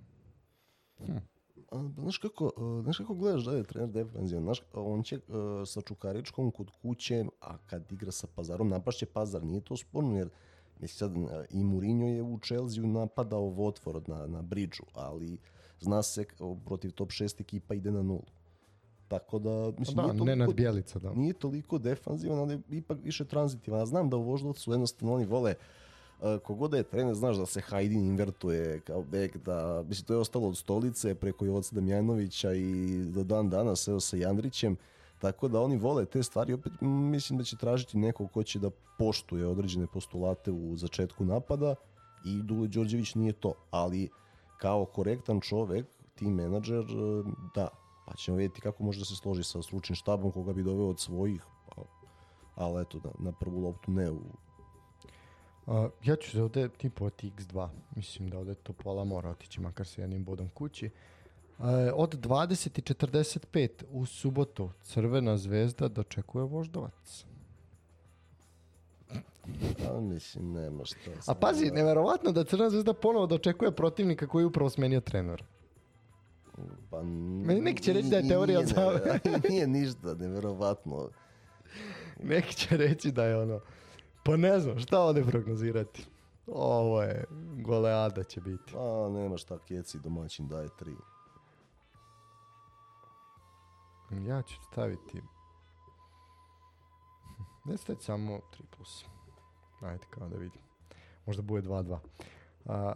A, 1.71 1.89
znaš 1.97 2.17
kako, 2.17 2.51
znaš 2.83 2.97
kako 2.97 3.13
gledaš 3.13 3.43
da 3.43 3.51
je 3.51 3.63
trener 3.63 3.89
defanzivan, 3.89 4.43
znaš, 4.43 4.61
on 4.73 5.03
će 5.03 5.19
sa 5.65 5.81
Čukaričkom 5.81 6.51
kod 6.51 6.71
kuće, 6.81 7.25
a 7.41 7.57
kad 7.57 7.91
igra 7.91 8.11
sa 8.11 8.27
Pazarom, 8.35 8.69
napašće 8.69 9.05
Pazar, 9.05 9.43
nije 9.43 9.61
to 9.61 9.77
sporno, 9.77 10.17
jer 10.17 10.29
mislim 10.81 10.97
sad, 10.97 11.17
a, 11.17 11.45
i 11.49 11.63
Mourinho 11.63 12.07
je 12.07 12.21
u 12.21 12.39
Chelsea 12.39 12.83
napadao 12.83 13.41
Watford 13.41 14.09
na, 14.09 14.27
na 14.27 14.41
bridžu, 14.41 14.83
ali 14.93 15.37
zna 15.79 16.03
se 16.03 16.25
protiv 16.65 16.91
top 16.91 17.09
6 17.09 17.41
ekipa 17.41 17.73
ide 17.73 17.91
na 17.91 18.03
nulu. 18.03 18.25
Tako 19.07 19.39
da, 19.39 19.73
mislim, 19.77 19.95
Da, 19.95 20.01
nije 20.01 20.17
toliko, 20.17 20.25
Nenad 20.25 20.53
Bjelica, 20.53 20.99
da. 20.99 21.13
nije 21.13 21.33
toliko 21.33 21.77
defanzivan, 21.77 22.39
ali 22.39 22.59
ipak 22.69 22.97
više 23.03 23.25
tranzitivan. 23.25 23.79
Ja 23.79 23.85
znam 23.85 24.09
da 24.09 24.17
u 24.17 24.23
Voždovcu 24.23 24.71
jednostavno 24.71 25.15
oni 25.15 25.25
vole 25.25 25.55
Uh, 26.21 26.39
kogod 26.43 26.71
da 26.71 26.77
je 26.77 26.83
trener, 26.83 27.15
znaš 27.15 27.37
da 27.37 27.45
se 27.45 27.61
Hajdin 27.61 28.05
invertuje 28.05 28.79
kao 28.79 29.03
bek, 29.03 29.37
da, 29.37 29.83
mislim, 29.87 30.05
to 30.05 30.13
je 30.13 30.19
ostalo 30.19 30.47
od 30.47 30.57
stolice 30.57 31.15
preko 31.15 31.45
Jovaca 31.45 31.75
Damjanovića 31.75 32.53
i 32.53 33.03
do 33.05 33.23
dan 33.23 33.49
danas, 33.49 33.87
evo 33.87 33.99
sa 33.99 34.17
Jandrićem, 34.17 34.77
tako 35.21 35.47
da 35.47 35.61
oni 35.61 35.77
vole 35.77 36.05
te 36.05 36.23
stvari, 36.23 36.53
opet 36.53 36.73
mislim 36.81 37.37
da 37.37 37.43
će 37.43 37.57
tražiti 37.57 37.97
nekog 37.97 38.31
ko 38.31 38.43
će 38.43 38.59
da 38.59 38.69
poštuje 38.97 39.47
određene 39.47 39.87
postulate 39.87 40.51
u 40.51 40.75
začetku 40.75 41.25
napada 41.25 41.75
i 42.25 42.41
Dule 42.43 42.67
Đorđević 42.67 43.15
nije 43.15 43.33
to, 43.33 43.53
ali 43.71 44.09
kao 44.57 44.85
korektan 44.85 45.41
čovek, 45.41 45.85
tim 46.15 46.33
menadžer, 46.33 46.79
uh, 46.79 47.27
da, 47.55 47.67
pa 48.07 48.13
ćemo 48.15 48.37
vidjeti 48.37 48.61
kako 48.61 48.83
može 48.83 48.99
da 48.99 49.05
se 49.05 49.15
složi 49.15 49.43
sa 49.43 49.61
stručnim 49.61 49.95
štabom 49.95 50.31
koga 50.31 50.53
bi 50.53 50.63
doveo 50.63 50.89
od 50.89 50.99
svojih, 50.99 51.41
pa 51.65 51.81
ali 52.55 52.81
eto, 52.81 52.99
na, 53.03 53.11
na 53.19 53.31
prvu 53.31 53.59
loptu 53.59 53.91
ne 53.91 54.11
u... 54.11 54.21
A, 55.67 55.89
ja 56.03 56.15
ću 56.15 56.31
se 56.31 56.43
ovde 56.43 56.69
tipovati 56.69 57.31
x2. 57.31 57.69
Mislim 57.95 58.29
da 58.29 58.39
ovde 58.39 58.55
to 58.55 58.73
pola 58.73 59.03
mora 59.03 59.29
otići, 59.29 59.61
makar 59.61 59.87
sa 59.87 60.01
jednim 60.01 60.23
bodom 60.23 60.49
kući. 60.49 60.89
Od 61.95 62.19
20.45 62.19 63.69
u 63.91 64.05
subotu 64.05 64.69
Crvena 64.81 65.37
zvezda 65.37 65.87
dočekuje 65.87 66.43
Voždovac. 66.43 67.25
A 69.89 69.99
mislim, 69.99 70.53
nema 70.53 70.85
šta. 70.85 71.11
A 71.27 71.33
pazi, 71.33 71.65
sad, 71.65 71.75
neverovatno 71.75 72.31
da 72.31 72.43
Crvena 72.43 72.69
zvezda 72.69 72.93
ponovo 72.93 73.27
dočekuje 73.27 73.71
protivnika 73.71 74.27
koji 74.27 74.43
je 74.43 74.47
upravo 74.47 74.69
smenio 74.69 75.01
trener. 75.01 75.43
Pa, 76.89 77.03
Meni 77.03 77.61
neki 77.61 77.83
će 77.83 77.93
reći 77.93 78.09
da 78.09 78.17
je 78.17 78.27
teorija 78.27 78.59
nije, 78.59 78.67
zavere. 78.67 79.19
Nije 79.49 79.67
ništa, 79.67 80.13
neverovatno. 80.13 81.09
Neki 82.23 82.55
će 82.55 82.77
reći 82.77 83.11
da 83.11 83.25
je 83.25 83.37
ono... 83.37 83.59
Pa 84.23 84.37
ne 84.37 84.59
znam, 84.59 84.79
šta 84.79 84.99
ovde 84.99 85.23
prognozirati? 85.23 86.05
Ovo 86.47 87.01
je, 87.01 87.25
goleada 87.61 88.23
će 88.23 88.41
biti. 88.41 88.73
A, 88.75 89.09
nema 89.13 89.37
šta, 89.37 89.57
Keci 89.67 89.99
domaćin 89.99 90.47
daje 90.47 90.67
tri. 90.79 90.91
Ja 94.11 94.41
ću 94.41 94.55
staviti... 94.71 95.21
Ne 97.65 97.77
staviti 97.77 98.05
samo 98.05 98.33
3 98.33 98.41
plus. 98.77 99.05
Ajde, 99.81 100.05
kao 100.09 100.29
da 100.29 100.37
vidim. 100.37 100.61
Možda 101.25 101.41
bude 101.41 101.67
2-2. 101.67 101.97
A, 102.65 102.93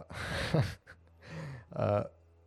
a, 1.70 2.02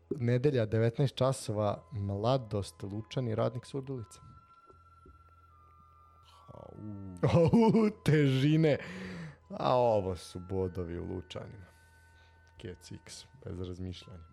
nedelja, 0.09 0.67
19 0.67 1.15
časova, 1.15 1.83
mladost, 1.91 2.83
Lučani, 2.83 3.35
radnik 3.35 3.65
Surdulica. 3.65 4.21
Au, 7.33 7.89
težine. 8.05 8.77
A 9.49 9.75
ovo 9.75 10.15
su 10.15 10.39
bodovi 10.39 10.99
u 10.99 11.05
Lučanima. 11.05 11.65
Kec 12.57 12.91
X, 12.91 13.25
bez 13.45 13.61
razmišljanja. 13.61 14.23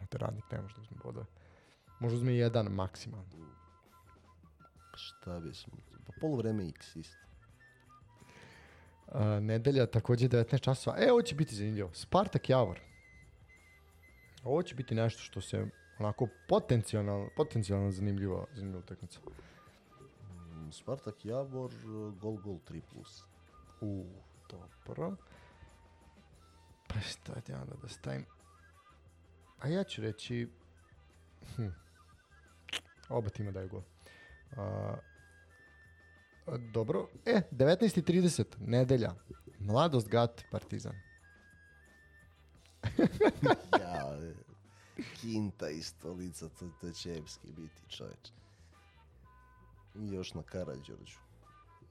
Ne, 0.00 0.06
te 0.10 0.18
radnik 0.18 0.44
ne 0.52 0.62
može 0.62 0.74
da 0.74 0.80
uzme 0.80 0.96
bodove. 1.04 1.26
Može 2.00 2.16
uzme 2.16 2.34
jedan 2.34 2.66
maksimalno. 2.66 3.26
šta 4.94 5.40
bismo... 5.40 5.72
Pa 6.06 6.12
polovreme 6.20 6.68
X 6.68 6.96
isto. 6.96 7.16
A, 9.08 9.40
nedelja 9.40 9.86
takođe 9.86 10.28
19 10.28 10.60
časova. 10.60 10.96
E, 10.98 11.12
ovo 11.12 11.22
će 11.22 11.34
biti 11.34 11.54
zanimljivo. 11.54 11.90
Spartak 11.94 12.50
Javor. 12.50 12.80
Ovo 14.44 14.62
će 14.62 14.74
biti 14.74 14.94
nešto 14.94 15.22
što 15.22 15.40
se 15.40 15.66
onako 15.98 16.28
potencijalno, 16.48 17.28
potencijalno 17.36 17.90
zanimljivo, 17.90 18.46
zanimljivo 18.54 18.80
utakmica. 18.80 19.20
Mm, 19.20 20.70
Spartak 20.72 21.24
Javor, 21.24 21.70
gol, 22.20 22.36
gol, 22.36 22.58
3 22.68 22.80
plus. 22.92 23.22
U, 23.80 24.04
dobro. 24.50 25.16
Pa 26.88 27.00
šta 27.00 27.32
ja 27.48 27.60
onda 27.60 27.74
da 27.82 27.88
stavim? 27.88 28.26
A 29.58 29.68
ja 29.68 29.84
ću 29.84 30.02
reći... 30.02 30.48
Hm. 31.56 31.68
Oba 33.10 33.28
tima 33.28 33.50
daju 33.50 33.68
gol. 33.68 33.82
A, 34.56 34.94
a, 36.46 36.56
dobro. 36.72 37.08
E, 37.26 37.42
19.30, 37.52 38.44
nedelja. 38.60 39.14
Mladost 39.58 40.08
Gat, 40.08 40.44
Partizan. 40.50 40.94
ja, 43.80 44.18
Kinta 45.20 45.68
i 45.70 45.82
stolica, 45.82 46.48
to, 46.48 46.70
to 46.80 46.90
će 46.90 47.14
epski 47.18 47.52
biti 47.52 47.82
čoveč. 47.88 48.30
I 49.94 50.12
još 50.12 50.34
na 50.34 50.42
Karadžorđu. 50.42 51.18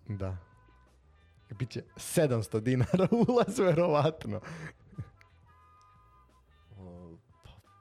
Da. 0.07 0.37
Biće 1.59 1.83
700 1.95 2.59
dinara 2.59 3.07
ulaz, 3.11 3.59
verovatno. 3.59 4.41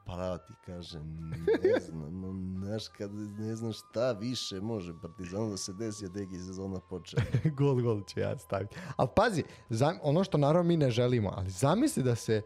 Pa, 0.08 0.16
pa 0.16 0.38
ti 0.38 0.52
kažem, 0.66 1.18
ne 1.62 1.80
znam, 1.80 2.20
no, 2.20 2.64
znaš, 2.66 2.88
kad 2.88 3.14
ne 3.14 3.56
znam 3.56 3.72
šta 3.72 4.12
više 4.12 4.60
može 4.60 4.92
Partizanu 5.02 5.50
da 5.50 5.56
se 5.56 5.72
desi, 5.72 6.06
a 6.06 6.08
degi 6.08 6.38
sezona 6.38 6.80
počne. 6.80 7.22
gol, 7.58 7.82
gol 7.82 8.04
ću 8.04 8.20
ja 8.20 8.38
staviti. 8.38 8.76
Ali 8.96 9.08
pazi, 9.16 9.44
zam, 9.68 9.98
ono 10.02 10.24
što 10.24 10.38
naravno 10.38 10.68
mi 10.68 10.76
ne 10.76 10.90
želimo, 10.90 11.32
ali 11.36 11.50
zamisli 11.50 12.02
da 12.02 12.14
se, 12.14 12.42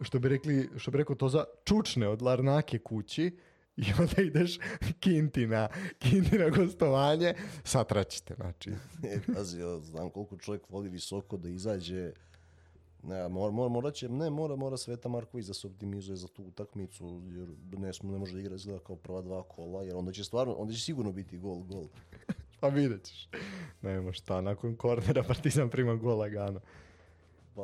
što 0.00 0.18
bi 0.18 0.28
rekli, 0.28 0.70
što 0.76 0.90
bi 0.90 0.98
rekao 0.98 1.16
to 1.16 1.28
za 1.28 1.44
čučne 1.64 2.08
od 2.08 2.22
Larnake 2.22 2.78
kući 2.78 3.36
i 3.76 3.84
onda 4.00 4.22
ideš 4.22 4.58
kinti 5.00 5.46
na, 5.46 5.68
kinti 5.98 6.38
na 6.38 6.48
gostovanje, 6.48 7.34
satraćite, 7.64 8.34
znači. 8.34 8.70
E, 9.02 9.18
pazi, 9.34 9.60
ja 9.60 9.78
znam 9.78 10.10
koliko 10.10 10.36
čovjek 10.36 10.70
voli 10.70 10.88
visoko 10.88 11.36
da 11.36 11.48
izađe, 11.48 12.12
ne, 13.02 13.28
mora, 13.28 13.52
mora, 13.52 13.68
mora 13.68 13.90
će, 13.90 14.08
ne, 14.08 14.30
mora, 14.30 14.56
mora 14.56 14.76
Sveta 14.76 15.08
Marković 15.08 15.46
da 15.46 15.54
se 15.54 15.66
optimizuje 15.66 16.16
za 16.16 16.28
tu 16.28 16.42
utakmicu, 16.42 17.22
jer 17.26 17.48
ne, 17.78 17.92
smo, 17.92 18.12
ne 18.12 18.18
može 18.18 18.32
da 18.32 18.40
igra 18.40 18.54
izgleda 18.54 18.80
kao 18.84 18.96
prva 18.96 19.22
dva 19.22 19.42
kola, 19.42 19.82
jer 19.82 19.96
onda 19.96 20.12
će 20.12 20.24
stvarno, 20.24 20.54
onda 20.54 20.72
će 20.72 20.80
sigurno 20.80 21.12
biti 21.12 21.38
gol, 21.38 21.58
gol. 21.58 21.84
Pa 22.60 22.68
vidjet 22.68 23.04
ćeš. 23.04 23.28
Nema 23.82 24.12
šta, 24.12 24.40
nakon 24.40 24.76
kornera 24.76 25.22
Partizan 25.22 25.70
prima 25.70 25.94
gol 25.94 26.18
lagano. 26.18 26.60
Pa, 27.54 27.62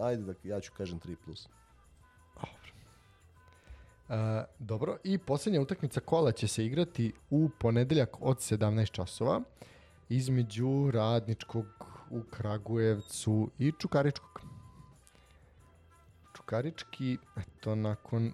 ajde 0.00 0.22
da 0.22 0.34
ja 0.44 0.60
ću 0.60 0.72
kažem 0.76 1.00
3 1.00 1.16
plus. 1.24 1.48
E, 4.10 4.44
dobro, 4.58 4.96
i 5.04 5.18
posljednja 5.18 5.60
utakmica 5.60 6.00
kola 6.00 6.32
će 6.32 6.48
se 6.48 6.66
igrati 6.66 7.12
u 7.30 7.50
ponedeljak 7.60 8.16
od 8.20 8.36
17 8.36 8.90
časova 8.90 9.40
između 10.08 10.90
Radničkog 10.90 11.66
u 12.10 12.22
Kragujevcu 12.30 13.50
i 13.58 13.72
Čukaričkog. 13.78 14.40
Čukarički, 16.36 17.18
eto, 17.36 17.74
nakon 17.74 18.32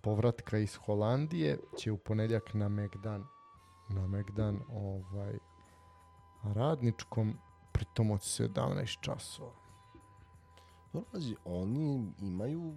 povratka 0.00 0.58
iz 0.58 0.76
Holandije 0.76 1.58
će 1.78 1.92
u 1.92 1.98
ponedjeljak 1.98 2.54
na 2.54 2.68
Megdan 2.68 3.24
na 3.88 4.06
Megdan 4.06 4.60
ovaj 4.68 5.38
Radničkom 6.42 7.34
pritom 7.72 8.10
od 8.10 8.20
17 8.20 9.00
časova. 9.00 9.52
Dobro, 10.92 11.10
pazi, 11.12 11.36
oni 11.44 12.12
imaju 12.20 12.74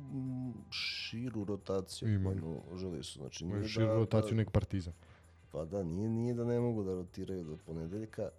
širu 0.70 1.44
rotaciju. 1.44 2.14
Imaju. 2.14 2.42
No, 2.42 2.78
želi 2.78 3.04
su, 3.04 3.20
znači 3.20 3.44
Imaju 3.44 3.68
širu 3.68 3.88
da, 3.88 3.94
rotaciju 3.94 4.30
da, 4.30 4.36
nek 4.36 4.52
Partizan. 4.52 4.94
Pa 5.52 5.66
da, 5.66 5.84
nije, 5.84 6.10
nije 6.10 6.34
da 6.34 6.46
ne 6.46 6.60
mogu 6.60 6.84
da 6.84 6.94
rotiraju 6.94 7.44
do 7.44 7.58
ponedeljka. 7.66 8.30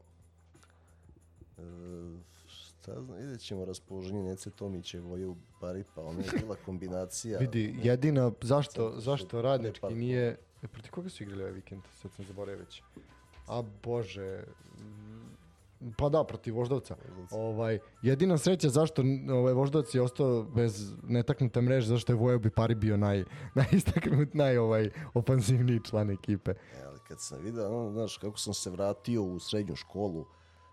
Šta 2.82 3.02
znam, 3.02 3.18
vidjet 3.18 3.40
ćemo 3.40 3.64
raspoloženje 3.64 4.22
Nece 4.22 4.50
Tomića 4.50 4.98
i 4.98 5.00
Voje 5.00 5.34
Bari, 5.60 5.84
pa 5.94 6.02
ona 6.02 6.20
je 6.20 6.40
bila 6.40 6.56
kombinacija. 6.66 7.38
Vidi, 7.38 7.74
jedina, 7.82 8.32
zašto, 8.40 9.00
zašto 9.00 9.42
radnički 9.42 9.86
ne, 9.86 9.94
nije... 9.94 10.36
E, 10.62 10.68
protiv 10.68 10.90
koga 10.90 11.08
su 11.08 11.22
igrali 11.22 11.42
ovaj 11.42 11.52
vikend? 11.52 11.82
Sad 12.02 12.12
sam 12.12 12.24
zaboravio 12.24 12.58
već. 12.58 12.82
A 13.48 13.62
bože... 13.82 14.44
Pa 15.96 16.08
da, 16.08 16.24
protiv 16.24 16.54
Voždovca. 16.56 16.96
Voždovca. 17.08 17.36
Ovaj, 17.36 17.78
jedina 18.02 18.38
sreća 18.38 18.68
zašto 18.68 19.02
ovaj, 19.30 19.52
Voždovac 19.52 19.94
je 19.94 20.02
ostao 20.02 20.42
bez 20.42 20.92
netaknute 21.02 21.60
mreže, 21.60 21.86
zašto 21.88 22.12
je 22.12 22.16
Vojo 22.16 22.38
Bipari 22.38 22.74
bio 22.74 22.96
naj, 22.96 23.24
najistaknut, 23.54 24.34
naj 24.34 24.58
ovaj, 24.58 24.90
ofanzivniji 25.14 25.80
član 25.84 26.10
ekipe. 26.10 26.50
E, 26.50 26.82
ali 26.86 26.98
kad 27.08 27.20
sam 27.20 27.42
vidio, 27.42 27.66
ono, 27.66 27.92
znaš, 27.92 28.16
kako 28.16 28.38
sam 28.38 28.54
se 28.54 28.70
vratio 28.70 29.22
u 29.22 29.38
srednju 29.38 29.76
školu, 29.76 30.26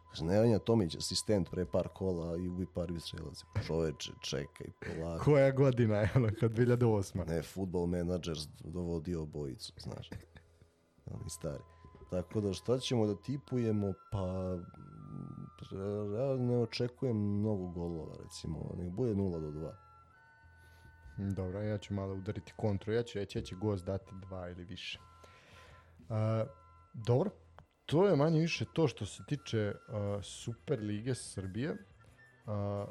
kaže, 0.09 0.25
Nevanja 0.25 0.59
Tomić, 0.59 0.95
asistent 0.95 1.49
pre 1.51 1.65
par 1.65 1.87
kola 1.87 2.37
i 2.37 2.47
ubi 2.47 2.65
par 2.75 2.89
strelac. 2.99 3.43
Čoveče, 3.67 4.11
čekaj, 4.21 4.67
polako. 4.85 5.23
Koja 5.23 5.51
godina 5.51 5.97
je 5.97 6.11
ono, 6.15 6.29
kad 6.39 6.51
2008. 6.51 7.27
Ne, 7.27 7.41
football 7.41 7.85
manager 7.85 8.37
dovodio 8.63 9.21
obojicu, 9.21 9.73
znaš. 9.77 10.09
Oni 11.05 11.29
stari. 11.29 11.63
Tako 12.11 12.41
da 12.41 12.53
šta 12.53 12.79
ćemo 12.79 13.07
da 13.07 13.21
tipujemo, 13.21 13.93
pa 14.11 14.57
ja 16.17 16.37
ne 16.37 16.57
očekujem 16.57 17.17
mnogo 17.17 17.67
golova, 17.67 18.15
recimo, 18.23 18.73
nek 18.77 18.89
bude 18.89 19.13
0 19.13 19.39
do 19.41 19.51
2. 19.59 19.71
Dobro, 21.35 21.61
ja 21.61 21.77
ću 21.77 21.93
malo 21.93 22.13
udariti 22.13 22.53
kontru. 22.57 22.93
Ja 22.93 23.03
ću 23.03 23.19
reći 23.19 23.39
da 23.39 23.45
će 23.45 23.55
gost 23.55 23.85
dati 23.85 24.11
dva 24.27 24.49
ili 24.49 24.63
više. 24.63 24.99
A, 26.09 26.45
dobro, 26.93 27.31
to 27.89 28.07
je 28.07 28.15
manje 28.15 28.39
više 28.39 28.65
to 28.73 28.87
što 28.87 29.05
se 29.05 29.23
tiče 29.27 29.73
a, 29.87 30.19
Super 30.23 30.79
Lige 30.79 31.15
Srbije. 31.15 31.77
A, 32.45 32.85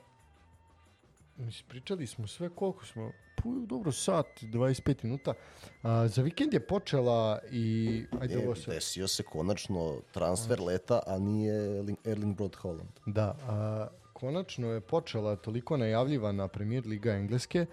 mislim, 1.37 1.69
pričali 1.69 2.07
smo 2.07 2.27
sve 2.27 2.49
koliko 2.49 2.87
smo, 2.87 3.13
pa 3.37 3.43
dobro, 3.67 3.93
sat, 3.93 4.27
25 4.43 5.05
minuta. 5.05 5.35
A, 5.83 6.09
za 6.09 6.23
vikend 6.23 6.55
je 6.55 6.67
počela 6.67 7.39
i... 7.51 8.05
Ajde, 8.21 8.35
E, 8.35 8.39
ovo 8.39 8.55
se... 8.55 8.71
desio 8.71 9.09
se 9.09 9.23
konačno 9.23 10.01
transfer 10.13 10.61
leta, 10.61 11.01
a 11.07 11.19
nije 11.19 11.79
Erling, 11.79 11.99
Erling 12.05 12.37
Brod 12.37 12.57
Holland. 12.57 12.91
Da, 13.07 13.37
a, 13.49 13.87
konačno 14.13 14.69
je 14.69 14.81
počela 14.81 15.37
toliko 15.37 15.77
najavljivana 15.77 16.49
premier 16.49 16.87
liga 16.87 17.13
Engleske, 17.13 17.67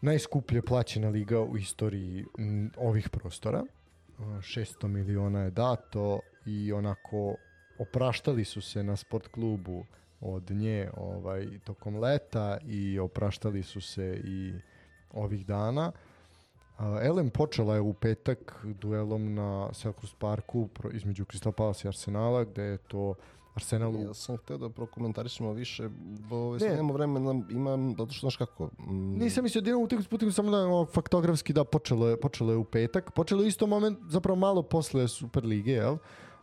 najskuplje 0.00 0.62
plaćena 0.62 1.08
liga 1.08 1.40
u 1.40 1.56
istoriji 1.56 2.24
ovih 2.76 3.10
prostora. 3.10 3.64
A, 4.18 4.22
600 4.22 4.88
miliona 4.88 5.42
je 5.42 5.50
dato 5.50 6.20
i 6.46 6.72
onako 6.72 7.34
opraštali 7.78 8.44
su 8.44 8.60
se 8.60 8.82
na 8.82 8.96
sport 8.96 9.28
klubu 9.28 9.84
od 10.20 10.50
nje 10.50 10.90
ovaj, 10.96 11.58
tokom 11.64 11.96
leta 11.96 12.58
i 12.66 12.98
opraštali 12.98 13.62
su 13.62 13.80
se 13.80 14.20
i 14.24 14.52
ovih 15.12 15.46
dana. 15.46 15.92
Elem 17.02 17.30
počela 17.30 17.74
je 17.74 17.80
u 17.80 17.92
petak 17.94 18.64
duelom 18.64 19.34
na 19.34 19.68
Selhurst 19.72 20.18
Parku 20.18 20.68
između 20.92 21.24
Crystal 21.24 21.52
Palace 21.52 21.88
i 21.88 21.88
Arsenala, 21.88 22.44
gde 22.44 22.62
je 22.62 22.78
to 22.78 23.14
Arsenalu... 23.58 24.00
Ja 24.00 24.14
sam 24.14 24.36
htio 24.36 24.58
da 24.58 24.68
prokomentarišemo 24.70 25.52
više, 25.52 25.88
bo 26.30 26.56
ne. 26.56 26.68
nemamo 26.68 26.92
vremena, 26.92 27.42
imam, 27.50 27.94
zato 27.98 28.12
što 28.12 28.24
znaš 28.24 28.36
kako... 28.36 28.70
Mm... 28.78 29.18
Nisam 29.18 29.44
mislio 29.44 29.62
da 29.62 29.70
imam 29.70 29.82
utakmicu 29.82 30.10
putim, 30.10 30.32
samo 30.32 30.50
da 30.50 30.86
faktografski 30.92 31.52
da 31.52 31.64
počelo 31.64 32.08
je, 32.08 32.20
počelo 32.20 32.52
je 32.52 32.56
u 32.56 32.64
petak. 32.64 33.12
Počelo 33.14 33.42
je 33.42 33.48
isto 33.48 33.66
moment, 33.66 33.98
zapravo 34.08 34.38
malo 34.38 34.62
posle 34.62 35.08
Super 35.08 35.44
Lige, 35.44 35.72
jel? 35.72 35.96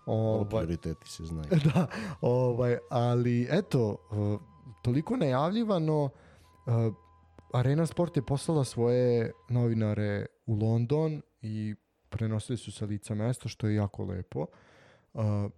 Ovaj, 0.06 0.50
prioriteti 0.50 1.10
se 1.10 1.26
znaju. 1.26 1.50
Da, 1.74 1.88
ovaj, 2.22 2.78
ali 2.90 3.48
eto, 3.52 3.98
uh, 4.12 4.42
toliko 4.82 5.18
najavljivano, 5.18 6.04
uh, 6.04 6.94
Arena 7.54 7.86
Sport 7.86 8.18
je 8.18 8.26
poslala 8.26 8.64
svoje 8.64 9.32
novinare 9.50 10.26
u 10.46 10.56
London 10.56 11.22
i 11.42 11.76
prenosili 12.10 12.58
su 12.58 12.72
sa 12.72 12.86
lica 12.86 13.16
mesta, 13.16 13.50
što 13.50 13.68
je 13.68 13.76
jako 13.76 14.06
lepo. 14.06 14.40
Uh, 14.40 14.48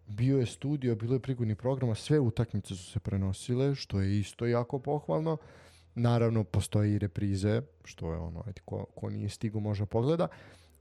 bio 0.08 0.40
je 0.40 0.46
studio, 0.46 0.96
bilo 0.96 1.14
je 1.14 1.20
prigodni 1.20 1.56
programa, 1.56 1.96
sve 1.96 2.20
utakmice 2.20 2.76
su 2.76 2.92
se 2.92 3.00
prenosile, 3.00 3.76
što 3.76 4.00
je 4.00 4.20
isto 4.20 4.46
jako 4.46 4.80
pohvalno. 4.80 5.38
Naravno, 5.96 6.44
postoji 6.44 6.94
i 6.94 7.00
reprize, 7.00 7.62
što 7.84 8.12
je 8.12 8.18
ono, 8.18 8.44
ajde, 8.48 8.62
ko, 8.66 8.86
ko 8.96 9.10
nije 9.10 9.30
stigo 9.30 9.60
može 9.60 9.86
pogleda. 9.86 10.28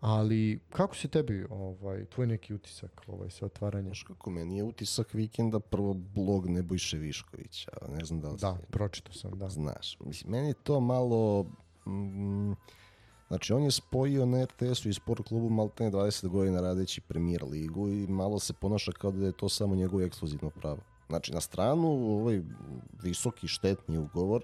Ali 0.01 0.61
kako 0.71 0.97
se 0.97 1.09
tebi 1.09 1.47
ovaj, 1.51 2.05
tvoj 2.05 2.27
neki 2.27 2.55
utisak 2.55 3.03
ovaj, 3.07 3.31
sa 3.31 3.47
otvaranja? 3.47 3.85
Znaš 3.85 4.03
kako 4.03 4.31
meni 4.31 4.57
je 4.57 4.65
utisak 4.65 5.15
vikenda 5.15 5.61
prvo 5.61 5.95
blog 5.95 6.47
Nebojše 6.49 6.99
Viškovića. 6.99 7.71
Ne 7.89 8.05
znam 8.05 8.21
da 8.21 8.31
li 8.31 8.39
Da, 8.41 8.59
pročito 8.71 9.13
sam, 9.13 9.39
da. 9.39 9.49
Znaš, 9.49 9.99
mislim, 10.01 10.33
meni 10.33 10.49
je 10.49 10.55
to 10.55 10.81
malo... 10.81 11.47
Mm, 11.87 12.53
znači, 13.29 13.53
on 13.53 13.63
je 13.63 13.71
spojio 13.71 14.27
na 14.27 14.45
RTS-u 14.45 14.89
i 14.89 14.95
sport 14.95 15.29
klubu 15.29 15.51
maltene 15.51 15.91
20 15.91 16.29
godina 16.29 16.61
radeći 16.61 17.01
premier 17.01 17.45
ligu 17.45 17.89
i 17.89 18.07
malo 18.07 18.39
se 18.39 18.53
ponaša 18.53 18.93
kao 18.93 19.11
da 19.11 19.27
je 19.27 19.33
to 19.33 19.49
samo 19.49 19.75
njegovo 19.75 20.03
ekskluzivno 20.03 20.51
pravo. 20.51 20.79
Znači, 21.09 21.33
na 21.33 21.41
stranu 21.41 21.89
ovaj 21.89 22.43
visoki 23.03 23.49
štetni 23.49 23.99
ugovor 23.99 24.43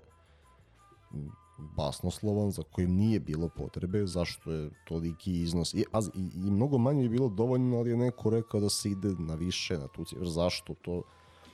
basnoslovan 1.77 2.51
za 2.51 2.63
kojim 2.63 2.95
nije 2.95 3.21
bilo 3.21 3.49
potrebe, 3.49 4.07
zašto 4.07 4.53
je 4.53 4.71
toliki 4.85 5.33
iznos. 5.33 5.75
I, 5.75 5.85
a, 5.93 6.01
i, 6.15 6.31
i 6.35 6.51
mnogo 6.51 6.79
manje 6.79 7.03
je 7.03 7.09
bilo 7.09 7.29
dovoljno, 7.29 7.79
ali 7.79 7.91
je 7.91 7.97
neko 7.97 8.31
rekao 8.31 8.61
da 8.61 8.69
se 8.69 8.91
ide 8.91 9.09
na 9.19 9.35
više, 9.35 9.79
na 9.79 9.89
tu 9.89 10.05
cifru. 10.05 10.27
Zašto? 10.27 10.75
To, 10.75 11.03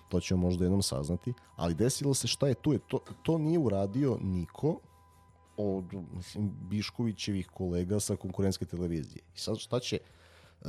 to 0.09 0.21
ćemo 0.21 0.43
možda 0.43 0.65
jednom 0.65 0.83
saznati. 0.83 1.33
Ali 1.57 1.75
desilo 1.75 2.15
se 2.15 2.27
šta 2.27 2.49
je 2.49 2.55
tu. 2.55 2.73
Je, 2.73 2.79
to, 2.79 2.99
to 3.23 3.39
nije 3.39 3.59
uradio 3.59 4.19
niko 4.21 4.81
od 5.59 5.85
mislim, 6.17 6.51
Biškovićevih 6.71 7.49
kolega 7.49 8.01
sa 8.01 8.17
konkurentske 8.17 8.65
televizije. 8.65 9.23
I 9.35 9.39
sad 9.39 9.59
šta 9.59 9.81
će... 9.81 9.97
E, 9.97 10.69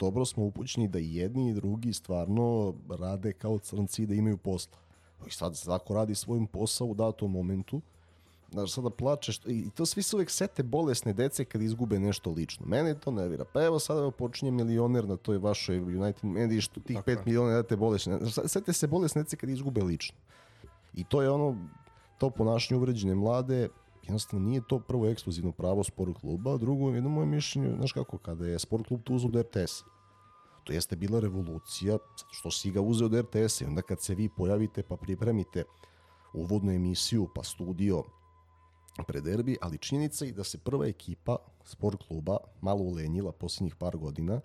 dobro 0.00 0.24
smo 0.24 0.44
upućeni 0.44 0.88
da 0.88 0.98
jedni 0.98 1.50
i 1.50 1.54
drugi 1.54 1.92
stvarno 1.92 2.74
rade 2.88 3.32
kao 3.32 3.58
crnci 3.58 4.06
da 4.06 4.14
imaju 4.14 4.36
posla. 4.36 4.78
I 5.26 5.30
sad, 5.30 5.62
ako 5.66 5.94
radi 5.94 6.14
svojim 6.14 6.46
posao 6.46 6.86
u 6.86 6.94
datom 6.94 7.32
momentu, 7.32 7.80
Znaš, 8.52 8.72
sada 8.72 8.90
plačeš, 8.90 9.40
i 9.46 9.70
to 9.70 9.86
svi 9.86 10.02
se 10.02 10.16
uvek 10.16 10.30
sete 10.30 10.62
bolesne 10.62 11.12
dece 11.12 11.44
kad 11.44 11.62
izgube 11.62 11.98
nešto 12.00 12.30
lično. 12.30 12.66
Mene 12.66 12.94
to 12.94 13.10
nervira. 13.10 13.44
Pa 13.52 13.64
evo 13.64 13.78
sada 13.78 14.10
počinje 14.10 14.50
milioner 14.50 15.08
na 15.08 15.16
toj 15.16 15.38
vašoj 15.38 15.78
United 15.78 16.24
Media, 16.24 16.60
što 16.60 16.80
tih 16.80 16.96
5 16.96 17.18
miliona 17.26 17.52
date 17.52 17.76
bolesne. 17.76 18.18
Znaš, 18.18 18.50
sete 18.50 18.72
se 18.72 18.86
bolesne 18.86 19.22
dece 19.22 19.36
kad 19.36 19.50
izgube 19.50 19.82
lično. 19.82 20.16
I 20.94 21.04
to 21.04 21.22
je 21.22 21.30
ono, 21.30 21.56
to 22.18 22.30
ponašanje 22.30 22.78
uvređene 22.78 23.14
mlade, 23.14 23.68
jednostavno 24.08 24.46
nije 24.46 24.60
to 24.68 24.78
prvo 24.80 25.06
ekskluzivno 25.06 25.52
pravo 25.52 25.84
sport 25.84 26.20
kluba, 26.20 26.54
a 26.54 26.56
drugo, 26.56 26.90
jedno 26.90 27.10
moje 27.10 27.26
mišljenje, 27.26 27.74
znaš 27.76 27.92
kako, 27.92 28.18
kada 28.18 28.46
je 28.46 28.58
sport 28.58 28.86
klub 28.86 29.02
tu 29.04 29.14
uzeo 29.14 29.28
od 29.28 29.36
RTS, 29.36 29.84
to 30.64 30.72
jeste 30.72 30.96
bila 30.96 31.20
revolucija, 31.20 31.98
što 32.30 32.50
si 32.50 32.70
ga 32.70 32.80
uzeo 32.80 33.06
od 33.06 33.14
RTS-a 33.14 33.64
i 33.64 33.68
onda 33.68 33.82
kad 33.82 34.00
se 34.00 34.14
vi 34.14 34.28
pojavite 34.28 34.82
pa 34.82 34.96
pripremite 34.96 35.64
uvodnu 36.34 36.72
emisiju, 36.72 37.28
pa 37.34 37.42
studio, 37.42 38.02
pre 39.06 39.20
derbi, 39.20 39.56
ali 39.60 39.78
činjenica 39.78 40.24
je 40.24 40.32
da 40.32 40.44
se 40.44 40.58
prva 40.58 40.86
ekipa 40.86 41.36
sport 41.64 42.02
kluba 42.08 42.36
malo 42.60 42.82
ulenjila 42.82 43.32
posljednjih 43.32 43.76
par 43.76 43.96
godina, 43.96 44.40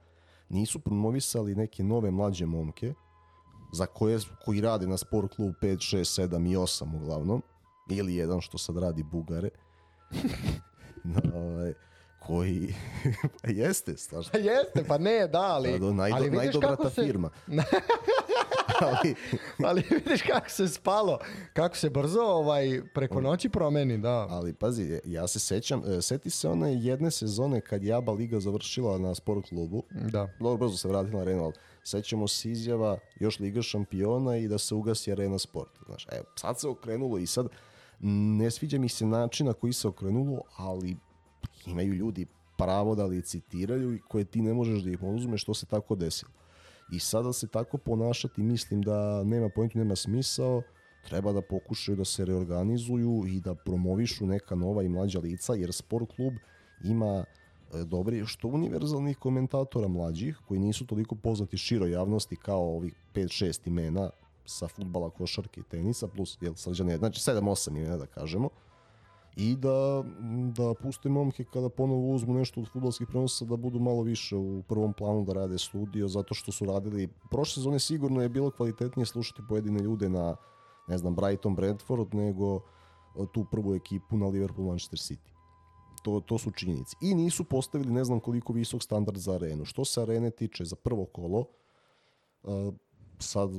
nisu 0.49 0.79
promovisali 0.79 1.55
neke 1.55 1.83
nove 1.83 2.11
mlađe 2.11 2.45
momke, 2.45 2.93
za 3.73 3.85
koje, 3.85 4.19
koji 4.45 4.61
rade 4.61 4.87
na 4.87 4.97
sport 4.97 5.35
klub 5.35 5.53
5, 5.61 5.97
6, 5.97 6.27
7 6.27 6.51
i 6.51 6.55
8 6.55 6.95
uglavnom, 6.95 7.41
ili 7.89 8.15
jedan 8.15 8.41
što 8.41 8.57
sad 8.57 8.77
radi 8.77 9.03
Bugare, 9.03 9.49
ovaj, 11.35 11.73
koji 12.19 12.73
pa 13.43 13.51
jeste, 13.51 13.97
stvarno. 13.97 14.29
Pa 14.31 14.37
jeste, 14.37 14.83
pa 14.87 14.97
ne, 14.97 15.27
da, 15.27 15.41
ali... 15.41 15.79
Da, 15.79 15.91
najdo, 15.91 16.15
ali 16.15 16.29
najdobrata 16.29 16.89
se... 16.89 17.03
firma. 17.03 17.29
ali, 18.81 19.15
ali 19.65 19.83
vidiš 19.89 20.21
kako 20.21 20.49
se 20.49 20.67
spalo, 20.67 21.19
kako 21.53 21.77
se 21.77 21.89
brzo 21.89 22.21
ovaj 22.21 22.81
preko 22.93 23.21
noći 23.21 23.49
promeni, 23.49 23.97
da. 23.97 24.27
Ali 24.29 24.53
pazi, 24.53 24.99
ja 25.05 25.27
se 25.27 25.39
sećam, 25.39 25.81
e, 25.85 26.01
seti 26.01 26.29
se 26.29 26.49
one 26.49 26.75
jedne 26.75 27.11
sezone 27.11 27.61
kad 27.61 27.83
je 27.83 27.93
ABA 27.93 28.11
liga 28.11 28.39
završila 28.39 28.97
na 28.97 29.15
sport 29.15 29.49
klubu. 29.49 29.83
Da. 29.91 30.29
Dobro 30.39 30.57
brzo 30.57 30.77
se 30.77 30.87
vratila 30.87 31.13
na 31.13 31.21
arenu, 31.21 31.43
ali 31.43 31.53
sećamo 31.83 32.27
se 32.27 32.51
izjava 32.51 32.97
još 33.19 33.39
liga 33.39 33.61
šampiona 33.61 34.37
i 34.37 34.47
da 34.47 34.57
se 34.57 34.75
ugasi 34.75 35.11
arena 35.11 35.39
sport. 35.39 35.71
Znaš, 35.85 36.07
evo, 36.11 36.25
sad 36.35 36.59
se 36.59 36.67
okrenulo 36.67 37.17
i 37.17 37.27
sad 37.27 37.47
ne 38.05 38.51
sviđa 38.51 38.79
mi 38.79 38.89
se 38.89 39.05
način 39.05 39.45
na 39.45 39.53
koji 39.53 39.73
se 39.73 39.87
okrenulo, 39.87 40.41
ali 40.57 40.97
imaju 41.65 41.93
ljudi 41.93 42.25
pravo 42.57 42.95
da 42.95 43.05
licitiraju 43.05 43.93
i 43.95 43.99
koje 43.99 44.25
ti 44.25 44.41
ne 44.41 44.53
možeš 44.53 44.83
da 44.83 44.89
ih 44.89 45.03
oduzmeš 45.03 45.41
što 45.41 45.53
se 45.53 45.65
tako 45.65 45.95
desilo. 45.95 46.31
I 46.91 46.99
sada 46.99 47.33
se 47.33 47.47
tako 47.47 47.77
ponašati 47.77 48.43
mislim 48.43 48.81
da 48.81 49.23
nema 49.23 49.49
pojentu, 49.49 49.77
nema 49.77 49.95
smisao, 49.95 50.61
treba 51.07 51.31
da 51.31 51.41
pokušaju 51.41 51.95
da 51.95 52.05
se 52.05 52.25
reorganizuju 52.25 53.23
i 53.27 53.39
da 53.39 53.55
promovišu 53.55 54.25
neka 54.25 54.55
nova 54.55 54.83
i 54.83 54.89
mlađa 54.89 55.19
lica, 55.19 55.53
jer 55.53 55.73
sport 55.73 56.15
klub 56.15 56.33
ima 56.83 57.25
e, 57.73 57.83
dobri, 57.83 58.25
što 58.25 58.47
univerzalnih 58.47 59.17
komentatora 59.17 59.87
mlađih, 59.87 60.37
koji 60.47 60.59
nisu 60.59 60.85
toliko 60.85 61.15
poznati 61.15 61.57
široj 61.57 61.91
javnosti 61.91 62.35
kao 62.35 62.75
ovih 62.75 62.93
5-6 63.13 63.67
imena 63.67 64.09
sa 64.45 64.67
futbala, 64.67 65.09
košarke 65.09 65.61
i 65.61 65.63
tenisa, 65.63 66.07
plus 66.07 66.37
jel, 66.41 66.53
srđane, 66.55 66.97
znači 66.97 67.19
7-8 67.19 67.77
imena 67.77 67.97
da 67.97 68.05
kažemo, 68.05 68.49
i 69.35 69.55
da, 69.55 70.03
da 70.57 70.73
puste 70.73 71.09
momke 71.09 71.43
kada 71.43 71.69
ponovo 71.69 72.13
uzmu 72.13 72.33
nešto 72.33 72.61
od 72.61 72.69
futbolskih 72.71 73.07
prenosa 73.07 73.45
da 73.45 73.55
budu 73.55 73.79
malo 73.79 74.01
više 74.01 74.35
u 74.35 74.63
prvom 74.67 74.93
planu 74.93 75.25
da 75.25 75.33
rade 75.33 75.57
studio 75.57 76.07
zato 76.07 76.33
što 76.33 76.51
su 76.51 76.65
radili. 76.65 77.07
Prošle 77.29 77.53
sezone 77.53 77.79
sigurno 77.79 78.21
je 78.21 78.29
bilo 78.29 78.51
kvalitetnije 78.51 79.05
slušati 79.05 79.41
pojedine 79.49 79.79
ljude 79.79 80.09
na 80.09 80.35
ne 80.87 80.97
znam 80.97 81.15
Brighton 81.15 81.55
Brentford 81.55 82.13
nego 82.13 82.59
tu 83.31 83.45
prvu 83.51 83.75
ekipu 83.75 84.17
na 84.17 84.27
Liverpool 84.27 84.67
Manchester 84.67 84.99
City. 84.99 85.33
To, 86.03 86.19
to 86.19 86.37
su 86.37 86.51
činjenice 86.51 86.97
i 87.01 87.15
nisu 87.15 87.43
postavili 87.43 87.93
ne 87.93 88.03
znam 88.03 88.19
koliko 88.19 88.53
visok 88.53 88.83
standard 88.83 89.17
za 89.17 89.33
arenu. 89.33 89.65
Što 89.65 89.85
se 89.85 90.01
arene 90.01 90.31
tiče 90.31 90.65
za 90.65 90.75
prvo 90.75 91.05
kolo 91.05 91.45
uh, 92.43 92.73
sad 93.23 93.49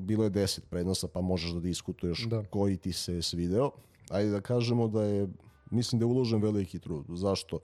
bilo 0.00 0.24
je 0.24 0.30
10 0.30 0.60
prednosa 0.70 1.08
pa 1.08 1.20
možeš 1.20 1.50
da 1.50 1.60
diskutuješ 1.60 2.26
da. 2.26 2.44
koji 2.50 2.76
ti 2.76 2.92
se 2.92 3.22
svideo 3.22 3.70
ajde 4.10 4.30
da 4.30 4.40
kažemo 4.40 4.88
da 4.88 5.04
je, 5.04 5.28
mislim 5.70 5.98
da 5.98 6.04
je 6.04 6.06
uložen 6.06 6.42
veliki 6.42 6.78
trud. 6.78 7.04
Zašto? 7.08 7.58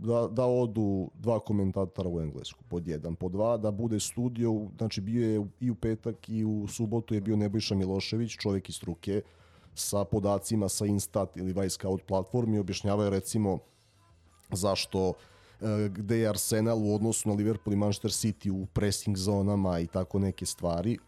Da, 0.00 0.28
da 0.30 0.44
odu 0.44 1.10
dva 1.14 1.40
komentatora 1.40 2.08
u 2.08 2.20
englesku, 2.20 2.64
pod 2.68 2.88
jedan. 2.88 3.14
Pod 3.14 3.32
dva, 3.32 3.56
da 3.56 3.70
bude 3.70 4.00
studio, 4.00 4.66
znači 4.78 5.00
bio 5.00 5.28
je 5.28 5.46
i 5.60 5.70
u 5.70 5.74
petak 5.74 6.28
i 6.28 6.44
u 6.44 6.66
subotu 6.68 7.14
je 7.14 7.20
bio 7.20 7.36
Nebojša 7.36 7.74
Milošević, 7.74 8.36
čovjek 8.36 8.68
iz 8.68 8.74
struke, 8.74 9.22
sa 9.74 10.04
podacima 10.04 10.68
sa 10.68 10.86
Instat 10.86 11.36
ili 11.36 11.52
Vice 11.52 11.70
Scout 11.70 12.02
platformi, 12.06 12.58
objašnjavaju 12.58 13.10
recimo 13.10 13.58
zašto 14.52 15.08
e, 15.08 15.12
gde 15.90 16.18
je 16.18 16.28
Arsenal 16.28 16.78
u 16.78 16.94
odnosu 16.94 17.28
na 17.28 17.34
Liverpool 17.34 17.74
i 17.74 17.76
Manchester 17.76 18.10
City 18.10 18.50
u 18.50 18.66
pressing 18.66 19.16
zonama 19.16 19.78
i 19.78 19.86
tako 19.86 20.18
neke 20.18 20.46
stvari. 20.46 20.98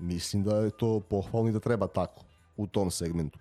Mislim 0.00 0.42
da 0.42 0.56
je 0.56 0.70
to 0.70 1.00
pohvalno 1.00 1.48
i 1.48 1.52
da 1.52 1.60
treba 1.60 1.86
tako 1.86 2.22
u 2.56 2.66
tom 2.66 2.90
segmentu 2.90 3.38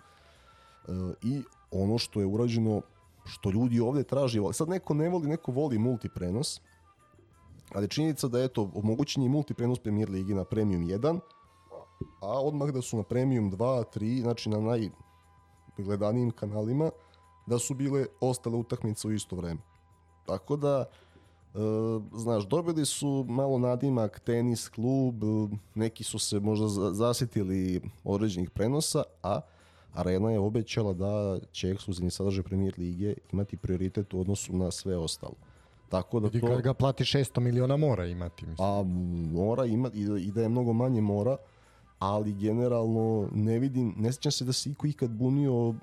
i 1.22 1.44
ono 1.72 1.98
što 1.98 2.20
je 2.20 2.26
urađeno 2.26 2.82
što 3.26 3.52
ljudi 3.52 3.80
ovde 3.80 4.04
traži, 4.04 4.40
sad 4.54 4.70
neko 4.70 4.94
ne 4.94 5.10
voli, 5.10 5.28
neko 5.28 5.52
voli 5.52 5.78
multiprenos, 5.78 6.62
ali 7.74 7.88
činjenica 7.88 8.28
da 8.28 8.40
je 8.40 8.48
to 8.48 8.72
omogućen 8.74 9.24
je 9.24 9.30
multiprenos 9.30 9.80
Premier 9.80 10.10
Ligi 10.10 10.34
na 10.34 10.44
Premium 10.44 10.88
1, 10.88 11.20
a 12.22 12.42
odmah 12.42 12.70
da 12.70 12.82
su 12.82 12.98
na 12.98 13.04
Premium 13.04 13.52
2, 13.52 13.84
3, 13.96 14.22
znači 14.22 14.50
na 14.50 14.80
najgledanijim 15.78 16.32
kanalima, 16.32 16.92
da 17.48 17.60
su 17.60 17.74
bile 17.74 18.06
ostale 18.22 18.58
utakmice 18.58 19.08
u 19.08 19.12
isto 19.12 19.36
vreme. 19.36 19.62
Tako 20.26 20.56
da, 20.56 20.86
znaš, 22.16 22.48
dobili 22.48 22.86
su 22.86 23.26
malo 23.30 23.58
nadimak 23.58 24.20
tenis 24.20 24.70
klub, 24.70 25.16
neki 25.76 26.04
su 26.04 26.20
se 26.20 26.40
možda 26.40 26.68
zasjetili 26.94 27.82
određenih 28.04 28.50
prenosa, 28.50 29.04
a 29.24 29.42
Arena 29.94 30.32
je 30.32 30.40
obećala 30.40 30.94
da 30.94 31.40
će 31.52 31.70
ekskluzivni 31.70 32.12
sadržaj 32.12 32.44
premijer 32.44 32.74
lige 32.78 33.14
imati 33.32 33.58
prioritet 33.58 34.14
u 34.14 34.20
odnosu 34.20 34.58
na 34.58 34.72
sve 34.72 34.98
ostalo. 34.98 35.34
Tako 35.90 36.20
da 36.20 36.30
to... 36.30 36.58
ga 36.58 36.74
plati 36.74 37.04
600 37.04 37.40
miliona 37.40 37.78
mora 37.78 38.06
imati. 38.06 38.46
Mislim. 38.46 38.68
A 38.68 38.84
mora 39.34 39.66
imati 39.66 40.00
i 40.00 40.32
da 40.32 40.42
je 40.42 40.50
mnogo 40.50 40.74
manje 40.74 41.02
mora, 41.02 41.38
ali 42.00 42.34
generalno 42.34 43.30
ne 43.32 43.60
vidim, 43.60 43.94
ne 43.98 44.12
sjećam 44.12 44.32
se 44.32 44.46
da 44.46 44.54
se 44.54 44.70
iko 44.70 44.88
ikad 44.88 45.12
bunio 45.12 45.74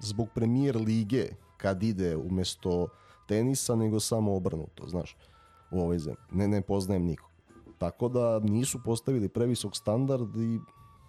zbog 0.00 0.28
premijer 0.34 0.76
lige 0.76 1.26
kad 1.56 1.82
ide 1.82 2.16
umjesto 2.16 2.88
tenisa, 3.28 3.76
nego 3.76 4.00
samo 4.00 4.36
obrnuto, 4.36 4.88
znaš, 4.88 5.16
u 5.70 5.80
ovoj 5.80 5.98
zemlji. 5.98 6.22
Ne, 6.32 6.48
ne 6.48 6.62
poznajem 6.62 7.04
nikog. 7.04 7.30
Tako 7.78 8.08
da 8.08 8.38
nisu 8.38 8.78
postavili 8.84 9.28
previsok 9.28 9.76
standard 9.76 10.36
i 10.36 10.58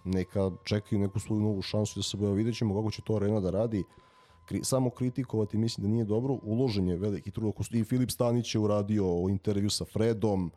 neka 0.04 0.50
čekaju 0.64 1.00
neku 1.00 1.18
svoju 1.18 1.40
novu 1.40 1.62
šansu 1.62 1.98
da 1.98 2.02
se 2.02 2.16
boja 2.16 2.32
vidjet 2.32 2.56
ćemo 2.56 2.74
kako 2.74 2.90
će 2.90 3.02
to 3.02 3.16
arena 3.16 3.40
da 3.40 3.50
radi. 3.50 3.84
Kri, 4.46 4.60
samo 4.64 4.90
kritikovati 4.90 5.58
mislim 5.58 5.82
da 5.82 5.92
nije 5.92 6.04
dobro. 6.04 6.38
Uložen 6.42 6.88
je 6.88 6.96
veliki 6.96 7.30
trud. 7.30 7.54
I 7.72 7.84
Filip 7.84 8.10
Stanić 8.10 8.54
je 8.54 8.60
uradio 8.60 9.26
intervju 9.28 9.70
sa 9.70 9.84
Fredom, 9.84 10.50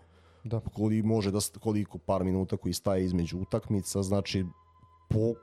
da. 0.43 0.59
koliko 0.59 1.07
može 1.07 1.31
da 1.31 1.39
koliko 1.59 1.97
par 1.97 2.23
minuta 2.23 2.57
koji 2.57 2.73
staje 2.73 3.05
između 3.05 3.37
utakmica, 3.37 4.03
znači 4.03 4.45
po, 5.09 5.33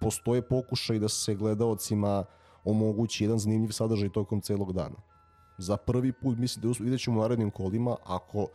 postoje 0.00 0.42
pokušaj 0.48 0.98
da 0.98 1.08
se 1.08 1.34
gledaocima 1.34 2.24
omogući 2.64 3.24
jedan 3.24 3.38
zanimljiv 3.38 3.70
sadržaj 3.70 4.08
tokom 4.08 4.40
celog 4.40 4.72
dana. 4.72 5.11
Za 5.58 5.76
prvi 5.76 6.12
put 6.12 6.38
mislim 6.38 6.62
da 6.62 6.84
vidjet 6.84 7.00
ćemo 7.00 7.20
u 7.20 7.22
narednim 7.22 7.50
kolima 7.50 7.96
ako 8.04 8.46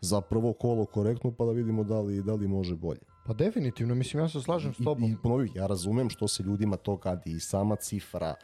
za 0.00 0.20
prvo 0.20 0.52
kolo 0.52 0.84
korektno 0.84 1.32
pa 1.32 1.44
da 1.44 1.52
vidimo 1.52 1.84
da 1.84 2.00
li, 2.00 2.22
da 2.22 2.34
li 2.34 2.48
može 2.48 2.76
bolje. 2.76 3.00
Pa 3.26 3.32
definitivno, 3.32 3.94
mislim 3.94 4.22
ja 4.22 4.28
se 4.28 4.40
slažem 4.40 4.74
s 4.74 4.84
tobom. 4.84 5.04
I, 5.04 5.46
i 5.46 5.58
ja 5.58 5.66
razumem 5.66 6.10
što 6.10 6.28
se 6.28 6.42
ljudima 6.42 6.76
to 6.76 6.96
kadi 6.96 7.30
i 7.30 7.40
sama 7.40 7.76
cifra 7.76 8.34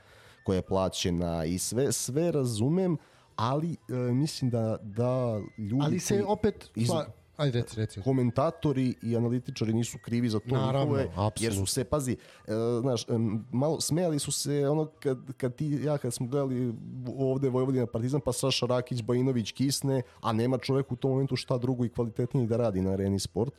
koja 0.45 0.57
je 0.57 0.63
plaćena 0.63 1.45
i 1.45 1.59
sve, 1.59 1.93
sve 1.93 2.33
razumem, 2.33 2.97
ali 3.37 3.73
e, 3.73 3.95
mislim 3.95 4.51
da, 4.51 4.79
da 4.83 5.41
ljudi... 5.59 5.83
Ali 5.83 6.01
se 6.01 6.25
opet... 6.27 6.71
Iz... 6.75 6.89
Pa, 6.89 7.07
ajde, 7.37 7.61
reci, 7.61 7.77
reci. 7.77 8.01
Komentatori 8.03 8.95
i 9.03 9.17
analitičari 9.17 9.73
nisu 9.73 9.99
krivi 9.99 10.29
za 10.29 10.39
to 10.39 10.55
Naravno, 10.55 10.97
njihove, 10.97 11.31
jer 11.41 11.55
su 11.55 11.67
se, 11.67 11.85
pazi, 11.85 12.13
e, 12.13 12.53
znaš, 12.81 13.07
malo 13.53 13.81
smejali 13.81 14.19
su 14.19 14.33
se 14.33 14.69
ono 14.69 14.87
kad, 14.87 15.19
kad 15.37 15.55
ti, 15.55 15.81
ja 15.83 15.99
kad 15.99 16.15
smo 16.15 16.27
gledali 16.27 16.75
ovde 17.19 17.49
Vojvodina 17.49 17.87
Partizan, 17.87 18.21
pa 18.21 18.33
Saša 18.33 18.67
Rakić, 18.67 19.03
Bajinović 19.03 19.53
kisne, 19.53 20.03
a 20.21 20.33
nema 20.33 20.59
čovjek 20.59 20.93
u 20.93 20.97
tom 20.97 21.11
momentu 21.11 21.37
šta 21.37 21.59
drugo 21.59 21.85
i 21.85 21.89
kvalitetnije 21.89 22.47
da 22.47 22.57
radi 22.57 22.81
na 22.81 22.91
areni 22.91 23.19
sport. 23.21 23.53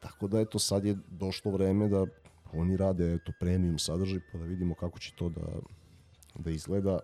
Tako 0.00 0.28
da 0.28 0.40
eto 0.40 0.58
sad 0.58 0.84
je 0.84 0.96
došlo 1.10 1.50
vreme 1.50 1.88
da 1.88 2.06
oni 2.52 2.76
rade 2.76 3.14
eto 3.14 3.32
premium 3.40 3.78
sadržaj 3.78 4.20
pa 4.32 4.38
da 4.38 4.44
vidimo 4.44 4.74
kako 4.74 4.98
će 4.98 5.12
to 5.16 5.28
da, 5.28 5.46
da 6.34 6.50
izgleda. 6.50 6.98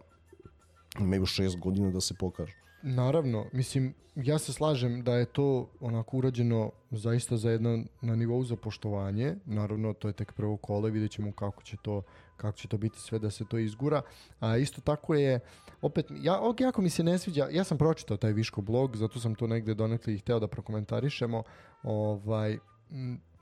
Imaju 0.98 1.26
šest 1.26 1.58
godina 1.58 1.90
da 1.90 2.00
se 2.00 2.14
pokažu. 2.14 2.54
Naravno, 2.82 3.46
mislim, 3.52 3.94
ja 4.14 4.38
se 4.38 4.52
slažem 4.52 5.02
da 5.02 5.14
je 5.14 5.24
to 5.24 5.68
onako 5.80 6.16
urađeno 6.16 6.70
zaista 6.90 7.36
za 7.36 7.50
jedno 7.50 7.84
na 8.00 8.16
nivou 8.16 8.44
za 8.44 8.56
poštovanje. 8.56 9.36
Naravno, 9.46 9.92
to 9.92 10.08
je 10.08 10.14
tek 10.14 10.32
prvo 10.32 10.56
kole, 10.56 10.90
vidjet 10.90 11.10
ćemo 11.10 11.32
kako 11.32 11.62
će 11.62 11.76
to, 11.82 12.02
kako 12.36 12.58
će 12.58 12.68
to 12.68 12.78
biti 12.78 13.00
sve 13.00 13.18
da 13.18 13.30
se 13.30 13.44
to 13.44 13.58
izgura. 13.58 14.02
A 14.40 14.56
isto 14.56 14.80
tako 14.80 15.14
je, 15.14 15.40
opet, 15.82 16.06
ja, 16.22 16.40
ok, 16.40 16.60
jako 16.60 16.82
mi 16.82 16.90
se 16.90 17.04
ne 17.04 17.18
sviđa, 17.18 17.48
ja 17.50 17.64
sam 17.64 17.78
pročitao 17.78 18.16
taj 18.16 18.32
Viško 18.32 18.60
blog, 18.60 18.96
zato 18.96 19.20
sam 19.20 19.34
to 19.34 19.46
negde 19.46 19.74
donekli 19.74 20.14
i 20.14 20.18
hteo 20.18 20.40
da 20.40 20.48
prokomentarišemo. 20.48 21.42
Ovaj, 21.82 22.58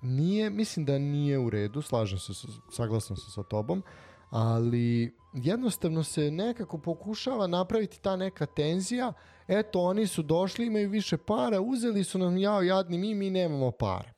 nije, 0.03 0.51
mislim 0.51 0.87
da 0.87 0.99
nije 0.99 1.39
u 1.39 1.51
redu, 1.51 1.83
slažem 1.83 2.19
se, 2.19 2.33
saglasan 2.73 3.17
se 3.17 3.31
sa 3.31 3.43
tobom, 3.43 3.83
ali 4.31 5.15
jednostavno 5.33 6.05
se 6.05 6.31
nekako 6.31 6.79
pokušava 6.79 7.47
napraviti 7.47 8.01
ta 8.01 8.17
neka 8.17 8.47
tenzija, 8.47 9.13
eto 9.49 9.81
oni 9.81 10.07
su 10.07 10.23
došli, 10.23 10.67
imaju 10.67 10.91
više 10.91 11.17
para, 11.17 11.61
uzeli 11.61 12.05
su 12.05 12.19
nam 12.19 12.39
jao 12.39 12.63
jadni 12.63 12.99
mi, 12.99 13.15
mi 13.15 13.31
nemamo 13.31 13.71
para. 13.71 14.13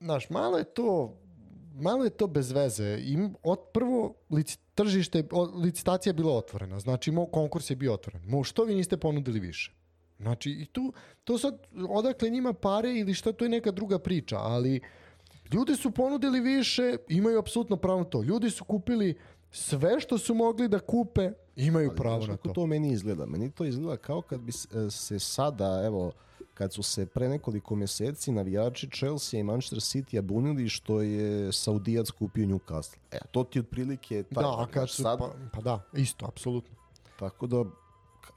Znaš, 0.00 0.30
malo 0.30 0.58
je 0.58 0.64
to 0.64 1.18
malo 1.80 2.04
je 2.04 2.10
to 2.10 2.26
bez 2.26 2.52
veze. 2.52 2.98
Im, 3.02 3.34
od 3.42 3.58
prvo 3.72 4.14
lic, 4.30 4.58
tržište, 4.74 5.24
licitacija 5.62 6.10
je 6.10 6.14
bila 6.14 6.36
otvorena, 6.36 6.80
znači 6.80 7.10
mo, 7.10 7.26
konkurs 7.26 7.70
je 7.70 7.76
bio 7.76 7.94
otvoren. 7.94 8.22
Mo, 8.24 8.44
što 8.44 8.64
vi 8.64 8.74
niste 8.74 8.96
ponudili 8.96 9.40
više? 9.40 9.72
Znači, 10.18 10.50
i 10.50 10.66
tu, 10.66 10.92
to 11.24 11.38
sad, 11.38 11.66
odakle 11.88 12.30
njima 12.30 12.52
pare 12.52 12.94
ili 12.94 13.14
šta, 13.14 13.32
to 13.32 13.44
je 13.44 13.48
neka 13.48 13.70
druga 13.70 13.98
priča, 13.98 14.38
ali 14.38 14.80
ljudi 15.52 15.76
su 15.76 15.90
ponudili 15.90 16.40
više, 16.40 16.96
imaju 17.08 17.38
apsolutno 17.38 17.76
pravo 17.76 17.98
na 17.98 18.04
to. 18.04 18.22
Ljudi 18.22 18.50
su 18.50 18.64
kupili 18.64 19.18
sve 19.50 20.00
što 20.00 20.18
su 20.18 20.34
mogli 20.34 20.68
da 20.68 20.78
kupe, 20.78 21.30
imaju 21.56 21.88
ali, 21.88 21.96
pravo 21.96 22.26
na 22.26 22.36
to. 22.36 22.52
to 22.52 22.66
meni 22.66 22.92
izgleda? 22.92 23.26
Meni 23.26 23.50
to 23.50 23.64
izgleda 23.64 23.96
kao 23.96 24.22
kad 24.22 24.40
bi 24.40 24.52
se 24.90 25.18
sada, 25.18 25.82
evo, 25.84 26.12
kad 26.54 26.72
su 26.72 26.82
se 26.82 27.06
pre 27.06 27.28
nekoliko 27.28 27.76
mjeseci 27.76 28.32
navijači 28.32 28.90
Chelsea 28.90 29.40
i 29.40 29.42
Manchester 29.42 29.78
City 29.78 30.20
bunili 30.20 30.68
što 30.68 31.02
je 31.02 31.52
Saudijac 31.52 32.10
kupio 32.10 32.46
Newcastle. 32.46 32.96
E, 33.12 33.18
to 33.30 33.44
ti 33.44 33.60
otprilike... 33.60 34.22
Taj, 34.22 34.42
da, 34.42 34.48
a 34.48 34.66
kad 34.70 34.90
su, 34.90 35.02
sad, 35.02 35.18
pa, 35.18 35.32
pa 35.52 35.60
da, 35.60 35.82
isto, 35.92 36.26
apsolutno. 36.26 36.76
Tako 37.18 37.46
da, 37.46 37.64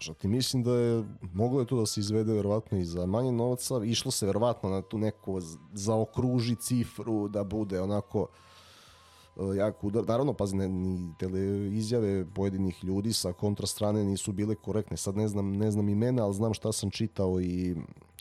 Kažem 0.02 0.15
ti, 0.15 0.28
mislim 0.28 0.64
da 0.64 0.72
je 0.73 1.03
moglo 1.34 1.60
je 1.60 1.65
to 1.65 1.80
da 1.80 1.86
se 1.86 1.99
izvede 1.99 2.34
verovatno 2.34 2.78
i 2.78 2.86
za 2.86 3.06
manje 3.06 3.32
novca, 3.32 3.84
išlo 3.84 4.11
se 4.11 4.26
verovatno 4.26 4.69
na 4.69 4.82
tu 4.82 4.98
neku 4.98 5.40
zaokruži 5.73 6.56
cifru 6.56 7.28
da 7.28 7.44
bude 7.44 7.82
onako 7.82 8.28
uh, 9.36 9.57
jako 9.57 9.88
udar. 9.88 10.07
Naravno, 10.07 10.34
pazi, 10.34 10.56
ne, 10.56 10.69
ni 10.69 11.14
tele 11.19 11.40
izjave 11.68 12.26
pojedinih 12.34 12.84
ljudi 12.84 13.14
sa 13.14 13.34
kontra 13.34 13.68
strane 13.68 14.03
nisu 14.03 14.32
bile 14.32 14.56
korektne. 14.56 14.98
Sad 14.98 15.18
ne 15.18 15.28
znam, 15.28 15.52
ne 15.52 15.72
znam 15.72 15.90
imena, 15.90 16.23
ali 16.23 16.34
znam 16.34 16.53
šta 16.53 16.72
sam 16.72 16.90
čitao 16.90 17.41
i 17.41 17.76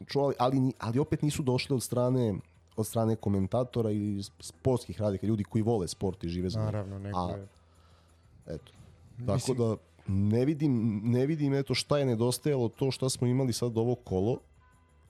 čuo, 0.06 0.32
ali, 0.38 0.72
ali 0.78 0.98
opet 0.98 1.22
nisu 1.22 1.42
došli 1.42 1.74
od 1.74 1.82
strane 1.82 2.34
od 2.76 2.86
strane 2.86 3.16
komentatora 3.16 3.90
i 3.90 4.22
sportskih 4.40 5.00
radika, 5.00 5.26
ljudi 5.26 5.44
koji 5.44 5.62
vole 5.62 5.88
sport 5.88 6.24
i 6.24 6.28
žive 6.28 6.50
za 6.50 6.60
Naravno, 6.60 6.98
neko 6.98 7.28
je. 7.28 7.48
Eto. 8.46 8.72
Tako 9.26 9.34
Mislim, 9.34 9.58
da 9.58 9.76
ne 10.10 10.44
vidim, 10.44 11.00
ne 11.04 11.26
vidim 11.26 11.54
eto 11.54 11.74
šta 11.74 11.98
je 11.98 12.06
nedostajalo 12.06 12.68
to 12.68 12.90
što 12.90 13.08
smo 13.08 13.26
imali 13.26 13.52
sad 13.52 13.78
ovo 13.78 13.94
kolo, 13.94 14.38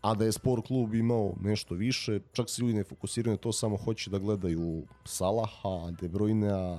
a 0.00 0.14
da 0.14 0.24
je 0.24 0.32
sport 0.32 0.66
klub 0.66 0.94
imao 0.94 1.32
nešto 1.40 1.74
više, 1.74 2.20
čak 2.32 2.50
se 2.50 2.62
ljudi 2.62 2.74
ne 2.74 2.84
fokusiraju 2.84 3.32
na 3.32 3.36
to, 3.36 3.52
samo 3.52 3.76
hoće 3.76 4.10
da 4.10 4.18
gledaju 4.18 4.82
Salaha, 5.04 5.90
De 6.00 6.08
Bruyne, 6.08 6.78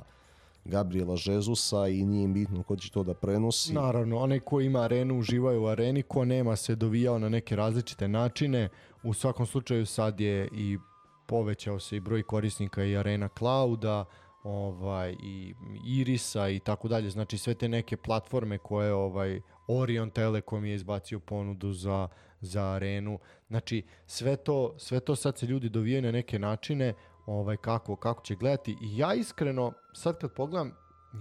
Gabriela 0.66 1.16
Žezusa 1.16 1.88
i 1.88 2.06
nije 2.06 2.24
im 2.24 2.34
bitno 2.34 2.64
ko 2.64 2.76
će 2.76 2.92
to 2.92 3.04
da 3.04 3.14
prenosi. 3.14 3.74
Naravno, 3.74 4.18
onaj 4.18 4.40
ko 4.40 4.62
ima 4.62 4.80
arenu 4.80 5.20
uživaju 5.20 5.64
u 5.64 5.68
areni, 5.68 6.04
ko 6.04 6.26
nema 6.26 6.56
se 6.56 6.76
dovijao 6.76 7.20
na 7.20 7.30
neke 7.30 7.56
različite 7.56 8.08
načine. 8.08 8.70
U 9.04 9.14
svakom 9.14 9.46
slučaju 9.46 9.86
sad 9.86 10.20
je 10.20 10.50
i 10.54 10.78
povećao 11.26 11.80
se 11.80 11.98
i 11.98 12.00
broj 12.00 12.24
korisnika 12.24 12.84
i 12.84 12.98
arena 12.98 13.30
clouda, 13.38 14.06
ovaj 14.44 15.16
i 15.24 15.54
Irisa 15.86 16.50
i 16.50 16.60
tako 16.60 16.88
dalje, 16.88 17.10
znači 17.10 17.38
sve 17.38 17.54
te 17.54 17.70
neke 17.70 17.98
platforme 17.98 18.58
koje 18.58 18.94
ovaj 18.94 19.42
Orion 19.68 20.10
Telekom 20.10 20.66
je 20.66 20.76
izbacio 20.76 21.20
ponudu 21.20 21.74
za 21.74 22.08
za 22.42 22.64
arenu. 22.64 23.20
Znači 23.48 23.84
sve 24.06 24.36
to 24.36 24.74
sve 24.78 25.00
to 25.00 25.16
sad 25.16 25.38
se 25.38 25.46
ljudi 25.46 25.70
dovijaju 25.70 26.02
na 26.02 26.12
neke 26.12 26.40
načine, 26.40 26.94
ovaj 27.26 27.58
kako 27.58 27.96
kako 27.96 28.24
će 28.24 28.36
gledati. 28.36 28.72
I 28.82 28.98
ja 28.98 29.14
iskreno 29.14 29.74
sad 29.94 30.18
kad 30.18 30.34
pogledam 30.34 30.72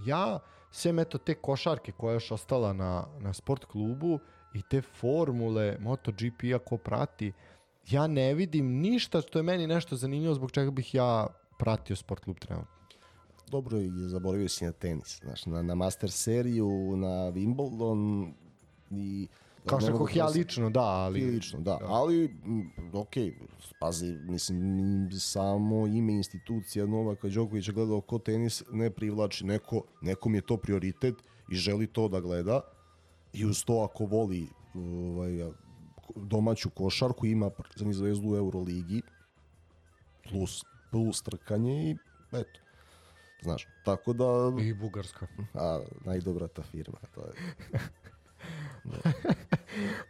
ja 0.05 0.39
sem 0.71 0.99
eto 0.99 1.17
te 1.17 1.33
košarke 1.33 1.91
koja 1.91 2.11
je 2.11 2.15
još 2.15 2.31
ostala 2.31 2.73
na, 2.73 3.07
na 3.19 3.33
sport 3.33 3.65
klubu 3.65 4.19
i 4.53 4.61
te 4.69 4.81
formule 4.81 5.77
MotoGP 5.79 6.43
ako 6.55 6.77
prati, 6.77 7.33
ja 7.89 8.07
ne 8.07 8.33
vidim 8.33 8.65
ništa 8.65 9.21
što 9.21 9.39
je 9.39 9.43
meni 9.43 9.67
nešto 9.67 9.95
zanimljivo 9.95 10.33
zbog 10.33 10.51
čega 10.51 10.71
bih 10.71 10.95
ja 10.95 11.27
pratio 11.59 11.95
sport 11.95 12.23
klub 12.23 12.37
trenutno 12.39 12.80
dobro 13.51 13.79
i 13.79 13.91
zaboravio 14.07 14.49
si 14.49 14.65
na 14.65 14.71
tenis. 14.71 15.19
Znaš, 15.23 15.45
na, 15.45 15.61
na 15.61 15.75
Master 15.75 16.11
seriju, 16.11 16.95
na 16.97 17.31
Wimbledon 17.31 18.31
i... 18.91 19.27
Kao 19.65 19.81
što 19.81 19.91
kako 19.91 20.09
ja 20.15 20.27
lično, 20.27 20.69
da, 20.69 20.83
ali... 20.83 21.25
Lično, 21.25 21.59
da, 21.59 21.77
da. 21.81 21.85
ali, 21.87 22.35
ok, 22.93 23.13
pazi, 23.79 24.17
mislim, 24.23 25.09
samo 25.19 25.87
ime 25.87 26.13
institucija 26.13 26.85
Novaka 26.85 27.27
Đokovića 27.27 27.71
gledao 27.71 28.01
ko 28.01 28.19
tenis 28.19 28.63
ne 28.71 28.89
privlači, 28.89 29.45
neko, 29.45 29.83
nekom 30.01 30.35
je 30.35 30.41
to 30.41 30.57
prioritet 30.57 31.15
i 31.51 31.55
želi 31.55 31.87
to 31.87 32.07
da 32.07 32.19
gleda 32.19 32.61
i 33.33 33.45
uz 33.45 33.63
to 33.65 33.87
ako 33.91 34.05
voli 34.05 34.47
ovaj, 34.75 35.51
domaću 36.15 36.69
košarku, 36.69 37.25
ima 37.25 37.49
Partizan 37.49 37.93
zvezdu 37.93 38.29
u 38.29 38.35
Euroligi, 38.35 39.01
plus, 40.29 40.63
plus 40.91 41.21
trkanje 41.21 41.91
i 41.91 41.95
eto. 42.31 42.59
Znaš, 43.41 43.67
tako 43.85 44.13
da... 44.13 44.25
I 44.61 44.73
Bugarska. 44.73 45.27
A, 45.53 45.81
najdobra 46.05 46.47
ta 46.47 46.61
firma, 46.61 46.97
to 47.15 47.21
je. 47.21 47.33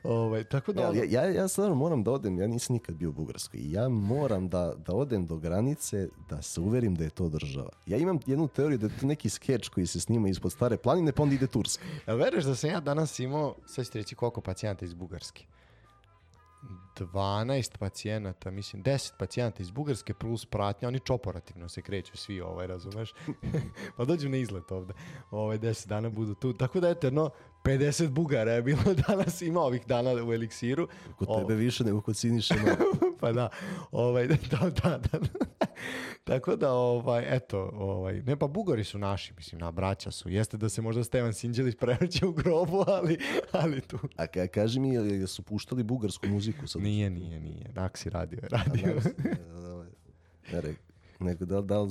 ovaj, 0.04 0.44
tako 0.44 0.74
da... 0.74 0.82
Ja, 0.82 1.04
ja, 1.10 1.24
ja 1.24 1.48
stvarno 1.48 1.76
moram 1.76 2.04
da 2.04 2.12
odem, 2.12 2.40
ja 2.40 2.48
nisam 2.48 2.74
nikad 2.74 2.96
bio 2.96 3.10
u 3.10 3.14
Bugarskoj. 3.14 3.60
Ja 3.64 3.90
moram 3.90 4.50
da, 4.50 4.74
da 4.86 4.94
odem 4.94 5.28
do 5.28 5.38
granice, 5.38 6.08
da 6.30 6.42
se 6.42 6.62
uverim 6.62 6.96
da 6.96 7.04
je 7.04 7.10
to 7.10 7.30
država. 7.30 7.70
Ja 7.86 7.98
imam 7.98 8.20
jednu 8.26 8.48
teoriju 8.48 8.78
da 8.78 8.86
je 8.86 9.00
to 9.00 9.06
neki 9.06 9.30
skeč 9.30 9.70
koji 9.70 9.88
se 9.88 10.00
snima 10.00 10.30
ispod 10.30 10.52
stare 10.52 10.78
planine, 10.78 11.12
pa 11.12 11.24
onda 11.24 11.36
ide 11.36 11.48
Turska. 11.48 11.84
Jel 12.08 12.18
veruješ 12.18 12.46
da 12.46 12.56
sam 12.56 12.70
ja 12.70 12.80
danas 12.80 13.20
imao, 13.20 13.56
sad 13.66 13.86
ćete 13.86 14.00
reći 14.00 14.16
koliko 14.16 14.42
pacijenta 14.42 14.86
iz 14.86 14.94
Bugarske? 14.94 15.46
12 17.00 17.78
pacijenata, 17.78 18.52
mislim 18.52 18.84
10 18.84 19.12
pacijenata 19.20 19.62
iz 19.62 19.72
Bugarske 19.72 20.14
plus 20.14 20.46
pratnja, 20.46 20.88
oni 20.88 21.00
čoporativno 21.00 21.70
se 21.70 21.82
kreću 21.82 22.18
svi, 22.18 22.42
ovaj, 22.42 22.68
razumeš? 22.68 23.14
pa 23.98 24.06
dođu 24.06 24.30
na 24.30 24.38
izlet 24.38 24.72
ovde, 24.72 24.94
ovaj, 25.32 25.60
10 25.60 25.88
dana 25.88 26.10
budu 26.10 26.34
tu, 26.36 26.54
tako 26.54 26.80
da 26.80 26.90
eto, 26.90 27.08
jedno 27.08 27.30
50 27.64 28.10
Bugara 28.10 28.52
je 28.52 28.62
bilo 28.62 28.94
danas, 29.08 29.42
ima 29.42 29.62
ovih 29.62 29.88
dana 29.88 30.26
u 30.26 30.34
Eliksiru. 30.34 30.88
Kod 31.16 31.28
tebe 31.38 31.54
o... 31.54 31.58
više 31.58 31.84
nego 31.84 32.02
kod 32.02 32.18
Siniše. 32.18 32.56
pa 33.20 33.32
da, 33.32 33.50
ovaj, 33.92 34.28
da, 34.28 34.38
da, 34.84 34.98
da. 34.98 35.20
Tako 36.24 36.56
da, 36.56 36.72
ovaj, 36.72 37.36
eto, 37.36 37.72
ovaj, 37.74 38.22
ne 38.22 38.36
pa 38.36 38.48
Bugari 38.48 38.84
su 38.84 38.98
naši, 38.98 39.34
mislim, 39.38 39.62
na 39.62 39.72
braća 39.72 40.12
su. 40.12 40.30
Jeste 40.30 40.58
da 40.58 40.70
se 40.70 40.82
možda 40.82 41.04
Stevan 41.04 41.34
Sinđelić 41.34 41.76
prevrće 41.80 42.26
u 42.26 42.32
grobu, 42.32 42.84
ali, 42.88 43.18
ali 43.52 43.82
tu. 43.82 44.00
A 44.16 44.28
ka, 44.28 44.48
kaži 44.48 44.80
mi, 44.80 44.94
jel 44.94 45.28
su 45.28 45.44
puštali 45.44 45.84
bugarsku 45.84 46.28
muziku? 46.28 46.68
Sad? 46.68 46.82
Nije, 46.82 47.10
nije, 47.10 47.40
nije. 47.40 47.72
Naksi 47.76 48.10
radio 48.10 48.40
je 48.44 48.50
radio. 48.50 48.94
A, 50.54 50.62
da, 50.62 50.62
nego 51.22 51.46
da, 51.46 51.62
da 51.62 51.86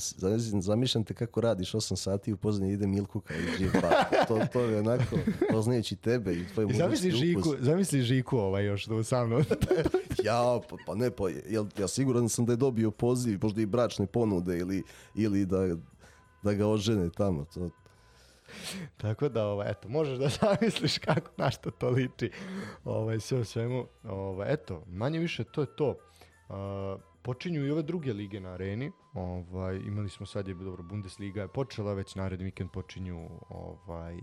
zamišljam 0.61 1.05
te 1.05 1.15
kako 1.15 1.41
radiš 1.41 1.73
8 1.73 1.97
sati 1.97 2.31
i 2.31 2.35
u 2.35 2.37
pozadnji 2.37 2.73
ide 2.73 2.87
Milku 2.87 3.21
kao 3.21 3.37
i 3.37 3.69
pa 3.73 4.25
to, 4.27 4.41
to 4.53 4.61
je 4.61 4.79
onako, 4.79 5.17
poznajući 5.51 5.97
tebe 5.97 6.33
i 6.33 6.47
tvoj 6.47 6.67
zamisli 6.73 7.11
Žiku, 7.11 7.55
zamisli 7.61 8.03
Žiku 8.03 8.39
ovaj 8.39 8.65
još 8.65 8.87
da 8.87 9.05
sa 9.05 9.25
mnom. 9.27 9.45
ja, 10.25 10.61
pa, 10.71 10.77
pa 10.87 10.95
ne, 10.95 11.11
pa 11.11 11.29
jel, 11.29 11.67
ja 11.79 11.89
siguran 11.89 12.29
sam 12.29 12.47
da 12.47 12.53
je 12.53 12.57
dobio 12.57 12.91
poziv, 12.91 13.39
možda 13.43 13.63
i 13.63 13.67
bračne 13.67 14.07
ponude 14.07 14.59
ili, 14.59 14.83
ili 15.15 15.47
da, 15.47 15.77
da 16.43 16.53
ga 16.53 16.67
ožene 16.67 17.11
tamo. 17.11 17.45
To, 17.55 17.71
Tako 18.97 19.29
da, 19.29 19.47
ovaj, 19.47 19.71
eto, 19.71 19.89
možeš 19.89 20.19
da 20.19 20.29
zamisliš 20.41 20.99
kako 20.99 21.31
na 21.37 21.51
što 21.51 21.71
to 21.71 21.91
liči. 21.91 22.31
Ovaj, 22.85 23.21
sve 23.21 23.39
o 23.39 23.45
svemu. 23.45 23.87
Ovaj, 24.05 24.53
eto, 24.53 24.83
manje 24.87 25.19
više 25.19 25.45
to 25.45 25.61
je 25.61 25.67
to. 25.77 25.99
Uh, 26.49 26.57
počinju 27.23 27.67
i 27.67 27.71
ove 27.71 27.83
druge 27.83 28.13
lige 28.13 28.41
na 28.41 28.53
areni. 28.53 28.93
Ovaj, 29.15 29.77
imali 29.77 30.09
smo 30.09 30.27
sad 30.27 30.49
je 30.49 30.55
dobro 30.55 30.83
Bundesliga 30.83 31.43
je 31.43 31.49
počela, 31.49 31.93
već 31.93 32.15
naredni 32.15 32.45
vikend 32.45 32.71
počinju 32.71 33.29
ovaj 33.49 34.21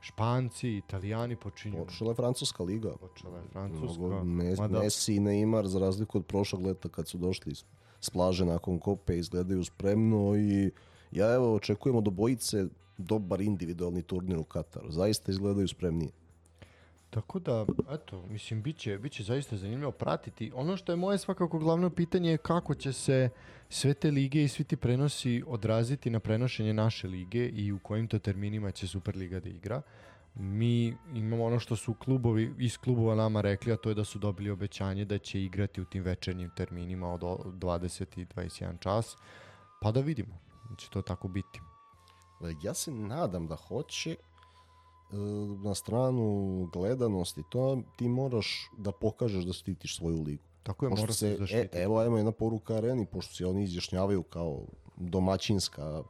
Španci, 0.00 0.76
Italijani 0.76 1.36
počinju. 1.36 1.84
Počela 1.84 2.10
je 2.10 2.14
Francuska 2.14 2.62
liga. 2.62 2.96
Počela 3.00 3.38
je 3.38 3.48
Francuska. 3.52 4.24
Mes, 4.24 4.58
Mada... 4.58 4.78
Messi 4.78 5.14
i 5.14 5.20
Neymar, 5.20 5.66
za 5.66 5.78
razliku 5.78 6.18
od 6.18 6.26
prošlog 6.26 6.66
leta 6.66 6.88
kad 6.88 7.08
su 7.08 7.18
došli 7.18 7.54
s 8.00 8.10
plaže 8.10 8.44
nakon 8.44 8.78
kope, 8.78 9.18
izgledaju 9.18 9.64
spremno 9.64 10.36
i 10.36 10.70
ja 11.12 11.34
evo 11.34 11.54
očekujemo 11.54 12.00
do 12.00 12.10
bojice 12.10 12.66
dobar 12.98 13.40
individualni 13.40 14.02
turnir 14.02 14.38
u 14.38 14.44
Kataru. 14.44 14.90
Zaista 14.90 15.32
izgledaju 15.32 15.68
spremnije. 15.68 16.10
Tako 17.16 17.38
da, 17.38 17.66
eto, 17.90 18.26
mislim, 18.28 18.62
bit 18.62 18.76
će, 18.76 18.98
bit 18.98 19.12
će 19.12 19.22
zaista 19.22 19.56
zanimljivo 19.56 19.92
pratiti. 19.92 20.52
Ono 20.54 20.76
što 20.76 20.92
je 20.92 20.96
moje 20.96 21.18
svakako 21.18 21.58
glavno 21.58 21.90
pitanje 21.90 22.30
je 22.30 22.36
kako 22.36 22.74
će 22.74 22.92
se 22.92 23.28
sve 23.68 23.94
te 23.94 24.10
lige 24.10 24.44
i 24.44 24.48
svi 24.48 24.64
ti 24.64 24.76
prenosi 24.76 25.42
odraziti 25.46 26.10
na 26.10 26.20
prenošenje 26.20 26.72
naše 26.72 27.08
lige 27.08 27.48
i 27.48 27.72
u 27.72 27.78
kojim 27.78 28.08
to 28.08 28.18
terminima 28.18 28.70
će 28.70 28.88
Superliga 28.88 29.40
da 29.40 29.48
igra. 29.48 29.82
Mi 30.34 30.96
imamo 31.14 31.44
ono 31.44 31.58
što 31.58 31.76
su 31.76 31.94
klubovi 31.94 32.54
iz 32.58 32.78
klubova 32.78 33.14
nama 33.14 33.40
rekli, 33.40 33.72
a 33.72 33.76
to 33.76 33.88
je 33.88 33.94
da 33.94 34.04
su 34.04 34.18
dobili 34.18 34.50
obećanje 34.50 35.04
da 35.04 35.18
će 35.18 35.42
igrati 35.42 35.80
u 35.80 35.84
tim 35.84 36.02
večernjim 36.02 36.50
terminima 36.56 37.12
od 37.12 37.20
20 37.20 38.20
i 38.20 38.24
21 38.24 38.78
čas. 38.78 39.16
Pa 39.80 39.92
da 39.92 40.00
vidimo, 40.00 40.38
da 40.70 40.76
će 40.76 40.90
to 40.90 41.02
tako 41.02 41.28
biti. 41.28 41.60
Ja 42.62 42.74
se 42.74 42.90
nadam 42.90 43.46
da 43.46 43.56
hoće, 43.56 44.16
na 45.64 45.74
stranu 45.74 46.68
gledanosti, 46.72 47.42
to 47.50 47.82
ti 47.96 48.08
moraš 48.08 48.70
da 48.78 48.92
pokažeš 48.92 49.44
da 49.44 49.52
štitiš 49.52 49.96
svoju 49.96 50.22
ligu. 50.22 50.42
Tako 50.62 50.86
je, 50.86 50.90
mora 50.90 51.12
se 51.12 51.36
zaštiti. 51.38 51.78
E, 51.78 51.82
evo, 51.82 51.98
ajmo 51.98 52.16
jedna 52.16 52.32
poruka 52.32 52.74
areni, 52.74 53.06
pošto 53.06 53.34
se 53.34 53.46
oni 53.46 53.62
izjašnjavaju 53.62 54.22
kao 54.22 54.62
domaćinska 54.96 56.02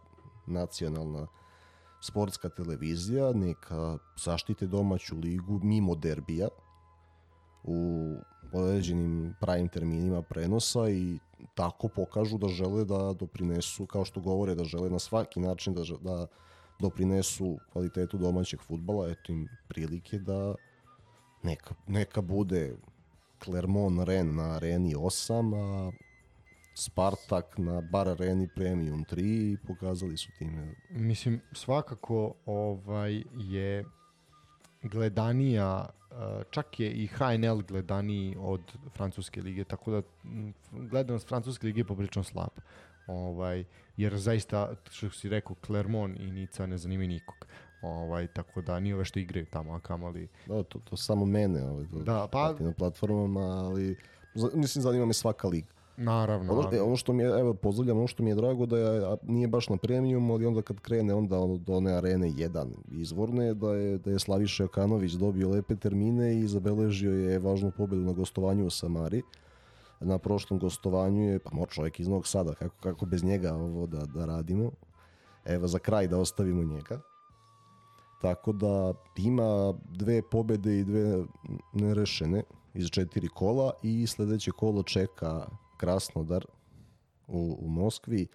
nacionalna 0.47 1.27
sportska 2.01 2.49
televizija, 2.49 3.33
neka 3.33 3.99
zaštite 4.25 4.67
domaću 4.67 5.17
ligu 5.17 5.61
mimo 5.63 5.95
derbija 5.95 6.49
u 7.65 8.13
određenim 8.53 9.35
pravim 9.41 9.69
terminima 9.69 10.23
prenosa 10.23 10.91
i 10.91 11.19
tako 11.55 11.89
pokažu 11.89 12.39
da 12.39 12.49
žele 12.49 12.85
da 12.85 13.13
doprinesu, 13.13 13.87
kao 13.87 14.05
što 14.05 14.21
govore, 14.21 14.55
da 14.55 14.65
žele 14.65 14.91
na 14.91 14.99
svaki 14.99 15.41
način 15.41 15.75
da, 15.75 15.83
da 16.01 16.27
doprinesu 16.81 17.59
kvalitetu 17.73 18.19
domaćeg 18.19 18.61
futbala, 18.61 19.09
eto 19.11 19.33
im 19.33 19.49
prilike 19.69 20.19
da 20.19 20.55
neka, 21.43 21.75
neka 21.87 22.21
bude 22.21 22.77
Clermont 23.45 24.09
Ren 24.09 24.35
na 24.35 24.43
areni 24.43 24.95
8, 24.95 25.55
a 25.57 25.93
Spartak 26.75 27.59
na 27.59 27.81
bar 27.81 28.09
areni 28.09 28.49
Premium 28.55 29.05
3 29.05 29.53
i 29.53 29.57
pokazali 29.67 30.17
su 30.17 30.33
time. 30.39 30.75
Mislim, 30.91 31.41
svakako 31.53 32.35
ovaj 32.47 33.23
je 33.37 33.85
gledanija 34.83 35.89
čak 36.51 36.81
je 36.81 36.91
i 36.91 37.07
HNL 37.07 37.63
gledaniji 37.69 38.37
od 38.39 38.61
francuske 38.95 39.43
lige, 39.43 39.65
tako 39.65 39.91
da 39.91 40.03
gledanost 40.73 41.29
francuske 41.29 41.67
lige 41.67 41.81
je 41.81 41.85
poprilično 41.85 42.23
slab. 42.23 42.51
Ovaj, 43.07 43.65
jer 43.97 44.17
zaista, 44.17 44.75
što 44.91 45.11
si 45.11 45.29
rekao, 45.29 45.57
Clermont 45.67 46.21
i 46.21 46.31
Nica 46.31 46.67
ne 46.67 46.79
zanimaju 46.79 47.09
nikog. 47.09 47.47
Ovaj, 47.83 48.27
tako 48.27 48.63
da 48.63 48.81
nije 48.81 48.95
ove 48.95 49.05
što 49.05 49.19
igraju 49.19 49.47
tamo, 49.47 49.73
a 49.73 49.81
kamali... 49.81 50.29
Da, 50.47 50.63
to, 50.63 50.79
to 50.79 50.97
samo 50.97 51.25
mene, 51.25 51.69
ovaj, 51.69 51.87
to 51.93 51.99
da, 51.99 52.29
pa... 52.33 52.55
na 52.61 52.73
platformama, 52.73 53.41
ali 53.41 53.97
mislim 54.55 54.83
zanima 54.83 55.07
me 55.07 55.13
svaka 55.13 55.49
liga. 55.49 55.77
Naravno. 55.97 56.53
Ono, 56.53 56.77
e, 56.77 56.83
ono 56.83 56.97
što 56.97 57.13
mi 57.13 57.23
je, 57.23 57.29
evo, 57.41 57.55
pozdravljam, 57.55 57.99
ono 57.99 58.07
što 58.07 58.23
mi 58.23 58.31
je 58.31 58.35
drago 58.35 58.67
da 58.67 58.79
je, 58.79 59.05
a, 59.05 59.17
nije 59.23 59.49
baš 59.49 59.69
na 59.69 59.77
premium, 59.77 60.31
ali 60.31 60.47
onda 60.47 60.63
kad 60.63 60.81
krene 60.81 61.15
onda 61.15 61.37
do 61.59 61.73
one 61.73 61.93
arene 61.93 62.29
1 62.29 62.67
izvorne, 62.91 63.55
da 63.55 63.75
je, 63.75 63.99
da 63.99 64.11
je 64.11 64.19
Slaviša 64.19 64.63
Jokanović 64.63 65.13
dobio 65.13 65.51
lepe 65.51 65.77
termine 65.77 66.39
i 66.39 66.49
zabeležio 66.49 67.13
je 67.13 67.39
važnu 67.39 67.73
pobedu 67.77 68.03
na 68.03 68.13
gostovanju 68.13 68.67
u 68.67 68.71
Samari 68.71 69.23
na 70.01 70.19
prošlom 70.19 70.61
gostovanju 70.61 71.23
je, 71.23 71.39
pa 71.39 71.51
mora 71.53 71.71
čovjek 71.71 72.01
iz 72.01 72.09
Novog 72.09 72.27
Sada, 72.27 72.55
kako, 72.55 72.77
kako 72.81 73.07
bez 73.07 73.25
njega 73.25 73.55
ovo 73.55 73.87
da, 73.87 74.07
da 74.07 74.25
radimo. 74.25 74.71
Evo 75.45 75.67
za 75.67 75.79
kraj 75.79 76.09
da 76.09 76.19
ostavimo 76.19 76.65
njega. 76.65 77.01
Tako 78.21 78.53
da 78.53 78.95
ima 79.17 79.75
dve 79.91 80.23
pobede 80.23 80.79
i 80.79 80.85
dve 80.85 81.25
nerešene 81.73 82.43
iz 82.75 82.89
četiri 82.89 83.29
kola 83.29 83.73
i 83.83 84.07
sledeće 84.07 84.51
kolo 84.51 84.83
čeka 84.83 85.47
Krasnodar 85.77 86.47
u, 87.29 87.59
u 87.61 87.69
Moskvi. 87.69 88.27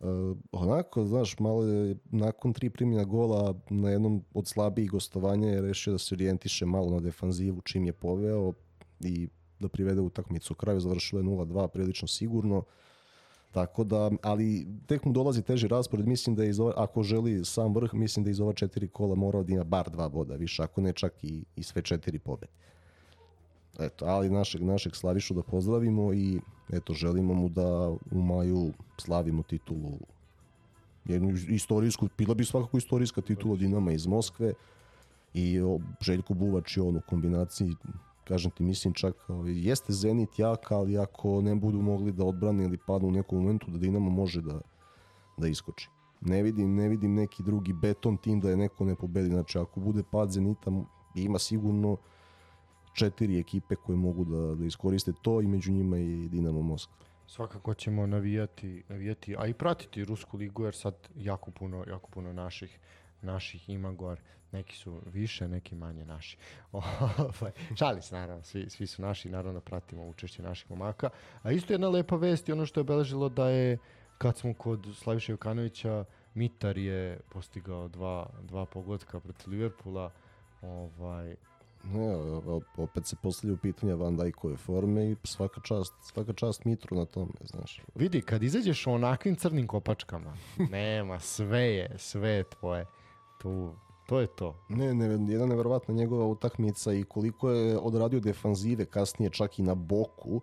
Uh, 0.00 0.36
onako, 0.52 1.04
znaš, 1.04 1.38
malo 1.38 1.64
je 1.64 1.96
nakon 2.10 2.52
tri 2.52 2.70
primjena 2.70 3.04
gola 3.04 3.54
na 3.70 3.90
jednom 3.90 4.24
od 4.34 4.48
slabijih 4.48 4.90
gostovanja 4.90 5.48
je 5.48 5.60
rešio 5.60 5.92
da 5.92 5.98
se 5.98 6.14
orijentiše 6.14 6.66
malo 6.66 6.90
na 6.90 7.00
defanzivu 7.00 7.60
čim 7.60 7.86
je 7.86 7.92
poveo 7.92 8.52
i 9.00 9.28
da 9.60 9.68
privede 9.68 10.00
utakmicu. 10.00 10.54
Kraju 10.54 10.80
završilo 10.80 11.20
je 11.20 11.24
0-2 11.24 11.68
prilično 11.68 12.08
sigurno. 12.08 12.64
Tako 13.52 13.84
da, 13.84 14.10
ali 14.22 14.66
tek 14.86 15.04
mu 15.04 15.12
dolazi 15.12 15.42
teži 15.42 15.68
raspored, 15.68 16.06
mislim 16.06 16.36
da 16.36 16.42
je 16.42 16.50
iz 16.50 16.60
ova, 16.60 16.72
ako 16.76 17.02
želi 17.02 17.44
sam 17.44 17.74
vrh, 17.74 17.94
mislim 17.94 18.24
da 18.24 18.30
iz 18.30 18.40
ova 18.40 18.52
četiri 18.52 18.88
kola 18.88 19.14
morao 19.14 19.42
da 19.42 19.52
ima 19.52 19.64
bar 19.64 19.90
dva 19.90 20.08
boda 20.08 20.34
više, 20.34 20.62
ako 20.62 20.80
ne 20.80 20.92
čak 20.92 21.24
i, 21.24 21.44
i 21.56 21.62
sve 21.62 21.82
četiri 21.82 22.18
pobede. 22.18 22.52
Eto, 23.78 24.04
ali 24.04 24.30
našeg, 24.30 24.62
našeg 24.62 24.96
Slavišu 24.96 25.34
da 25.34 25.42
pozdravimo 25.42 26.12
i 26.12 26.40
eto, 26.72 26.94
želimo 26.94 27.34
mu 27.34 27.48
da 27.48 27.88
u 28.10 28.22
maju 28.22 28.72
slavimo 28.98 29.42
titulu 29.42 29.98
jednu 31.04 31.30
istorijsku, 31.48 32.08
bila 32.18 32.34
bi 32.34 32.44
svakako 32.44 32.78
istorijska 32.78 33.20
titula 33.20 33.56
Dinama 33.56 33.92
iz 33.92 34.06
Moskve 34.06 34.52
i 35.34 35.58
Željko 36.00 36.34
Buvač 36.34 36.76
i 36.76 36.80
on 36.80 36.96
u 36.96 37.00
kombinaciji 37.08 37.74
kažem 38.30 38.50
ti, 38.50 38.62
mislim 38.62 38.94
čak 38.94 39.14
ovaj, 39.28 39.52
jeste 39.68 39.92
Zenit 39.92 40.38
jak, 40.38 40.70
ali 40.72 40.98
ako 40.98 41.40
ne 41.42 41.54
budu 41.54 41.82
mogli 41.82 42.12
da 42.12 42.24
odbrane 42.24 42.64
ili 42.64 42.78
padnu 42.86 43.08
u 43.08 43.10
nekom 43.10 43.38
momentu 43.38 43.70
da 43.70 43.78
Dinamo 43.78 44.10
može 44.10 44.40
da, 44.40 44.60
da 45.36 45.48
iskoči. 45.48 45.88
Ne 46.20 46.42
vidim, 46.42 46.74
ne 46.74 46.88
vidim 46.88 47.14
neki 47.14 47.42
drugi 47.42 47.72
beton 47.72 48.16
tim 48.16 48.40
da 48.40 48.50
je 48.50 48.56
neko 48.56 48.84
ne 48.84 48.94
pobedi. 48.94 49.28
Znači, 49.28 49.58
ako 49.58 49.80
bude 49.80 50.02
pad 50.10 50.30
Zenita, 50.30 50.70
ima 51.14 51.38
sigurno 51.38 51.96
četiri 52.92 53.38
ekipe 53.38 53.74
koje 53.74 53.96
mogu 53.96 54.24
da, 54.24 54.54
da 54.54 54.64
iskoriste 54.64 55.12
to 55.22 55.40
i 55.40 55.46
među 55.46 55.72
njima 55.72 55.98
i 55.98 56.28
Dinamo 56.28 56.62
Moskva. 56.62 56.94
Svakako 57.26 57.74
ćemo 57.74 58.06
navijati, 58.06 58.82
navijati, 58.88 59.36
a 59.38 59.46
i 59.46 59.54
pratiti 59.54 60.04
Rusku 60.04 60.36
ligu 60.36 60.64
jer 60.64 60.74
sad 60.74 60.94
jako 61.16 61.50
puno, 61.50 61.84
jako 61.88 62.10
puno 62.10 62.32
naših 62.32 62.78
naših 63.22 63.68
ima 63.68 63.92
gore, 63.92 64.20
neki 64.52 64.76
su 64.76 65.02
više, 65.06 65.48
neki 65.48 65.74
manje 65.74 66.04
naši. 66.04 66.36
Ovaj, 66.72 67.52
šali 67.78 68.02
se, 68.02 68.14
naravno, 68.14 68.44
svi, 68.44 68.70
svi 68.70 68.86
su 68.86 69.02
naši, 69.02 69.28
naravno 69.28 69.60
pratimo 69.60 70.06
učešće 70.06 70.42
naših 70.42 70.70
momaka. 70.70 71.10
A 71.42 71.52
isto 71.52 71.72
jedna 71.72 71.88
lepa 71.88 72.16
vest 72.16 72.48
i 72.48 72.52
ono 72.52 72.66
što 72.66 72.80
je 72.80 72.82
obeležilo 72.82 73.28
da 73.28 73.48
je, 73.48 73.78
kad 74.18 74.38
smo 74.38 74.54
kod 74.54 74.86
Slaviša 74.94 75.32
Jukanovića, 75.32 76.04
Mitar 76.34 76.78
je 76.78 77.20
postigao 77.30 77.88
dva, 77.88 78.30
dva 78.42 78.66
pogodka 78.66 79.20
protiv 79.20 79.50
Liverpoola, 79.50 80.10
ovaj, 80.62 81.36
Ne, 81.84 82.14
opet 82.76 83.06
se 83.06 83.16
postavljaju 83.22 83.56
pitanja 83.56 83.94
Van 83.94 84.16
Dijkove 84.16 84.56
forme 84.56 85.10
i 85.10 85.16
svaka 85.24 85.60
čast, 85.60 85.94
svaka 86.00 86.32
čast 86.32 86.64
Mitru 86.64 86.96
na 86.96 87.04
tome, 87.04 87.32
znaš. 87.44 87.80
Vidi, 87.94 88.20
kad 88.20 88.42
izađeš 88.42 88.86
onakvim 88.86 89.36
crnim 89.36 89.66
kopačkama, 89.66 90.36
nema, 90.70 91.20
sve 91.20 91.60
je, 91.60 91.94
sve 91.98 92.30
je 92.30 92.44
tvoje. 92.44 92.86
Tu, 93.42 93.70
to 94.06 94.20
je 94.20 94.26
to. 94.26 94.54
Ne, 94.68 94.94
ne, 94.94 95.32
jedna 95.32 95.46
neverovatna 95.46 95.94
njegova 95.94 96.26
utakmica 96.26 96.92
i 96.92 97.04
koliko 97.04 97.50
je 97.50 97.78
odradio 97.78 98.20
defanzive 98.20 98.84
kasnije 98.84 99.30
čak 99.30 99.58
i 99.58 99.62
na 99.62 99.74
boku, 99.74 100.40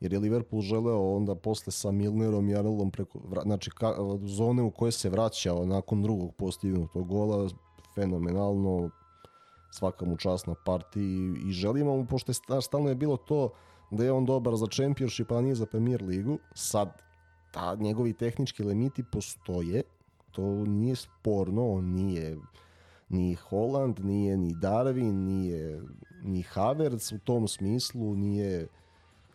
jer 0.00 0.12
je 0.12 0.18
Liverpool 0.18 0.62
želeo 0.62 1.16
onda 1.16 1.34
posle 1.34 1.72
sa 1.72 1.90
Milnerom 1.90 2.48
i 2.48 2.56
Arnoldom 2.56 2.90
preko, 2.90 3.18
znači 3.42 3.70
ka, 3.70 3.94
zone 4.22 4.62
u 4.62 4.70
koje 4.70 4.92
se 4.92 5.10
vraćao 5.10 5.66
nakon 5.66 6.02
drugog 6.02 6.34
postignutog 6.34 7.08
gola, 7.08 7.48
fenomenalno, 7.94 8.90
svaka 9.70 10.04
mu 10.04 10.16
čast 10.16 10.46
na 10.46 10.54
partiji 10.64 11.34
i 11.46 11.52
želimo 11.52 11.96
mu, 11.96 12.06
pošto 12.06 12.32
je 12.32 12.62
stalno 12.62 12.88
je 12.88 12.94
bilo 12.94 13.16
to 13.16 13.50
da 13.90 14.04
je 14.04 14.12
on 14.12 14.26
dobar 14.26 14.56
za 14.56 14.66
Championship, 14.66 15.32
a 15.32 15.40
nije 15.40 15.54
za 15.54 15.66
Premier 15.66 16.02
ligu, 16.02 16.38
sad 16.54 17.02
ta, 17.52 17.74
njegovi 17.74 18.12
tehnički 18.12 18.62
limiti 18.62 19.04
postoje, 19.12 19.82
to 20.30 20.64
nije 20.64 20.96
sporno, 20.96 21.72
on 21.72 21.84
nije 21.84 22.36
ni 23.08 23.34
Holland, 23.34 24.04
nije 24.04 24.36
ni 24.36 24.54
Darwin, 24.54 25.12
nije 25.12 25.82
ni 26.22 26.42
Havertz 26.42 27.12
u 27.12 27.18
tom 27.18 27.48
smislu, 27.48 28.14
nije 28.14 28.68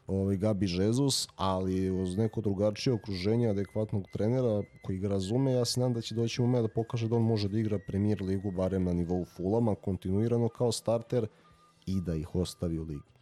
ovaj, 0.08 0.38
Gabi 0.38 0.68
Jesus, 0.70 1.28
ali 1.36 1.92
uz 1.92 2.18
neko 2.18 2.42
drugačije 2.42 2.94
okruženje 2.94 3.50
adekvatnog 3.50 4.08
trenera 4.14 4.64
koji 4.84 4.98
ga 4.98 5.08
razume, 5.08 5.52
ja 5.52 5.66
se 5.66 5.80
nadam 5.80 5.94
da 5.94 6.02
će 6.02 6.16
doći 6.16 6.42
ume 6.42 6.62
da 6.62 6.68
pokaže 6.68 7.08
da 7.08 7.16
on 7.16 7.24
može 7.24 7.50
da 7.50 7.60
igra 7.60 7.80
premier 7.88 8.22
ligu 8.22 8.52
barem 8.52 8.84
na 8.84 8.94
nivou 8.94 9.26
Fulama, 9.26 9.76
kontinuirano 9.76 10.50
kao 10.50 10.72
starter 10.72 11.28
i 11.86 12.02
da 12.02 12.16
ih 12.16 12.36
ostavi 12.36 12.80
u 12.80 12.84
ligi. 12.84 13.16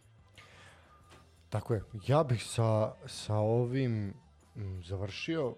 Tako 1.48 1.74
je. 1.74 1.82
Ja 2.06 2.24
bih 2.24 2.44
sa, 2.44 2.92
sa 3.06 3.36
ovim 3.36 4.14
završio 4.84 5.54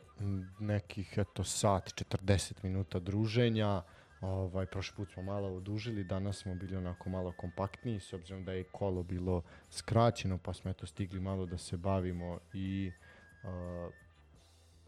nekih 0.59 1.19
eto 1.19 1.45
sat 1.45 1.85
40 1.85 2.53
minuta 2.63 2.99
druženja 2.99 3.83
Ovaj, 4.21 4.67
prošli 4.67 4.97
put 4.97 5.13
smo 5.13 5.23
malo 5.23 5.49
odužili, 5.49 6.05
danas 6.05 6.37
smo 6.39 6.55
bili 6.55 6.77
onako 6.77 7.09
malo 7.11 7.33
kompaktniji, 7.33 8.01
s 8.01 8.13
obzirom 8.13 8.45
da 8.45 8.53
je 8.53 8.65
kolo 8.65 9.03
bilo 9.03 9.43
skraćeno, 9.71 10.39
pa 10.39 10.53
smo 10.53 10.71
eto 10.71 10.87
stigli 10.87 11.21
malo 11.21 11.47
da 11.47 11.59
se 11.59 11.77
bavimo 11.77 12.39
i 12.53 12.93
uh, 13.45 13.93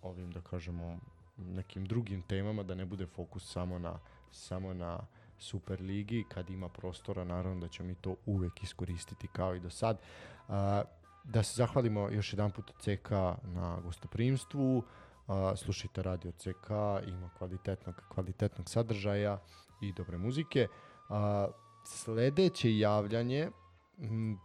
ovim, 0.03 0.33
da 0.33 0.41
kažemo, 0.41 0.99
nekim 1.37 1.85
drugim 1.85 2.23
temama, 2.23 2.63
da 2.63 2.75
ne 2.75 2.85
bude 2.85 3.07
fokus 3.07 3.53
samo 3.53 3.79
na, 3.79 3.99
samo 4.31 4.75
na 4.75 5.01
Super 5.41 5.81
ligi, 5.81 6.25
kad 6.29 6.51
ima 6.51 6.69
prostora, 6.69 7.25
naravno 7.25 7.61
da 7.61 7.69
ćemo 7.69 7.89
mi 7.89 7.95
to 7.95 8.17
uvek 8.27 8.63
iskoristiti 8.63 9.29
kao 9.33 9.55
i 9.55 9.61
do 9.61 9.71
sad. 9.71 9.99
Uh, 10.49 10.55
da 11.29 11.43
se 11.43 11.55
zahvalimo 11.57 12.09
još 12.11 12.33
jedan 12.33 12.51
put 12.51 12.73
CK 12.81 13.11
na 13.43 13.81
gostoprimstvu, 13.85 14.85
a, 15.27 15.57
slušajte 15.57 16.03
radio 16.03 16.33
CK, 16.33 16.71
ima 17.07 17.31
kvalitetnog, 17.39 18.03
kvalitetnog 18.09 18.69
sadržaja 18.69 19.39
i 19.81 19.93
dobre 19.93 20.19
muzike. 20.19 20.69
A, 21.09 21.49
sledeće 21.85 22.79
javljanje 22.79 23.51
m, 23.99 24.39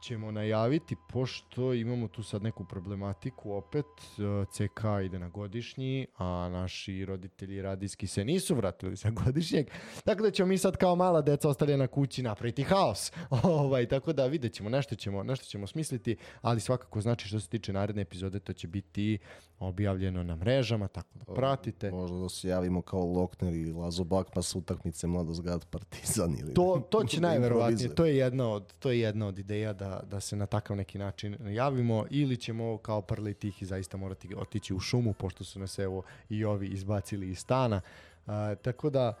ćemo 0.00 0.30
najaviti, 0.30 0.96
pošto 1.08 1.74
imamo 1.74 2.08
tu 2.08 2.22
sad 2.22 2.42
neku 2.42 2.64
problematiku 2.64 3.52
opet, 3.52 3.86
e, 3.86 4.44
CK 4.50 4.84
ide 5.04 5.18
na 5.18 5.28
godišnji, 5.28 6.06
a 6.16 6.48
naši 6.52 7.04
roditelji 7.04 7.62
radijski 7.62 8.06
se 8.06 8.24
nisu 8.24 8.54
vratili 8.54 8.96
sa 8.96 9.10
godišnjeg, 9.10 9.66
tako 10.04 10.22
da 10.22 10.30
ćemo 10.30 10.48
mi 10.48 10.58
sad 10.58 10.76
kao 10.76 10.96
mala 10.96 11.22
deca 11.22 11.48
ostavljena 11.48 11.86
kući 11.86 12.22
napraviti 12.22 12.62
haos. 12.62 13.12
ovaj, 13.42 13.86
tako 13.86 14.12
da 14.12 14.26
vidjet 14.26 14.52
ćemo, 14.52 14.68
nešto 14.70 14.94
ćemo, 14.94 15.22
nešto 15.22 15.46
ćemo 15.46 15.66
smisliti, 15.66 16.16
ali 16.40 16.60
svakako 16.60 17.00
znači 17.00 17.28
što 17.28 17.40
se 17.40 17.48
tiče 17.48 17.72
naredne 17.72 18.02
epizode, 18.02 18.40
to 18.40 18.52
će 18.52 18.68
biti 18.68 19.18
objavljeno 19.58 20.22
na 20.22 20.36
mrežama, 20.36 20.88
tako 20.88 21.08
da 21.14 21.34
pratite. 21.34 21.90
Možda 21.90 22.16
da 22.16 22.28
se 22.28 22.48
javimo 22.48 22.82
kao 22.82 23.04
Lokner 23.04 23.54
i 23.54 23.72
Lazo 23.72 24.04
Bak, 24.04 24.26
pa 24.34 24.42
su 24.42 24.58
utakmice 24.58 25.06
Mladozgrad 25.06 25.66
Partizan 25.66 26.36
ili... 26.40 26.54
To, 26.54 26.86
to 26.90 27.04
će 27.10 27.20
najverovatnije, 27.20 27.94
to 27.94 28.06
je 28.06 28.16
jedna 28.16 28.48
od, 28.50 28.74
to 28.78 28.90
je 28.90 29.00
jedna 29.00 29.26
od 29.26 29.38
ideja 29.38 29.72
da, 29.72 29.87
da 30.10 30.20
se 30.20 30.36
na 30.36 30.46
takav 30.46 30.76
neki 30.76 30.98
način 30.98 31.36
javimo 31.54 32.04
ili 32.10 32.36
ćemo 32.36 32.78
kao 32.78 33.02
prli 33.02 33.34
tih 33.34 33.62
i 33.62 33.66
zaista 33.66 33.96
morati 33.96 34.34
otići 34.34 34.74
u 34.74 34.80
šumu, 34.80 35.12
pošto 35.12 35.44
su 35.44 35.58
nas 35.58 35.78
evo 35.78 36.02
i 36.28 36.44
ovi 36.44 36.66
izbacili 36.66 37.30
iz 37.30 37.38
stana. 37.38 37.80
A, 38.26 38.54
tako 38.54 38.90
da... 38.90 39.14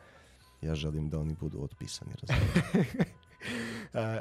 Ja 0.62 0.74
želim 0.74 1.10
da 1.10 1.18
oni 1.18 1.36
budu 1.40 1.62
otpisani, 1.62 2.12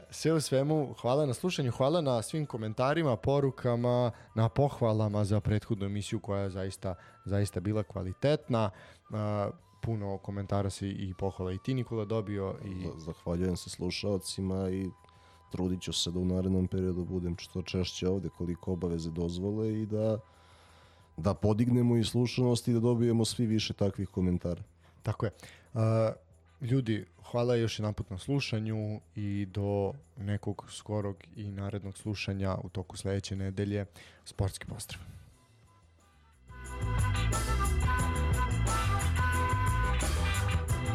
sve 0.10 0.34
u 0.34 0.41
svemu, 0.41 0.94
hvala 1.02 1.26
na 1.26 1.34
slušanju, 1.34 1.72
hvala 1.72 2.02
na 2.02 2.22
svim 2.22 2.45
komentarima, 2.45 3.15
porukama, 3.15 4.11
na 4.36 4.49
pohvalama 4.49 5.26
za 5.26 5.40
prethodnu 5.40 5.86
emisiju 5.86 6.19
koja 6.19 6.41
je 6.41 6.49
zaista, 6.49 6.95
zaista 7.26 7.60
bila 7.60 7.84
kvalitetna. 7.84 8.69
Puno 9.82 10.18
komentara 10.18 10.69
se 10.69 10.90
i 10.90 11.14
pohvala 11.18 11.53
i 11.53 11.57
ti 11.57 11.74
Nikola 11.74 12.06
dobio. 12.06 12.56
I... 12.65 12.88
Zahvaljujem 12.98 13.57
se 13.57 13.69
slušalcima 13.69 14.69
i 14.69 14.90
trudit 15.52 15.82
ću 15.82 15.94
se 15.94 16.11
da 16.11 16.19
u 16.19 16.26
narednom 16.26 16.68
periodu 16.68 17.06
budem 17.06 17.38
što 17.38 17.61
češće 17.61 18.07
ovde 18.07 18.30
koliko 18.30 18.74
obaveze 18.74 19.11
dozvole 19.11 19.82
i 19.82 19.86
da 19.86 20.19
da 21.18 21.34
podignemo 21.34 21.98
i 21.98 22.03
slušanost 22.03 22.68
i 22.68 22.74
da 22.74 22.80
dobijemo 22.80 23.26
svi 23.26 23.45
više 23.45 23.74
takvih 23.74 24.10
komentara. 24.10 24.61
Tako 25.03 25.26
je. 25.26 25.32
Uh, 25.74 25.82
Ljudi, 26.61 27.06
hvala 27.32 27.56
još 27.56 27.80
jedan 27.80 27.94
put 27.94 28.10
na 28.10 28.18
slušanju 28.18 28.99
i 29.15 29.48
do 29.53 29.94
nekog 30.18 30.65
skorog 30.69 31.15
i 31.36 31.52
narednog 31.52 31.98
slušanja 31.98 32.56
u 32.64 32.69
toku 32.69 32.98
sledeće 32.98 33.36
nedelje. 33.36 33.86
Sportski 34.26 34.65
pozdrav! 34.65 35.16